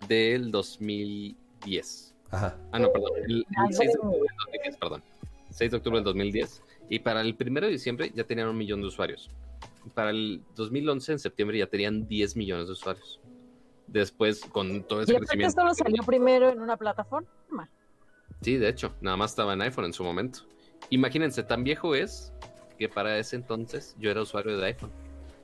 del 0.09 0.51
2010. 0.51 2.15
Ajá. 2.29 2.57
Ah, 2.73 2.79
no, 2.79 2.91
perdón. 2.91 3.11
El, 3.25 3.45
6 3.71 3.77
de 3.77 3.97
octubre 3.99 4.19
del 4.19 4.37
2010, 4.37 4.77
perdón. 4.77 5.03
6 5.51 5.71
de 5.71 5.77
octubre 5.77 5.97
del 5.99 6.03
2010 6.03 6.61
Y 6.89 6.99
para 6.99 7.21
el 7.21 7.35
primero 7.35 7.67
de 7.67 7.71
diciembre 7.71 8.11
ya 8.13 8.25
tenían 8.25 8.49
un 8.49 8.57
millón 8.57 8.81
de 8.81 8.87
usuarios. 8.87 9.29
Para 9.93 10.11
el 10.11 10.41
2011, 10.55 11.13
en 11.13 11.19
septiembre, 11.19 11.57
ya 11.57 11.67
tenían 11.67 12.07
10 12.07 12.35
millones 12.35 12.67
de 12.67 12.73
usuarios. 12.73 13.19
Después, 13.87 14.41
con 14.41 14.83
todo 14.83 15.01
ese 15.01 15.13
¿Y 15.13 15.15
crecimiento. 15.17 15.49
esto 15.49 15.63
lo 15.63 15.73
salió 15.73 16.03
primero 16.03 16.49
en 16.49 16.59
una 16.59 16.75
plataforma? 16.77 17.29
Sí, 18.41 18.57
de 18.57 18.69
hecho, 18.69 18.93
nada 19.01 19.17
más 19.17 19.31
estaba 19.31 19.53
en 19.53 19.61
iPhone 19.61 19.85
en 19.85 19.93
su 19.93 20.03
momento. 20.03 20.41
Imagínense, 20.89 21.43
tan 21.43 21.63
viejo 21.63 21.95
es 21.95 22.31
que 22.77 22.87
para 22.89 23.17
ese 23.17 23.35
entonces 23.35 23.95
yo 23.97 24.11
era 24.11 24.21
usuario 24.21 24.57
de 24.57 24.65
iPhone. 24.67 24.91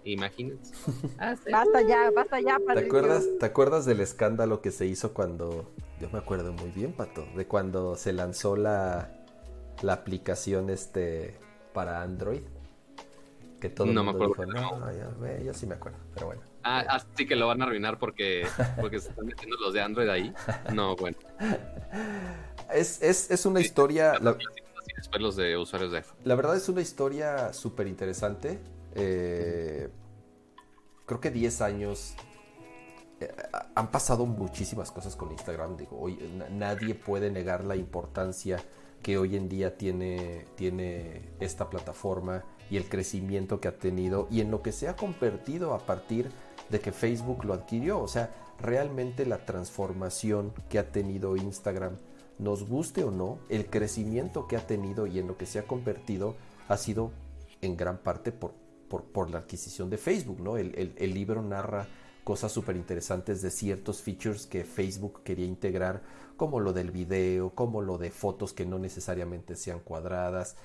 Imagínense. 0.03 0.74
Ah, 1.18 1.36
basta 1.49 1.82
ya, 1.88 2.11
basta 2.11 2.40
ya, 2.41 2.57
¿Te 2.57 2.64
Patricio. 2.65 2.88
acuerdas, 2.88 3.28
¿Te 3.40 3.45
acuerdas 3.45 3.86
del 3.86 4.02
escándalo 4.02 4.61
que 4.61 4.72
se 4.72 4.86
hizo 4.86 5.14
cuando, 5.14 5.72
yo 6.02 6.10
me 6.11 6.20
acuerdo 6.20 6.52
muy 6.53 6.70
bien, 6.72 6.91
Pato, 6.94 7.26
de 7.36 7.48
cuando 7.48 7.95
se 7.95 8.11
lanzó 8.14 8.56
la, 8.57 9.10
la 9.82 9.94
aplicación 9.94 10.70
este 10.70 11.40
para 11.74 12.02
Android? 12.02 12.41
Que 13.64 13.69
todo 13.69 13.88
el 13.88 13.94
No 13.94 14.03
me 14.03 14.11
acuerdo. 14.11 14.34
dijo, 14.34 14.45
no, 14.45 14.91
yo, 14.91 15.38
yo 15.41 15.53
sí 15.53 15.65
me 15.65 15.76
acuerdo, 15.76 15.98
pero 16.14 16.26
bueno. 16.26 16.41
Ah, 16.64 16.84
así 16.90 17.26
que 17.26 17.38
lo 17.38 17.48
van 17.48 17.61
a 17.61 17.65
arruinar 17.65 17.98
porque, 17.98 18.45
porque 18.81 18.99
se 18.99 19.07
están 19.07 19.26
metiendo 19.26 19.56
los 19.56 19.73
de 19.73 19.81
Android 19.81 20.10
ahí. 20.10 20.34
No, 20.73 20.98
bueno. 20.98 21.18
Es, 22.73 23.02
es, 23.02 23.31
es 23.31 23.45
una 23.45 23.61
historia, 23.61 24.19
la, 24.19 24.35
después 24.98 25.22
los 25.22 25.38
de 25.38 25.56
usuarios 25.57 25.91
de 25.94 25.99
iPhone. 25.99 26.18
la 26.26 26.35
verdad 26.35 26.57
es 26.57 26.68
una 26.68 26.81
historia 26.81 27.53
súper 27.53 27.88
interesante. 27.88 28.60
Eh, 28.95 29.90
creo 31.06 31.22
que 31.22 31.31
10 31.31 31.61
años 31.61 32.15
eh, 33.22 33.31
han 33.76 33.91
pasado 33.91 34.26
muchísimas 34.26 34.91
cosas 34.91 35.15
con 35.15 35.31
Instagram. 35.31 35.77
Digo, 35.77 35.98
hoy 36.02 36.18
na- 36.38 36.49
nadie 36.49 36.95
puede 36.95 37.31
negar 37.31 37.64
la 37.64 37.77
importancia 37.77 38.61
que 39.02 39.18
hoy 39.18 39.35
en 39.38 39.48
día 39.48 39.77
tiene, 39.77 40.48
tiene 40.56 41.30
esta 41.40 41.69
plataforma 41.69 42.44
y 42.69 42.77
el 42.77 42.90
crecimiento 42.90 43.60
que 43.60 43.68
ha 43.68 43.77
tenido 43.77 44.27
y 44.31 44.41
en 44.41 44.52
lo 44.52 44.61
que 44.61 44.72
se 44.72 44.88
ha 44.88 44.95
convertido 44.95 45.73
a 45.73 45.85
partir 45.85 46.30
de 46.69 46.80
que 46.80 46.91
Facebook 46.91 47.44
lo 47.45 47.53
adquirió. 47.53 47.99
O 47.99 48.07
sea, 48.07 48.34
realmente 48.60 49.26
la 49.26 49.45
transformación 49.45 50.53
que 50.69 50.80
ha 50.80 50.91
tenido 50.91 51.35
Instagram, 51.35 51.98
nos 52.40 52.68
guste 52.68 53.03
o 53.03 53.11
no, 53.11 53.40
el 53.49 53.68
crecimiento 53.68 54.48
que 54.48 54.57
ha 54.57 54.65
tenido 54.65 55.06
y 55.07 55.19
en 55.19 55.27
lo 55.27 55.38
que 55.38 55.45
se 55.45 55.60
ha 55.60 55.68
convertido 55.68 56.35
ha 56.68 56.77
sido 56.77 57.11
en 57.61 57.77
gran 57.77 57.98
parte 57.99 58.31
por, 58.31 58.53
por, 58.90 59.30
la 59.30 59.40
adquisición 59.40 59.90
de 59.90 59.98
Facebook, 59.98 60.40
¿no? 60.41 60.57
El, 60.57 60.73
el- 60.76 60.94
el 60.98 61.14
libro 61.14 61.41
narra 61.41 61.88
cosas 62.23 62.52
súper 62.52 62.76
interesantes 62.76 63.41
de 63.41 63.52
ciertos 63.52 64.02
features 64.02 64.45
que 64.48 64.64
Facebook 64.64 65.23
quería 65.23 65.45
integrar, 65.45 66.02
como 66.38 66.60
lo 66.60 66.73
del 66.73 66.90
video, 66.91 67.52
como 67.53 67.81
lo 67.81 67.98
de 67.98 68.11
fotos 68.11 68.53
que 68.53 68.65
no 68.65 68.80
necesariamente 68.80 69.56
sean 69.56 69.80
cuadradas, 69.80 70.56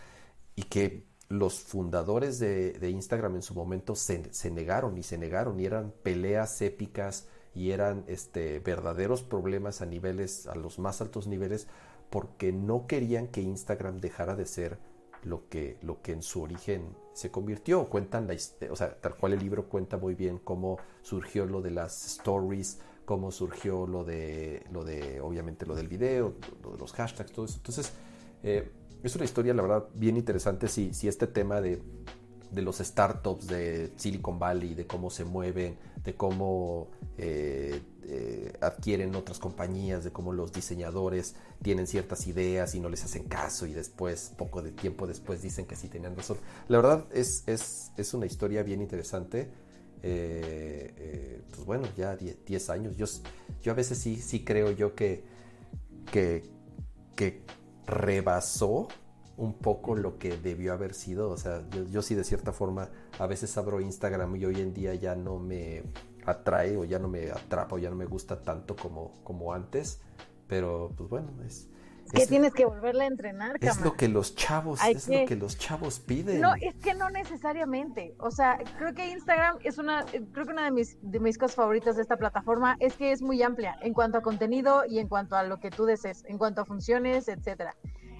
y 0.54 0.62
que 0.64 1.06
los 1.28 1.60
fundadores 1.60 2.38
de, 2.38 2.90
Instagram 2.90 3.36
en 3.36 3.42
su 3.42 3.55
momento 3.55 3.94
se, 3.94 4.22
negaron 4.50 4.96
y 4.96 5.02
se 5.02 5.18
negaron, 5.18 5.60
y 5.60 5.66
eran 5.66 5.92
peleas 6.02 6.60
épicas 6.62 7.28
y 7.55 7.70
eran 7.70 8.05
este, 8.06 8.60
verdaderos 8.60 9.22
problemas 9.22 9.82
a 9.82 9.86
niveles, 9.86 10.46
a 10.46 10.55
los 10.55 10.78
más 10.78 11.00
altos 11.00 11.26
niveles, 11.26 11.66
porque 12.10 12.52
no 12.52 12.86
querían 12.86 13.28
que 13.28 13.42
Instagram 13.42 14.00
dejara 14.00 14.36
de 14.36 14.46
ser 14.46 14.78
lo 15.24 15.48
que, 15.48 15.76
lo 15.82 16.00
que 16.00 16.12
en 16.12 16.22
su 16.22 16.42
origen 16.42 16.96
se 17.12 17.30
convirtió. 17.30 17.88
Cuentan 17.88 18.26
la 18.26 18.34
o 18.70 18.76
sea, 18.76 18.94
tal 19.00 19.16
cual 19.16 19.34
el 19.34 19.40
libro 19.40 19.68
cuenta 19.68 19.98
muy 19.98 20.14
bien 20.14 20.38
cómo 20.38 20.78
surgió 21.02 21.44
lo 21.44 21.60
de 21.60 21.72
las 21.72 22.06
stories, 22.06 22.78
cómo 23.05 23.32
surgió 23.32 23.86
lo 23.86 24.05
de, 24.05 24.64
lo 24.70 24.84
de 24.84 25.20
obviamente 25.20 25.66
lo 25.66 25.74
del 25.74 25.88
video, 25.88 26.34
lo 26.62 26.72
de 26.72 26.78
los 26.78 26.92
hashtags, 26.92 27.32
todo 27.32 27.44
eso. 27.44 27.56
Entonces, 27.56 27.92
eh, 28.42 28.70
es 29.02 29.14
una 29.14 29.24
historia, 29.24 29.54
la 29.54 29.62
verdad, 29.62 29.88
bien 29.94 30.16
interesante 30.16 30.68
si, 30.68 30.92
si 30.92 31.08
este 31.08 31.26
tema 31.26 31.60
de, 31.60 31.80
de 32.50 32.62
los 32.62 32.78
startups 32.78 33.46
de 33.46 33.92
Silicon 33.96 34.38
Valley, 34.38 34.74
de 34.74 34.86
cómo 34.86 35.10
se 35.10 35.24
mueven, 35.24 35.76
de 36.04 36.14
cómo 36.14 36.88
eh, 37.16 37.80
eh, 38.04 38.52
adquieren 38.60 39.14
otras 39.14 39.38
compañías, 39.38 40.02
de 40.04 40.10
cómo 40.10 40.32
los 40.32 40.52
diseñadores 40.52 41.36
tienen 41.62 41.86
ciertas 41.86 42.26
ideas 42.26 42.74
y 42.74 42.80
no 42.80 42.88
les 42.88 43.04
hacen 43.04 43.24
caso 43.24 43.66
y 43.66 43.72
después, 43.72 44.32
poco 44.36 44.62
de 44.62 44.72
tiempo 44.72 45.06
después, 45.06 45.42
dicen 45.42 45.66
que 45.66 45.76
sí 45.76 45.88
tenían 45.88 46.16
razón. 46.16 46.38
La 46.68 46.78
verdad 46.78 47.06
es, 47.12 47.44
es, 47.46 47.92
es 47.96 48.14
una 48.14 48.26
historia 48.26 48.62
bien 48.62 48.80
interesante. 48.80 49.50
Eh, 50.02 51.42
pues 51.50 51.64
bueno, 51.66 51.88
ya 51.96 52.16
10 52.16 52.70
años. 52.70 52.96
Yo, 52.96 53.06
yo 53.62 53.72
a 53.72 53.74
veces 53.74 53.98
sí, 53.98 54.16
sí 54.16 54.44
creo 54.44 54.70
yo 54.70 54.94
que, 54.94 55.24
que 56.12 56.44
rebasó 57.89 58.89
un 59.36 59.55
poco 59.55 59.97
lo 59.97 60.19
que 60.19 60.36
debió 60.36 60.73
haber 60.73 60.94
sido. 60.94 61.31
O 61.31 61.36
sea, 61.36 61.65
yo, 61.90 62.02
sí 62.02 62.15
de 62.15 62.24
cierta 62.24 62.52
forma 62.52 62.90
a 63.19 63.27
veces 63.27 63.56
abro 63.56 63.81
Instagram 63.81 64.36
y 64.36 64.44
hoy 64.44 64.60
en 64.60 64.74
día 64.74 64.94
ya 64.94 65.15
no 65.15 65.39
me 65.39 65.82
atrae 66.27 66.77
o 66.77 66.85
ya 66.85 66.98
no 66.98 67.09
me 67.09 67.31
atrapa 67.31 67.77
o 67.77 67.78
ya 67.78 67.89
no 67.89 67.97
me 67.97 68.05
gusta 68.05 68.43
tanto 68.43 68.77
como, 68.77 69.12
como 69.24 69.52
antes. 69.52 70.01
Pero 70.47 70.93
pues 70.97 71.09
bueno, 71.09 71.31
es... 71.47 71.69
Que 72.10 72.22
es- 72.22 72.28
tienes 72.28 72.55
que 72.55 72.64
volverla 72.64 73.05
a 73.05 73.06
entrenar, 73.06 73.56
es 73.60 73.80
lo 73.80 73.94
que 73.94 74.09
los 74.09 74.35
chavos, 74.35 74.80
Hay 74.82 74.94
es 74.94 75.06
que- 75.06 75.20
lo 75.22 75.26
que 75.26 75.36
los 75.36 75.59
chavos 75.59 76.01
piden. 76.01 76.40
No, 76.40 76.55
es 76.60 76.74
que 76.76 76.94
no 76.94 77.10
necesariamente. 77.10 78.14
O 78.18 78.30
sea, 78.30 78.59
creo 78.78 78.94
que 78.94 79.09
Instagram 79.10 79.59
es 79.64 79.78
una, 79.78 80.02
eh, 80.12 80.24
creo 80.32 80.47
que 80.47 80.52
una 80.52 80.64
de 80.64 80.70
mis, 80.70 80.97
de 81.02 81.20
mis 81.20 81.39
cosas 81.39 81.56
favoritas 81.56 81.97
de 81.97 82.02
esta 82.02 82.16
plataforma 82.16 82.76
es 82.80 82.94
que 82.94 83.12
es 83.12 83.22
muy 83.22 83.43
amplia 83.43 83.76
en 83.82 83.93
cuanto 83.94 84.18
a 84.18 84.22
contenido 84.22 84.85
y 84.89 84.98
en 84.98 85.09
cuanto 85.09 85.36
a 85.36 85.43
lo 85.43 85.59
que 85.59 85.70
tú 85.70 85.85
desees, 85.85 86.24
en 86.26 86.39
cuanto 86.39 86.62
a 86.62 86.64
funciones, 86.64 87.28
etcétera. 87.28 87.74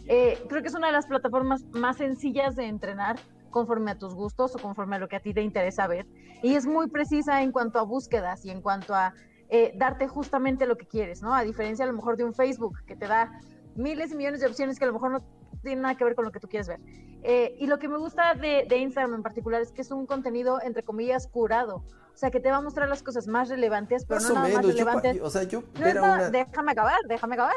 Eh, 0.07 0.39
creo 0.49 0.63
que 0.63 0.69
es 0.69 0.75
una 0.75 0.87
de 0.87 0.93
las 0.95 1.07
plataformas 1.07 1.65
más 1.73 1.97
sencillas 1.99 2.57
de 2.57 2.67
entrenar 2.67 3.17
conforme 3.51 3.91
a 3.91 3.99
tus 3.99 4.15
gustos 4.15 4.55
o 4.55 4.59
conforme 4.59 4.97
a 4.97 4.99
lo 4.99 5.09
que 5.09 5.17
a 5.17 5.21
ti 5.21 5.35
te 5.35 5.43
interesa 5.43 5.87
ver. 5.87 6.07
Y 6.43 6.55
es 6.55 6.67
muy 6.67 6.89
precisa 6.89 7.43
en 7.43 7.53
cuanto 7.53 7.79
a 7.79 7.83
búsquedas 7.83 8.45
y 8.45 8.51
en 8.51 8.61
cuanto 8.63 8.95
a 8.95 9.15
eh, 9.51 9.73
darte 9.77 10.07
justamente 10.09 10.67
lo 10.67 10.77
que 10.77 10.87
quieres, 10.87 11.23
¿no? 11.23 11.35
A 11.35 11.43
diferencia 11.43 11.83
a 11.87 11.89
lo 11.89 11.95
mejor 11.95 12.19
de 12.19 12.25
un 12.25 12.35
Facebook 12.35 12.77
que 12.87 12.95
te 12.97 13.07
da 13.07 13.33
miles 13.79 14.13
y 14.13 14.17
millones 14.17 14.41
de 14.41 14.47
opciones 14.47 14.79
que 14.79 14.85
a 14.85 14.89
lo 14.89 14.93
mejor 14.95 15.11
no 15.13 15.23
tienen 15.63 15.83
nada 15.83 15.97
que 15.97 16.05
ver 16.05 16.15
con 16.15 16.25
lo 16.25 16.31
que 16.33 16.41
tú 16.41 16.49
quieres 16.49 16.69
ver. 16.69 16.81
Eh, 17.23 17.57
y 17.59 17.67
lo 17.67 17.79
que 17.79 17.89
me 17.89 17.99
gusta 17.99 18.35
de, 18.35 18.67
de 18.69 18.77
Instagram 18.79 19.15
en 19.15 19.23
particular 19.23 19.61
es 19.61 19.73
que 19.73 19.83
es 19.83 19.91
un 19.91 20.07
contenido, 20.07 20.61
entre 20.63 20.83
comillas, 20.83 21.27
curado. 21.27 21.77
O 21.79 22.17
sea, 22.21 22.31
que 22.31 22.41
te 22.41 22.51
va 22.51 22.57
a 22.57 22.61
mostrar 22.61 22.89
las 22.89 23.03
cosas 23.03 23.27
más 23.29 23.49
relevantes, 23.49 24.05
pero 24.05 24.21
más 24.21 24.29
no 24.29 24.31
o 24.31 24.35
nada 24.35 24.49
más 24.49 24.57
menos. 24.59 24.73
Relevantes. 24.73 25.17
yo- 25.17 25.25
o 25.25 25.31
sea, 25.31 25.43
yo 25.45 25.63
No 25.81 25.89
una... 26.03 26.31
Déjame 26.31 26.73
acabar, 26.73 26.99
déjame 27.09 27.35
acabar. 27.35 27.55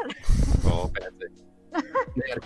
No, 0.64 0.86
espérate. 0.86 1.26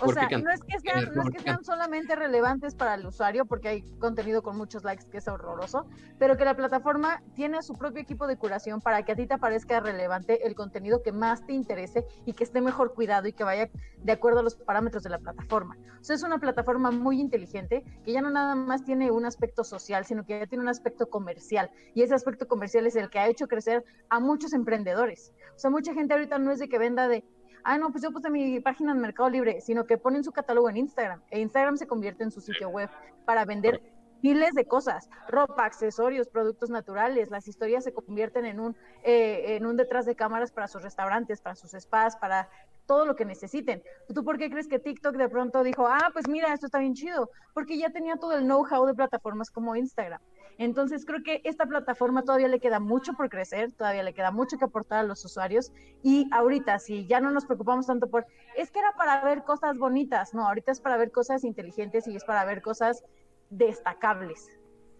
O 0.00 0.12
sea, 0.12 0.28
no 0.28 0.50
es 0.50 0.60
que 0.62 0.78
sean, 0.80 1.14
no 1.14 1.22
es 1.22 1.30
que 1.30 1.40
sean 1.40 1.64
solamente 1.64 2.14
relevantes 2.14 2.74
para 2.74 2.94
el 2.94 3.06
usuario, 3.06 3.46
porque 3.46 3.68
hay 3.68 3.82
contenido 3.98 4.42
con 4.42 4.56
muchos 4.56 4.84
likes 4.84 5.04
que 5.10 5.18
es 5.18 5.28
horroroso, 5.28 5.86
pero 6.18 6.36
que 6.36 6.44
la 6.44 6.54
plataforma 6.54 7.22
tiene 7.34 7.62
su 7.62 7.74
propio 7.74 8.02
equipo 8.02 8.26
de 8.26 8.36
curación 8.36 8.80
para 8.80 9.02
que 9.04 9.12
a 9.12 9.16
ti 9.16 9.26
te 9.26 9.38
parezca 9.38 9.80
relevante 9.80 10.46
el 10.46 10.54
contenido 10.54 11.02
que 11.02 11.12
más 11.12 11.44
te 11.46 11.52
interese 11.52 12.06
y 12.24 12.32
que 12.32 12.44
esté 12.44 12.60
mejor 12.60 12.94
cuidado 12.94 13.28
y 13.28 13.32
que 13.32 13.44
vaya 13.44 13.68
de 13.98 14.12
acuerdo 14.12 14.40
a 14.40 14.42
los 14.42 14.54
parámetros 14.54 15.02
de 15.02 15.10
la 15.10 15.18
plataforma. 15.18 15.76
O 16.00 16.04
sea, 16.04 16.14
es 16.14 16.22
una 16.22 16.38
plataforma 16.38 16.90
muy 16.90 17.20
inteligente 17.20 17.82
que 18.04 18.12
ya 18.12 18.22
no 18.22 18.30
nada 18.30 18.54
más 18.54 18.84
tiene 18.84 19.10
un 19.10 19.26
aspecto 19.26 19.64
social, 19.64 20.04
sino 20.04 20.24
que 20.24 20.38
ya 20.38 20.46
tiene 20.46 20.62
un 20.62 20.68
aspecto 20.68 21.08
comercial. 21.08 21.70
Y 21.94 22.02
ese 22.02 22.14
aspecto 22.14 22.46
comercial 22.46 22.86
es 22.86 22.96
el 22.96 23.10
que 23.10 23.18
ha 23.18 23.28
hecho 23.28 23.48
crecer 23.48 23.84
a 24.08 24.20
muchos 24.20 24.52
emprendedores. 24.52 25.32
O 25.56 25.58
sea, 25.58 25.70
mucha 25.70 25.94
gente 25.94 26.14
ahorita 26.14 26.38
no 26.38 26.52
es 26.52 26.58
de 26.58 26.68
que 26.68 26.78
venda 26.78 27.08
de 27.08 27.24
ah, 27.66 27.78
no, 27.78 27.90
pues 27.90 28.02
yo 28.02 28.12
puse 28.12 28.30
mi 28.30 28.60
página 28.60 28.92
en 28.92 29.00
Mercado 29.00 29.28
Libre, 29.28 29.60
sino 29.60 29.86
que 29.86 29.98
ponen 29.98 30.22
su 30.22 30.30
catálogo 30.30 30.70
en 30.70 30.76
Instagram. 30.76 31.20
E 31.30 31.40
Instagram 31.40 31.76
se 31.76 31.86
convierte 31.86 32.22
en 32.22 32.30
su 32.30 32.40
sitio 32.40 32.68
web 32.68 32.88
para 33.24 33.44
vender 33.44 33.82
miles 34.22 34.54
de 34.54 34.64
cosas, 34.66 35.10
ropa, 35.28 35.64
accesorios, 35.64 36.28
productos 36.28 36.70
naturales. 36.70 37.28
Las 37.30 37.48
historias 37.48 37.82
se 37.82 37.92
convierten 37.92 38.46
en 38.46 38.60
un, 38.60 38.76
eh, 39.02 39.56
en 39.56 39.66
un 39.66 39.76
detrás 39.76 40.06
de 40.06 40.14
cámaras 40.14 40.52
para 40.52 40.68
sus 40.68 40.82
restaurantes, 40.82 41.40
para 41.40 41.56
sus 41.56 41.72
spas, 41.72 42.16
para 42.16 42.48
todo 42.86 43.04
lo 43.04 43.16
que 43.16 43.24
necesiten. 43.24 43.82
¿Tú 44.14 44.24
por 44.24 44.38
qué 44.38 44.48
crees 44.48 44.68
que 44.68 44.78
TikTok 44.78 45.16
de 45.16 45.28
pronto 45.28 45.64
dijo, 45.64 45.88
ah, 45.88 46.10
pues 46.12 46.28
mira, 46.28 46.54
esto 46.54 46.66
está 46.66 46.78
bien 46.78 46.94
chido? 46.94 47.30
Porque 47.52 47.78
ya 47.78 47.90
tenía 47.90 48.16
todo 48.16 48.32
el 48.38 48.44
know-how 48.44 48.86
de 48.86 48.94
plataformas 48.94 49.50
como 49.50 49.74
Instagram. 49.74 50.20
Entonces 50.58 51.04
creo 51.04 51.22
que 51.22 51.42
esta 51.44 51.66
plataforma 51.66 52.22
todavía 52.22 52.48
le 52.48 52.60
queda 52.60 52.80
mucho 52.80 53.12
por 53.12 53.28
crecer, 53.28 53.72
todavía 53.72 54.02
le 54.02 54.14
queda 54.14 54.30
mucho 54.30 54.56
que 54.56 54.64
aportar 54.64 55.00
a 55.00 55.02
los 55.02 55.24
usuarios 55.24 55.72
y 56.02 56.28
ahorita 56.32 56.78
si 56.78 57.06
ya 57.06 57.20
no 57.20 57.30
nos 57.30 57.44
preocupamos 57.44 57.86
tanto 57.86 58.08
por, 58.08 58.26
es 58.56 58.70
que 58.70 58.78
era 58.78 58.92
para 58.96 59.22
ver 59.22 59.44
cosas 59.44 59.76
bonitas, 59.78 60.32
no, 60.32 60.46
ahorita 60.46 60.72
es 60.72 60.80
para 60.80 60.96
ver 60.96 61.10
cosas 61.10 61.44
inteligentes 61.44 62.06
y 62.06 62.16
es 62.16 62.24
para 62.24 62.44
ver 62.44 62.62
cosas 62.62 63.04
destacables. 63.50 64.48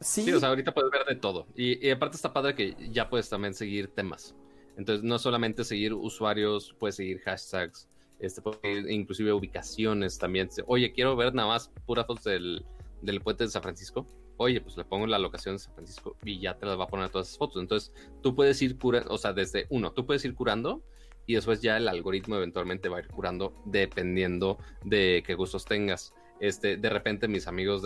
Sí, 0.01 0.25
Sí, 0.25 0.33
o 0.33 0.41
sea, 0.41 0.51
ahorita 0.51 0.75
puedes 0.75 0.91
ver 0.91 1.07
de 1.07 1.17
todo. 1.17 1.47
Y, 1.55 1.87
y 1.87 1.91
aparte 1.91 2.17
está 2.17 2.33
padre 2.33 2.55
que 2.55 2.77
ya 2.91 3.09
puedes 3.09 3.31
también 3.31 3.55
seguir 3.55 3.89
temas. 3.89 4.35
Entonces, 4.77 5.03
no 5.03 5.19
solamente 5.19 5.65
seguir 5.65 5.95
usuarios, 5.95 6.77
puedes 6.79 6.97
seguir 6.97 7.21
hashtags, 7.21 7.89
este, 8.19 8.43
inclusive 8.91 9.33
ubicaciones 9.33 10.19
también. 10.19 10.49
Oye, 10.67 10.93
quiero 10.93 11.17
ver 11.17 11.35
nada 11.35 11.49
más 11.49 11.73
puras 11.87 12.07
fotos 12.07 12.25
del, 12.25 12.65
del 13.01 13.21
puente 13.21 13.45
de 13.45 13.51
San 13.51 13.63
Francisco. 13.63 14.07
Oye, 14.39 14.61
pues 14.61 14.77
le 14.77 14.85
pongo 14.85 15.07
la 15.07 15.19
locación 15.19 15.55
de 15.55 15.59
San 15.61 15.75
Francisco 15.75 16.17
y 16.25 16.41
ya 16.41 16.59
te 16.59 16.67
las 16.67 16.79
va 16.79 16.85
a 16.85 16.89
poner 16.89 17.09
todas 17.09 17.29
esas 17.29 17.39
fotos. 17.39 17.63
Entonces, 17.63 17.93
tú 18.23 18.35
puedes 18.35 18.61
ir 18.63 18.79
curando, 18.79 19.13
o 19.13 19.19
sea, 19.19 19.33
desde 19.33 19.67
uno, 19.71 19.93
tú 19.93 20.05
puedes 20.07 20.25
ir 20.25 20.35
curando 20.35 20.83
y 21.27 21.35
después 21.35 21.61
ya 21.61 21.77
el 21.77 21.89
algoritmo 21.89 22.37
eventualmente 22.37 22.89
va 22.89 22.99
a 22.99 23.01
ir 23.01 23.09
curando 23.09 23.55
dependiendo 23.65 24.59
de 24.85 25.23
qué 25.27 25.35
gustos 25.35 25.65
tengas. 25.65 26.15
este, 26.41 26.77
de 26.77 26.91
repente 26.91 27.29
mis 27.29 27.47
amigos 27.47 27.83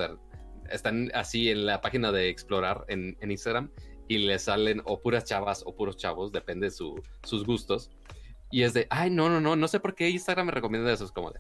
están 0.71 1.11
así 1.15 1.51
en 1.51 1.67
la 1.67 1.81
página 1.81 2.13
de 2.13 2.29
explorar 2.29 2.85
en, 2.89 3.17
Instagram 3.23 3.71
y 4.09 4.19
les 4.19 4.43
salen 4.43 4.83
o 4.85 5.01
puras 5.01 5.25
chavas 5.25 5.63
o 5.65 5.75
puros 5.75 5.97
chavos, 5.97 6.33
depende 6.33 6.67
de 6.67 6.73
sus 6.73 7.47
gustos. 7.47 7.91
Y 8.51 8.63
es 8.63 8.75
de, 8.75 8.89
ay, 8.91 9.11
no, 9.11 9.29
no, 9.29 9.41
no, 9.41 9.55
no 9.55 9.69
sé 9.69 9.79
por 9.79 9.95
qué 9.95 10.11
Instagram 10.11 10.47
me 10.47 10.53
recomienda 10.53 10.93
eso. 10.93 11.05
Es 11.05 11.13
como 11.13 11.31
de, 11.31 11.39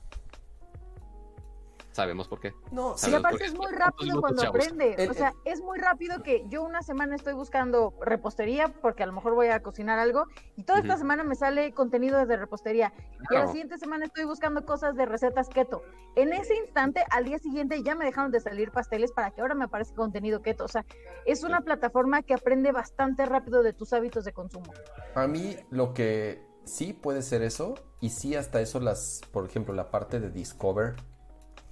sabemos 2.01 2.29
por 2.29 2.41
qué. 2.41 2.55
No, 2.73 2.97
sí, 2.97 3.15
aparte 3.15 3.45
es 3.45 3.55
muy 3.55 3.71
rápido 3.73 4.21
cuando 4.21 4.43
aprende. 4.43 5.09
o 5.09 5.15
sea, 5.15 5.35
es 5.45 5.61
muy 5.61 5.79
rápido 5.79 6.23
que 6.23 6.45
yo 6.49 6.63
una 6.63 6.83
semana 6.83 7.15
estoy 7.15 7.35
buscando 7.35 7.95
repostería 8.01 8.73
porque 8.81 9.03
a 9.03 9.07
lo 9.07 9.13
mejor 9.13 9.35
voy 9.35 9.49
a 9.49 9.61
cocinar 9.61 9.99
algo 9.99 10.27
y 10.57 10.65
toda 10.65 10.81
esta 10.81 10.97
semana 10.97 11.25
me 11.25 11.35
sale 11.35 11.73
contenido 11.73 12.25
de 12.27 12.37
repostería 12.37 12.93
y 13.31 13.37
a 13.37 13.41
la 13.41 13.47
siguiente 13.49 13.79
semana 13.79 14.07
estoy 14.07 14.25
buscando 14.25 14.65
cosas 14.65 14.95
de 14.97 15.07
recetas 15.07 15.49
keto. 15.49 15.83
En 16.17 16.33
ese 16.33 16.57
instante, 16.57 17.05
al 17.11 17.25
día 17.25 17.39
siguiente 17.39 17.83
ya 17.83 17.95
me 17.95 18.05
dejaron 18.05 18.31
de 18.31 18.41
salir 18.41 18.71
pasteles 18.71 19.13
para 19.13 19.31
que 19.31 19.41
ahora 19.41 19.55
me 19.55 19.65
aparezca 19.65 19.97
contenido 19.97 20.43
keto. 20.43 20.65
O 20.65 20.69
sea, 20.69 20.85
es 21.27 21.45
una 21.45 21.61
plataforma 21.61 22.23
que 22.23 22.35
aprende 22.35 22.73
bastante 22.73 23.27
rápido 23.27 23.63
de 23.63 23.73
tus 23.73 23.93
hábitos 23.93 24.25
de 24.25 24.33
consumo. 24.33 24.73
A 25.15 25.27
mí 25.27 25.57
lo 25.71 25.93
que 25.95 26.43
sí 26.65 26.93
puede 26.93 27.23
ser 27.23 27.43
eso 27.43 27.75
y 28.01 28.11
sí 28.11 28.35
hasta 28.35 28.61
eso 28.61 28.81
las, 28.81 29.21
por 29.33 29.45
ejemplo, 29.45 29.75
la 29.75 29.91
parte 29.91 30.21
de 30.21 30.31
Discover 30.31 30.97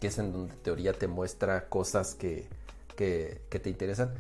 que 0.01 0.09
es 0.09 0.19
en 0.19 0.33
donde 0.33 0.55
teoría 0.57 0.93
te 0.93 1.09
muestra 1.09 1.69
cosas 1.69 2.15
que, 2.15 2.47
te 2.97 3.71
interesan. 3.71 4.15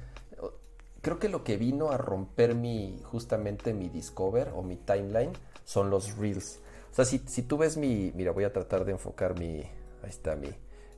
Creo 1.01 1.19
que 1.19 1.29
lo 1.29 1.45
que 1.45 1.57
vino 1.57 1.91
a 1.91 1.97
romper 1.97 2.55
mi, 2.55 3.01
justamente 3.05 3.73
mi 3.73 3.89
Discover 3.89 4.51
o 4.55 4.63
mi 4.63 4.77
timeline 4.77 5.33
son 5.65 5.91
los 5.91 6.17
Reels. 6.17 6.61
O 6.91 6.95
sea, 6.95 7.05
si, 7.05 7.19
si 7.27 7.43
tú 7.43 7.59
ves 7.59 7.77
mi, 7.77 8.13
mira, 8.15 8.33
voy 8.33 8.45
a 8.45 8.53
tratar 8.53 8.85
de 8.85 8.93
enfocar 8.93 9.39
mi, 9.39 9.61
ahí 10.03 10.09
está 10.09 10.35
mi, 10.35 10.49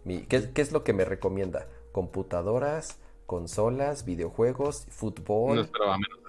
mi 0.04 0.22
¿qué, 0.22 0.50
es 0.54 0.72
lo 0.72 0.84
que 0.84 0.92
me 0.92 1.04
recomienda? 1.04 1.66
Computadoras, 1.92 2.98
consolas, 3.26 4.04
videojuegos, 4.04 4.86
fútbol, 4.88 5.70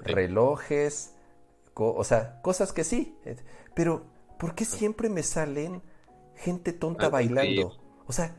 relojes, 0.02 1.14
o 1.73 2.03
sea, 2.03 2.41
cosas 2.41 2.73
que 2.73 2.84
sí, 2.84 3.15
pero 3.76 4.03
¿por 4.38 4.56
qué 4.56 4.65
siempre 4.65 5.10
me 5.10 5.23
salen 5.23 5.82
gente 6.36 6.73
tonta 6.73 7.10
bailando? 7.10 7.80
O 8.06 8.14
sea. 8.14 8.36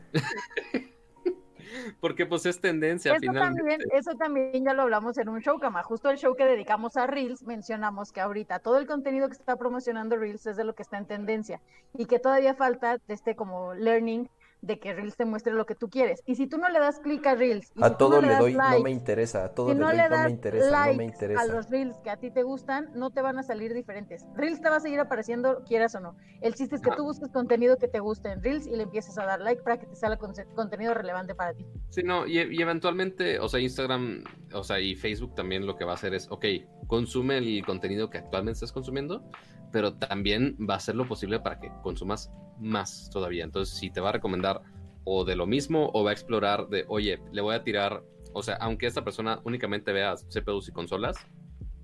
Porque 1.99 2.25
pues 2.25 2.45
es 2.45 2.59
tendencia 2.59 3.15
eso 3.15 3.33
También, 3.33 3.81
eso 3.93 4.15
también 4.15 4.63
ya 4.63 4.73
lo 4.73 4.83
hablamos 4.83 5.17
en 5.17 5.29
un 5.29 5.41
show, 5.41 5.59
Cama. 5.59 5.83
Justo 5.83 6.09
el 6.09 6.17
show 6.17 6.35
que 6.35 6.45
dedicamos 6.45 6.97
a 6.97 7.07
Reels, 7.07 7.43
mencionamos 7.43 8.11
que 8.11 8.21
ahorita 8.21 8.59
todo 8.59 8.77
el 8.77 8.87
contenido 8.87 9.27
que 9.27 9.33
está 9.33 9.55
promocionando 9.55 10.15
Reels 10.15 10.45
es 10.45 10.57
de 10.57 10.63
lo 10.63 10.75
que 10.75 10.83
está 10.83 10.97
en 10.97 11.07
tendencia 11.07 11.61
y 11.97 12.05
que 12.05 12.19
todavía 12.19 12.53
falta 12.55 12.99
este 13.07 13.35
como 13.35 13.73
learning 13.73 14.29
de 14.63 14.79
que 14.79 14.93
Reels 14.93 15.17
te 15.17 15.25
muestre 15.25 15.53
lo 15.53 15.65
que 15.65 15.75
tú 15.75 15.89
quieres. 15.89 16.23
Y 16.25 16.35
si 16.35 16.47
tú 16.47 16.57
no 16.57 16.69
le 16.69 16.79
das 16.79 16.99
clic 16.99 17.27
a 17.27 17.35
Reels, 17.35 17.71
a 17.81 17.97
todo 17.97 18.21
le, 18.21 18.33
doy, 18.37 18.53
no 18.53 18.79
me 18.79 18.91
interesa, 18.91 19.43
a 19.43 19.49
todo 19.53 19.73
le 19.73 19.79
doy, 19.79 19.79
no 19.79 20.23
me 20.23 20.29
interesa, 20.29 20.87
no 20.87 20.93
me 20.93 21.03
interesa. 21.03 21.41
A 21.41 21.45
los 21.45 21.69
Reels 21.69 21.97
que 21.97 22.09
a 22.09 22.17
ti 22.17 22.31
te 22.31 22.43
gustan, 22.43 22.89
no 22.95 23.11
te 23.11 23.21
van 23.21 23.37
a 23.37 23.43
salir 23.43 23.73
diferentes. 23.73 24.25
Reels 24.35 24.61
te 24.61 24.69
va 24.69 24.77
a 24.77 24.79
seguir 24.79 25.01
apareciendo, 25.01 25.63
quieras 25.65 25.95
o 25.95 25.99
no. 25.99 26.15
El 26.39 26.55
chiste 26.55 26.77
es 26.77 26.81
que 26.81 26.91
tú 26.91 27.03
busques 27.03 27.29
contenido 27.29 27.77
que 27.77 27.89
te 27.89 27.99
guste 27.99 28.31
en 28.31 28.41
Reels 28.41 28.65
y 28.65 28.71
le 28.71 28.83
empieces 28.83 29.17
a 29.17 29.25
dar 29.25 29.41
like 29.41 29.61
para 29.63 29.77
que 29.77 29.85
te 29.85 29.95
salga 29.95 30.17
contenido 30.55 30.93
relevante 30.93 31.35
para 31.35 31.53
ti. 31.53 31.65
Sí, 31.89 32.01
no, 32.01 32.25
y, 32.25 32.39
y 32.39 32.61
eventualmente, 32.61 33.39
o 33.39 33.49
sea, 33.49 33.59
Instagram, 33.59 34.23
o 34.53 34.63
sea, 34.63 34.79
y 34.79 34.95
Facebook 34.95 35.35
también 35.35 35.65
lo 35.65 35.75
que 35.75 35.83
va 35.83 35.91
a 35.91 35.95
hacer 35.95 36.13
es, 36.13 36.31
ok, 36.31 36.45
consume 36.87 37.37
el 37.37 37.65
contenido 37.65 38.09
que 38.09 38.17
actualmente 38.17 38.53
estás 38.53 38.71
consumiendo, 38.71 39.23
pero 39.71 39.95
también 39.95 40.57
va 40.59 40.75
a 40.75 40.77
hacer 40.77 40.95
lo 40.95 41.07
posible 41.07 41.39
para 41.39 41.59
que 41.59 41.71
consumas 41.81 42.31
más 42.59 43.09
todavía. 43.11 43.43
Entonces, 43.43 43.75
si 43.77 43.89
te 43.89 44.01
va 44.01 44.09
a 44.09 44.13
recomendar 44.13 44.61
o 45.03 45.25
de 45.25 45.35
lo 45.35 45.45
mismo 45.45 45.89
o 45.93 46.03
va 46.03 46.11
a 46.11 46.13
explorar 46.13 46.67
de, 46.69 46.85
oye, 46.87 47.19
le 47.31 47.41
voy 47.41 47.55
a 47.55 47.63
tirar, 47.63 48.03
o 48.33 48.43
sea, 48.43 48.55
aunque 48.55 48.85
esta 48.85 49.03
persona 49.03 49.41
únicamente 49.43 49.91
vea 49.91 50.15
CPUs 50.15 50.69
y 50.69 50.71
consolas, 50.71 51.17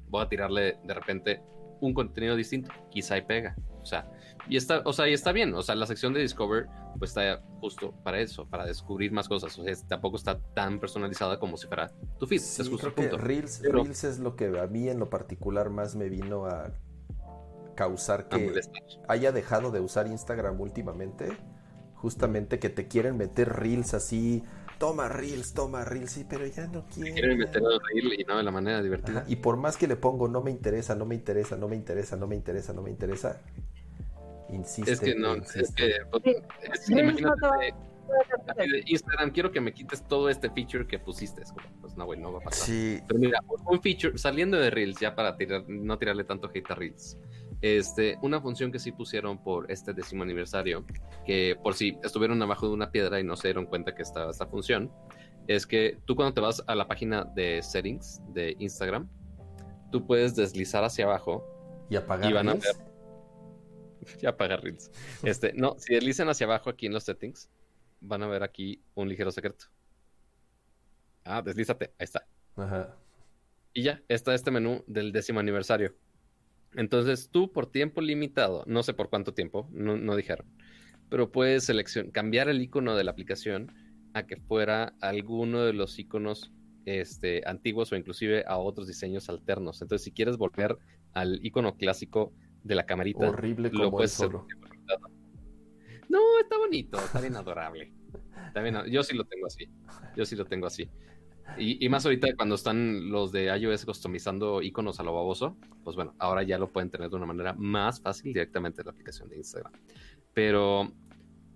voy 0.08 0.24
a 0.24 0.30
tirarle 0.30 0.78
de 0.84 0.94
repente 0.94 1.42
un 1.82 1.94
contenido 1.94 2.36
distinto, 2.36 2.72
quizá 2.90 3.18
y 3.18 3.22
pega. 3.22 3.56
O 3.82 3.86
sea, 3.86 4.10
y 4.50 4.58
está, 4.58 4.82
o 4.84 4.94
sea, 4.94 5.08
y 5.08 5.14
está 5.14 5.32
bien. 5.32 5.54
O 5.54 5.62
sea, 5.62 5.76
la 5.76 5.86
sección 5.86 6.12
de 6.14 6.22
Discover, 6.22 6.68
pues 6.98 7.12
está 7.12 7.42
justo 7.60 7.94
para 8.04 8.20
eso, 8.20 8.50
para 8.50 8.66
descubrir 8.66 9.12
más 9.12 9.28
cosas. 9.30 9.58
O 9.58 9.64
sea, 9.64 9.74
tampoco 9.88 10.18
está 10.18 10.40
tan 10.56 10.80
personalizada 10.80 11.40
como 11.40 11.56
si 11.56 11.68
fuera 11.68 11.92
tu 12.20 12.26
feed. 12.26 12.42
es 12.42 12.68
justo 12.68 12.94
creo 12.94 13.12
que 13.12 13.18
Reels, 13.18 13.62
Reels 13.62 14.04
es 14.04 14.20
lo 14.20 14.36
que 14.36 14.48
a 14.60 14.66
mí 14.66 14.90
en 14.90 15.00
lo 15.00 15.10
particular 15.10 15.70
más 15.70 15.96
me 15.96 16.10
vino 16.10 16.48
a 16.48 16.74
causar 17.76 18.28
que 18.28 18.60
haya 19.08 19.32
dejado 19.32 19.72
de 19.72 19.80
usar 19.82 20.08
Instagram 20.08 20.60
últimamente. 20.60 21.30
Justamente 21.94 22.60
que 22.60 22.70
te 22.70 22.88
quieren 22.88 23.18
meter 23.18 23.50
reels 23.50 23.94
así, 23.94 24.44
toma 24.78 25.10
reels, 25.10 25.54
toma 25.54 25.84
reels, 25.84 26.12
sí, 26.12 26.26
pero 26.28 26.48
ya 26.48 26.66
no 26.66 26.86
quieren. 26.88 27.14
Quieren 27.14 27.38
meter 27.38 27.62
reels 27.62 28.20
y 28.20 28.24
no 28.24 28.38
de 28.38 28.44
la 28.44 28.52
manera 28.52 28.82
divertida. 28.82 29.26
y 29.28 29.36
por 29.36 29.58
más 29.58 29.78
que 29.78 29.88
le 29.88 29.98
pongo 29.98 30.28
no 30.28 30.42
me 30.42 30.50
interesa, 30.50 30.96
no 30.96 31.06
me 31.06 31.16
interesa, 31.16 31.58
no 31.58 31.68
me 31.68 31.76
interesa, 31.76 32.16
no 32.16 32.26
me 32.26 32.36
interesa, 32.36 32.74
no 32.74 32.82
me 32.82 32.90
interesa, 32.90 33.42
insiste. 34.52 34.92
Es 34.92 35.00
que 35.00 35.16
no, 35.16 35.36
es 35.36 35.74
que, 35.76 35.88
es, 35.88 36.90
Instagram, 38.88 39.32
quiero 39.32 39.52
que 39.52 39.62
me 39.62 39.74
quites 39.74 40.08
todo 40.08 40.30
este 40.30 40.50
feature 40.50 40.88
que 40.88 41.00
pusiste. 41.00 41.44
Pues 41.82 41.96
no, 41.96 42.06
güey, 42.06 42.20
no 42.20 42.32
va 42.34 42.40
a 42.40 42.42
pasar. 42.42 42.66
Sí. 42.66 43.00
Pero 43.08 43.20
mira, 43.20 43.40
un 43.68 43.82
feature, 43.82 44.18
saliendo 44.18 44.58
de 44.58 44.70
Reels, 44.70 45.00
ya 45.00 45.16
para 45.16 45.36
tirar, 45.36 45.64
no 45.68 45.98
tirarle 45.98 46.24
tanto 46.24 46.50
hate 46.54 46.72
a 46.72 46.76
Reels. 46.76 47.18
Este, 47.62 48.18
una 48.22 48.40
función 48.42 48.72
que 48.72 48.80
sí 48.80 48.92
pusieron 48.92 49.44
por 49.44 49.70
este 49.72 49.94
décimo 49.94 50.24
aniversario, 50.24 50.86
que 51.26 51.58
por 51.62 51.74
si 51.74 51.98
estuvieron 52.04 52.42
abajo 52.42 52.68
de 52.68 52.74
una 52.74 52.92
piedra 52.92 53.20
y 53.20 53.24
no 53.24 53.36
se 53.36 53.50
dieron 53.50 53.66
cuenta 53.66 53.94
que 53.94 54.02
estaba 54.02 54.32
esta 54.32 54.48
función, 54.48 54.92
es 55.48 55.66
que 55.66 55.98
tú 56.06 56.16
cuando 56.16 56.34
te 56.34 56.42
vas 56.42 56.64
a 56.68 56.76
la 56.76 56.88
página 56.88 57.26
de 57.26 57.62
settings 57.62 58.22
de 58.30 58.56
Instagram, 58.60 59.10
tú 59.92 60.06
puedes 60.06 60.36
deslizar 60.36 60.84
hacia 60.84 61.06
abajo 61.06 61.44
y 61.90 61.96
apagar 61.96 62.30
y 62.30 62.34
van 62.34 62.50
a 62.50 62.54
ver 62.54 62.89
y 64.22 64.26
apagar 64.26 64.64
reels. 64.64 64.92
Este, 65.24 65.54
no, 65.54 65.76
si 65.78 65.94
deslizan 65.94 66.30
hacia 66.30 66.46
abajo 66.46 66.70
aquí 66.70 66.86
en 66.86 66.94
los 66.94 67.04
settings, 67.04 67.50
van 68.02 68.24
a 68.24 68.28
ver 68.28 68.44
aquí 68.44 68.82
un 68.96 69.10
ligero 69.10 69.32
secreto. 69.32 69.66
Ah, 71.24 71.42
deslízate, 71.42 71.94
ahí 72.00 72.06
está. 72.06 72.26
Ajá. 72.56 72.96
Y 73.74 73.84
ya, 73.84 74.02
está 74.08 74.34
este 74.34 74.52
menú 74.52 74.84
del 74.88 75.12
décimo 75.12 75.40
aniversario. 75.40 75.96
Entonces 76.76 77.30
tú 77.32 77.52
por 77.52 77.72
tiempo 77.72 78.02
limitado, 78.02 78.64
no 78.68 78.84
sé 78.84 78.94
por 78.94 79.10
cuánto 79.10 79.34
tiempo, 79.34 79.68
no, 79.72 80.16
dijeron, 80.16 80.46
pero 81.10 81.32
puedes 81.32 81.66
seleccionar, 81.66 82.12
cambiar 82.12 82.50
el 82.50 82.62
icono 82.62 82.96
de 82.96 83.04
la 83.04 83.12
aplicación 83.12 83.74
a 84.14 84.28
que 84.28 84.38
fuera 84.38 84.94
alguno 85.02 85.64
de 85.64 85.74
los 85.74 85.98
iconos 85.98 86.52
este, 86.86 87.42
antiguos 87.46 87.92
o 87.92 87.96
inclusive 87.96 88.44
a 88.48 88.58
otros 88.58 88.88
diseños 88.88 89.30
alternos. 89.30 89.82
Entonces 89.82 90.04
si 90.04 90.12
quieres 90.12 90.38
volver 90.38 90.78
al 91.14 91.40
icono 91.44 91.76
clásico 91.76 92.34
de 92.64 92.76
la 92.76 92.86
camarita, 92.86 93.30
horrible 93.30 93.72
como 93.72 94.00
lo 94.00 94.08
solo. 94.08 94.48
No, 96.10 96.40
está 96.40 96.58
bonito, 96.58 96.98
está 96.98 97.22
bien 97.22 97.36
adorable. 97.36 97.94
yo 98.90 99.04
sí 99.04 99.16
lo 99.16 99.26
tengo 99.26 99.46
así. 99.46 99.70
Yo 100.16 100.26
sí 100.26 100.36
lo 100.36 100.46
tengo 100.46 100.66
así. 100.68 100.90
Y, 101.58 101.90
más 101.90 102.06
ahorita 102.06 102.36
cuando 102.36 102.56
están 102.56 103.10
los 103.10 103.32
de 103.32 103.46
iOS 103.58 103.86
customizando 103.86 104.62
iconos 104.62 105.00
a 105.00 105.04
lo 105.04 105.14
baboso, 105.14 105.58
pues 105.84 105.96
bueno, 105.96 106.14
ahora 106.20 106.44
ya 106.44 106.58
lo 106.58 106.72
pueden 106.72 106.90
tener 106.90 107.10
de 107.10 107.16
una 107.16 107.26
manera 107.26 107.54
más 107.54 108.02
fácil 108.02 108.34
directamente 108.34 108.82
en 108.82 108.86
la 108.86 108.92
aplicación 108.92 109.30
de 109.30 109.38
Instagram. 109.38 109.74
Pero 110.34 110.92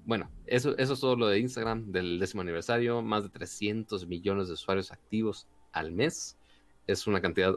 bueno, 0.05 0.29
eso, 0.45 0.77
eso 0.77 0.93
es 0.93 0.99
todo 0.99 1.15
lo 1.15 1.27
de 1.27 1.39
Instagram 1.39 1.91
del 1.91 2.19
décimo 2.19 2.41
aniversario. 2.41 3.01
Más 3.01 3.23
de 3.23 3.29
300 3.29 4.07
millones 4.07 4.47
de 4.47 4.53
usuarios 4.53 4.91
activos 4.91 5.47
al 5.71 5.91
mes. 5.91 6.37
Es 6.87 7.07
una 7.07 7.21
cantidad 7.21 7.55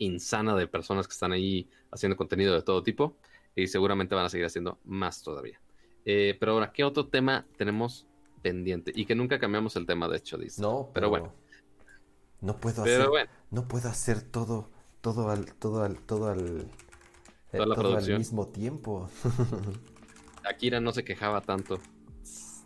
insana 0.00 0.56
de 0.56 0.66
personas 0.66 1.06
que 1.06 1.12
están 1.12 1.30
ahí 1.30 1.70
haciendo 1.92 2.16
contenido 2.16 2.54
de 2.54 2.62
todo 2.62 2.82
tipo. 2.82 3.16
Y 3.54 3.68
seguramente 3.68 4.14
van 4.14 4.24
a 4.24 4.28
seguir 4.28 4.46
haciendo 4.46 4.78
más 4.84 5.22
todavía. 5.22 5.60
Eh, 6.04 6.36
pero 6.38 6.52
ahora, 6.52 6.72
¿qué 6.72 6.82
otro 6.82 7.06
tema 7.06 7.46
tenemos 7.56 8.06
pendiente? 8.42 8.92
Y 8.94 9.06
que 9.06 9.14
nunca 9.14 9.38
cambiamos 9.38 9.76
el 9.76 9.86
tema, 9.86 10.08
de 10.08 10.16
hecho, 10.16 10.36
dice. 10.36 10.60
No, 10.60 10.90
pero 10.92 11.08
bueno 11.08 11.32
no 12.40 12.58
puedo 12.58 12.82
hacer, 12.82 13.08
no 13.50 13.68
puedo 13.68 13.88
hacer 13.88 14.22
todo, 14.22 14.70
todo 15.00 15.30
al, 15.30 15.54
todo 15.54 15.82
al, 15.82 15.98
todo 15.98 16.28
al, 16.28 16.68
eh, 17.52 17.58
todo 17.58 17.96
al 17.96 18.18
mismo 18.18 18.48
tiempo. 18.48 19.10
Akira 20.44 20.80
no 20.80 20.92
se 20.92 21.04
quejaba 21.04 21.42
tanto. 21.42 21.80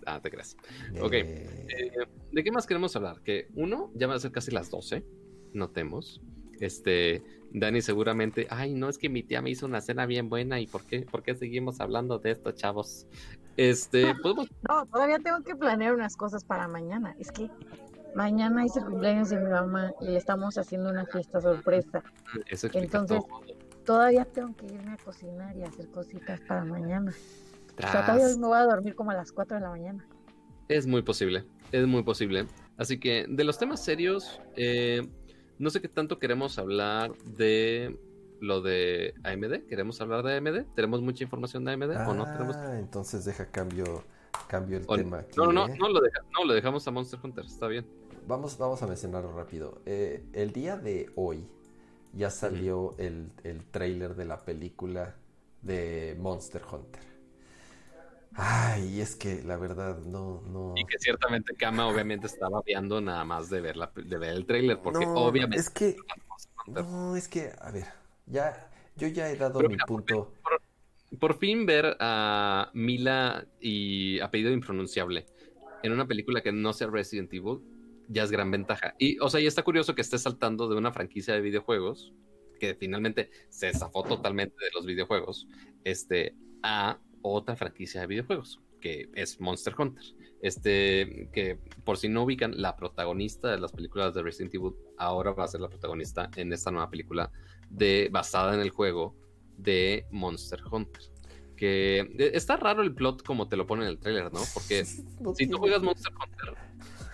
Ah, 0.06 0.20
te 0.20 0.30
creas. 0.30 0.56
Ok. 1.00 1.12
Eh, 1.12 1.92
¿De 2.30 2.44
qué 2.44 2.52
más 2.52 2.66
queremos 2.66 2.94
hablar? 2.94 3.22
Que 3.22 3.48
uno, 3.54 3.90
ya 3.94 4.06
va 4.06 4.14
a 4.14 4.18
ser 4.18 4.30
casi 4.30 4.50
las 4.50 4.70
12. 4.70 5.04
Notemos. 5.54 6.20
Este, 6.60 7.22
Dani 7.52 7.82
seguramente, 7.82 8.46
ay, 8.50 8.74
no, 8.74 8.88
es 8.88 8.98
que 8.98 9.08
mi 9.08 9.22
tía 9.22 9.40
me 9.42 9.50
hizo 9.50 9.66
una 9.66 9.80
cena 9.80 10.06
bien 10.06 10.28
buena 10.28 10.60
y 10.60 10.66
¿por 10.66 10.84
qué, 10.84 11.02
por 11.02 11.22
qué 11.22 11.34
seguimos 11.34 11.80
hablando 11.80 12.18
de 12.18 12.32
esto, 12.32 12.52
chavos? 12.52 13.06
Este, 13.56 14.14
podemos... 14.22 14.48
No, 14.68 14.86
todavía 14.86 15.18
tengo 15.18 15.42
que 15.42 15.54
planear 15.54 15.94
unas 15.94 16.16
cosas 16.16 16.44
para 16.44 16.66
mañana. 16.68 17.14
Es 17.18 17.30
que 17.30 17.50
mañana 18.14 18.64
es 18.64 18.76
el 18.76 18.84
cumpleaños 18.84 19.30
de 19.30 19.38
mi 19.38 19.50
mamá 19.50 19.92
y 20.00 20.16
estamos 20.16 20.58
haciendo 20.58 20.90
una 20.90 21.06
fiesta 21.06 21.40
sorpresa. 21.40 22.02
Entonces, 22.72 23.20
todavía 23.84 24.24
tengo 24.24 24.54
que 24.56 24.66
irme 24.66 24.92
a 24.92 24.96
cocinar 24.96 25.56
y 25.56 25.62
hacer 25.62 25.88
cositas 25.90 26.40
para 26.42 26.64
mañana. 26.64 27.12
O 27.78 27.90
sea, 27.90 28.06
todavía 28.06 28.36
me 28.36 28.46
voy 28.46 28.58
a 28.58 28.64
dormir 28.64 28.94
como 28.94 29.10
a 29.10 29.14
las 29.14 29.32
4 29.32 29.56
de 29.56 29.62
la 29.62 29.70
mañana. 29.70 30.06
Es 30.68 30.86
muy 30.86 31.02
posible, 31.02 31.44
es 31.72 31.86
muy 31.86 32.02
posible. 32.02 32.46
Así 32.76 32.98
que 32.98 33.26
de 33.28 33.44
los 33.44 33.58
temas 33.58 33.84
serios, 33.84 34.40
eh, 34.56 35.06
no 35.58 35.70
sé 35.70 35.80
qué 35.80 35.88
tanto 35.88 36.18
queremos 36.18 36.58
hablar 36.58 37.12
de 37.24 37.98
lo 38.40 38.60
de 38.60 39.14
AMD. 39.24 39.66
¿Queremos 39.68 40.00
hablar 40.00 40.22
de 40.22 40.36
AMD? 40.36 40.74
¿Tenemos 40.74 41.00
mucha 41.00 41.24
información 41.24 41.64
de 41.64 41.72
AMD 41.72 42.08
o 42.08 42.14
no 42.14 42.24
tenemos? 42.24 42.56
Ah, 42.56 42.78
entonces 42.78 43.24
deja 43.24 43.46
cambio, 43.50 44.04
cambio 44.48 44.78
el 44.78 44.86
tema. 44.86 45.18
Aquí, 45.18 45.36
no, 45.36 45.52
no, 45.52 45.66
¿eh? 45.68 45.76
no, 45.78 45.88
lo 45.88 46.00
no, 46.00 46.44
lo 46.44 46.54
dejamos 46.54 46.86
a 46.86 46.90
Monster 46.90 47.20
Hunter, 47.22 47.44
está 47.46 47.68
bien. 47.68 47.86
Vamos, 48.26 48.56
vamos 48.58 48.82
a 48.82 48.86
mencionarlo 48.86 49.32
rápido. 49.32 49.80
Eh, 49.86 50.24
el 50.32 50.52
día 50.52 50.76
de 50.76 51.10
hoy 51.14 51.46
ya 52.12 52.30
salió 52.30 52.94
el, 52.98 53.32
el 53.42 53.64
trailer 53.66 54.14
de 54.14 54.24
la 54.24 54.44
película 54.44 55.16
de 55.62 56.16
Monster 56.18 56.62
Hunter. 56.70 57.13
Ay, 58.36 59.00
es 59.00 59.14
que 59.16 59.42
la 59.42 59.56
verdad 59.56 59.98
no, 59.98 60.42
no. 60.42 60.74
Y 60.76 60.84
que 60.86 60.98
ciertamente 60.98 61.54
Kama 61.54 61.86
obviamente 61.86 62.26
estaba 62.26 62.60
viendo 62.62 63.00
nada 63.00 63.24
más 63.24 63.48
de 63.48 63.60
ver 63.60 63.76
la, 63.76 63.92
de 63.94 64.18
ver 64.18 64.30
el 64.30 64.44
trailer, 64.46 64.80
porque 64.80 65.06
No, 65.06 65.14
obviamente 65.14 65.56
Es 65.58 65.70
que. 65.70 65.96
No, 66.66 67.14
es 67.14 67.28
que, 67.28 67.52
a 67.60 67.70
ver, 67.70 67.86
ya, 68.26 68.70
yo 68.96 69.06
ya 69.08 69.30
he 69.30 69.36
dado 69.36 69.58
Pero 69.58 69.68
mi 69.68 69.74
mira, 69.74 69.86
punto. 69.86 70.32
por, 70.42 71.18
por 71.18 71.38
fin 71.38 71.66
ver 71.66 71.96
a 72.00 72.70
Mila 72.72 73.46
y 73.60 74.18
apellido 74.20 74.50
impronunciable 74.50 75.26
en 75.82 75.92
una 75.92 76.06
película 76.06 76.42
que 76.42 76.50
no 76.50 76.72
sea 76.72 76.88
Resident 76.88 77.32
Evil 77.32 77.60
ya 78.08 78.22
es 78.22 78.30
gran 78.30 78.50
ventaja. 78.50 78.94
Y, 78.98 79.18
o 79.20 79.28
sea, 79.30 79.40
y 79.40 79.46
está 79.46 79.62
curioso 79.62 79.94
que 79.94 80.00
esté 80.02 80.18
saltando 80.18 80.68
de 80.68 80.76
una 80.76 80.92
franquicia 80.92 81.34
de 81.34 81.40
videojuegos 81.40 82.12
que 82.58 82.74
finalmente 82.74 83.30
se 83.48 83.72
zafó 83.72 84.02
totalmente 84.04 84.56
de 84.64 84.70
los 84.74 84.86
videojuegos, 84.86 85.48
este, 85.84 86.34
a 86.62 86.98
otra 87.24 87.56
franquicia 87.56 88.02
de 88.02 88.06
videojuegos, 88.06 88.60
que 88.80 89.08
es 89.14 89.40
Monster 89.40 89.74
Hunter. 89.76 90.04
Este, 90.42 91.30
que 91.32 91.58
por 91.84 91.96
si 91.96 92.08
no 92.08 92.22
ubican, 92.22 92.60
la 92.60 92.76
protagonista 92.76 93.50
de 93.50 93.58
las 93.58 93.72
películas 93.72 94.12
de 94.12 94.22
Resident 94.22 94.54
Evil 94.54 94.74
ahora 94.98 95.32
va 95.32 95.44
a 95.44 95.48
ser 95.48 95.62
la 95.62 95.68
protagonista 95.68 96.30
en 96.36 96.52
esta 96.52 96.70
nueva 96.70 96.90
película 96.90 97.30
de, 97.70 98.10
basada 98.12 98.54
en 98.54 98.60
el 98.60 98.70
juego 98.70 99.16
de 99.56 100.06
Monster 100.10 100.60
Hunter. 100.70 101.02
Que 101.56 102.00
eh, 102.00 102.30
está 102.34 102.56
raro 102.56 102.82
el 102.82 102.94
plot 102.94 103.22
como 103.22 103.48
te 103.48 103.56
lo 103.56 103.66
pone 103.66 103.84
en 103.84 103.88
el 103.88 103.98
trailer, 103.98 104.30
¿no? 104.32 104.40
Porque 104.52 104.84
No 105.20 105.34
si 105.34 105.46
tú 105.46 105.56
juegas 105.56 105.82
Monster 105.82 106.12
Hunter, 106.12 106.54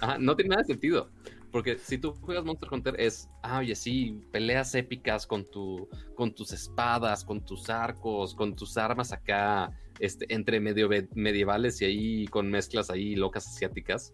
ajá, 0.00 0.18
no 0.18 0.34
tiene 0.34 0.48
nada 0.50 0.62
de 0.62 0.66
sentido. 0.66 1.08
Porque 1.52 1.78
si 1.78 1.98
tú 1.98 2.14
juegas 2.14 2.44
Monster 2.44 2.68
Hunter 2.72 3.00
es, 3.00 3.28
ah, 3.42 3.58
oye, 3.58 3.74
sí, 3.74 4.20
peleas 4.32 4.74
épicas 4.74 5.26
con, 5.26 5.44
tu, 5.48 5.88
con 6.14 6.32
tus 6.34 6.52
espadas, 6.52 7.24
con 7.24 7.44
tus 7.44 7.68
arcos, 7.70 8.34
con 8.34 8.54
tus 8.54 8.76
armas 8.76 9.12
acá, 9.12 9.72
este, 10.00 10.32
entre 10.34 10.58
medio 10.60 10.88
medievales 11.14 11.80
y 11.82 11.84
ahí 11.84 12.26
con 12.26 12.50
mezclas 12.50 12.90
ahí 12.90 13.14
locas 13.14 13.46
asiáticas. 13.46 14.12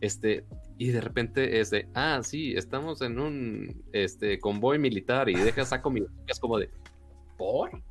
Este, 0.00 0.44
y 0.76 0.88
de 0.88 1.00
repente 1.00 1.60
es 1.60 1.70
de, 1.70 1.88
ah, 1.94 2.20
sí, 2.22 2.54
estamos 2.54 3.00
en 3.00 3.18
un 3.18 3.84
este, 3.92 4.38
convoy 4.38 4.78
militar 4.78 5.28
y 5.28 5.34
dejas 5.34 5.68
saco 5.70 5.90
mi. 5.90 6.02
Es 6.26 6.38
como 6.40 6.58
de, 6.58 6.70
¿por? 7.38 7.82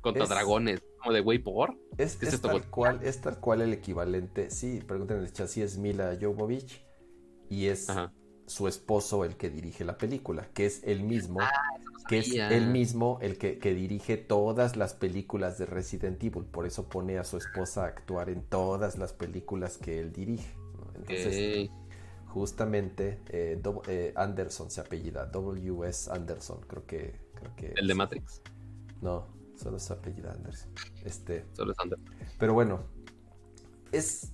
Contra 0.00 0.24
Es- 0.24 0.28
dragones, 0.28 0.82
como 1.00 1.12
de, 1.14 1.20
güey, 1.20 1.38
¿por? 1.38 1.78
Es, 1.96 2.16
¿Qué 2.16 2.26
es 2.26 2.28
es 2.28 2.34
esto, 2.34 2.48
tal 2.48 2.68
cual, 2.68 3.00
es 3.02 3.20
tal 3.20 3.38
cual 3.40 3.62
el 3.62 3.72
equivalente. 3.72 4.50
Sí, 4.50 4.80
pregunten 4.86 5.18
en 5.18 5.24
el 5.24 5.32
chat 5.32 5.48
si 5.48 5.62
es 5.62 5.78
Mila 5.78 6.16
Jovovich 6.20 6.84
y 7.48 7.66
es 7.66 7.88
Ajá. 7.88 8.12
su 8.46 8.68
esposo 8.68 9.24
el 9.24 9.36
que 9.36 9.48
dirige 9.48 9.84
la 9.84 9.96
película, 9.96 10.48
que 10.52 10.66
es 10.66 10.82
el 10.84 11.02
mismo, 11.04 11.40
que 12.08 12.18
es 12.18 12.32
el 12.32 12.68
mismo 12.68 13.18
el 13.20 13.38
que, 13.38 13.58
que 13.58 13.74
dirige 13.74 14.16
todas 14.16 14.76
las 14.76 14.94
películas 14.94 15.58
de 15.58 15.66
Resident 15.66 16.22
Evil. 16.22 16.44
Por 16.44 16.66
eso 16.66 16.88
pone 16.88 17.18
a 17.18 17.24
su 17.24 17.36
esposa 17.36 17.84
a 17.84 17.86
actuar 17.86 18.30
en 18.30 18.42
todas 18.42 18.98
las 18.98 19.12
películas 19.12 19.78
que 19.78 20.00
él 20.00 20.12
dirige. 20.12 20.54
¿no? 20.56 20.92
Entonces, 20.94 21.70
justamente 22.26 23.20
eh, 23.28 23.60
eh, 23.88 24.12
Anderson 24.16 24.70
se 24.70 24.80
apellida, 24.80 25.26
W.S. 25.26 26.10
Anderson, 26.10 26.60
creo 26.66 26.86
que, 26.86 27.14
creo 27.34 27.56
que 27.56 27.72
El 27.76 27.86
de 27.86 27.94
Matrix, 27.94 28.42
No, 29.00 29.26
solo 29.56 29.78
se 29.78 29.92
apellida 29.92 30.32
Anderson. 30.32 30.70
Este, 31.04 31.44
solo 31.52 31.72
es 31.72 31.78
Under. 31.82 31.98
pero 32.38 32.54
bueno, 32.54 32.80
es 33.92 34.32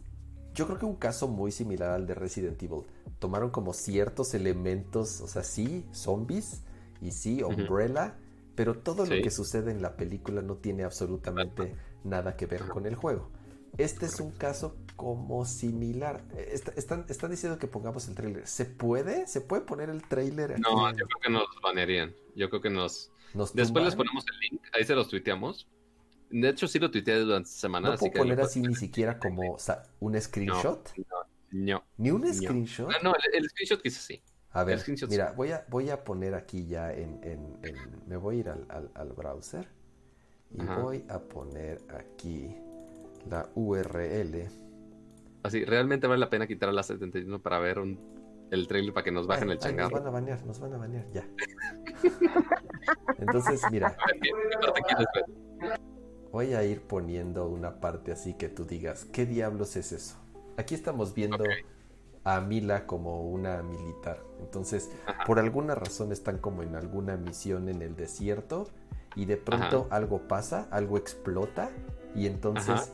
yo 0.55 0.66
creo 0.66 0.78
que 0.78 0.85
un 0.85 0.97
caso 0.97 1.28
muy 1.28 1.51
similar 1.51 1.90
al 1.90 2.07
de 2.07 2.15
Resident 2.15 2.62
Evil. 2.62 2.82
Tomaron 3.19 3.51
como 3.51 3.73
ciertos 3.73 4.35
elementos, 4.35 5.20
o 5.23 5.27
sea, 5.27 5.43
sí, 5.43 5.86
zombies 5.93 6.62
y 7.02 7.10
sí. 7.12 7.42
Umbrella, 7.42 8.16
pero 8.54 8.78
todo 8.78 9.04
lo 9.04 9.10
que 9.10 9.30
sucede 9.30 9.70
en 9.70 9.82
la 9.82 9.96
película 9.96 10.40
no 10.42 10.56
tiene 10.56 10.84
absolutamente 10.84 11.76
nada 12.04 12.36
que 12.36 12.46
ver 12.46 12.66
con 12.68 12.86
el 12.86 12.94
juego. 12.94 13.30
Este 13.78 14.04
es 14.06 14.20
un 14.20 14.32
caso 14.32 14.76
como 14.96 15.44
similar. 15.46 16.22
Est- 16.36 16.76
están, 16.76 17.06
están 17.08 17.30
diciendo 17.30 17.58
que 17.58 17.66
pongamos 17.66 18.06
el 18.08 18.14
trailer. 18.14 18.46
¿Se 18.46 18.66
puede? 18.66 19.26
¿Se 19.26 19.40
puede 19.40 19.62
poner 19.62 19.88
el 19.88 20.02
trailer? 20.02 20.52
aquí 20.52 20.60
No, 20.60 20.90
yo 20.90 21.06
creo 21.06 21.20
que 21.22 21.30
nos 21.30 21.46
banearían. 21.62 22.14
Yo 22.36 22.50
creo 22.50 22.60
que 22.60 22.70
nos. 22.70 23.10
nos 23.34 23.54
Después 23.54 23.84
les 23.84 23.96
ponemos 23.96 24.24
el 24.30 24.38
link, 24.50 24.62
ahí 24.74 24.84
se 24.84 24.94
los 24.94 25.08
tuiteamos. 25.08 25.66
De 26.30 26.48
hecho, 26.50 26.68
sí 26.68 26.78
lo 26.78 26.90
tuiteé 26.90 27.18
durante 27.20 27.48
esta 27.48 27.60
semana. 27.60 27.88
No 27.88 27.94
así 27.94 28.00
puedo 28.00 28.12
que 28.12 28.18
poner 28.18 28.40
así 28.40 28.60
ni 28.60 28.74
siquiera 28.74 29.18
como 29.18 29.54
o 29.54 29.58
sea, 29.58 29.82
un 30.00 30.20
screenshot. 30.20 30.90
No, 31.50 31.84
Ni 31.98 32.10
un 32.10 32.32
screenshot. 32.32 32.88
no, 32.90 33.10
no, 33.10 33.14
el, 33.14 33.42
el 33.42 33.48
screenshot 33.50 33.80
quise 33.82 34.00
sí. 34.00 34.22
A 34.54 34.64
ver, 34.64 34.82
mira, 35.08 35.32
voy 35.32 35.50
a, 35.52 35.64
voy 35.70 35.88
a 35.90 36.04
poner 36.04 36.34
aquí 36.34 36.66
ya 36.66 36.92
en, 36.92 37.20
en- 37.22 37.58
en- 37.62 38.02
me 38.06 38.16
voy 38.16 38.36
a 38.36 38.40
ir 38.40 38.48
al, 38.50 38.66
al- 38.68 38.90
al 38.94 39.12
browser 39.12 39.66
y 40.50 40.60
Ajá. 40.60 40.78
voy 40.80 41.04
a 41.08 41.18
poner 41.20 41.80
aquí 41.96 42.54
la 43.30 43.48
URL. 43.54 44.48
Así, 45.42 45.64
realmente 45.64 46.06
vale 46.06 46.20
la 46.20 46.28
pena 46.30 46.46
quitar 46.46 46.68
a 46.68 46.72
las 46.72 46.86
71 46.86 47.40
para 47.40 47.58
ver 47.60 47.78
un- 47.78 47.98
el 48.50 48.68
trailer 48.68 48.92
para 48.92 49.04
que 49.04 49.10
nos 49.12 49.26
bajen 49.26 49.48
Ay, 49.48 49.56
el 49.56 49.64
ay, 49.64 49.72
nos 49.72 49.76
van 49.76 49.90
changarro. 49.90 50.08
a 50.08 50.10
banear, 50.12 50.44
nos 50.44 50.60
van 50.60 50.74
a 50.74 50.76
banear, 50.76 51.06
ya. 51.12 51.26
Entonces, 53.18 53.62
mira, 53.70 53.96
voy 56.30 56.52
a 56.54 56.62
ir 56.64 56.82
poniendo 56.82 57.48
una 57.48 57.80
parte 57.80 58.12
así 58.12 58.34
que 58.34 58.48
tú 58.50 58.64
digas, 58.66 59.06
¿qué 59.06 59.24
diablos 59.24 59.76
es 59.76 59.92
eso? 59.92 60.16
Aquí 60.58 60.74
estamos 60.74 61.14
viendo. 61.14 61.44
A 62.24 62.40
Mila 62.40 62.86
como 62.86 63.23
una 63.28 63.62
militar. 63.62 64.20
Entonces, 64.40 64.90
Ajá. 65.07 65.24
por 65.24 65.39
alguna 65.39 65.74
razón 65.74 66.12
están 66.12 66.39
como 66.39 66.62
en 66.62 66.77
alguna 66.77 67.16
misión 67.16 67.69
en 67.69 67.82
el 67.82 67.97
desierto 67.97 68.69
y 69.15 69.24
de 69.27 69.36
pronto 69.36 69.89
algo 69.90 70.28
pasa, 70.28 70.69
algo 70.70 70.97
explota 70.97 71.70
y 72.15 72.27
entonces 72.27 72.69
Ajá. 72.70 72.86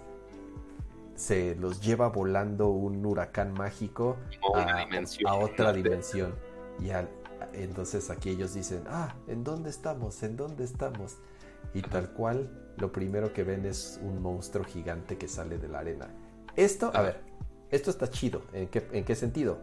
se 1.14 1.54
los 1.56 1.80
lleva 1.80 2.08
volando 2.08 2.68
un 2.68 3.04
huracán 3.04 3.52
mágico 3.52 4.16
a, 4.54 5.34
otra 5.34 5.72
dimensión. 5.72 6.34
Y 6.80 6.90
al- 6.90 7.08
entonces 7.52 8.10
aquí 8.10 8.30
ellos 8.30 8.54
dicen, 8.54 8.84
ah, 8.88 9.14
¿en 9.26 9.44
dónde 9.44 9.70
estamos? 9.70 10.22
¿En 10.22 10.36
dónde 10.36 10.64
estamos? 10.64 11.16
Y 11.74 11.82
tal 11.82 12.10
cual, 12.12 12.72
lo 12.76 12.92
primero 12.92 13.32
que 13.32 13.42
ven 13.44 13.66
es 13.66 14.00
un 14.02 14.22
monstruo 14.22 14.64
gigante 14.64 15.18
que 15.18 15.28
sale 15.28 15.58
de 15.58 15.68
la 15.68 15.80
arena. 15.80 16.08
Esto, 16.56 16.90
a 16.94 17.02
ver, 17.02 17.20
esto 17.70 17.90
está 17.90 18.08
chido. 18.10 18.42
¿En 18.52 18.68
qué, 18.68 18.86
en 18.92 19.04
qué 19.04 19.14
sentido? 19.14 19.58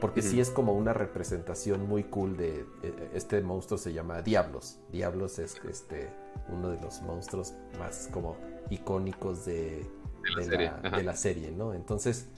Porque 0.00 0.22
sí 0.22 0.40
es 0.40 0.48
como 0.48 0.72
una 0.72 0.94
representación 0.94 1.86
muy 1.86 2.04
cool 2.04 2.36
de... 2.36 2.64
eh, 2.82 3.10
Este 3.12 3.40
monstruo 3.42 3.76
se 3.76 3.92
llama 3.92 4.22
Diablos. 4.22 4.78
Diablos 4.90 5.38
es 5.38 5.60
este 5.68 6.08
uno 6.48 6.70
de 6.70 6.80
los 6.80 7.02
monstruos 7.02 7.52
más 7.78 8.08
como 8.12 8.36
icónicos 8.70 9.44
de, 9.44 9.86
De 10.22 10.30
la 10.30 10.38
de 10.38 10.44
serie, 10.44 10.66
la, 10.66 10.80
ajá. 10.88 10.96
de 10.96 11.02
la 11.02 11.16
serie, 11.16 11.50
¿no? 11.50 11.74
Entonces, 11.74 12.28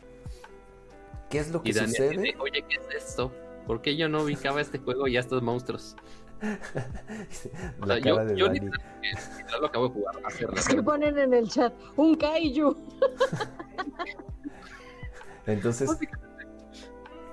¿qué 1.31 1.39
es 1.39 1.53
lo 1.53 1.63
que 1.63 1.71
Y 1.71 1.73
Daniel 1.73 1.91
sucede? 1.91 2.11
dice, 2.21 2.37
oye, 2.41 2.65
¿qué 2.69 2.77
es 2.77 3.05
esto? 3.05 3.31
¿Por 3.67 3.81
qué 3.81 3.97
yo 3.97 4.09
no 4.09 4.23
ubicaba 4.25 4.61
este 4.61 4.79
juego 4.79 5.07
y 5.07 5.17
a 5.17 5.21
estos 5.21 5.41
monstruos? 5.43 5.95
O 7.81 7.87
la 7.87 7.95
sea, 7.95 8.05
yo- 8.05 8.17
cara 8.17 8.25
de 8.29 8.37
yo 8.37 8.47
Dani. 8.47 8.61
Ya 8.61 9.59
lo 9.61 9.67
acabo 9.67 9.87
de 9.89 9.95
jugar 9.95 10.15
hace 10.25 10.39
¿Qué 10.47 10.47
rato. 10.47 10.85
ponen 10.85 11.17
en 11.19 11.33
el 11.35 11.49
chat? 11.49 11.73
Un 11.97 12.17
kaiju. 12.17 12.77
Entonces, 15.47 15.89
Básicamente, 15.89 16.47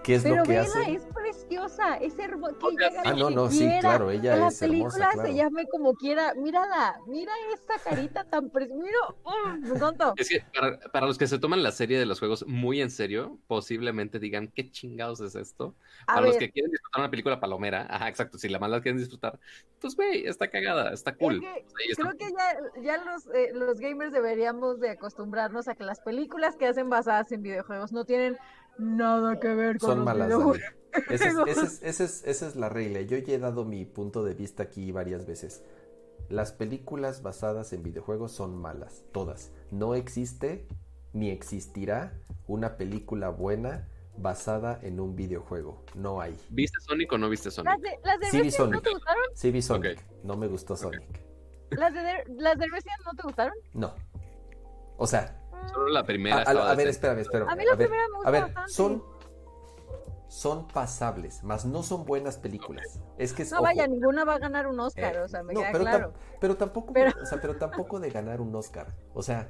¿qué 0.03 0.15
es 0.15 0.23
Pero 0.23 0.35
lo 0.37 0.43
que 0.43 0.57
hace? 0.57 0.93
es 0.93 1.03
preciosa, 1.49 1.95
es 1.97 2.17
hermosa. 2.19 2.55
Ah, 3.03 3.13
no, 3.13 3.29
no, 3.29 3.49
sí, 3.49 3.67
claro, 3.79 4.11
ella 4.11 4.35
la 4.35 4.47
es 4.49 4.59
película 4.59 4.87
hermosa, 5.09 5.11
se 5.11 5.17
claro. 5.17 5.33
llame 5.35 5.67
como 5.67 5.93
quiera. 5.95 6.33
Mírala, 6.35 6.99
mira 7.07 7.31
esta 7.53 7.77
carita 7.79 8.23
tan 8.25 8.49
preciosa. 8.49 8.79
Mira, 8.81 8.97
¡oh! 9.23 9.49
me 9.59 9.69
encantó. 9.69 10.13
Es 10.17 10.29
que 10.29 10.43
para, 10.53 10.79
para 10.91 11.07
los 11.07 11.17
que 11.17 11.27
se 11.27 11.39
toman 11.39 11.63
la 11.63 11.71
serie 11.71 11.97
de 11.99 12.05
los 12.05 12.19
juegos 12.19 12.45
muy 12.47 12.81
en 12.81 12.91
serio, 12.91 13.39
posiblemente 13.47 14.19
digan, 14.19 14.49
¿qué 14.49 14.69
chingados 14.71 15.21
es 15.21 15.35
esto? 15.35 15.75
A 16.03 16.05
para 16.15 16.21
ver, 16.21 16.29
los 16.29 16.37
que 16.37 16.51
quieren 16.51 16.71
disfrutar 16.71 17.01
una 17.01 17.09
película 17.11 17.39
palomera, 17.39 17.87
ajá, 17.89 18.07
exacto, 18.07 18.37
si 18.37 18.47
la 18.49 18.59
más 18.59 18.69
la 18.69 18.81
quieren 18.81 18.99
disfrutar, 18.99 19.39
pues 19.81 19.95
güey, 19.95 20.25
está 20.25 20.49
cagada, 20.49 20.93
está 20.93 21.15
cool. 21.15 21.39
que 21.41 21.47
O 21.47 21.51
sea, 21.51 21.87
y 21.87 21.91
está- 21.91 22.03
creo 22.03 22.17
que 22.17 22.33
ya, 22.35 22.81
ya 22.83 23.03
los, 23.03 23.27
eh, 23.33 23.51
los 23.53 23.79
gamers 23.79 24.11
deberíamos 24.11 24.79
de 24.79 24.91
acostumbrarnos 24.91 25.67
a 25.67 25.75
que 25.75 25.83
las 25.83 25.99
películas 25.99 26.55
que 26.55 26.67
hacen 26.67 26.89
basadas 26.89 27.31
en 27.31 27.41
videojuegos 27.41 27.91
no 27.91 28.05
tienen 28.05 28.37
nada 28.79 29.39
que 29.39 29.47
ver 29.53 29.77
con 29.79 29.89
Son 29.89 29.97
los 29.99 30.05
malas. 30.05 30.31
Esa 31.09 31.27
es, 31.27 31.35
esa 31.47 31.63
es- 31.65 31.79
esa 31.83 32.03
es- 32.03 32.23
esa 32.25 32.47
es 32.47 32.55
la 32.55 32.69
regla. 32.69 33.01
Yo 33.01 33.17
ya 33.17 33.33
he 33.35 33.39
dado 33.39 33.65
mi 33.65 33.85
punto 33.85 34.23
de 34.23 34.33
vista 34.33 34.63
aquí 34.63 34.91
varias 34.91 35.25
veces. 35.25 35.63
Las 36.29 36.51
películas 36.51 37.21
basadas 37.23 37.73
en 37.73 37.83
videojuegos 37.83 38.31
son 38.31 38.55
malas, 38.55 39.03
todas. 39.11 39.51
No 39.71 39.95
existe 39.95 40.67
ni 41.13 41.29
existirá 41.31 42.13
una 42.47 42.77
película 42.77 43.29
buena 43.29 43.87
basada 44.17 44.79
en 44.83 44.99
un 44.99 45.15
videojuego. 45.15 45.83
No 45.95 46.21
hay. 46.21 46.37
¿Viste 46.49 46.77
Sonic 46.81 47.11
o 47.13 47.17
no 47.17 47.29
viste 47.29 47.49
Sonic? 47.51 47.71
¿Las 47.71 47.81
de, 47.81 47.99
las 48.03 48.19
de 48.19 48.25
Sí 48.27 48.37
vi 48.37 48.43
Resident 48.43 48.59
no 48.59 48.77
Sonic. 48.77 48.83
te 48.83 48.93
gustaron? 48.93 49.23
Sí 49.33 49.51
vi 49.51 49.61
Sonic. 49.61 50.05
No 50.23 50.37
me 50.37 50.47
gustó 50.47 50.75
Sonic. 50.75 51.01
¿Las 51.71 51.93
de, 51.93 52.01
las 52.35 52.57
de 52.57 52.65
Resident 52.67 52.99
no 53.05 53.11
te 53.13 53.23
gustaron? 53.23 53.53
No. 53.73 53.93
O 54.97 55.07
sea, 55.07 55.38
Solo 55.67 55.87
la 55.89 56.03
primera 56.03 56.37
a- 56.43 56.71
a 56.71 56.75
ver, 56.75 56.87
espérame, 56.87 57.19
espérame. 57.19 57.49
A 57.49 57.55
mí 57.55 57.63
la 57.65 57.73
a 57.73 57.75
ver, 57.75 57.87
primera 57.87 58.07
me 58.09 58.15
gusta 58.15 58.29
a 58.29 58.31
ver, 58.31 58.41
bastante. 58.43 58.71
son 58.73 59.03
son 60.27 60.67
pasables, 60.67 61.43
más 61.43 61.65
no 61.65 61.81
son 61.81 62.05
buenas 62.05 62.37
películas. 62.37 62.99
Es 63.17 63.33
que 63.33 63.41
es 63.41 63.51
No, 63.51 63.57
ojo, 63.57 63.63
vaya, 63.63 63.87
ninguna 63.87 64.25
va 64.25 64.35
a 64.35 64.37
ganar 64.39 64.67
un 64.67 64.79
Oscar, 64.79 65.15
eh, 65.15 65.19
o 65.21 65.27
sea, 65.27 65.41
me 65.41 65.53
no, 65.53 65.61
queda 65.61 65.71
pero, 65.71 65.83
claro. 65.83 66.07
tam- 66.13 66.37
pero 66.39 66.55
tampoco, 66.57 66.93
Pero- 66.93 67.11
o 67.21 67.25
sea, 67.25 67.41
pero 67.41 67.55
tampoco 67.57 67.99
de 67.99 68.11
ganar 68.11 68.39
un 68.39 68.53
Oscar. 68.55 68.93
O 69.15 69.23
sea, 69.23 69.49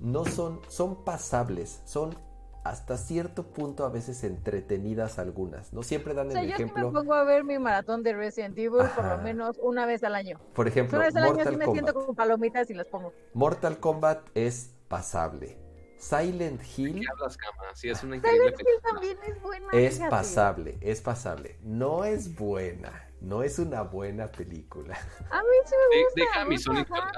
no 0.00 0.24
son, 0.24 0.60
son 0.68 1.04
pasables, 1.04 1.82
son 1.84 2.16
hasta 2.64 2.96
cierto 2.96 3.44
punto 3.52 3.84
a 3.84 3.88
veces 3.88 4.24
entretenidas 4.24 5.20
algunas. 5.20 5.72
No 5.72 5.84
siempre 5.84 6.14
dan 6.14 6.28
O 6.28 6.32
sea, 6.32 6.40
el 6.40 6.48
yo 6.50 6.56
sí 6.56 6.62
ejemplo. 6.64 6.88
me 6.90 6.92
pongo 6.98 7.14
a 7.14 7.22
ver 7.22 7.44
mi 7.44 7.56
maratón 7.60 8.02
de 8.02 8.12
Resident 8.12 8.58
Evil 8.58 8.82
por 8.96 9.04
lo 9.04 9.18
menos 9.18 9.56
una 9.62 9.86
vez 9.86 10.02
al 10.02 10.16
año. 10.16 10.40
Por 10.52 10.66
ejemplo, 10.66 10.98
Una 10.98 11.06
vez 11.06 11.14
al 11.14 11.22
año 11.22 11.44
sí 11.44 11.56
me 11.56 11.64
Kombat. 11.64 11.72
siento 11.84 11.94
con 11.94 12.16
palomitas 12.16 12.68
y 12.70 12.74
las 12.74 12.88
pongo. 12.88 13.12
Mortal 13.34 13.78
Kombat 13.78 14.18
es 14.34 14.74
pasable. 14.88 15.58
Silent 15.98 16.60
Hill 16.76 17.00
¿Qué 17.00 17.06
hablas, 17.10 17.38
cama? 17.38 17.62
Sí, 17.74 17.88
es 17.88 18.02
una 18.04 18.16
increíble 18.16 18.54
Silent 18.54 18.60
Hill 18.60 18.66
película. 18.66 18.92
también 18.92 19.18
es 19.34 19.42
buena. 19.42 19.66
es 19.72 19.94
fíjate. 19.94 20.10
pasable, 20.10 20.78
es 20.82 21.00
pasable. 21.00 21.58
No 21.62 22.04
es 22.04 22.34
buena, 22.34 23.08
no 23.22 23.42
es 23.42 23.58
una 23.58 23.80
buena 23.80 24.26
película. 24.30 24.94
A 25.30 25.40
mí 25.40 25.48
sí 25.64 25.74
me 25.90 25.96
De- 25.96 26.02
gusta. 26.04 26.20
deja 26.20 26.40
a 26.40 26.44
mi, 26.44 26.56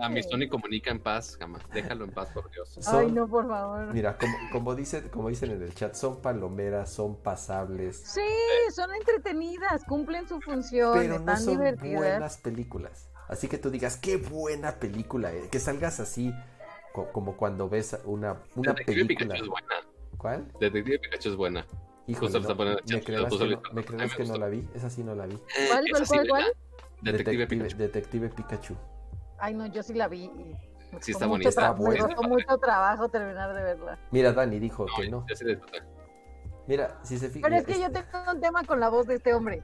a 0.04 0.08
mi. 0.10 0.22
Sonic 0.22 0.48
comunica 0.48 0.92
en 0.92 1.02
paz, 1.02 1.36
cama. 1.36 1.58
Déjalo 1.74 2.04
en 2.04 2.12
paz, 2.12 2.28
por 2.32 2.48
Dios. 2.52 2.78
Ay, 2.86 3.10
no, 3.10 3.26
por 3.26 3.48
favor. 3.48 3.92
Mira, 3.92 4.16
como, 4.16 4.34
como, 4.52 4.74
dicen, 4.76 5.08
como 5.08 5.28
dicen 5.28 5.50
en 5.50 5.60
el 5.62 5.74
chat, 5.74 5.94
son 5.94 6.22
palomeras, 6.22 6.88
son 6.88 7.20
pasables, 7.20 7.96
Sí, 8.04 8.22
son 8.72 8.94
entretenidas, 8.94 9.82
cumplen 9.86 10.28
su 10.28 10.40
función, 10.40 10.92
pero 10.94 11.14
no 11.14 11.18
están 11.18 11.40
son 11.40 11.54
divertidas. 11.58 11.96
buenas 12.00 12.36
películas. 12.38 13.10
Así 13.26 13.48
que 13.48 13.58
tú 13.58 13.70
digas, 13.70 13.96
qué 13.96 14.18
buena 14.18 14.78
película, 14.78 15.32
eh", 15.34 15.48
que 15.50 15.58
salgas 15.58 15.98
así, 16.00 16.32
co- 17.06 17.12
como 17.12 17.36
cuando 17.36 17.68
ves 17.68 17.98
una, 18.04 18.42
una 18.56 18.72
Detective 18.72 19.04
película. 19.06 19.34
Pikachu 19.34 19.44
es 19.44 19.48
buena. 19.50 19.74
¿Cuál? 20.16 20.52
Detective 20.60 20.98
Pikachu 20.98 21.28
es 21.30 21.36
buena. 21.36 21.66
Híjole, 22.06 22.40
no, 22.40 22.48
¿me 22.88 23.02
creerás, 23.02 23.34
que 23.36 23.46
no, 23.48 23.62
me 23.72 23.84
creerás 23.84 24.14
que 24.14 24.24
no 24.24 24.36
la 24.38 24.48
vi? 24.48 24.66
Esa 24.74 24.88
sí 24.88 25.04
no 25.04 25.14
la 25.14 25.26
vi. 25.26 25.36
¿Cuál, 25.68 25.84
Esa 25.86 25.90
cuál, 25.90 26.06
sí, 26.06 26.14
cuál, 26.14 26.28
cuál? 26.28 26.44
Detective 27.02 27.46
Pikachu. 27.46 27.76
Detective 27.76 28.28
Pikachu. 28.30 28.74
Ay, 29.38 29.54
no, 29.54 29.66
yo 29.66 29.82
sí 29.82 29.92
la 29.94 30.08
vi. 30.08 30.30
Sí, 31.00 31.12
está 31.12 31.26
mucho 31.26 31.28
bonita. 31.28 31.48
Está 31.50 31.62
tra- 31.74 31.76
Me 31.78 31.84
buena. 31.84 32.06
costó 32.06 32.22
mucho 32.22 32.58
trabajo 32.58 33.08
terminar 33.10 33.54
de 33.54 33.62
verla. 33.62 33.98
Mira, 34.10 34.32
Dani 34.32 34.58
dijo 34.58 34.86
que 34.96 35.10
no. 35.10 35.26
ya 35.28 35.36
se 35.36 35.44
disfruta. 35.44 35.84
Mira, 36.66 36.98
si 37.02 37.18
se 37.18 37.28
Pero 37.28 37.34
fijan, 37.34 37.52
es 37.54 37.66
que 37.66 37.80
yo 37.80 37.90
tengo 37.92 38.32
un 38.32 38.40
tema 38.40 38.64
con 38.64 38.80
la 38.80 38.88
voz 38.88 39.06
de 39.06 39.14
este 39.16 39.34
hombre. 39.34 39.62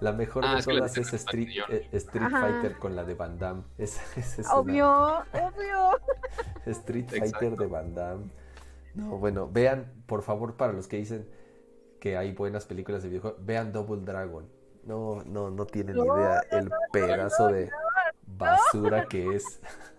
La 0.00 0.12
mejor 0.12 0.44
Ah, 0.44 0.54
de 0.54 0.58
es 0.60 0.66
que 0.66 0.76
todas 0.76 0.96
es 0.98 1.08
en 1.08 1.14
Street, 1.16 1.48
eh, 1.68 1.88
Street. 1.92 2.30
Fighter 2.30 2.78
con 2.78 2.94
la 2.96 3.04
de 3.04 3.14
Van 3.14 3.38
Damme. 3.38 3.62
Es 3.78 3.98
una- 4.38 4.54
Obvio, 4.54 5.18
obvio. 5.32 6.00
Street 6.66 7.04
Exacto. 7.12 7.38
Fighter 7.38 7.58
de 7.58 7.66
Van 7.66 7.94
Damme. 7.94 8.30
No, 8.94 9.18
bueno, 9.18 9.48
vean, 9.50 9.92
por 10.06 10.22
favor, 10.22 10.56
para 10.56 10.72
los 10.72 10.86
que 10.88 10.96
dicen 10.98 11.28
que 12.00 12.16
hay 12.16 12.32
buenas 12.32 12.66
películas 12.66 13.02
de 13.02 13.08
videojuegos, 13.08 13.44
vean 13.44 13.72
Double 13.72 14.02
Dragon. 14.04 14.48
No, 14.84 15.22
no, 15.24 15.50
no 15.50 15.64
tienen 15.66 15.96
No, 15.96 16.04
idea 16.18 16.40
el 16.50 16.70
pedazo 16.92 17.48
de 17.48 17.70
basura 18.26 19.06
que 19.06 19.34
es. 19.36 19.60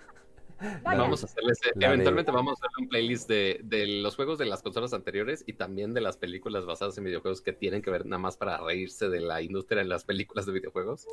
Vamos 0.84 1.24
a 1.24 1.26
hacerles, 1.26 1.60
la 1.76 1.88
de- 1.90 1.94
eventualmente 1.94 2.32
vamos 2.32 2.54
a 2.54 2.66
hacer 2.66 2.70
un 2.84 2.88
playlist 2.90 3.28
de, 3.28 3.60
de 3.64 3.86
los 4.02 4.16
juegos 4.16 4.38
de 4.38 4.46
las 4.46 4.62
consolas 4.64 4.94
anteriores 4.94 5.44
y 5.46 5.54
también 5.54 5.94
de 5.94 6.02
las 6.02 6.18
películas 6.18 6.66
basadas 6.66 6.98
en 6.98 7.04
videojuegos 7.04 7.42
que 7.42 7.54
tienen 7.54 7.82
que 7.82 7.92
ver 7.92 8.06
nada 8.06 8.20
más 8.20 8.38
para 8.38 8.58
reírse 8.58 9.10
de 9.10 9.20
la 9.22 9.42
industria 9.42 9.82
en 9.82 9.90
las 9.90 10.06
películas 10.06 10.46
de 10.46 10.54
videojuegos. 10.54 11.08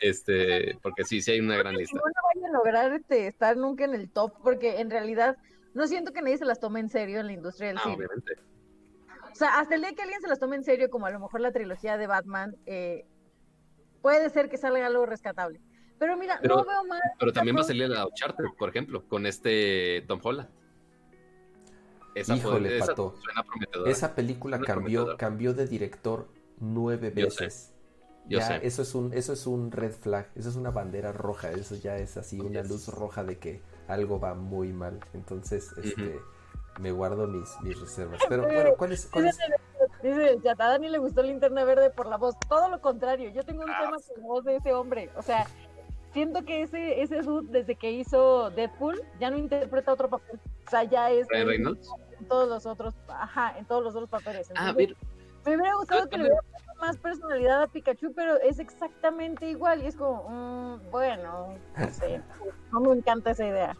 Este, 0.00 0.76
porque 0.82 1.04
sí, 1.04 1.22
sí 1.22 1.30
hay 1.32 1.40
una 1.40 1.56
gran 1.56 1.74
lista. 1.74 1.94
Ninguna 1.94 2.12
vaya 2.34 2.48
a 2.48 2.52
lograr 2.52 2.92
este, 2.92 3.26
estar 3.26 3.56
nunca 3.56 3.84
en 3.84 3.94
el 3.94 4.10
top 4.10 4.32
porque 4.42 4.80
en 4.80 4.90
realidad 4.90 5.36
no 5.72 5.86
siento 5.86 6.12
que 6.12 6.20
nadie 6.22 6.36
se 6.38 6.44
las 6.44 6.60
tome 6.60 6.80
en 6.80 6.88
serio 6.88 7.20
en 7.20 7.26
la 7.26 7.32
industria 7.32 7.68
del 7.68 7.78
Ah, 7.78 7.82
cine. 7.84 7.96
obviamente. 7.96 8.34
O 9.32 9.34
sea, 9.34 9.58
hasta 9.58 9.74
el 9.74 9.80
día 9.80 9.92
que 9.94 10.02
alguien 10.02 10.20
se 10.20 10.28
las 10.28 10.38
tome 10.38 10.56
en 10.56 10.64
serio, 10.64 10.90
como 10.90 11.06
a 11.06 11.10
lo 11.10 11.18
mejor 11.18 11.40
la 11.40 11.50
trilogía 11.50 11.96
de 11.96 12.06
Batman, 12.06 12.54
eh, 12.66 13.04
puede 14.02 14.30
ser 14.30 14.48
que 14.48 14.56
salga 14.58 14.86
algo 14.86 15.06
rescatable. 15.06 15.60
Pero 16.04 16.16
mira, 16.18 16.38
Pero- 16.42 16.56
no 16.56 16.64
veo 16.64 16.84
mal. 16.84 17.00
Pero 17.18 17.32
también 17.32 17.56
va 17.56 17.62
a 17.62 17.64
salir 17.64 17.88
la 17.88 18.06
Uncharted, 18.06 18.44
por 18.58 18.68
ejemplo, 18.68 19.02
con 19.08 19.24
este 19.24 20.04
Tom 20.06 20.20
Holland. 20.22 20.50
Esa 22.14 22.36
Híjole, 22.36 22.76
esa 22.76 22.86
Pato. 22.88 23.16
suena 23.22 23.42
prometedora. 23.42 23.90
Esa 23.90 24.14
película 24.14 24.58
Suena 24.58 24.74
cambió, 24.74 25.16
cambió 25.16 25.54
de 25.54 25.66
director 25.66 26.28
nueve 26.60 27.10
Yo 27.16 27.30
sé, 27.30 27.44
veces. 27.44 27.72
yo 28.28 28.38
ya, 28.38 28.46
sé. 28.46 28.66
eso 28.66 28.82
es 28.82 28.94
un, 28.94 29.12
eso 29.14 29.32
es 29.32 29.46
un 29.46 29.72
red 29.72 29.92
flag, 29.92 30.28
eso 30.36 30.48
es 30.50 30.56
una 30.56 30.70
bandera 30.70 31.10
roja, 31.12 31.50
eso 31.50 31.74
ya 31.74 31.96
es 31.96 32.16
así, 32.16 32.38
una 32.40 32.60
Yes. 32.60 32.68
luz 32.70 32.88
roja 32.88 33.24
de 33.24 33.38
que 33.38 33.62
algo 33.88 34.20
va 34.20 34.34
muy 34.34 34.72
mal. 34.72 35.00
Entonces, 35.14 35.72
este, 35.82 36.20
me 36.80 36.92
guardo 36.92 37.26
mis, 37.26 37.48
mis 37.62 37.80
reservas. 37.80 38.20
Pero 38.28 38.42
bueno, 38.44 38.70
¿cuál 38.76 38.92
es, 38.92 39.06
cuál 39.06 39.26
es? 39.26 39.38
Dice 40.02 40.28
el 40.28 40.42
chat, 40.42 40.60
a 40.60 40.68
Dani 40.68 40.88
le 40.90 40.98
gustó 40.98 41.22
linterna 41.22 41.64
verde 41.64 41.90
por 41.90 42.06
la 42.06 42.16
voz. 42.16 42.36
Todo 42.48 42.68
lo 42.68 42.80
contrario, 42.80 43.30
yo 43.30 43.42
tengo 43.42 43.62
un 43.64 43.70
Ah. 43.70 43.78
tema 43.80 43.96
con 43.96 44.22
la 44.22 44.28
voz 44.28 44.44
de 44.44 44.56
ese 44.56 44.72
hombre. 44.72 45.10
O 45.16 45.22
sea, 45.22 45.46
siento 46.14 46.42
que 46.44 46.62
ese, 46.62 47.02
ese 47.02 47.20
dude, 47.20 47.48
desde 47.50 47.74
que 47.74 47.90
hizo 47.90 48.48
Deadpool, 48.50 49.02
ya 49.20 49.30
no 49.30 49.36
interpreta 49.36 49.92
otro 49.92 50.08
papel. 50.08 50.40
O 50.66 50.70
sea, 50.70 50.84
ya 50.84 51.10
es 51.10 51.26
Ryan 51.28 51.46
Reynolds? 51.48 51.90
en 52.18 52.26
todos 52.28 52.48
los 52.48 52.64
otros, 52.64 52.94
ajá, 53.08 53.58
en 53.58 53.66
todos 53.66 53.82
los 53.84 53.94
otros 53.94 54.08
papeles. 54.08 54.48
Ah, 54.54 54.68
a 54.68 54.70
Entonces, 54.70 54.96
ver, 54.96 54.96
Me 55.46 55.56
hubiera 55.56 55.74
gustado 55.76 56.02
Ah, 56.04 56.08
que 56.08 56.16
le 56.16 56.22
hubiera 56.24 56.40
puesto 56.50 56.72
más 56.80 56.96
personalidad 56.96 57.62
a 57.64 57.66
Pikachu, 57.66 58.12
pero 58.14 58.40
es 58.40 58.58
exactamente 58.58 59.50
igual. 59.50 59.82
Y 59.82 59.86
es 59.88 59.96
como, 59.96 60.26
mm, 60.30 60.90
bueno, 60.90 61.58
no 61.76 61.90
sé. 61.90 62.22
No 62.72 62.80
me 62.80 62.92
encanta 62.92 63.30
esa 63.30 63.46
idea. 63.46 63.76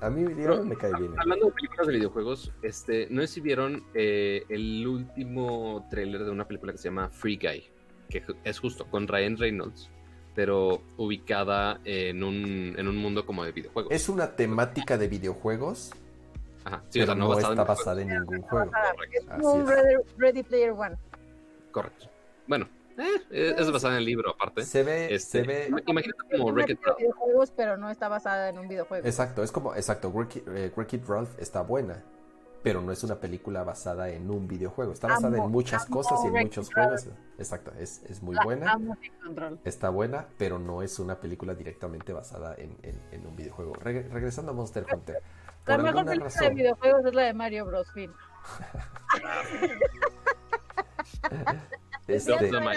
A 0.00 0.10
mí 0.10 0.22
me 0.24 0.76
cae 0.76 0.92
bien. 0.98 1.12
hablando 1.20 1.46
de 1.46 1.52
películas 1.52 1.86
de 1.86 1.92
videojuegos, 1.92 2.52
este, 2.62 3.06
no 3.08 3.20
sé 3.20 3.28
si 3.28 3.40
vieron 3.40 3.84
eh, 3.94 4.42
el 4.48 4.84
último 4.84 5.86
tráiler 5.90 6.24
de 6.24 6.30
una 6.30 6.44
película 6.48 6.72
que 6.72 6.78
se 6.78 6.88
llama 6.88 7.08
Free 7.08 7.36
Guy, 7.36 7.70
que 8.08 8.24
ju- 8.26 8.36
es 8.42 8.58
justo 8.58 8.84
con 8.90 9.06
Ryan 9.06 9.36
Reynolds, 9.36 9.90
pero 10.34 10.82
ubicada 10.96 11.80
en 11.84 12.22
un, 12.24 12.74
en 12.78 12.88
un 12.88 12.96
mundo 12.96 13.26
como 13.26 13.44
de 13.44 13.52
videojuegos. 13.52 13.92
Es 13.92 14.08
una 14.08 14.34
temática 14.36 14.96
de 14.98 15.08
videojuegos, 15.08 15.90
Ajá, 16.64 16.82
sí, 16.90 17.00
o 17.00 17.06
sea, 17.06 17.14
no, 17.16 17.28
basada 17.28 17.52
está 17.54 17.64
basada 17.64 18.02
en 18.02 18.08
ningún 18.08 18.42
juego. 18.42 18.70
Es 19.38 19.44
un. 19.44 19.66
Ready, 19.66 19.96
Ready 20.16 20.42
Player 20.44 20.70
One. 20.70 20.96
Correcto. 21.72 22.06
Bueno, 22.46 22.68
eh, 23.30 23.54
es 23.58 23.70
basada 23.72 23.94
en 23.94 23.98
el 23.98 24.04
libro 24.04 24.30
aparte. 24.30 24.62
Se 24.64 24.82
ve, 24.84 25.12
Este, 25.14 25.40
se 25.40 25.46
ve, 25.46 25.68
ima- 25.70 25.82
Imagínate 25.86 26.18
como 26.30 26.52
Wreck-It 26.52 26.78
Ralph. 26.84 26.98
videojuegos, 26.98 27.50
pero 27.50 27.76
no 27.76 27.90
está 27.90 28.08
basada 28.08 28.48
en 28.48 28.58
un 28.58 28.68
videojuego. 28.68 29.06
exacto, 29.06 29.42
es 29.42 29.50
como, 29.50 29.74
exacto, 29.74 30.10
Wreck-It 30.10 30.48
eh, 30.48 30.72
Wreck-It 30.76 31.04
Ralph 31.08 31.30
está 31.38 31.62
buena, 31.62 32.02
pero 32.62 32.80
no 32.80 32.92
es 32.92 33.02
una 33.04 33.16
película 33.16 33.64
basada 33.64 34.08
en 34.10 34.30
un 34.30 34.46
videojuego, 34.46 34.92
está 34.92 35.08
basada 35.08 35.36
Amo- 35.36 35.46
en 35.46 35.50
muchas 35.50 35.84
cosas 35.86 36.20
y 36.24 36.28
en 36.28 36.34
muchos 36.44 36.72
juegos. 36.72 37.06
Exacto, 37.38 37.72
es, 37.78 38.02
es 38.04 38.22
muy 38.22 38.34
La 38.36 38.44
buena. 38.44 38.78
Está 39.64 39.88
buena, 39.90 40.26
pero 40.38 40.58
no 40.58 40.82
es 40.82 40.98
una 40.98 41.20
película 41.20 41.54
directamente 41.54 42.12
basada 42.12 42.54
en, 42.56 42.76
en- 42.82 43.02
en 43.10 43.26
un 43.26 43.36
videojuego. 43.36 43.74
Reg- 43.74 44.08
regresando 44.10 44.52
a 44.52 44.54
Monster 44.54 44.86
Hunter. 44.92 45.22
La 45.66 45.78
mejor 45.78 46.04
película 46.04 46.30
de 46.40 46.50
videojuegos 46.50 47.04
es 47.06 47.14
la 47.14 47.22
de 47.22 47.34
Mario 47.34 47.66
Bros. 47.66 47.90
Fin. 47.92 48.10
este, 52.08 52.32
Era 52.34 52.48
broma, 52.48 52.72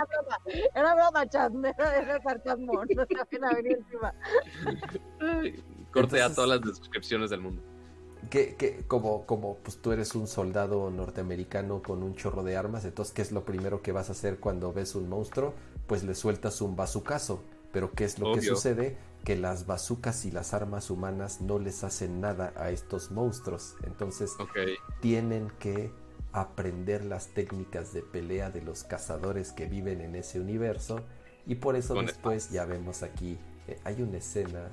era 0.75 0.95
broma, 0.95 1.27
chat, 1.29 1.51
era, 1.77 1.95
era 1.97 2.21
sarcasmo, 2.21 2.73
no 2.73 3.05
se 3.05 3.39
van 3.39 3.51
a 3.51 3.55
venir 3.55 3.77
encima. 3.79 4.13
Cortea 5.91 6.25
Entonces- 6.25 6.35
todas 6.35 6.49
las 6.49 6.61
descripciones 6.61 7.29
del 7.29 7.41
mundo. 7.41 7.61
Que, 8.29 8.55
que 8.55 8.83
como, 8.87 9.25
como 9.25 9.57
pues 9.57 9.77
tú 9.77 9.91
eres 9.91 10.15
un 10.15 10.27
soldado 10.27 10.89
norteamericano 10.89 11.81
con 11.81 12.03
un 12.03 12.15
chorro 12.15 12.43
de 12.43 12.57
armas, 12.57 12.85
entonces 12.85 13.13
¿qué 13.13 13.21
es 13.21 13.31
lo 13.31 13.45
primero 13.45 13.81
que 13.81 13.91
vas 13.91 14.09
a 14.09 14.13
hacer 14.13 14.39
cuando 14.39 14.73
ves 14.73 14.95
un 14.95 15.09
monstruo? 15.09 15.53
Pues 15.87 16.03
le 16.03 16.15
sueltas 16.15 16.61
un 16.61 16.75
bazucazo. 16.75 17.43
Pero 17.71 17.91
¿qué 17.91 18.05
es 18.05 18.19
lo 18.19 18.33
que 18.33 18.41
sucede? 18.41 18.97
Que 19.25 19.35
las 19.35 19.65
bazucas 19.65 20.23
y 20.23 20.31
las 20.31 20.53
armas 20.53 20.89
humanas 20.89 21.41
no 21.41 21.59
les 21.59 21.83
hacen 21.83 22.21
nada 22.21 22.53
a 22.55 22.69
estos 22.69 23.11
monstruos. 23.11 23.75
Entonces 23.83 24.31
tienen 25.01 25.51
que 25.59 25.91
aprender 26.31 27.03
las 27.03 27.27
técnicas 27.33 27.91
de 27.91 28.01
pelea 28.01 28.49
de 28.49 28.61
los 28.61 28.85
cazadores 28.85 29.51
que 29.51 29.65
viven 29.65 29.99
en 29.99 30.15
ese 30.15 30.39
universo. 30.39 31.01
Y 31.45 31.55
por 31.55 31.75
eso 31.75 31.95
después 31.95 32.49
ya 32.49 32.63
vemos 32.63 33.03
aquí, 33.03 33.37
eh, 33.67 33.77
hay 33.83 34.01
una 34.01 34.17
escena 34.17 34.69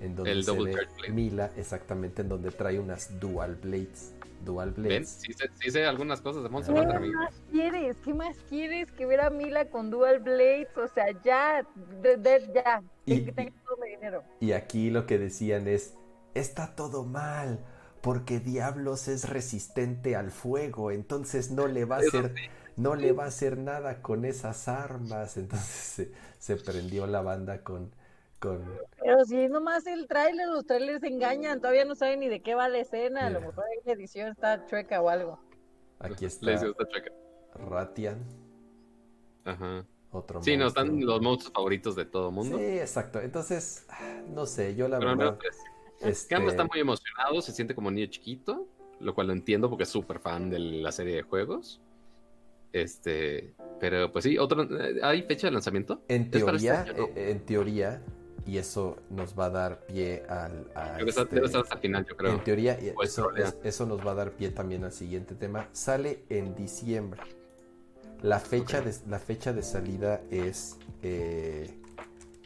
en 0.00 0.16
donde 0.16 0.32
El 0.32 0.44
se 0.44 0.50
Double 0.50 0.74
ve. 1.02 1.12
Mila, 1.12 1.52
exactamente, 1.56 2.22
en 2.22 2.28
donde 2.28 2.50
trae 2.50 2.78
unas 2.78 3.18
dual 3.20 3.56
blades. 3.56 4.12
Dual 4.44 4.72
¿Ven? 4.82 4.84
blades. 4.84 5.08
Sí 5.20 5.32
sé, 5.34 5.50
sí 5.54 5.70
sé 5.70 5.84
algunas 5.84 6.20
cosas 6.22 6.42
de 6.42 6.48
Monster 6.48 6.74
¿Qué 6.74 6.82
más 7.12 7.34
quieres? 7.50 7.96
¿Qué 8.04 8.14
más 8.14 8.36
quieres 8.48 8.90
que 8.92 9.04
ver 9.06 9.20
a 9.20 9.30
Mila 9.30 9.66
con 9.66 9.90
Dual 9.90 10.20
Blades? 10.20 10.68
O 10.78 10.88
sea, 10.88 11.06
ya, 11.22 11.66
de, 12.02 12.16
de- 12.16 12.50
ya, 12.54 12.82
Y- 13.04 13.24
que 13.24 13.32
tenga 13.32 13.52
todo 13.66 13.76
mi 13.84 13.90
dinero. 13.90 14.22
Y 14.40 14.52
aquí 14.52 14.90
lo 14.90 15.06
que 15.06 15.18
decían 15.18 15.68
es, 15.68 15.94
está 16.34 16.74
todo 16.74 17.04
mal, 17.04 17.66
porque 18.00 18.40
Diablos 18.40 19.08
es 19.08 19.28
resistente 19.28 20.16
al 20.16 20.30
fuego, 20.30 20.90
entonces 20.90 21.50
no 21.50 21.66
le 21.66 21.84
va 21.84 21.96
a 21.96 21.98
hacer, 22.00 22.34
no 22.76 22.94
le 22.94 23.12
va 23.12 23.24
a 23.24 23.28
hacer 23.28 23.58
nada 23.58 24.00
con 24.02 24.24
esas 24.24 24.68
armas. 24.68 25.36
Entonces 25.36 26.08
se, 26.38 26.56
prendió 26.56 27.06
la 27.06 27.20
banda 27.20 27.62
con, 27.62 27.90
con... 28.40 28.64
Pero 29.00 29.24
si 29.24 29.38
es 29.38 29.50
nomás 29.50 29.86
el 29.86 30.08
tráiler, 30.08 30.48
los 30.48 30.66
trailers 30.66 31.02
engañan, 31.04 31.60
todavía 31.60 31.84
no 31.84 31.94
saben 31.94 32.20
ni 32.20 32.28
de 32.28 32.40
qué 32.40 32.54
va 32.54 32.68
la 32.68 32.78
escena, 32.78 33.26
a 33.26 33.30
lo 33.30 33.40
mejor 33.40 33.64
la 33.84 33.92
edición 33.92 34.28
está 34.28 34.66
chueca 34.66 35.00
o 35.00 35.08
algo. 35.08 35.38
Aquí 36.00 36.24
está. 36.24 36.58
Ratian. 37.54 38.24
Ajá. 39.44 39.84
sí, 40.40 40.56
no, 40.56 40.66
están 40.66 41.04
los 41.04 41.20
monstruos 41.20 41.52
favoritos 41.52 41.94
de 41.94 42.04
todo 42.04 42.28
el 42.28 42.34
mundo. 42.34 42.58
Sí, 42.58 42.64
exacto. 42.78 43.20
Entonces, 43.20 43.86
no 44.28 44.46
sé, 44.46 44.74
yo 44.74 44.88
la 44.88 44.98
verdad. 44.98 45.38
este... 46.00 46.36
está 46.36 46.64
muy 46.64 46.80
emocionado, 46.80 47.40
se 47.42 47.52
siente 47.52 47.74
como 47.74 47.90
niño 47.90 48.06
chiquito, 48.06 48.66
lo 49.00 49.14
cual 49.14 49.28
lo 49.28 49.32
entiendo 49.32 49.68
porque 49.68 49.84
es 49.84 49.90
súper 49.90 50.18
fan 50.18 50.50
de 50.50 50.58
la 50.58 50.92
serie 50.92 51.16
de 51.16 51.22
juegos. 51.22 51.80
Este, 52.72 53.54
pero 53.80 54.12
pues 54.12 54.24
sí, 54.24 54.38
otro, 54.38 54.68
¿hay 55.02 55.22
fecha 55.22 55.48
de 55.48 55.52
lanzamiento? 55.52 56.02
En 56.08 56.22
este 56.22 56.38
teoría, 56.38 56.84
eh, 56.96 57.30
en 57.30 57.44
teoría, 57.44 58.02
y 58.46 58.58
eso 58.58 58.96
nos 59.10 59.38
va 59.38 59.46
a 59.46 59.50
dar 59.50 59.86
pie 59.86 60.24
al... 60.28 60.66
debe, 60.98 61.10
estar, 61.10 61.26
hasta 61.26 61.74
el 61.74 61.80
final, 61.80 62.06
yo 62.06 62.16
creo. 62.16 62.32
En 62.32 62.44
teoría, 62.44 62.78
eso, 63.02 63.30
eso, 63.62 63.86
nos 63.86 64.06
va 64.06 64.12
a 64.12 64.14
dar 64.14 64.32
pie 64.32 64.50
también 64.50 64.84
al 64.84 64.92
siguiente 64.92 65.34
tema. 65.34 65.68
Sale 65.72 66.24
en 66.28 66.54
diciembre. 66.54 67.20
La 68.22 68.38
fecha, 68.38 68.80
de, 68.80 68.94
la 69.08 69.18
fecha 69.18 69.52
de 69.52 69.62
salida 69.62 70.20
es, 70.30 70.76
eh, 71.02 71.74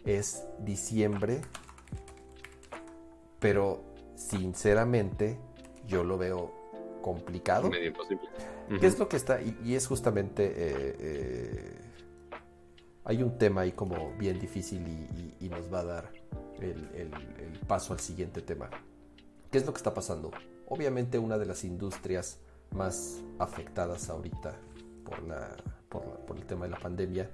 es 0.05 0.45
diciembre, 0.61 1.41
pero 3.41 3.85
sinceramente 4.15 5.39
yo 5.87 6.05
lo 6.05 6.19
veo 6.19 6.53
complicado. 7.03 7.71
Medio 7.71 7.89
imposible. 7.89 8.29
¿Qué 8.81 8.87
es 8.87 8.99
lo 8.99 9.09
que 9.09 9.17
está? 9.17 9.41
Y, 9.43 9.75
es 9.75 9.87
justamente... 9.87 10.47
Eh, 10.47 10.97
eh, 10.99 11.84
hay 13.05 13.23
un 13.23 13.37
tema 13.39 13.63
ahí 13.63 13.73
como 13.73 14.13
bien 14.19 14.39
difícil 14.39 14.83
y, 15.41 15.49
nos 15.49 15.73
va 15.73 15.81
a 15.81 15.85
dar 15.85 16.13
el, 16.59 16.81
paso 17.69 17.93
al 17.93 18.01
siguiente 18.01 18.41
tema. 18.41 18.71
¿Qué 19.51 19.59
es 19.59 19.67
lo 19.67 19.73
que 19.73 19.79
está 19.79 19.93
pasando? 19.95 20.31
Obviamente 20.69 21.19
una 21.19 21.39
de 21.39 21.47
las 21.47 21.65
industrias 21.65 22.41
más 22.75 23.23
afectadas 23.39 24.09
ahorita 24.09 24.57
por, 25.05 25.21
por, 26.27 26.37
el 26.37 26.45
tema 26.47 26.65
de 26.65 26.71
la 26.71 26.79
pandemia, 26.79 27.31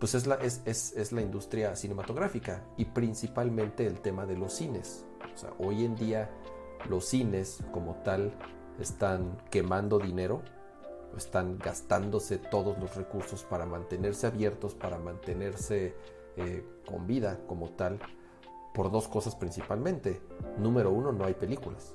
pues 0.00 0.14
es 0.14 0.26
la, 0.26 0.36
es, 0.36 1.12
la 1.12 1.20
industria 1.20 1.76
cinematográfica 1.76 2.64
y 2.76 2.86
principalmente 2.86 3.86
el 3.86 4.00
tema 4.00 4.26
de 4.26 4.36
los 4.36 4.54
cines. 4.54 5.04
O 5.32 5.38
sea, 5.38 5.52
hoy 5.58 5.84
en 5.84 5.94
día 5.94 6.30
los 6.88 7.04
cines 7.04 7.58
como 7.70 7.94
tal 8.02 8.32
están 8.80 9.38
quemando 9.50 9.98
dinero, 9.98 10.42
están 11.16 11.58
gastándose 11.58 12.38
todos 12.38 12.78
los 12.78 12.96
recursos 12.96 13.44
para 13.44 13.66
mantenerse 13.66 14.26
abiertos, 14.26 14.74
para 14.74 14.98
mantenerse 14.98 15.94
eh, 16.36 16.64
con 16.86 17.06
vida 17.06 17.40
como 17.46 17.70
tal, 17.70 17.98
por 18.74 18.90
dos 18.90 19.08
cosas 19.08 19.36
principalmente. 19.36 20.20
Número 20.58 20.90
uno, 20.90 21.12
no 21.12 21.24
hay 21.24 21.34
películas. 21.34 21.94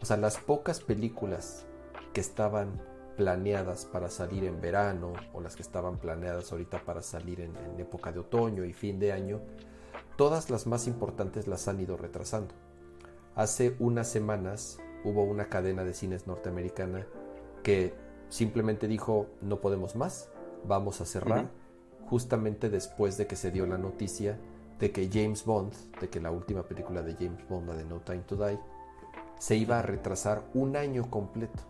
O 0.00 0.04
sea, 0.04 0.16
las 0.16 0.38
pocas 0.38 0.80
películas 0.80 1.66
que 2.12 2.20
estaban 2.20 2.80
planeadas 3.16 3.86
para 3.86 4.10
salir 4.10 4.44
en 4.44 4.60
verano 4.60 5.14
o 5.32 5.40
las 5.40 5.56
que 5.56 5.62
estaban 5.62 5.96
planeadas 5.98 6.52
ahorita 6.52 6.84
para 6.84 7.02
salir 7.02 7.40
en, 7.40 7.54
época 7.78 8.12
de 8.12 8.20
otoño 8.20 8.64
y 8.64 8.72
fin 8.72 8.98
de 8.98 9.12
año, 9.12 9.40
todas 10.16 10.50
las 10.50 10.66
más 10.66 10.86
importantes 10.86 11.46
las 11.46 11.66
han 11.68 11.80
ido 11.80 11.96
retrasando. 11.96 12.54
Hace 13.34 13.76
unas 13.78 14.08
semanas 14.08 14.78
hubo 15.04 15.22
una 15.24 15.48
cadena 15.48 15.84
de 15.84 15.94
cines 15.94 16.26
norteamericana 16.26 17.06
que 17.62 17.94
simplemente 18.28 18.88
dijo 18.88 19.26
no 19.40 19.60
podemos 19.60 19.96
más, 19.96 20.28
vamos 20.64 21.00
a 21.00 21.06
cerrar, 21.06 21.50
justamente 22.08 22.70
después 22.70 23.16
de 23.16 23.26
que 23.26 23.36
se 23.36 23.50
dio 23.50 23.66
la 23.66 23.78
noticia 23.78 24.38
de 24.78 24.90
que 24.92 25.08
James 25.12 25.44
Bond, 25.44 25.72
de 26.00 26.08
que 26.08 26.20
la 26.20 26.30
última 26.30 26.62
película 26.62 27.02
de 27.02 27.14
James 27.14 27.46
Bond, 27.48 27.68
la 27.68 27.74
de 27.74 27.84
No 27.84 28.00
Time 28.00 28.22
to 28.26 28.36
Die, 28.36 28.58
se 29.38 29.56
iba 29.56 29.78
a 29.78 29.82
retrasar 29.82 30.44
un 30.54 30.76
año 30.76 31.10
completo. 31.10 31.62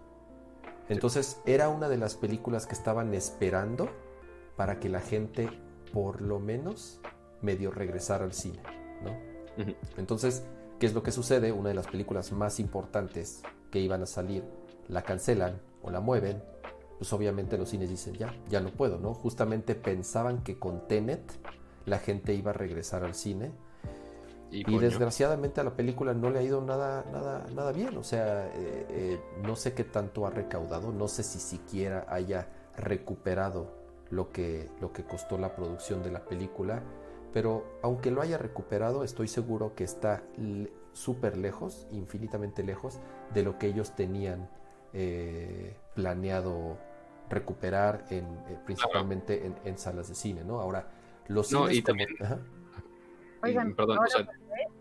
Entonces 0.88 1.40
era 1.46 1.68
una 1.68 1.88
de 1.88 1.98
las 1.98 2.14
películas 2.14 2.66
que 2.66 2.74
estaban 2.74 3.12
esperando 3.14 3.88
para 4.56 4.78
que 4.78 4.88
la 4.88 5.00
gente 5.00 5.48
por 5.92 6.20
lo 6.20 6.38
menos 6.38 7.00
medio 7.42 7.70
regresara 7.70 8.24
al 8.24 8.32
cine, 8.32 8.60
¿no? 9.02 9.66
Entonces, 9.96 10.44
¿qué 10.78 10.86
es 10.86 10.94
lo 10.94 11.02
que 11.02 11.12
sucede? 11.12 11.52
Una 11.52 11.70
de 11.70 11.74
las 11.74 11.86
películas 11.86 12.32
más 12.32 12.60
importantes 12.60 13.42
que 13.70 13.80
iban 13.80 14.02
a 14.02 14.06
salir 14.06 14.44
la 14.88 15.02
cancelan 15.02 15.60
o 15.86 15.90
la 15.90 16.00
mueven, 16.00 16.42
pues 16.98 17.12
obviamente 17.12 17.56
los 17.56 17.70
cines 17.70 17.88
dicen 17.88 18.14
ya, 18.14 18.34
ya 18.48 18.60
no 18.60 18.70
puedo, 18.70 18.98
¿no? 18.98 19.14
Justamente 19.14 19.74
pensaban 19.74 20.42
que 20.42 20.58
con 20.58 20.86
Tenet 20.88 21.22
la 21.84 21.98
gente 21.98 22.34
iba 22.34 22.50
a 22.50 22.54
regresar 22.54 23.04
al 23.04 23.14
cine 23.14 23.52
y, 24.50 24.78
desgraciadamente 24.78 25.60
a 25.60 25.64
la 25.64 25.74
película 25.74 26.14
no 26.14 26.30
le 26.30 26.38
ha 26.38 26.42
ido 26.42 26.60
nada, 26.60 27.04
nada, 27.12 27.46
nada 27.54 27.72
bien. 27.72 27.96
O 27.96 28.04
sea, 28.04 28.46
eh, 28.46 28.86
eh, 28.88 29.20
no 29.42 29.56
sé 29.56 29.74
qué 29.74 29.84
tanto 29.84 30.26
ha 30.26 30.30
recaudado, 30.30 30.92
no 30.92 31.08
sé 31.08 31.22
si 31.22 31.38
siquiera 31.38 32.06
haya 32.08 32.48
recuperado 32.76 33.72
lo 34.10 34.30
que, 34.30 34.70
lo 34.80 34.92
que 34.92 35.04
costó 35.04 35.36
la 35.36 35.54
producción 35.54 36.02
de 36.02 36.12
la 36.12 36.24
película. 36.24 36.82
Pero 37.32 37.64
aunque 37.82 38.10
lo 38.10 38.22
haya 38.22 38.38
recuperado, 38.38 39.04
estoy 39.04 39.28
seguro 39.28 39.74
que 39.74 39.84
está 39.84 40.22
súper 40.92 41.36
lejos, 41.36 41.86
infinitamente 41.90 42.62
lejos, 42.62 42.98
de 43.34 43.42
lo 43.42 43.58
que 43.58 43.66
ellos 43.66 43.94
tenían 43.94 44.48
eh, 44.98 45.76
planeado 45.94 46.78
recuperar 47.28 48.06
en, 48.08 48.26
principalmente 48.64 49.52
en, 49.64 49.76
salas 49.76 50.08
de 50.08 50.14
cine, 50.14 50.42
¿no? 50.42 50.58
Ahora, 50.58 50.88
los 51.28 51.52
no, 51.52 51.70
y 51.70 51.82
también... 51.82 52.08
Oigan, 53.42 53.74
perdón, 53.76 53.98
o 53.98 54.06
sea, 54.06 54.26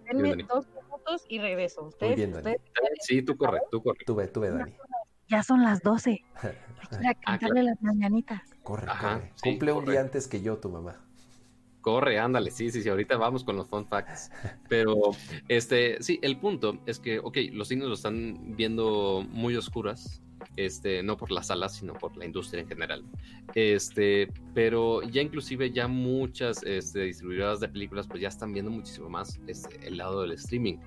denme 0.05 0.43
dos 0.43 0.67
minutos 0.67 1.25
y 1.27 1.39
regreso. 1.39 1.83
¿Ustedes, 1.83 2.11
Muy 2.11 2.15
bien, 2.15 2.31
Dani. 2.31 2.55
Sí, 3.01 3.21
tú 3.23 3.35
corre, 3.35 3.59
tú 3.69 3.83
corre. 3.83 3.99
Tú 4.05 4.15
ve, 4.15 4.27
tú 4.27 4.39
ve, 4.39 4.51
Dani. 4.51 4.73
Ya 5.27 5.43
son 5.43 5.63
las 5.63 5.81
12. 5.81 6.23
Quiero 6.89 7.09
ah, 7.09 7.15
cantarle 7.25 7.63
las 7.63 7.81
mañanitas. 7.81 8.41
Corre, 8.63 8.87
corre. 8.87 9.33
Cumple 9.43 9.73
un 9.73 9.85
día 9.85 9.99
antes 9.99 10.29
que 10.29 10.41
yo, 10.41 10.57
tu 10.59 10.69
mamá. 10.69 11.04
Corre, 11.85 12.17
ándale, 12.17 12.49
sí, 12.49 12.71
sí, 12.71 12.81
sí, 12.81 12.89
ahorita 12.89 13.15
vamos 13.15 13.43
con 13.43 13.57
los 13.57 13.67
fun 13.67 13.85
facts. 13.85 14.31
Pero, 14.69 15.11
este, 15.47 16.01
sí, 16.01 16.17
el 16.23 16.35
punto 16.39 16.79
es 16.87 16.97
que, 16.97 17.19
ok, 17.19 17.37
los 17.53 17.67
signos 17.67 17.89
lo 17.89 17.93
están 17.93 18.55
viendo 18.55 19.23
muy 19.29 19.55
oscuras, 19.55 20.23
este, 20.55 21.03
no 21.03 21.15
por 21.15 21.29
las 21.29 21.45
salas, 21.45 21.75
sino 21.75 21.93
por 21.93 22.17
la 22.17 22.25
industria 22.25 22.63
en 22.63 22.67
general. 22.67 23.03
Este, 23.53 24.33
pero 24.55 25.03
ya 25.03 25.21
inclusive 25.21 25.69
ya 25.69 25.87
muchas 25.87 26.63
este, 26.63 27.01
distribuidoras 27.01 27.59
de 27.59 27.69
películas 27.69 28.07
pues 28.07 28.19
ya 28.19 28.29
están 28.29 28.51
viendo 28.51 28.71
muchísimo 28.71 29.07
más 29.07 29.39
este, 29.45 29.87
el 29.87 29.97
lado 29.97 30.23
del 30.23 30.31
streaming. 30.31 30.77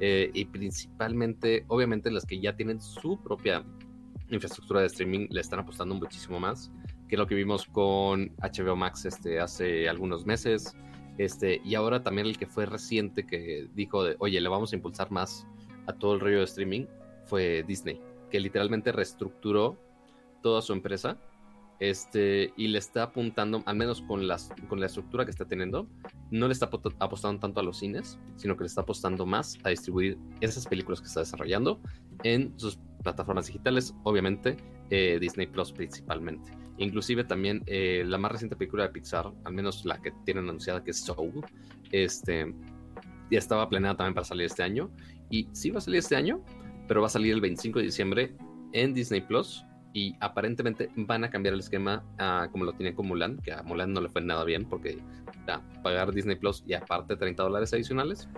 Eh, 0.00 0.30
y 0.32 0.46
principalmente, 0.46 1.66
obviamente 1.68 2.10
las 2.10 2.24
que 2.24 2.40
ya 2.40 2.56
tienen 2.56 2.80
su 2.80 3.22
propia 3.22 3.62
infraestructura 4.30 4.80
de 4.80 4.86
streaming 4.86 5.26
le 5.28 5.42
están 5.42 5.58
apostando 5.58 5.94
muchísimo 5.94 6.40
más 6.40 6.72
que 7.08 7.16
lo 7.16 7.26
que 7.26 7.34
vimos 7.34 7.66
con 7.66 8.34
HBO 8.36 8.76
Max 8.76 9.04
este, 9.04 9.40
hace 9.40 9.88
algunos 9.88 10.26
meses. 10.26 10.76
Este, 11.18 11.60
y 11.64 11.74
ahora 11.74 12.02
también 12.02 12.26
el 12.26 12.36
que 12.36 12.46
fue 12.46 12.66
reciente 12.66 13.26
que 13.26 13.68
dijo 13.74 14.04
de, 14.04 14.16
oye, 14.18 14.40
le 14.40 14.48
vamos 14.48 14.72
a 14.72 14.76
impulsar 14.76 15.10
más 15.10 15.46
a 15.86 15.92
todo 15.92 16.14
el 16.14 16.20
rollo 16.20 16.38
de 16.38 16.44
streaming 16.44 16.86
fue 17.24 17.64
Disney 17.66 18.00
que 18.30 18.40
literalmente 18.40 18.92
reestructuró 18.92 19.78
toda 20.42 20.62
su 20.62 20.72
empresa 20.72 21.18
este, 21.78 22.52
y 22.56 22.68
le 22.68 22.78
está 22.78 23.04
apuntando, 23.04 23.62
al 23.66 23.76
menos 23.76 24.00
con, 24.02 24.26
las, 24.26 24.50
con 24.68 24.80
la 24.80 24.86
estructura 24.86 25.24
que 25.24 25.30
está 25.30 25.44
teniendo, 25.44 25.86
no 26.30 26.46
le 26.46 26.52
está 26.52 26.70
apostando 26.98 27.40
tanto 27.40 27.60
a 27.60 27.62
los 27.62 27.78
cines, 27.78 28.18
sino 28.36 28.56
que 28.56 28.64
le 28.64 28.68
está 28.68 28.80
apostando 28.80 29.26
más 29.26 29.58
a 29.62 29.68
distribuir 29.68 30.18
esas 30.40 30.66
películas 30.66 31.00
que 31.00 31.06
está 31.06 31.20
desarrollando 31.20 31.80
en 32.22 32.58
sus 32.58 32.78
plataformas 33.02 33.46
digitales, 33.46 33.94
obviamente 34.04 34.56
eh, 34.90 35.18
Disney 35.20 35.46
Plus 35.46 35.72
principalmente. 35.72 36.50
Inclusive 36.78 37.24
también 37.24 37.62
eh, 37.66 38.04
la 38.06 38.18
más 38.18 38.32
reciente 38.32 38.56
película 38.56 38.84
de 38.84 38.90
Pixar, 38.90 39.32
al 39.44 39.52
menos 39.52 39.84
la 39.84 40.00
que 40.00 40.12
tienen 40.24 40.48
anunciada 40.48 40.84
que 40.84 40.90
es 40.90 41.00
Soul, 41.00 41.44
este, 41.90 42.54
ya 43.30 43.38
estaba 43.38 43.68
planeada 43.68 43.96
también 43.96 44.14
para 44.14 44.24
salir 44.24 44.46
este 44.46 44.62
año 44.62 44.90
y 45.30 45.48
sí 45.52 45.70
va 45.70 45.78
a 45.78 45.80
salir 45.80 45.98
este 45.98 46.16
año, 46.16 46.42
pero 46.86 47.00
va 47.00 47.06
a 47.06 47.10
salir 47.10 47.32
el 47.32 47.40
25 47.40 47.78
de 47.78 47.84
diciembre 47.86 48.36
en 48.72 48.94
Disney 48.94 49.20
Plus 49.20 49.64
y 49.92 50.14
aparentemente 50.20 50.90
van 50.94 51.24
a 51.24 51.30
cambiar 51.30 51.54
el 51.54 51.60
esquema 51.60 52.04
como 52.52 52.64
lo 52.64 52.74
tienen 52.74 52.94
con 52.94 53.06
Mulan, 53.06 53.38
que 53.38 53.52
a 53.52 53.62
Mulan 53.62 53.94
no 53.94 54.02
le 54.02 54.10
fue 54.10 54.20
nada 54.20 54.44
bien 54.44 54.68
porque 54.68 54.98
pagar 55.82 56.12
Disney 56.12 56.36
Plus 56.36 56.62
y 56.66 56.74
aparte 56.74 57.16
30 57.16 57.42
dólares 57.42 57.72
adicionales. 57.72 58.28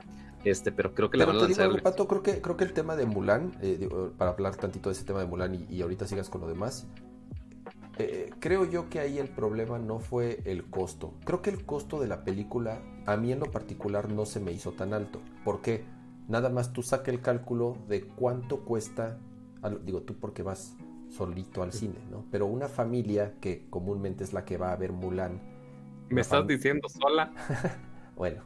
Este, 0.44 0.70
pero 0.70 0.94
creo 0.94 1.10
que 1.10 1.18
le 1.18 1.24
van 1.24 1.36
a 1.36 1.40
lanzar. 1.40 1.82
Pato, 1.82 2.06
creo 2.06 2.22
que, 2.22 2.40
creo 2.40 2.56
que 2.56 2.64
el 2.64 2.72
tema 2.72 2.94
de 2.94 3.06
Mulan, 3.06 3.56
eh, 3.60 3.88
para 4.16 4.30
hablar 4.30 4.54
tantito 4.56 4.88
de 4.88 4.94
ese 4.94 5.04
tema 5.04 5.18
de 5.18 5.26
Mulan 5.26 5.66
y, 5.68 5.82
ahorita 5.82 6.06
sigas 6.06 6.30
con 6.30 6.40
lo 6.40 6.46
demás, 6.46 6.86
eh, 7.98 8.30
creo 8.40 8.64
yo 8.64 8.88
que 8.88 9.00
ahí 9.00 9.18
el 9.18 9.28
problema 9.28 9.78
no 9.78 9.98
fue 9.98 10.40
el 10.44 10.64
costo. 10.70 11.14
Creo 11.24 11.42
que 11.42 11.50
el 11.50 11.64
costo 11.64 12.00
de 12.00 12.08
la 12.08 12.24
película, 12.24 12.80
a 13.06 13.16
mí 13.16 13.32
en 13.32 13.40
lo 13.40 13.50
particular, 13.50 14.10
no 14.10 14.26
se 14.26 14.40
me 14.40 14.52
hizo 14.52 14.72
tan 14.72 14.94
alto. 14.94 15.20
¿Por 15.44 15.60
qué? 15.60 15.84
nada 16.28 16.50
más 16.50 16.72
tú 16.72 16.82
saca 16.82 17.10
el 17.10 17.20
cálculo 17.20 17.76
de 17.88 18.02
cuánto 18.02 18.60
cuesta, 18.60 19.18
digo 19.84 20.02
tú 20.02 20.14
porque 20.18 20.42
vas 20.42 20.76
solito 21.08 21.62
al 21.62 21.72
cine, 21.72 21.98
¿no? 22.10 22.26
Pero 22.30 22.46
una 22.46 22.68
familia 22.68 23.34
que 23.40 23.66
comúnmente 23.70 24.22
es 24.22 24.32
la 24.32 24.44
que 24.44 24.58
va 24.58 24.72
a 24.72 24.76
ver 24.76 24.92
Mulan. 24.92 25.40
¿Me 26.10 26.20
estás 26.20 26.46
diciendo 26.46 26.88
sola? 26.88 27.32
bueno, 28.16 28.42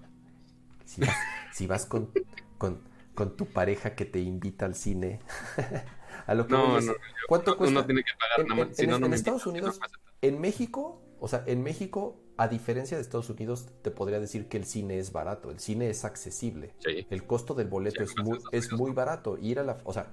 si 0.85 1.67
vas, 1.67 1.87
con, 1.87 2.11
con, 2.57 3.37
tu 3.37 3.47
pareja 3.47 3.95
que 3.95 4.05
te 4.05 4.21
invita 4.21 4.65
al 4.65 4.75
cine, 4.75 5.19
a 6.27 6.35
lo 6.35 6.47
que 6.47 6.53
no, 6.53 6.81
no, 6.81 6.93
¿cuánto 7.29 7.57
cuesta? 7.57 7.85
tiene 7.87 8.03
que 8.03 8.13
pagar, 8.19 8.71
en, 8.79 9.05
en 9.05 9.13
Estados 9.13 9.47
Unidos, 9.47 9.81
en 10.21 10.41
México, 10.41 11.03
o 11.21 11.29
sea, 11.29 11.45
en 11.47 11.63
México, 11.63 12.17
a 12.37 12.49
diferencia 12.49 12.97
de 12.97 13.03
Estados 13.03 13.31
Unidos, 13.31 13.69
te 13.83 13.91
podría 13.91 14.21
decir 14.21 14.49
que 14.49 14.57
el 14.57 14.65
cine 14.65 14.99
es 14.99 15.13
barato, 15.13 15.51
el 15.51 15.61
cine 15.61 15.89
es 15.91 16.05
accesible. 16.05 16.75
El 16.85 17.27
costo 17.27 17.55
del 17.55 17.69
boleto 17.69 18.03
es 18.03 18.17
muy, 18.19 18.39
es 18.51 18.73
muy 18.73 18.93
barato. 18.93 19.39
Ir 19.39 19.61
a 19.61 19.63
la, 19.63 19.79
o 19.85 19.93
sea, 19.93 20.13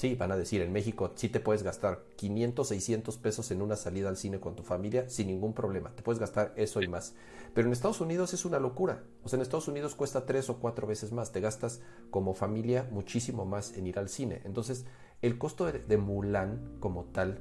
Sí, 0.00 0.14
van 0.14 0.32
a 0.32 0.36
decir, 0.38 0.62
en 0.62 0.72
México 0.72 1.12
sí 1.14 1.28
te 1.28 1.40
puedes 1.40 1.62
gastar 1.62 2.04
500, 2.16 2.66
600 2.66 3.18
pesos 3.18 3.50
en 3.50 3.60
una 3.60 3.76
salida 3.76 4.08
al 4.08 4.16
cine 4.16 4.40
con 4.40 4.56
tu 4.56 4.62
familia 4.62 5.10
sin 5.10 5.26
ningún 5.26 5.52
problema. 5.52 5.94
Te 5.94 6.02
puedes 6.02 6.18
gastar 6.18 6.54
eso 6.56 6.80
y 6.80 6.88
más. 6.88 7.14
Pero 7.52 7.66
en 7.66 7.72
Estados 7.72 8.00
Unidos 8.00 8.32
es 8.32 8.46
una 8.46 8.58
locura. 8.58 9.04
O 9.24 9.28
sea, 9.28 9.36
en 9.36 9.42
Estados 9.42 9.68
Unidos 9.68 9.94
cuesta 9.94 10.24
tres 10.24 10.48
o 10.48 10.58
cuatro 10.58 10.86
veces 10.86 11.12
más. 11.12 11.32
Te 11.32 11.40
gastas 11.40 11.82
como 12.10 12.32
familia 12.32 12.88
muchísimo 12.90 13.44
más 13.44 13.76
en 13.76 13.86
ir 13.86 13.98
al 13.98 14.08
cine. 14.08 14.40
Entonces, 14.44 14.86
el 15.22 15.38
costo 15.38 15.70
de, 15.70 15.96
Mulan 15.96 16.76
como 16.80 17.04
tal 17.04 17.40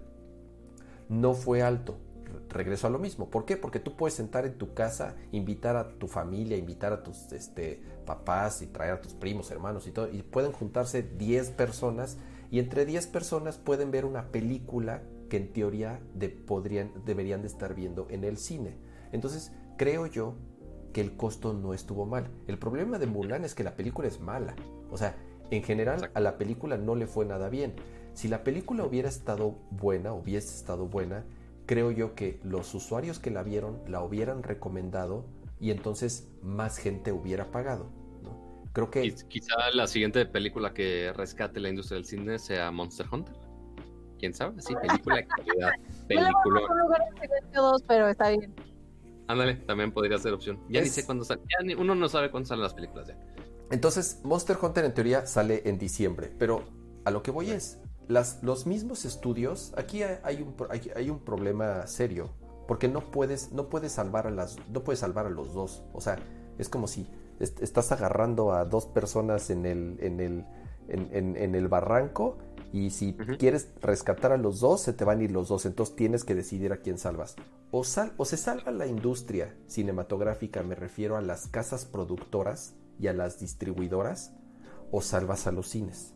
no 1.08 1.34
fue 1.34 1.62
alto. 1.62 1.98
Regreso 2.50 2.88
a 2.88 2.90
lo 2.90 3.00
mismo. 3.00 3.30
¿Por 3.30 3.46
qué? 3.46 3.58
Porque 3.58 3.80
tú 3.80 3.96
puedes 3.96 4.14
sentar 4.14 4.46
en 4.46 4.58
tu 4.58 4.74
casa, 4.74 5.16
invitar 5.32 5.76
a 5.76 5.98
tu 5.98 6.08
familia, 6.08 6.58
invitar 6.58 6.94
a 6.94 7.04
tus 7.04 7.32
este, 7.32 7.82
papás 8.06 8.62
y 8.62 8.68
traer 8.68 8.94
a 8.94 9.02
tus 9.02 9.14
primos, 9.14 9.50
hermanos 9.50 9.88
y 9.88 9.92
todo. 9.92 10.10
Y 10.12 10.22
pueden 10.22 10.52
juntarse 10.52 11.02
10 11.02 11.52
personas 11.52 12.18
y 12.52 12.60
entre 12.60 12.86
10 12.86 13.08
personas 13.08 13.58
pueden 13.58 13.92
ver 13.92 14.06
una 14.06 14.32
película 14.32 15.02
que 15.30 15.38
en 15.38 15.54
teoría 15.54 16.00
deberían 16.16 17.42
de 17.42 17.48
estar 17.48 17.76
viendo 17.76 18.08
en 18.10 18.24
el 18.24 18.38
cine. 18.38 18.76
Entonces, 19.12 19.52
creo 19.78 20.06
yo 20.06 20.36
que 20.94 21.02
el 21.02 21.16
costo 21.16 21.54
no 21.54 21.74
estuvo 21.74 22.06
mal. 22.06 22.30
El 22.48 22.58
problema 22.58 23.00
de 23.00 23.08
Mulan 23.08 23.46
es 23.46 23.56
que 23.56 23.64
la 23.64 23.76
película 23.76 24.08
es 24.08 24.20
mala. 24.20 24.56
O 24.92 24.98
sea, 24.98 25.16
en 25.52 25.64
general 25.64 26.12
a 26.14 26.20
la 26.20 26.38
película 26.38 26.78
no 26.78 26.96
le 26.96 27.08
fue 27.08 27.26
nada 27.26 27.50
bien. 27.50 27.74
Si 28.14 28.28
la 28.28 28.44
película 28.44 28.84
hubiera 28.84 29.10
estado 29.10 29.56
buena, 29.72 30.14
hubiese 30.14 30.56
estado 30.56 30.88
buena, 30.88 31.26
creo 31.66 31.92
yo 31.92 32.16
que 32.16 32.40
los 32.44 32.74
usuarios 32.74 33.20
que 33.20 33.32
la 33.32 33.44
vieron 33.44 33.80
la 33.88 34.04
hubieran 34.04 34.44
recomendado 34.44 35.26
y 35.60 35.72
entonces 35.72 36.28
más 36.42 36.78
gente 36.78 37.12
hubiera 37.12 37.52
pagado. 37.52 37.90
Creo 38.74 38.90
que. 38.90 39.14
Quizá 39.28 39.56
la 39.74 39.88
siguiente 39.88 40.26
película 40.26 40.74
que 40.74 41.12
rescate 41.14 41.60
la 41.60 41.70
industria 41.70 41.96
del 41.96 42.06
cine 42.06 42.40
sea 42.40 42.72
Monster 42.72 43.08
Hunter. 43.12 43.36
¿Quién 44.20 44.34
sabe? 44.34 44.62
Sí, 44.62 44.74
película 44.76 45.16
de 45.16 45.28
calidad. 45.28 45.72
película. 46.08 46.62
pero 47.88 48.10
está 48.10 48.30
bien. 48.30 48.54
Ándale, 49.28 49.56
también 49.56 49.92
podría 49.92 50.18
ser 50.18 50.34
opción. 50.34 50.60
Ya 50.70 50.82
ni 50.82 50.88
sé 50.88 51.06
cuándo 51.06 51.24
sale. 51.24 51.42
uno 51.78 51.96
no 51.96 52.10
sabe 52.10 52.32
cuándo 52.32 52.48
salen 52.48 52.64
las 52.64 52.74
películas 52.74 53.08
ya. 53.08 53.18
Entonces, 53.72 54.20
Monster 54.24 54.58
Hunter 54.62 54.86
en 54.86 54.94
teoría 54.94 55.28
sale 55.28 55.62
en 55.66 55.78
diciembre, 55.78 56.34
pero 56.38 56.64
a 57.06 57.12
lo 57.12 57.22
que 57.22 57.32
voy 57.32 57.52
es, 57.52 57.80
las, 58.08 58.42
los 58.42 58.66
mismos 58.66 59.06
estudios, 59.06 59.72
aquí 59.78 60.02
hay 60.02 60.42
un, 60.42 60.56
hay, 60.96 61.10
un 61.10 61.20
problema 61.20 61.86
serio, 61.86 62.32
porque 62.68 62.88
no 62.88 63.12
puedes, 63.12 63.52
no 63.52 63.70
puedes 63.70 63.92
salvar 63.92 64.26
a 64.26 64.32
las, 64.32 64.58
no 64.70 64.84
puedes 64.84 65.00
salvar 65.00 65.28
a 65.28 65.30
los 65.30 65.54
dos. 65.54 65.84
O 65.94 66.02
sea, 66.02 66.18
es 66.58 66.70
como 66.70 66.88
si 66.88 67.08
estás 67.40 67.92
agarrando 67.92 68.52
a 68.52 68.66
dos 68.66 68.88
personas 68.88 69.52
en 69.52 69.66
el, 69.66 69.98
en 70.02 70.20
el, 70.20 70.46
en, 70.88 71.56
el 71.56 71.68
barranco 71.68 72.38
y 72.74 72.90
si 72.90 73.14
quieres 73.14 73.70
rescatar 73.82 74.32
a 74.32 74.38
los 74.38 74.60
dos, 74.60 74.82
se 74.82 74.94
te 74.94 75.06
van 75.06 75.20
a 75.20 75.24
ir 75.24 75.32
los 75.32 75.48
dos, 75.48 75.66
entonces 75.68 75.96
tienes 75.96 76.24
que 76.24 76.34
decidir 76.34 76.74
a 76.74 76.78
quién 76.78 76.98
salvas. 76.98 77.36
O, 77.72 77.84
sal, 77.84 78.14
o 78.18 78.26
se 78.26 78.38
salva 78.38 78.72
la 78.72 78.88
industria 78.88 79.56
cinematográfica, 79.68 80.64
me 80.64 80.74
refiero 80.74 81.16
a 81.16 81.22
las 81.22 81.48
casas 81.48 81.86
productoras 81.86 82.74
y 83.00 83.08
a 83.08 83.14
las 83.14 83.40
distribuidoras, 83.40 84.34
o 84.92 85.02
salvas 85.02 85.48
a 85.48 85.52
los 85.52 85.70
cines. 85.70 86.14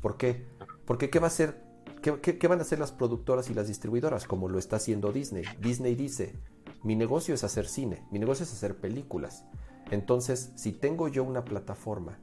¿Por 0.00 0.16
qué? 0.16 0.46
Porque 0.84 1.10
¿qué 1.10 1.18
va 1.18 1.26
a 1.26 1.28
hacer? 1.28 1.62
¿Qué, 2.02 2.20
qué 2.20 2.48
van 2.48 2.60
a 2.60 2.62
hacer 2.62 2.78
las 2.78 2.92
productoras 2.92 3.50
y 3.50 3.54
las 3.54 3.68
distribuidoras? 3.68 4.26
Como 4.26 4.48
lo 4.48 4.58
está 4.58 4.76
haciendo 4.76 5.12
Disney. 5.12 5.44
Disney 5.60 5.94
dice, 5.94 6.34
mi 6.82 6.94
negocio 6.94 7.34
es 7.34 7.44
hacer 7.44 7.66
cine, 7.66 8.06
mi 8.10 8.18
negocio 8.18 8.44
es 8.44 8.52
hacer 8.52 8.76
películas. 8.76 9.44
Entonces, 9.90 10.52
si 10.54 10.72
tengo 10.72 11.08
yo 11.08 11.24
una 11.24 11.44
plataforma 11.44 12.18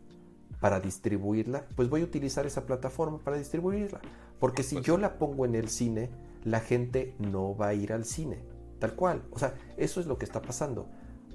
para 0.60 0.80
distribuirla, 0.80 1.65
pues 1.76 1.90
voy 1.90 2.02
a 2.02 2.06
utilizar 2.06 2.45
esa 2.45 2.65
plataforma 2.65 3.19
para 3.19 3.38
distribuirla. 3.38 3.99
Porque 4.40 4.64
si 4.64 4.82
yo 4.82 4.98
la 4.98 5.18
pongo 5.18 5.45
en 5.45 5.56
el 5.56 5.69
cine, 5.69 6.10
la 6.44 6.60
gente 6.60 7.15
no 7.19 7.56
va 7.56 7.69
a 7.69 7.73
ir 7.73 7.91
al 7.91 8.06
cine. 8.06 8.44
Tal 8.80 8.95
cual. 8.95 9.23
O 9.32 9.40
sea, 9.40 9.56
eso 9.77 9.99
es 9.99 10.06
lo 10.06 10.18
que 10.18 10.26
está 10.26 10.41
pasando. 10.41 10.88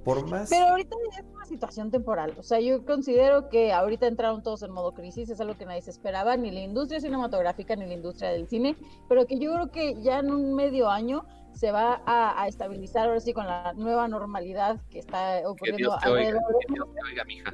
Por 0.05 0.29
más... 0.29 0.49
Pero 0.49 0.67
ahorita 0.67 0.97
es 1.19 1.25
una 1.35 1.45
situación 1.45 1.91
temporal. 1.91 2.35
O 2.39 2.43
sea, 2.43 2.61
yo 2.61 2.85
considero 2.85 3.49
que 3.49 3.73
ahorita 3.73 4.07
entraron 4.07 4.43
todos 4.43 4.63
en 4.63 4.71
modo 4.71 4.93
crisis, 4.93 5.29
es 5.29 5.41
algo 5.41 5.57
que 5.57 5.67
nadie 5.67 5.83
se 5.83 5.91
esperaba, 5.91 6.37
ni 6.37 6.51
la 6.51 6.61
industria 6.61 7.01
cinematográfica 7.01 7.77
ni 7.77 7.87
la 7.87 7.95
industria 7.95 8.31
del 8.31 8.49
cine, 8.49 8.77
pero 9.09 9.27
que 9.27 9.39
yo 9.39 9.53
creo 9.53 9.71
que 9.71 10.03
ya 10.03 10.21
en 10.21 10.31
un 10.31 10.55
medio 10.55 10.89
año 10.89 11.25
se 11.53 11.73
va 11.73 12.03
a, 12.07 12.49
estabilizar 12.49 13.09
ahora 13.09 13.21
sí 13.21 13.33
con 13.33 13.47
la 13.47 13.73
nueva 13.75 14.09
normalidad 14.09 14.81
que 14.89 14.99
está 14.99 15.43
ocurriendo 15.45 15.93
alrededor. 16.01 16.41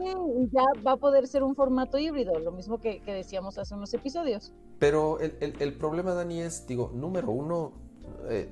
y 0.00 0.48
ya 0.52 0.64
va 0.86 0.92
a 0.92 0.96
poder 0.96 1.26
ser 1.26 1.42
un 1.42 1.56
formato 1.56 1.98
híbrido, 1.98 2.38
lo 2.38 2.52
mismo 2.52 2.78
que, 2.78 3.02
decíamos 3.04 3.58
hace 3.58 3.74
unos 3.74 3.92
episodios. 3.94 4.54
Pero 4.78 5.18
el, 5.18 5.74
problema, 5.74 6.14
Dani, 6.14 6.40
es, 6.40 6.66
digo, 6.66 6.92
número 6.94 7.30
uno, 7.30 7.72
eh, 8.28 8.48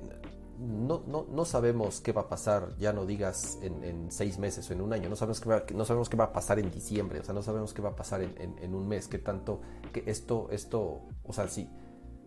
no, 0.59 1.03
no, 1.07 1.25
no, 1.29 1.45
sabemos 1.45 2.01
qué 2.01 2.11
va 2.11 2.21
a 2.21 2.29
pasar, 2.29 2.75
ya 2.77 2.93
no 2.93 3.05
digas 3.05 3.59
en, 3.61 4.11
seis 4.11 4.39
meses 4.39 4.69
o 4.69 4.73
en 4.73 4.81
un 4.81 4.93
año, 4.93 5.09
no 5.09 5.15
sabemos, 5.15 5.41
qué 5.41 5.49
va, 5.49 5.63
no 5.73 5.85
sabemos 5.85 6.09
qué 6.09 6.17
va 6.17 6.25
a 6.25 6.33
pasar 6.33 6.59
en 6.59 6.71
diciembre, 6.71 7.19
o 7.19 7.23
sea, 7.23 7.33
no 7.33 7.41
sabemos 7.41 7.73
qué 7.73 7.81
va 7.81 7.89
a 7.89 7.95
pasar 7.95 8.21
en, 8.21 8.55
en 8.59 8.75
un 8.75 8.87
mes, 8.87 9.07
qué 9.07 9.19
tanto, 9.19 9.61
que 9.91 10.03
esto, 10.05 10.47
esto, 10.51 11.01
o 11.23 11.33
sea, 11.33 11.47
sí 11.47 11.69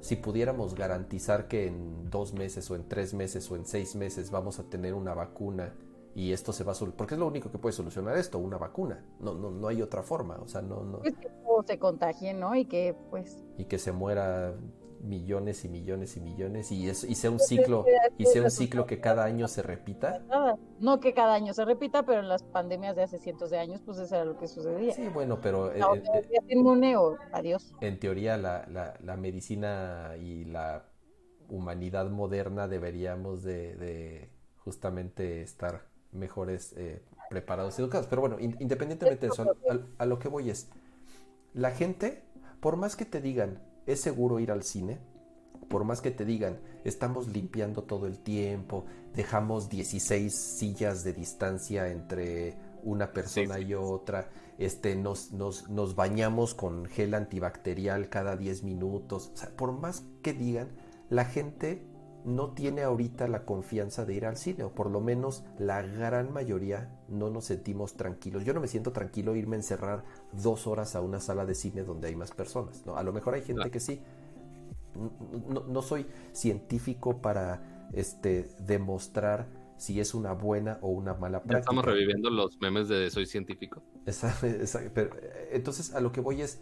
si 0.01 0.17
pudiéramos 0.17 0.75
garantizar 0.75 1.49
que 1.49 1.67
en 1.67 2.09
dos 2.11 2.33
meses 2.33 2.71
o 2.71 2.77
en 2.77 2.89
tres 2.89 3.15
meses 3.15 3.51
o 3.51 3.57
en 3.57 3.65
seis 3.67 3.97
meses 3.97 4.31
vamos 4.31 4.59
a 4.59 4.65
tener 4.65 4.95
una 4.95 5.15
vacuna 5.15 5.75
y 6.15 6.33
esto 6.33 6.53
se 6.53 6.65
va 6.65 6.73
a 6.73 6.75
solucionar, 6.75 6.97
porque 6.97 7.15
es 7.15 7.21
lo 7.21 7.27
único 7.27 7.51
que 7.51 7.59
puede 7.59 7.73
solucionar 7.73 8.17
esto, 8.17 8.39
una 8.39 8.59
vacuna, 8.59 9.05
no, 9.21 9.35
no, 9.35 9.51
no 9.51 9.69
hay 9.69 9.83
otra 9.83 10.03
forma, 10.03 10.37
o 10.43 10.49
sea, 10.49 10.63
no, 10.63 10.83
no. 10.83 11.03
Es 11.05 11.15
que 11.17 11.29
se 11.67 11.79
contagie, 11.79 12.35
¿no? 12.35 12.55
Y 12.55 12.65
que 12.67 12.97
pues... 13.11 13.37
Y 13.57 13.65
que 13.65 13.79
se 13.79 13.93
muera 13.93 14.55
millones 15.03 15.65
y 15.65 15.69
millones 15.69 16.17
y 16.17 16.21
millones 16.21 16.73
y, 16.73 16.89
es, 16.89 17.05
y 17.05 17.15
sea 17.15 17.31
un 17.31 17.39
ciclo 17.39 17.85
y 18.17 18.27
sea 18.27 18.43
un 18.43 18.51
ciclo 18.51 18.87
que 18.87 19.01
cada 19.01 19.25
año 19.25 19.49
se 19.49 19.63
repita. 19.63 20.23
No 20.81 21.01
que 21.01 21.15
cada 21.15 21.35
año 21.35 21.55
se 21.55 21.65
repita, 21.65 22.05
pero 22.05 22.21
en 22.21 22.29
las 22.29 22.43
pandemias 22.43 22.97
de 22.97 23.03
hace 23.03 23.19
cientos 23.19 23.51
de 23.51 23.59
años, 23.59 23.81
pues 23.85 23.99
eso 23.99 24.15
era 24.15 24.25
lo 24.25 24.39
que 24.39 24.49
sucedía. 24.49 24.93
Sí, 24.93 25.09
bueno, 25.09 25.41
pero... 25.41 25.73
Eh, 25.73 25.81
eh, 25.81 26.41
inmune 26.49 26.97
o 26.97 27.17
adiós. 27.33 27.75
En 27.81 27.99
teoría 27.99 28.37
la, 28.37 28.67
la, 28.69 28.95
la, 29.03 29.17
medicina 29.17 30.15
y 30.21 30.45
la 30.45 30.85
humanidad 31.49 32.09
moderna 32.11 32.69
deberíamos 32.69 33.43
de, 33.43 34.31
justamente 34.59 35.43
estar 35.43 35.87
mejores 36.13 36.75
eh, 36.77 37.03
preparados 37.31 37.79
y 37.79 37.83
educados. 37.83 38.07
Pero 38.07 38.21
bueno, 38.21 38.37
independientemente 38.41 39.27
de 39.27 39.33
eso, 39.33 39.47
a 39.99 40.07
lo 40.07 40.19
que 40.19 40.29
voy 40.29 40.51
es, 40.51 40.69
la 41.55 41.71
gente, 41.71 42.23
por 42.61 42.77
más 42.77 42.97
que 42.97 43.05
te 43.05 43.21
digan, 43.21 43.63
¿Es 43.89 44.03
seguro 44.03 44.39
ir 44.39 44.53
al 44.53 44.65
cine? 44.65 44.99
Por 45.71 45.85
más 45.85 46.03
que 46.03 46.11
te 46.11 46.27
digan, 46.27 46.61
estamos 46.85 47.29
limpiando 47.29 47.85
todo 47.85 48.07
el 48.07 48.19
tiempo, 48.19 48.85
dejamos 49.15 49.71
16 49.71 50.35
sillas 50.35 51.05
de 51.05 51.15
distancia 51.15 51.89
entre 51.89 52.55
una 52.83 53.15
persona 53.15 53.59
y 53.59 53.73
otra, 53.73 54.29
este, 54.59 54.95
nos, 54.95 55.33
nos, 55.33 55.71
nos, 55.71 55.97
bañamos 55.97 56.53
con 56.53 56.85
gel 56.85 57.15
antibacterial 57.15 58.11
cada 58.11 58.37
10 58.37 58.63
minutos. 58.63 59.31
O 59.33 59.37
sea, 59.39 59.57
por 59.57 59.73
más 59.73 60.05
que 60.21 60.35
digan, 60.35 60.69
la 61.09 61.25
gente 61.25 61.83
no 62.27 62.53
tiene 62.53 62.83
ahorita 62.83 63.27
la 63.27 63.47
confianza 63.47 64.05
de 64.05 64.13
ir 64.13 64.27
al 64.27 64.37
cine, 64.37 64.65
o 64.65 64.75
por 64.75 64.91
lo 64.91 65.01
menos 65.01 65.45
la 65.59 65.81
gran 65.81 66.31
mayoría 66.31 66.95
no 67.09 67.31
nos 67.31 67.47
sentimos 67.47 67.95
tranquilos. 67.95 68.45
Yo 68.45 68.55
no 68.55 68.61
me 68.61 68.69
siento 68.69 68.93
tranquilo 68.93 69.35
irme 69.35 69.57
a 69.57 69.59
encerrar 69.59 70.05
dos 70.33 70.67
horas 70.67 70.95
a 70.95 71.01
una 71.01 71.21
sala 71.21 71.45
de 71.47 71.55
cine 71.55 71.83
donde 71.83 72.09
hay 72.09 72.17
más 72.17 72.33
personas. 72.33 72.85
¿no? 72.87 72.97
A 72.97 73.03
lo 73.03 73.13
mejor 73.13 73.35
hay 73.35 73.43
gente 73.43 73.71
que 73.71 73.81
sí. 73.81 74.01
No, 75.49 75.83
soy 75.83 76.07
científico 76.33 77.21
para 77.21 77.89
este, 77.93 78.49
demostrar 78.67 79.49
si 79.77 80.01
es 80.01 80.13
una 80.13 80.33
buena 80.33 80.79
o 80.83 80.89
una 80.89 81.15
mala 81.15 81.39
práctica. 81.39 81.61
estamos 81.61 81.85
reviviendo 81.85 82.31
los 82.31 82.59
memes 82.61 82.89
de 82.89 83.09
soy 83.11 83.27
científico. 83.27 83.83
pero, 84.95 85.11
entonces 85.53 85.95
a 85.95 86.01
lo 86.01 86.11
que 86.11 86.21
voy 86.21 86.43
es, 86.43 86.61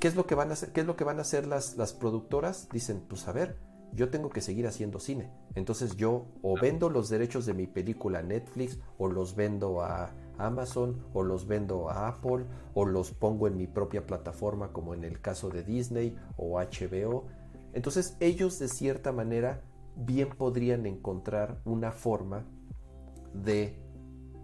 ¿qué 0.00 0.08
es 0.08 0.16
lo 0.16 0.26
que 0.26 0.34
van 0.34 0.50
a 0.50 0.54
hacer, 0.54 0.72
qué 0.72 0.80
es 0.80 0.86
lo 0.86 0.96
que 0.96 1.04
van 1.04 1.18
a 1.18 1.22
hacer 1.22 1.46
las, 1.46 1.76
las 1.76 1.92
productoras? 1.92 2.68
Dicen, 2.70 3.04
pues 3.08 3.28
a 3.28 3.32
ver, 3.32 3.56
yo 3.92 4.10
tengo 4.10 4.30
que 4.30 4.40
seguir 4.40 4.66
haciendo 4.66 5.00
cine. 5.00 5.30
Entonces 5.54 5.96
yo 5.96 6.26
o 6.42 6.58
vendo 6.60 6.90
los 6.90 7.08
derechos 7.08 7.46
de 7.46 7.54
mi 7.54 7.66
película 7.66 8.20
a 8.20 8.22
Netflix 8.22 8.78
o 8.98 9.08
los 9.08 9.34
vendo 9.34 9.82
a, 9.82 10.12
Amazon 10.38 11.04
o 11.12 11.22
los 11.22 11.46
vendo 11.46 11.90
a 11.90 12.08
Apple 12.08 12.46
o 12.74 12.86
los 12.86 13.10
pongo 13.10 13.48
en 13.48 13.56
mi 13.56 13.66
propia 13.66 14.06
plataforma 14.06 14.72
como 14.72 14.94
en 14.94 15.04
el 15.04 15.20
caso 15.20 15.50
de 15.50 15.64
Disney 15.64 16.16
o 16.36 16.58
HBO. 16.60 17.26
Entonces 17.72 18.16
ellos 18.20 18.58
de 18.58 18.68
cierta 18.68 19.12
manera 19.12 19.62
bien 19.96 20.28
podrían 20.30 20.86
encontrar 20.86 21.60
una 21.64 21.90
forma 21.90 22.44
de 23.34 23.82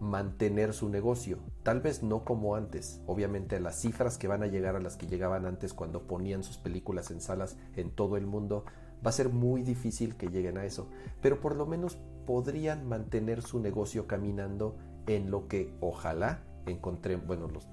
mantener 0.00 0.74
su 0.74 0.88
negocio. 0.88 1.38
Tal 1.62 1.80
vez 1.80 2.02
no 2.02 2.24
como 2.24 2.56
antes. 2.56 3.00
Obviamente 3.06 3.60
las 3.60 3.80
cifras 3.80 4.18
que 4.18 4.28
van 4.28 4.42
a 4.42 4.48
llegar 4.48 4.76
a 4.76 4.80
las 4.80 4.96
que 4.96 5.06
llegaban 5.06 5.46
antes 5.46 5.72
cuando 5.72 6.06
ponían 6.06 6.42
sus 6.42 6.58
películas 6.58 7.10
en 7.10 7.20
salas 7.20 7.56
en 7.76 7.90
todo 7.90 8.16
el 8.16 8.26
mundo, 8.26 8.64
va 9.04 9.10
a 9.10 9.12
ser 9.12 9.28
muy 9.28 9.62
difícil 9.62 10.16
que 10.16 10.28
lleguen 10.28 10.58
a 10.58 10.64
eso. 10.64 10.88
Pero 11.20 11.40
por 11.40 11.56
lo 11.56 11.66
menos 11.66 11.98
podrían 12.26 12.86
mantener 12.86 13.42
su 13.42 13.60
negocio 13.60 14.06
caminando 14.06 14.76
en 15.06 15.30
lo 15.30 15.48
que 15.48 15.74
ojalá 15.80 16.42
encontré, 16.66 17.16
bueno, 17.16 17.48
los 17.48 17.68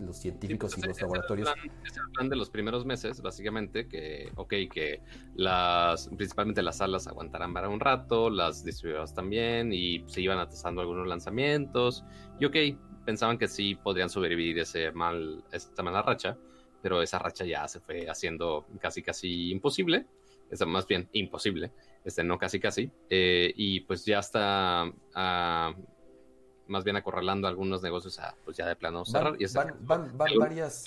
los 0.00 0.16
científicos 0.16 0.72
y 0.76 0.80
pues, 0.80 0.88
los 0.88 1.00
laboratorios. 1.00 1.48
Es 1.84 1.96
el, 1.96 2.10
plan, 2.12 2.28
de 2.28 2.36
los 2.36 2.50
primeros 2.50 2.84
meses, 2.84 3.20
básicamente, 3.20 3.88
que, 3.88 4.30
ok, 4.36 4.54
que 4.72 5.02
las, 5.34 6.08
principalmente 6.08 6.62
las 6.62 6.76
salas 6.76 7.06
aguantarán 7.06 7.52
para 7.52 7.68
un 7.68 7.80
rato, 7.80 8.30
las 8.30 8.64
distribuidoras 8.64 9.14
también, 9.14 9.72
y 9.72 10.04
se 10.06 10.20
iban 10.20 10.38
atasando 10.38 10.80
algunos 10.80 11.06
lanzamientos, 11.06 12.04
y 12.38 12.44
ok, 12.44 12.56
pensaban 13.04 13.38
que 13.38 13.48
sí 13.48 13.74
podrían 13.74 14.10
sobrevivir 14.10 14.58
ese 14.58 14.92
mal, 14.92 15.44
esta 15.52 15.82
mala 15.82 16.02
racha, 16.02 16.36
pero 16.82 17.02
esa 17.02 17.18
racha 17.18 17.44
ya 17.44 17.66
se 17.66 17.80
fue 17.80 18.08
haciendo 18.08 18.66
casi, 18.80 19.02
casi 19.02 19.50
imposible, 19.50 20.06
es 20.50 20.66
más 20.66 20.86
bien 20.86 21.08
imposible, 21.12 21.72
este, 22.04 22.24
no 22.24 22.38
casi, 22.38 22.60
casi, 22.60 22.90
eh, 23.10 23.52
y 23.56 23.80
pues 23.80 24.04
ya 24.04 24.18
está... 24.18 24.92
Ah, 25.14 25.74
más 26.66 26.84
bien 26.84 26.96
acorralando 26.96 27.48
algunos 27.48 27.82
negocios 27.82 28.18
a 28.18 28.36
pues 28.44 28.58
ya 28.58 28.66
de 28.66 28.76
plano 28.76 29.02
cerrar. 29.06 29.38
Van, 29.80 30.06
y 30.10 30.16
van, 30.16 30.38
varias. 30.38 30.84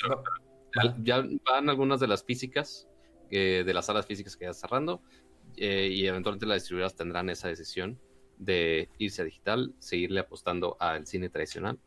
ya 1.01 1.23
van 1.43 1.69
algunas 1.69 1.99
de 1.99 2.05
las 2.05 2.23
físicas, 2.23 2.87
de 3.31 3.71
las 3.73 3.87
salas 3.87 4.05
físicas 4.05 4.37
que 4.37 4.45
ya 4.45 4.53
cerrando, 4.53 5.01
eh, 5.57 5.89
y 5.91 6.05
eventualmente 6.07 6.45
las 6.45 6.61
distribuidoras 6.61 6.95
tendrán 6.95 7.29
esa 7.29 7.47
decisión 7.47 7.99
de 8.37 8.89
irse 8.97 9.21
a 9.21 9.25
digital, 9.25 9.73
seguirle 9.79 10.21
apostando 10.21 10.77
al 10.79 11.05
cine 11.05 11.29
tradicional 11.29 11.79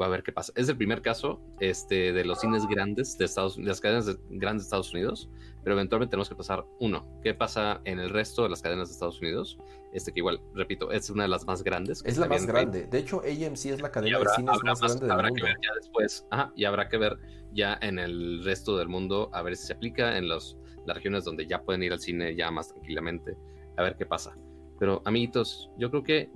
va 0.00 0.06
a 0.06 0.08
ver 0.08 0.22
qué 0.22 0.32
pasa. 0.32 0.52
Es 0.56 0.68
el 0.68 0.76
primer 0.76 1.02
caso 1.02 1.40
este, 1.60 2.12
de 2.12 2.24
los 2.24 2.40
cines 2.40 2.66
grandes 2.66 3.18
de 3.18 3.24
Estados 3.24 3.56
de 3.56 3.64
las 3.64 3.80
cadenas 3.80 4.18
grandes 4.30 4.64
de 4.64 4.66
Estados 4.66 4.92
Unidos, 4.92 5.28
pero 5.62 5.74
eventualmente 5.74 6.10
tenemos 6.10 6.28
que 6.28 6.34
pasar 6.34 6.64
uno. 6.80 7.06
¿Qué 7.22 7.34
pasa 7.34 7.80
en 7.84 7.98
el 7.98 8.10
resto 8.10 8.42
de 8.42 8.48
las 8.48 8.62
cadenas 8.62 8.88
de 8.88 8.94
Estados 8.94 9.20
Unidos? 9.20 9.58
Este 9.92 10.12
que 10.12 10.20
igual, 10.20 10.40
repito, 10.54 10.90
es 10.90 11.10
una 11.10 11.24
de 11.24 11.28
las 11.28 11.46
más 11.46 11.62
grandes. 11.62 12.02
Es 12.06 12.16
la 12.16 12.26
más 12.26 12.46
grande. 12.46 12.86
De 12.86 12.98
hecho, 12.98 13.20
AMC 13.20 13.66
es 13.66 13.82
la 13.82 13.90
cadena 13.90 14.18
de 14.18 14.26
cines 14.36 14.58
más, 14.64 14.80
grande 14.80 15.06
del 15.06 15.16
mundo. 15.16 15.34
Que 15.34 15.42
ver 15.42 15.56
ya 15.62 15.74
después, 15.76 16.26
y 16.56 16.64
habrá 16.64 16.88
que 16.88 16.96
ver 16.96 17.18
ya 17.52 17.78
en 17.82 17.98
el 17.98 18.42
resto 18.44 18.78
del 18.78 18.88
mundo 18.88 19.28
a 19.32 19.42
ver 19.42 19.56
si 19.56 19.66
se 19.66 19.74
aplica 19.74 20.16
en 20.16 20.28
los, 20.28 20.56
las 20.86 20.96
regiones 20.96 21.24
donde 21.24 21.46
ya 21.46 21.62
pueden 21.62 21.82
ir 21.82 21.92
al 21.92 22.00
cine 22.00 22.34
ya 22.34 22.50
más 22.50 22.68
tranquilamente, 22.68 23.36
a 23.76 23.82
ver 23.82 23.96
qué 23.96 24.06
pasa. 24.06 24.34
Pero 24.78 25.02
amiguitos, 25.04 25.70
yo 25.78 25.90
creo 25.90 26.02
que 26.02 26.30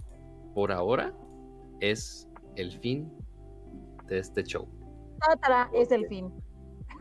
por 0.54 0.72
ahora 0.72 1.14
es 1.80 2.28
el 2.56 2.72
fin 2.78 3.10
de 4.06 4.18
este 4.18 4.42
show. 4.44 4.68
es 5.72 5.90
el 5.90 6.06
fin. 6.06 6.32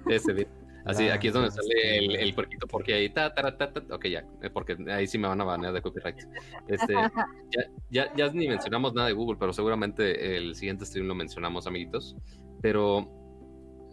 Ese 0.08 0.48
Así, 0.86 1.10
aquí 1.10 1.30
es 1.30 1.34
donde 1.34 1.50
sale 1.50 1.98
el, 1.98 2.16
el 2.16 2.36
puerquito, 2.36 2.68
porque 2.68 2.94
ahí, 2.94 3.10
ta, 3.10 3.34
ta, 3.34 3.58
ta, 3.58 3.72
ok, 3.92 4.06
ya, 4.06 4.24
eh, 4.44 4.52
porque 4.52 4.78
ahí 4.92 5.08
sí 5.08 5.18
me 5.18 5.28
van 5.28 5.42
a 5.42 5.44
banear 5.44 5.74
de 5.74 5.82
copyright. 5.82 6.20
Este, 6.68 6.94
ya, 7.52 7.64
ya, 7.90 8.14
ya, 8.16 8.32
ni 8.32 8.48
mencionamos 8.48 8.94
nada 8.94 9.08
de 9.08 9.14
Google, 9.14 9.38
pero 9.40 9.52
seguramente 9.52 10.38
el 10.38 10.54
siguiente 10.54 10.86
stream 10.86 11.08
lo 11.08 11.16
mencionamos, 11.16 11.66
amiguitos. 11.66 12.16
Pero, 12.62 13.10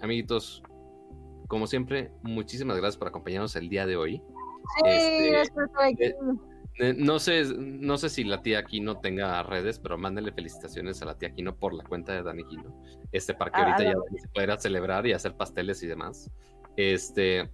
amiguitos, 0.02 0.62
como 1.48 1.66
siempre, 1.66 2.12
muchísimas 2.22 2.76
gracias 2.76 2.98
por 2.98 3.08
acompañarnos 3.08 3.56
el 3.56 3.70
día 3.70 3.86
de 3.86 3.96
hoy. 3.96 4.22
Sí, 4.84 4.88
este, 5.30 6.14
eh, 6.78 6.94
no 6.96 7.18
sé, 7.18 7.44
no 7.56 7.98
sé 7.98 8.08
si 8.08 8.24
la 8.24 8.42
tía 8.42 8.60
Aquino 8.60 8.98
tenga 8.98 9.42
redes, 9.42 9.78
pero 9.78 9.98
mándale 9.98 10.32
felicitaciones 10.32 11.02
a 11.02 11.06
la 11.06 11.18
tía 11.18 11.28
Aquino 11.28 11.54
por 11.54 11.74
la 11.74 11.84
cuenta 11.84 12.12
de 12.12 12.22
Dani 12.22 12.42
Aquino. 12.42 12.74
Este, 13.12 13.34
para 13.34 13.50
que 13.50 13.60
ah, 13.60 13.64
ahorita 13.64 13.84
ya 13.84 14.20
se 14.20 14.28
pueda 14.28 14.58
celebrar 14.58 15.06
y 15.06 15.12
hacer 15.12 15.36
pasteles 15.36 15.82
y 15.82 15.86
demás. 15.86 16.30
Este, 16.76 17.50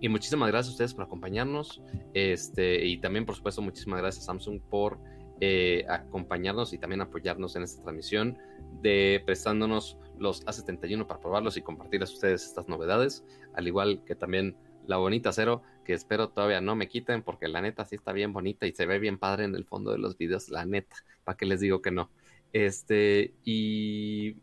y 0.00 0.08
muchísimas 0.08 0.48
gracias 0.50 0.68
a 0.68 0.72
ustedes 0.72 0.94
por 0.94 1.04
acompañarnos. 1.04 1.82
Este, 2.14 2.84
y 2.84 2.98
también, 2.98 3.26
por 3.26 3.34
supuesto, 3.34 3.62
muchísimas 3.62 4.00
gracias 4.00 4.24
a 4.24 4.26
Samsung 4.26 4.60
por 4.60 4.98
eh, 5.42 5.86
acompañarnos 5.88 6.74
y 6.74 6.78
también 6.78 7.00
apoyarnos 7.00 7.56
en 7.56 7.62
esta 7.62 7.82
transmisión, 7.82 8.36
de 8.82 9.22
prestándonos 9.24 9.96
los 10.18 10.44
A71 10.44 11.06
para 11.06 11.18
probarlos 11.18 11.56
y 11.56 11.62
compartirles 11.62 12.10
a 12.10 12.12
ustedes 12.12 12.44
estas 12.44 12.68
novedades, 12.68 13.24
al 13.54 13.66
igual 13.66 14.02
que 14.04 14.14
también 14.14 14.54
la 14.86 14.96
bonita 14.96 15.32
cero, 15.32 15.62
que 15.84 15.92
espero 15.92 16.28
todavía 16.28 16.60
no 16.60 16.76
me 16.76 16.88
quiten, 16.88 17.22
porque 17.22 17.48
la 17.48 17.60
neta 17.60 17.84
sí 17.84 17.96
está 17.96 18.12
bien 18.12 18.32
bonita 18.32 18.66
y 18.66 18.72
se 18.72 18.86
ve 18.86 18.98
bien 18.98 19.18
padre 19.18 19.44
en 19.44 19.54
el 19.54 19.64
fondo 19.64 19.92
de 19.92 19.98
los 19.98 20.16
videos, 20.16 20.48
la 20.48 20.64
neta, 20.64 20.96
para 21.24 21.36
que 21.36 21.46
les 21.46 21.60
digo 21.60 21.82
que 21.82 21.90
no. 21.90 22.10
Este, 22.52 23.34
y 23.44 24.36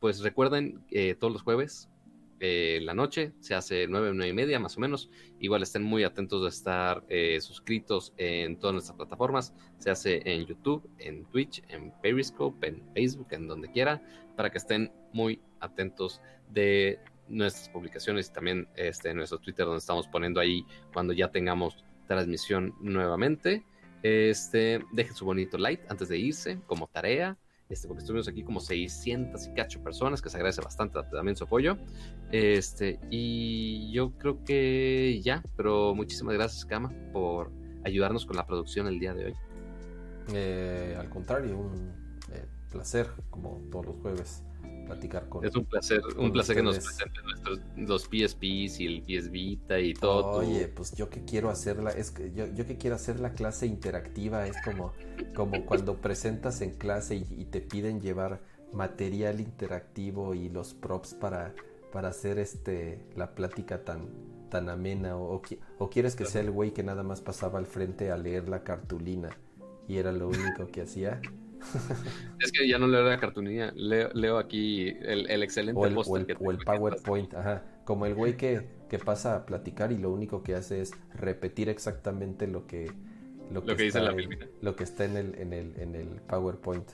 pues 0.00 0.20
recuerden, 0.20 0.84
eh, 0.90 1.14
todos 1.14 1.32
los 1.32 1.42
jueves, 1.42 1.88
eh, 2.44 2.80
la 2.82 2.92
noche, 2.92 3.32
se 3.38 3.54
hace 3.54 3.86
nueve, 3.86 4.10
nueve 4.12 4.30
y 4.30 4.34
media 4.34 4.58
más 4.58 4.76
o 4.76 4.80
menos. 4.80 5.08
Igual 5.38 5.62
estén 5.62 5.84
muy 5.84 6.02
atentos 6.02 6.42
de 6.42 6.48
estar 6.48 7.04
eh, 7.08 7.40
suscritos 7.40 8.12
en 8.16 8.58
todas 8.58 8.74
nuestras 8.74 8.96
plataformas. 8.96 9.54
Se 9.78 9.90
hace 9.90 10.22
en 10.24 10.44
YouTube, 10.46 10.90
en 10.98 11.24
Twitch, 11.26 11.62
en 11.68 11.92
Periscope, 12.02 12.66
en 12.66 12.82
Facebook, 12.94 13.28
en 13.30 13.46
donde 13.46 13.70
quiera, 13.70 14.02
para 14.34 14.50
que 14.50 14.58
estén 14.58 14.90
muy 15.12 15.40
atentos 15.60 16.20
de 16.50 16.98
nuestras 17.28 17.68
publicaciones 17.68 18.28
y 18.28 18.32
también 18.32 18.68
este, 18.76 19.10
en 19.10 19.16
nuestro 19.16 19.38
Twitter 19.38 19.64
donde 19.64 19.78
estamos 19.78 20.08
poniendo 20.08 20.40
ahí 20.40 20.64
cuando 20.92 21.12
ya 21.12 21.30
tengamos 21.30 21.84
transmisión 22.06 22.74
nuevamente. 22.80 23.64
Este, 24.02 24.84
dejen 24.92 25.14
su 25.14 25.24
bonito 25.24 25.58
like 25.58 25.84
antes 25.88 26.08
de 26.08 26.18
irse 26.18 26.58
como 26.66 26.88
tarea. 26.88 27.38
Este, 27.68 27.88
porque 27.88 28.00
estuvimos 28.00 28.28
aquí 28.28 28.42
como 28.42 28.60
600 28.60 29.46
y 29.46 29.54
cacho 29.54 29.82
personas, 29.82 30.20
que 30.20 30.28
se 30.28 30.36
agradece 30.36 30.60
bastante 30.60 30.98
también 31.10 31.36
su 31.36 31.44
apoyo. 31.44 31.78
Este, 32.30 33.00
y 33.10 33.90
yo 33.92 34.12
creo 34.18 34.44
que 34.44 35.20
ya, 35.22 35.42
pero 35.56 35.94
muchísimas 35.94 36.34
gracias, 36.34 36.66
Kama, 36.66 36.92
por 37.12 37.50
ayudarnos 37.84 38.26
con 38.26 38.36
la 38.36 38.46
producción 38.46 38.86
el 38.88 38.98
día 38.98 39.14
de 39.14 39.26
hoy. 39.26 39.34
Eh, 40.34 40.96
al 40.98 41.08
contrario, 41.08 41.58
un 41.58 41.92
eh, 42.32 42.46
placer, 42.70 43.08
como 43.30 43.62
todos 43.70 43.86
los 43.86 43.96
jueves 43.96 44.44
platicar 44.92 45.28
con 45.28 45.44
Es 45.44 45.56
un 45.56 45.64
placer, 45.64 46.02
un 46.18 46.32
placer 46.32 46.56
que 46.56 46.62
nos 46.62 46.78
presenten 46.78 47.24
nuestros 47.24 47.60
los 47.76 48.02
PSPs 48.02 48.80
y 48.80 48.86
el 48.86 49.02
PS 49.02 49.30
Vita 49.30 49.78
y 49.78 49.94
todo. 49.94 50.38
Oye, 50.38 50.68
pues 50.68 50.92
yo 50.94 51.08
que 51.08 51.24
quiero 51.24 51.50
hacerla, 51.50 51.90
es 51.90 52.10
que 52.10 52.32
yo, 52.32 52.46
yo 52.46 52.66
que 52.66 52.76
quiero 52.76 52.96
hacer 52.96 53.20
la 53.20 53.32
clase 53.32 53.66
interactiva, 53.66 54.46
es 54.46 54.56
como, 54.62 54.92
como 55.34 55.64
cuando 55.64 55.96
presentas 55.96 56.60
en 56.60 56.70
clase 56.72 57.16
y, 57.16 57.44
te 57.52 57.60
piden 57.60 58.00
llevar 58.00 58.40
material 58.72 59.40
interactivo 59.40 60.34
y 60.34 60.48
los 60.48 60.72
props 60.72 61.14
para, 61.14 61.54
para 61.92 62.08
hacer 62.08 62.38
este 62.38 63.04
la 63.14 63.34
plática 63.34 63.84
tan, 63.84 64.08
tan 64.48 64.70
amena 64.70 65.16
o, 65.16 65.42
o, 65.78 65.90
quieres 65.90 66.16
que 66.16 66.24
sea 66.24 66.40
el 66.40 66.50
güey 66.50 66.72
que 66.72 66.82
nada 66.82 67.02
más 67.02 67.20
pasaba 67.20 67.58
al 67.58 67.66
frente 67.66 68.10
a 68.10 68.16
leer 68.16 68.48
la 68.48 68.64
cartulina 68.64 69.28
y 69.86 69.98
era 69.98 70.12
lo 70.12 70.28
único 70.28 70.66
que 70.68 70.80
hacía 70.80 71.20
es 72.40 72.52
que 72.52 72.68
ya 72.68 72.78
no 72.78 72.86
leo 72.86 73.02
la 73.02 73.18
cartulina, 73.18 73.72
leo, 73.74 74.38
aquí 74.38 74.88
el, 74.88 75.42
excelente 75.42 75.80
o 75.80 75.86
el, 75.86 75.96
o 75.96 76.16
el, 76.50 76.58
PowerPoint, 76.58 77.34
ajá. 77.34 77.64
Como 77.84 78.06
el 78.06 78.14
güey 78.14 78.36
que, 78.36 78.68
que, 78.88 78.98
pasa 78.98 79.34
a 79.36 79.46
platicar 79.46 79.92
y 79.92 79.98
lo 79.98 80.10
único 80.10 80.42
que 80.42 80.54
hace 80.54 80.80
es 80.80 80.92
repetir 81.14 81.68
exactamente 81.68 82.46
lo 82.46 82.66
que, 82.66 82.92
lo 83.50 83.64
que, 83.64 83.74
dice 83.74 84.00
la 84.00 84.14
Lo 84.60 84.76
que 84.76 84.84
está 84.84 85.04
en 85.04 85.16
el, 85.16 85.34
en 85.36 85.52
el, 85.52 85.74
en 85.78 85.94
el 85.94 86.08
PowerPoint. 86.22 86.88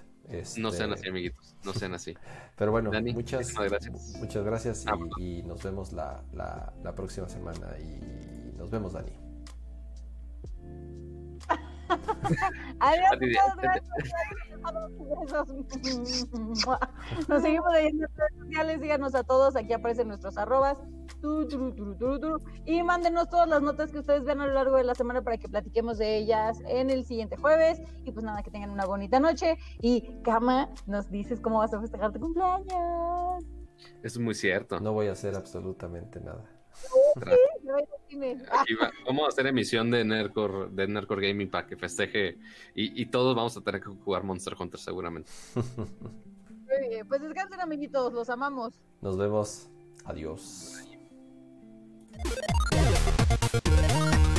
No 0.58 0.72
sean 0.72 0.92
así, 0.92 1.08
amiguitos. 1.08 1.56
No 1.64 1.72
sean 1.72 1.94
así. 1.94 2.14
Pero 2.56 2.70
bueno, 2.70 2.90
muchas 3.14 3.54
gracias. 3.54 4.16
Muchas 4.18 4.44
gracias 4.44 4.84
y, 4.84 4.88
ah, 4.88 4.98
y 5.18 5.42
nos 5.42 5.62
vemos 5.62 5.92
la, 5.92 6.22
la, 6.32 6.72
la 6.82 6.94
próxima 6.94 7.28
semana. 7.28 7.68
Y 7.78 8.56
nos 8.56 8.70
vemos, 8.70 8.92
Dani. 8.92 9.12
Adiós, 12.80 13.18
muchas 13.20 13.56
gracias. 13.56 14.38
Nos 17.28 17.42
seguimos 17.42 17.72
leyendo 17.72 18.06
en 18.06 18.14
redes 18.14 18.38
sociales. 18.38 18.80
Síganos 18.80 19.14
a 19.14 19.24
todos. 19.24 19.56
Aquí 19.56 19.72
aparecen 19.72 20.08
nuestros 20.08 20.38
arrobas. 20.38 20.78
Y 22.64 22.82
mándenos 22.82 23.28
todas 23.28 23.48
las 23.48 23.62
notas 23.62 23.90
que 23.90 23.98
ustedes 23.98 24.24
vean 24.24 24.40
a 24.40 24.46
lo 24.46 24.54
largo 24.54 24.76
de 24.76 24.84
la 24.84 24.94
semana 24.94 25.22
para 25.22 25.36
que 25.36 25.48
platiquemos 25.48 25.98
de 25.98 26.16
ellas 26.16 26.60
en 26.66 26.90
el 26.90 27.04
siguiente 27.04 27.36
jueves. 27.36 27.80
Y 28.04 28.12
pues 28.12 28.24
nada, 28.24 28.42
que 28.42 28.50
tengan 28.50 28.70
una 28.70 28.86
bonita 28.86 29.18
noche. 29.18 29.58
Y 29.80 30.20
Kama, 30.22 30.70
nos 30.86 31.10
dices 31.10 31.40
cómo 31.40 31.58
vas 31.58 31.74
a 31.74 31.80
festejar 31.80 32.12
tu 32.12 32.20
cumpleaños. 32.20 33.44
Es 34.02 34.18
muy 34.18 34.34
cierto. 34.34 34.80
No 34.80 34.92
voy 34.92 35.08
a 35.08 35.12
hacer 35.12 35.34
absolutamente 35.34 36.20
nada. 36.20 36.57
Vamos 39.06 39.24
a 39.24 39.28
hacer 39.28 39.46
emisión 39.46 39.90
de 39.90 40.04
Nerdcore, 40.04 40.68
de 40.70 40.88
Nerdcore 40.88 41.28
Gaming 41.28 41.50
para 41.50 41.66
que 41.66 41.76
festeje 41.76 42.38
y, 42.74 43.02
y, 43.02 43.06
todos 43.06 43.34
vamos 43.34 43.56
a 43.56 43.60
tener 43.60 43.80
que 43.80 43.88
jugar 43.88 44.24
Monster 44.24 44.54
Hunter 44.58 44.80
seguramente. 44.80 45.30
Muy 45.54 47.04
pues 47.08 47.22
descansen 47.22 47.60
amiguitos, 47.60 48.12
los 48.12 48.28
amamos. 48.30 48.74
Nos 49.00 49.16
vemos. 49.16 49.68
Adiós. 50.04 50.84
Thank 53.80 54.37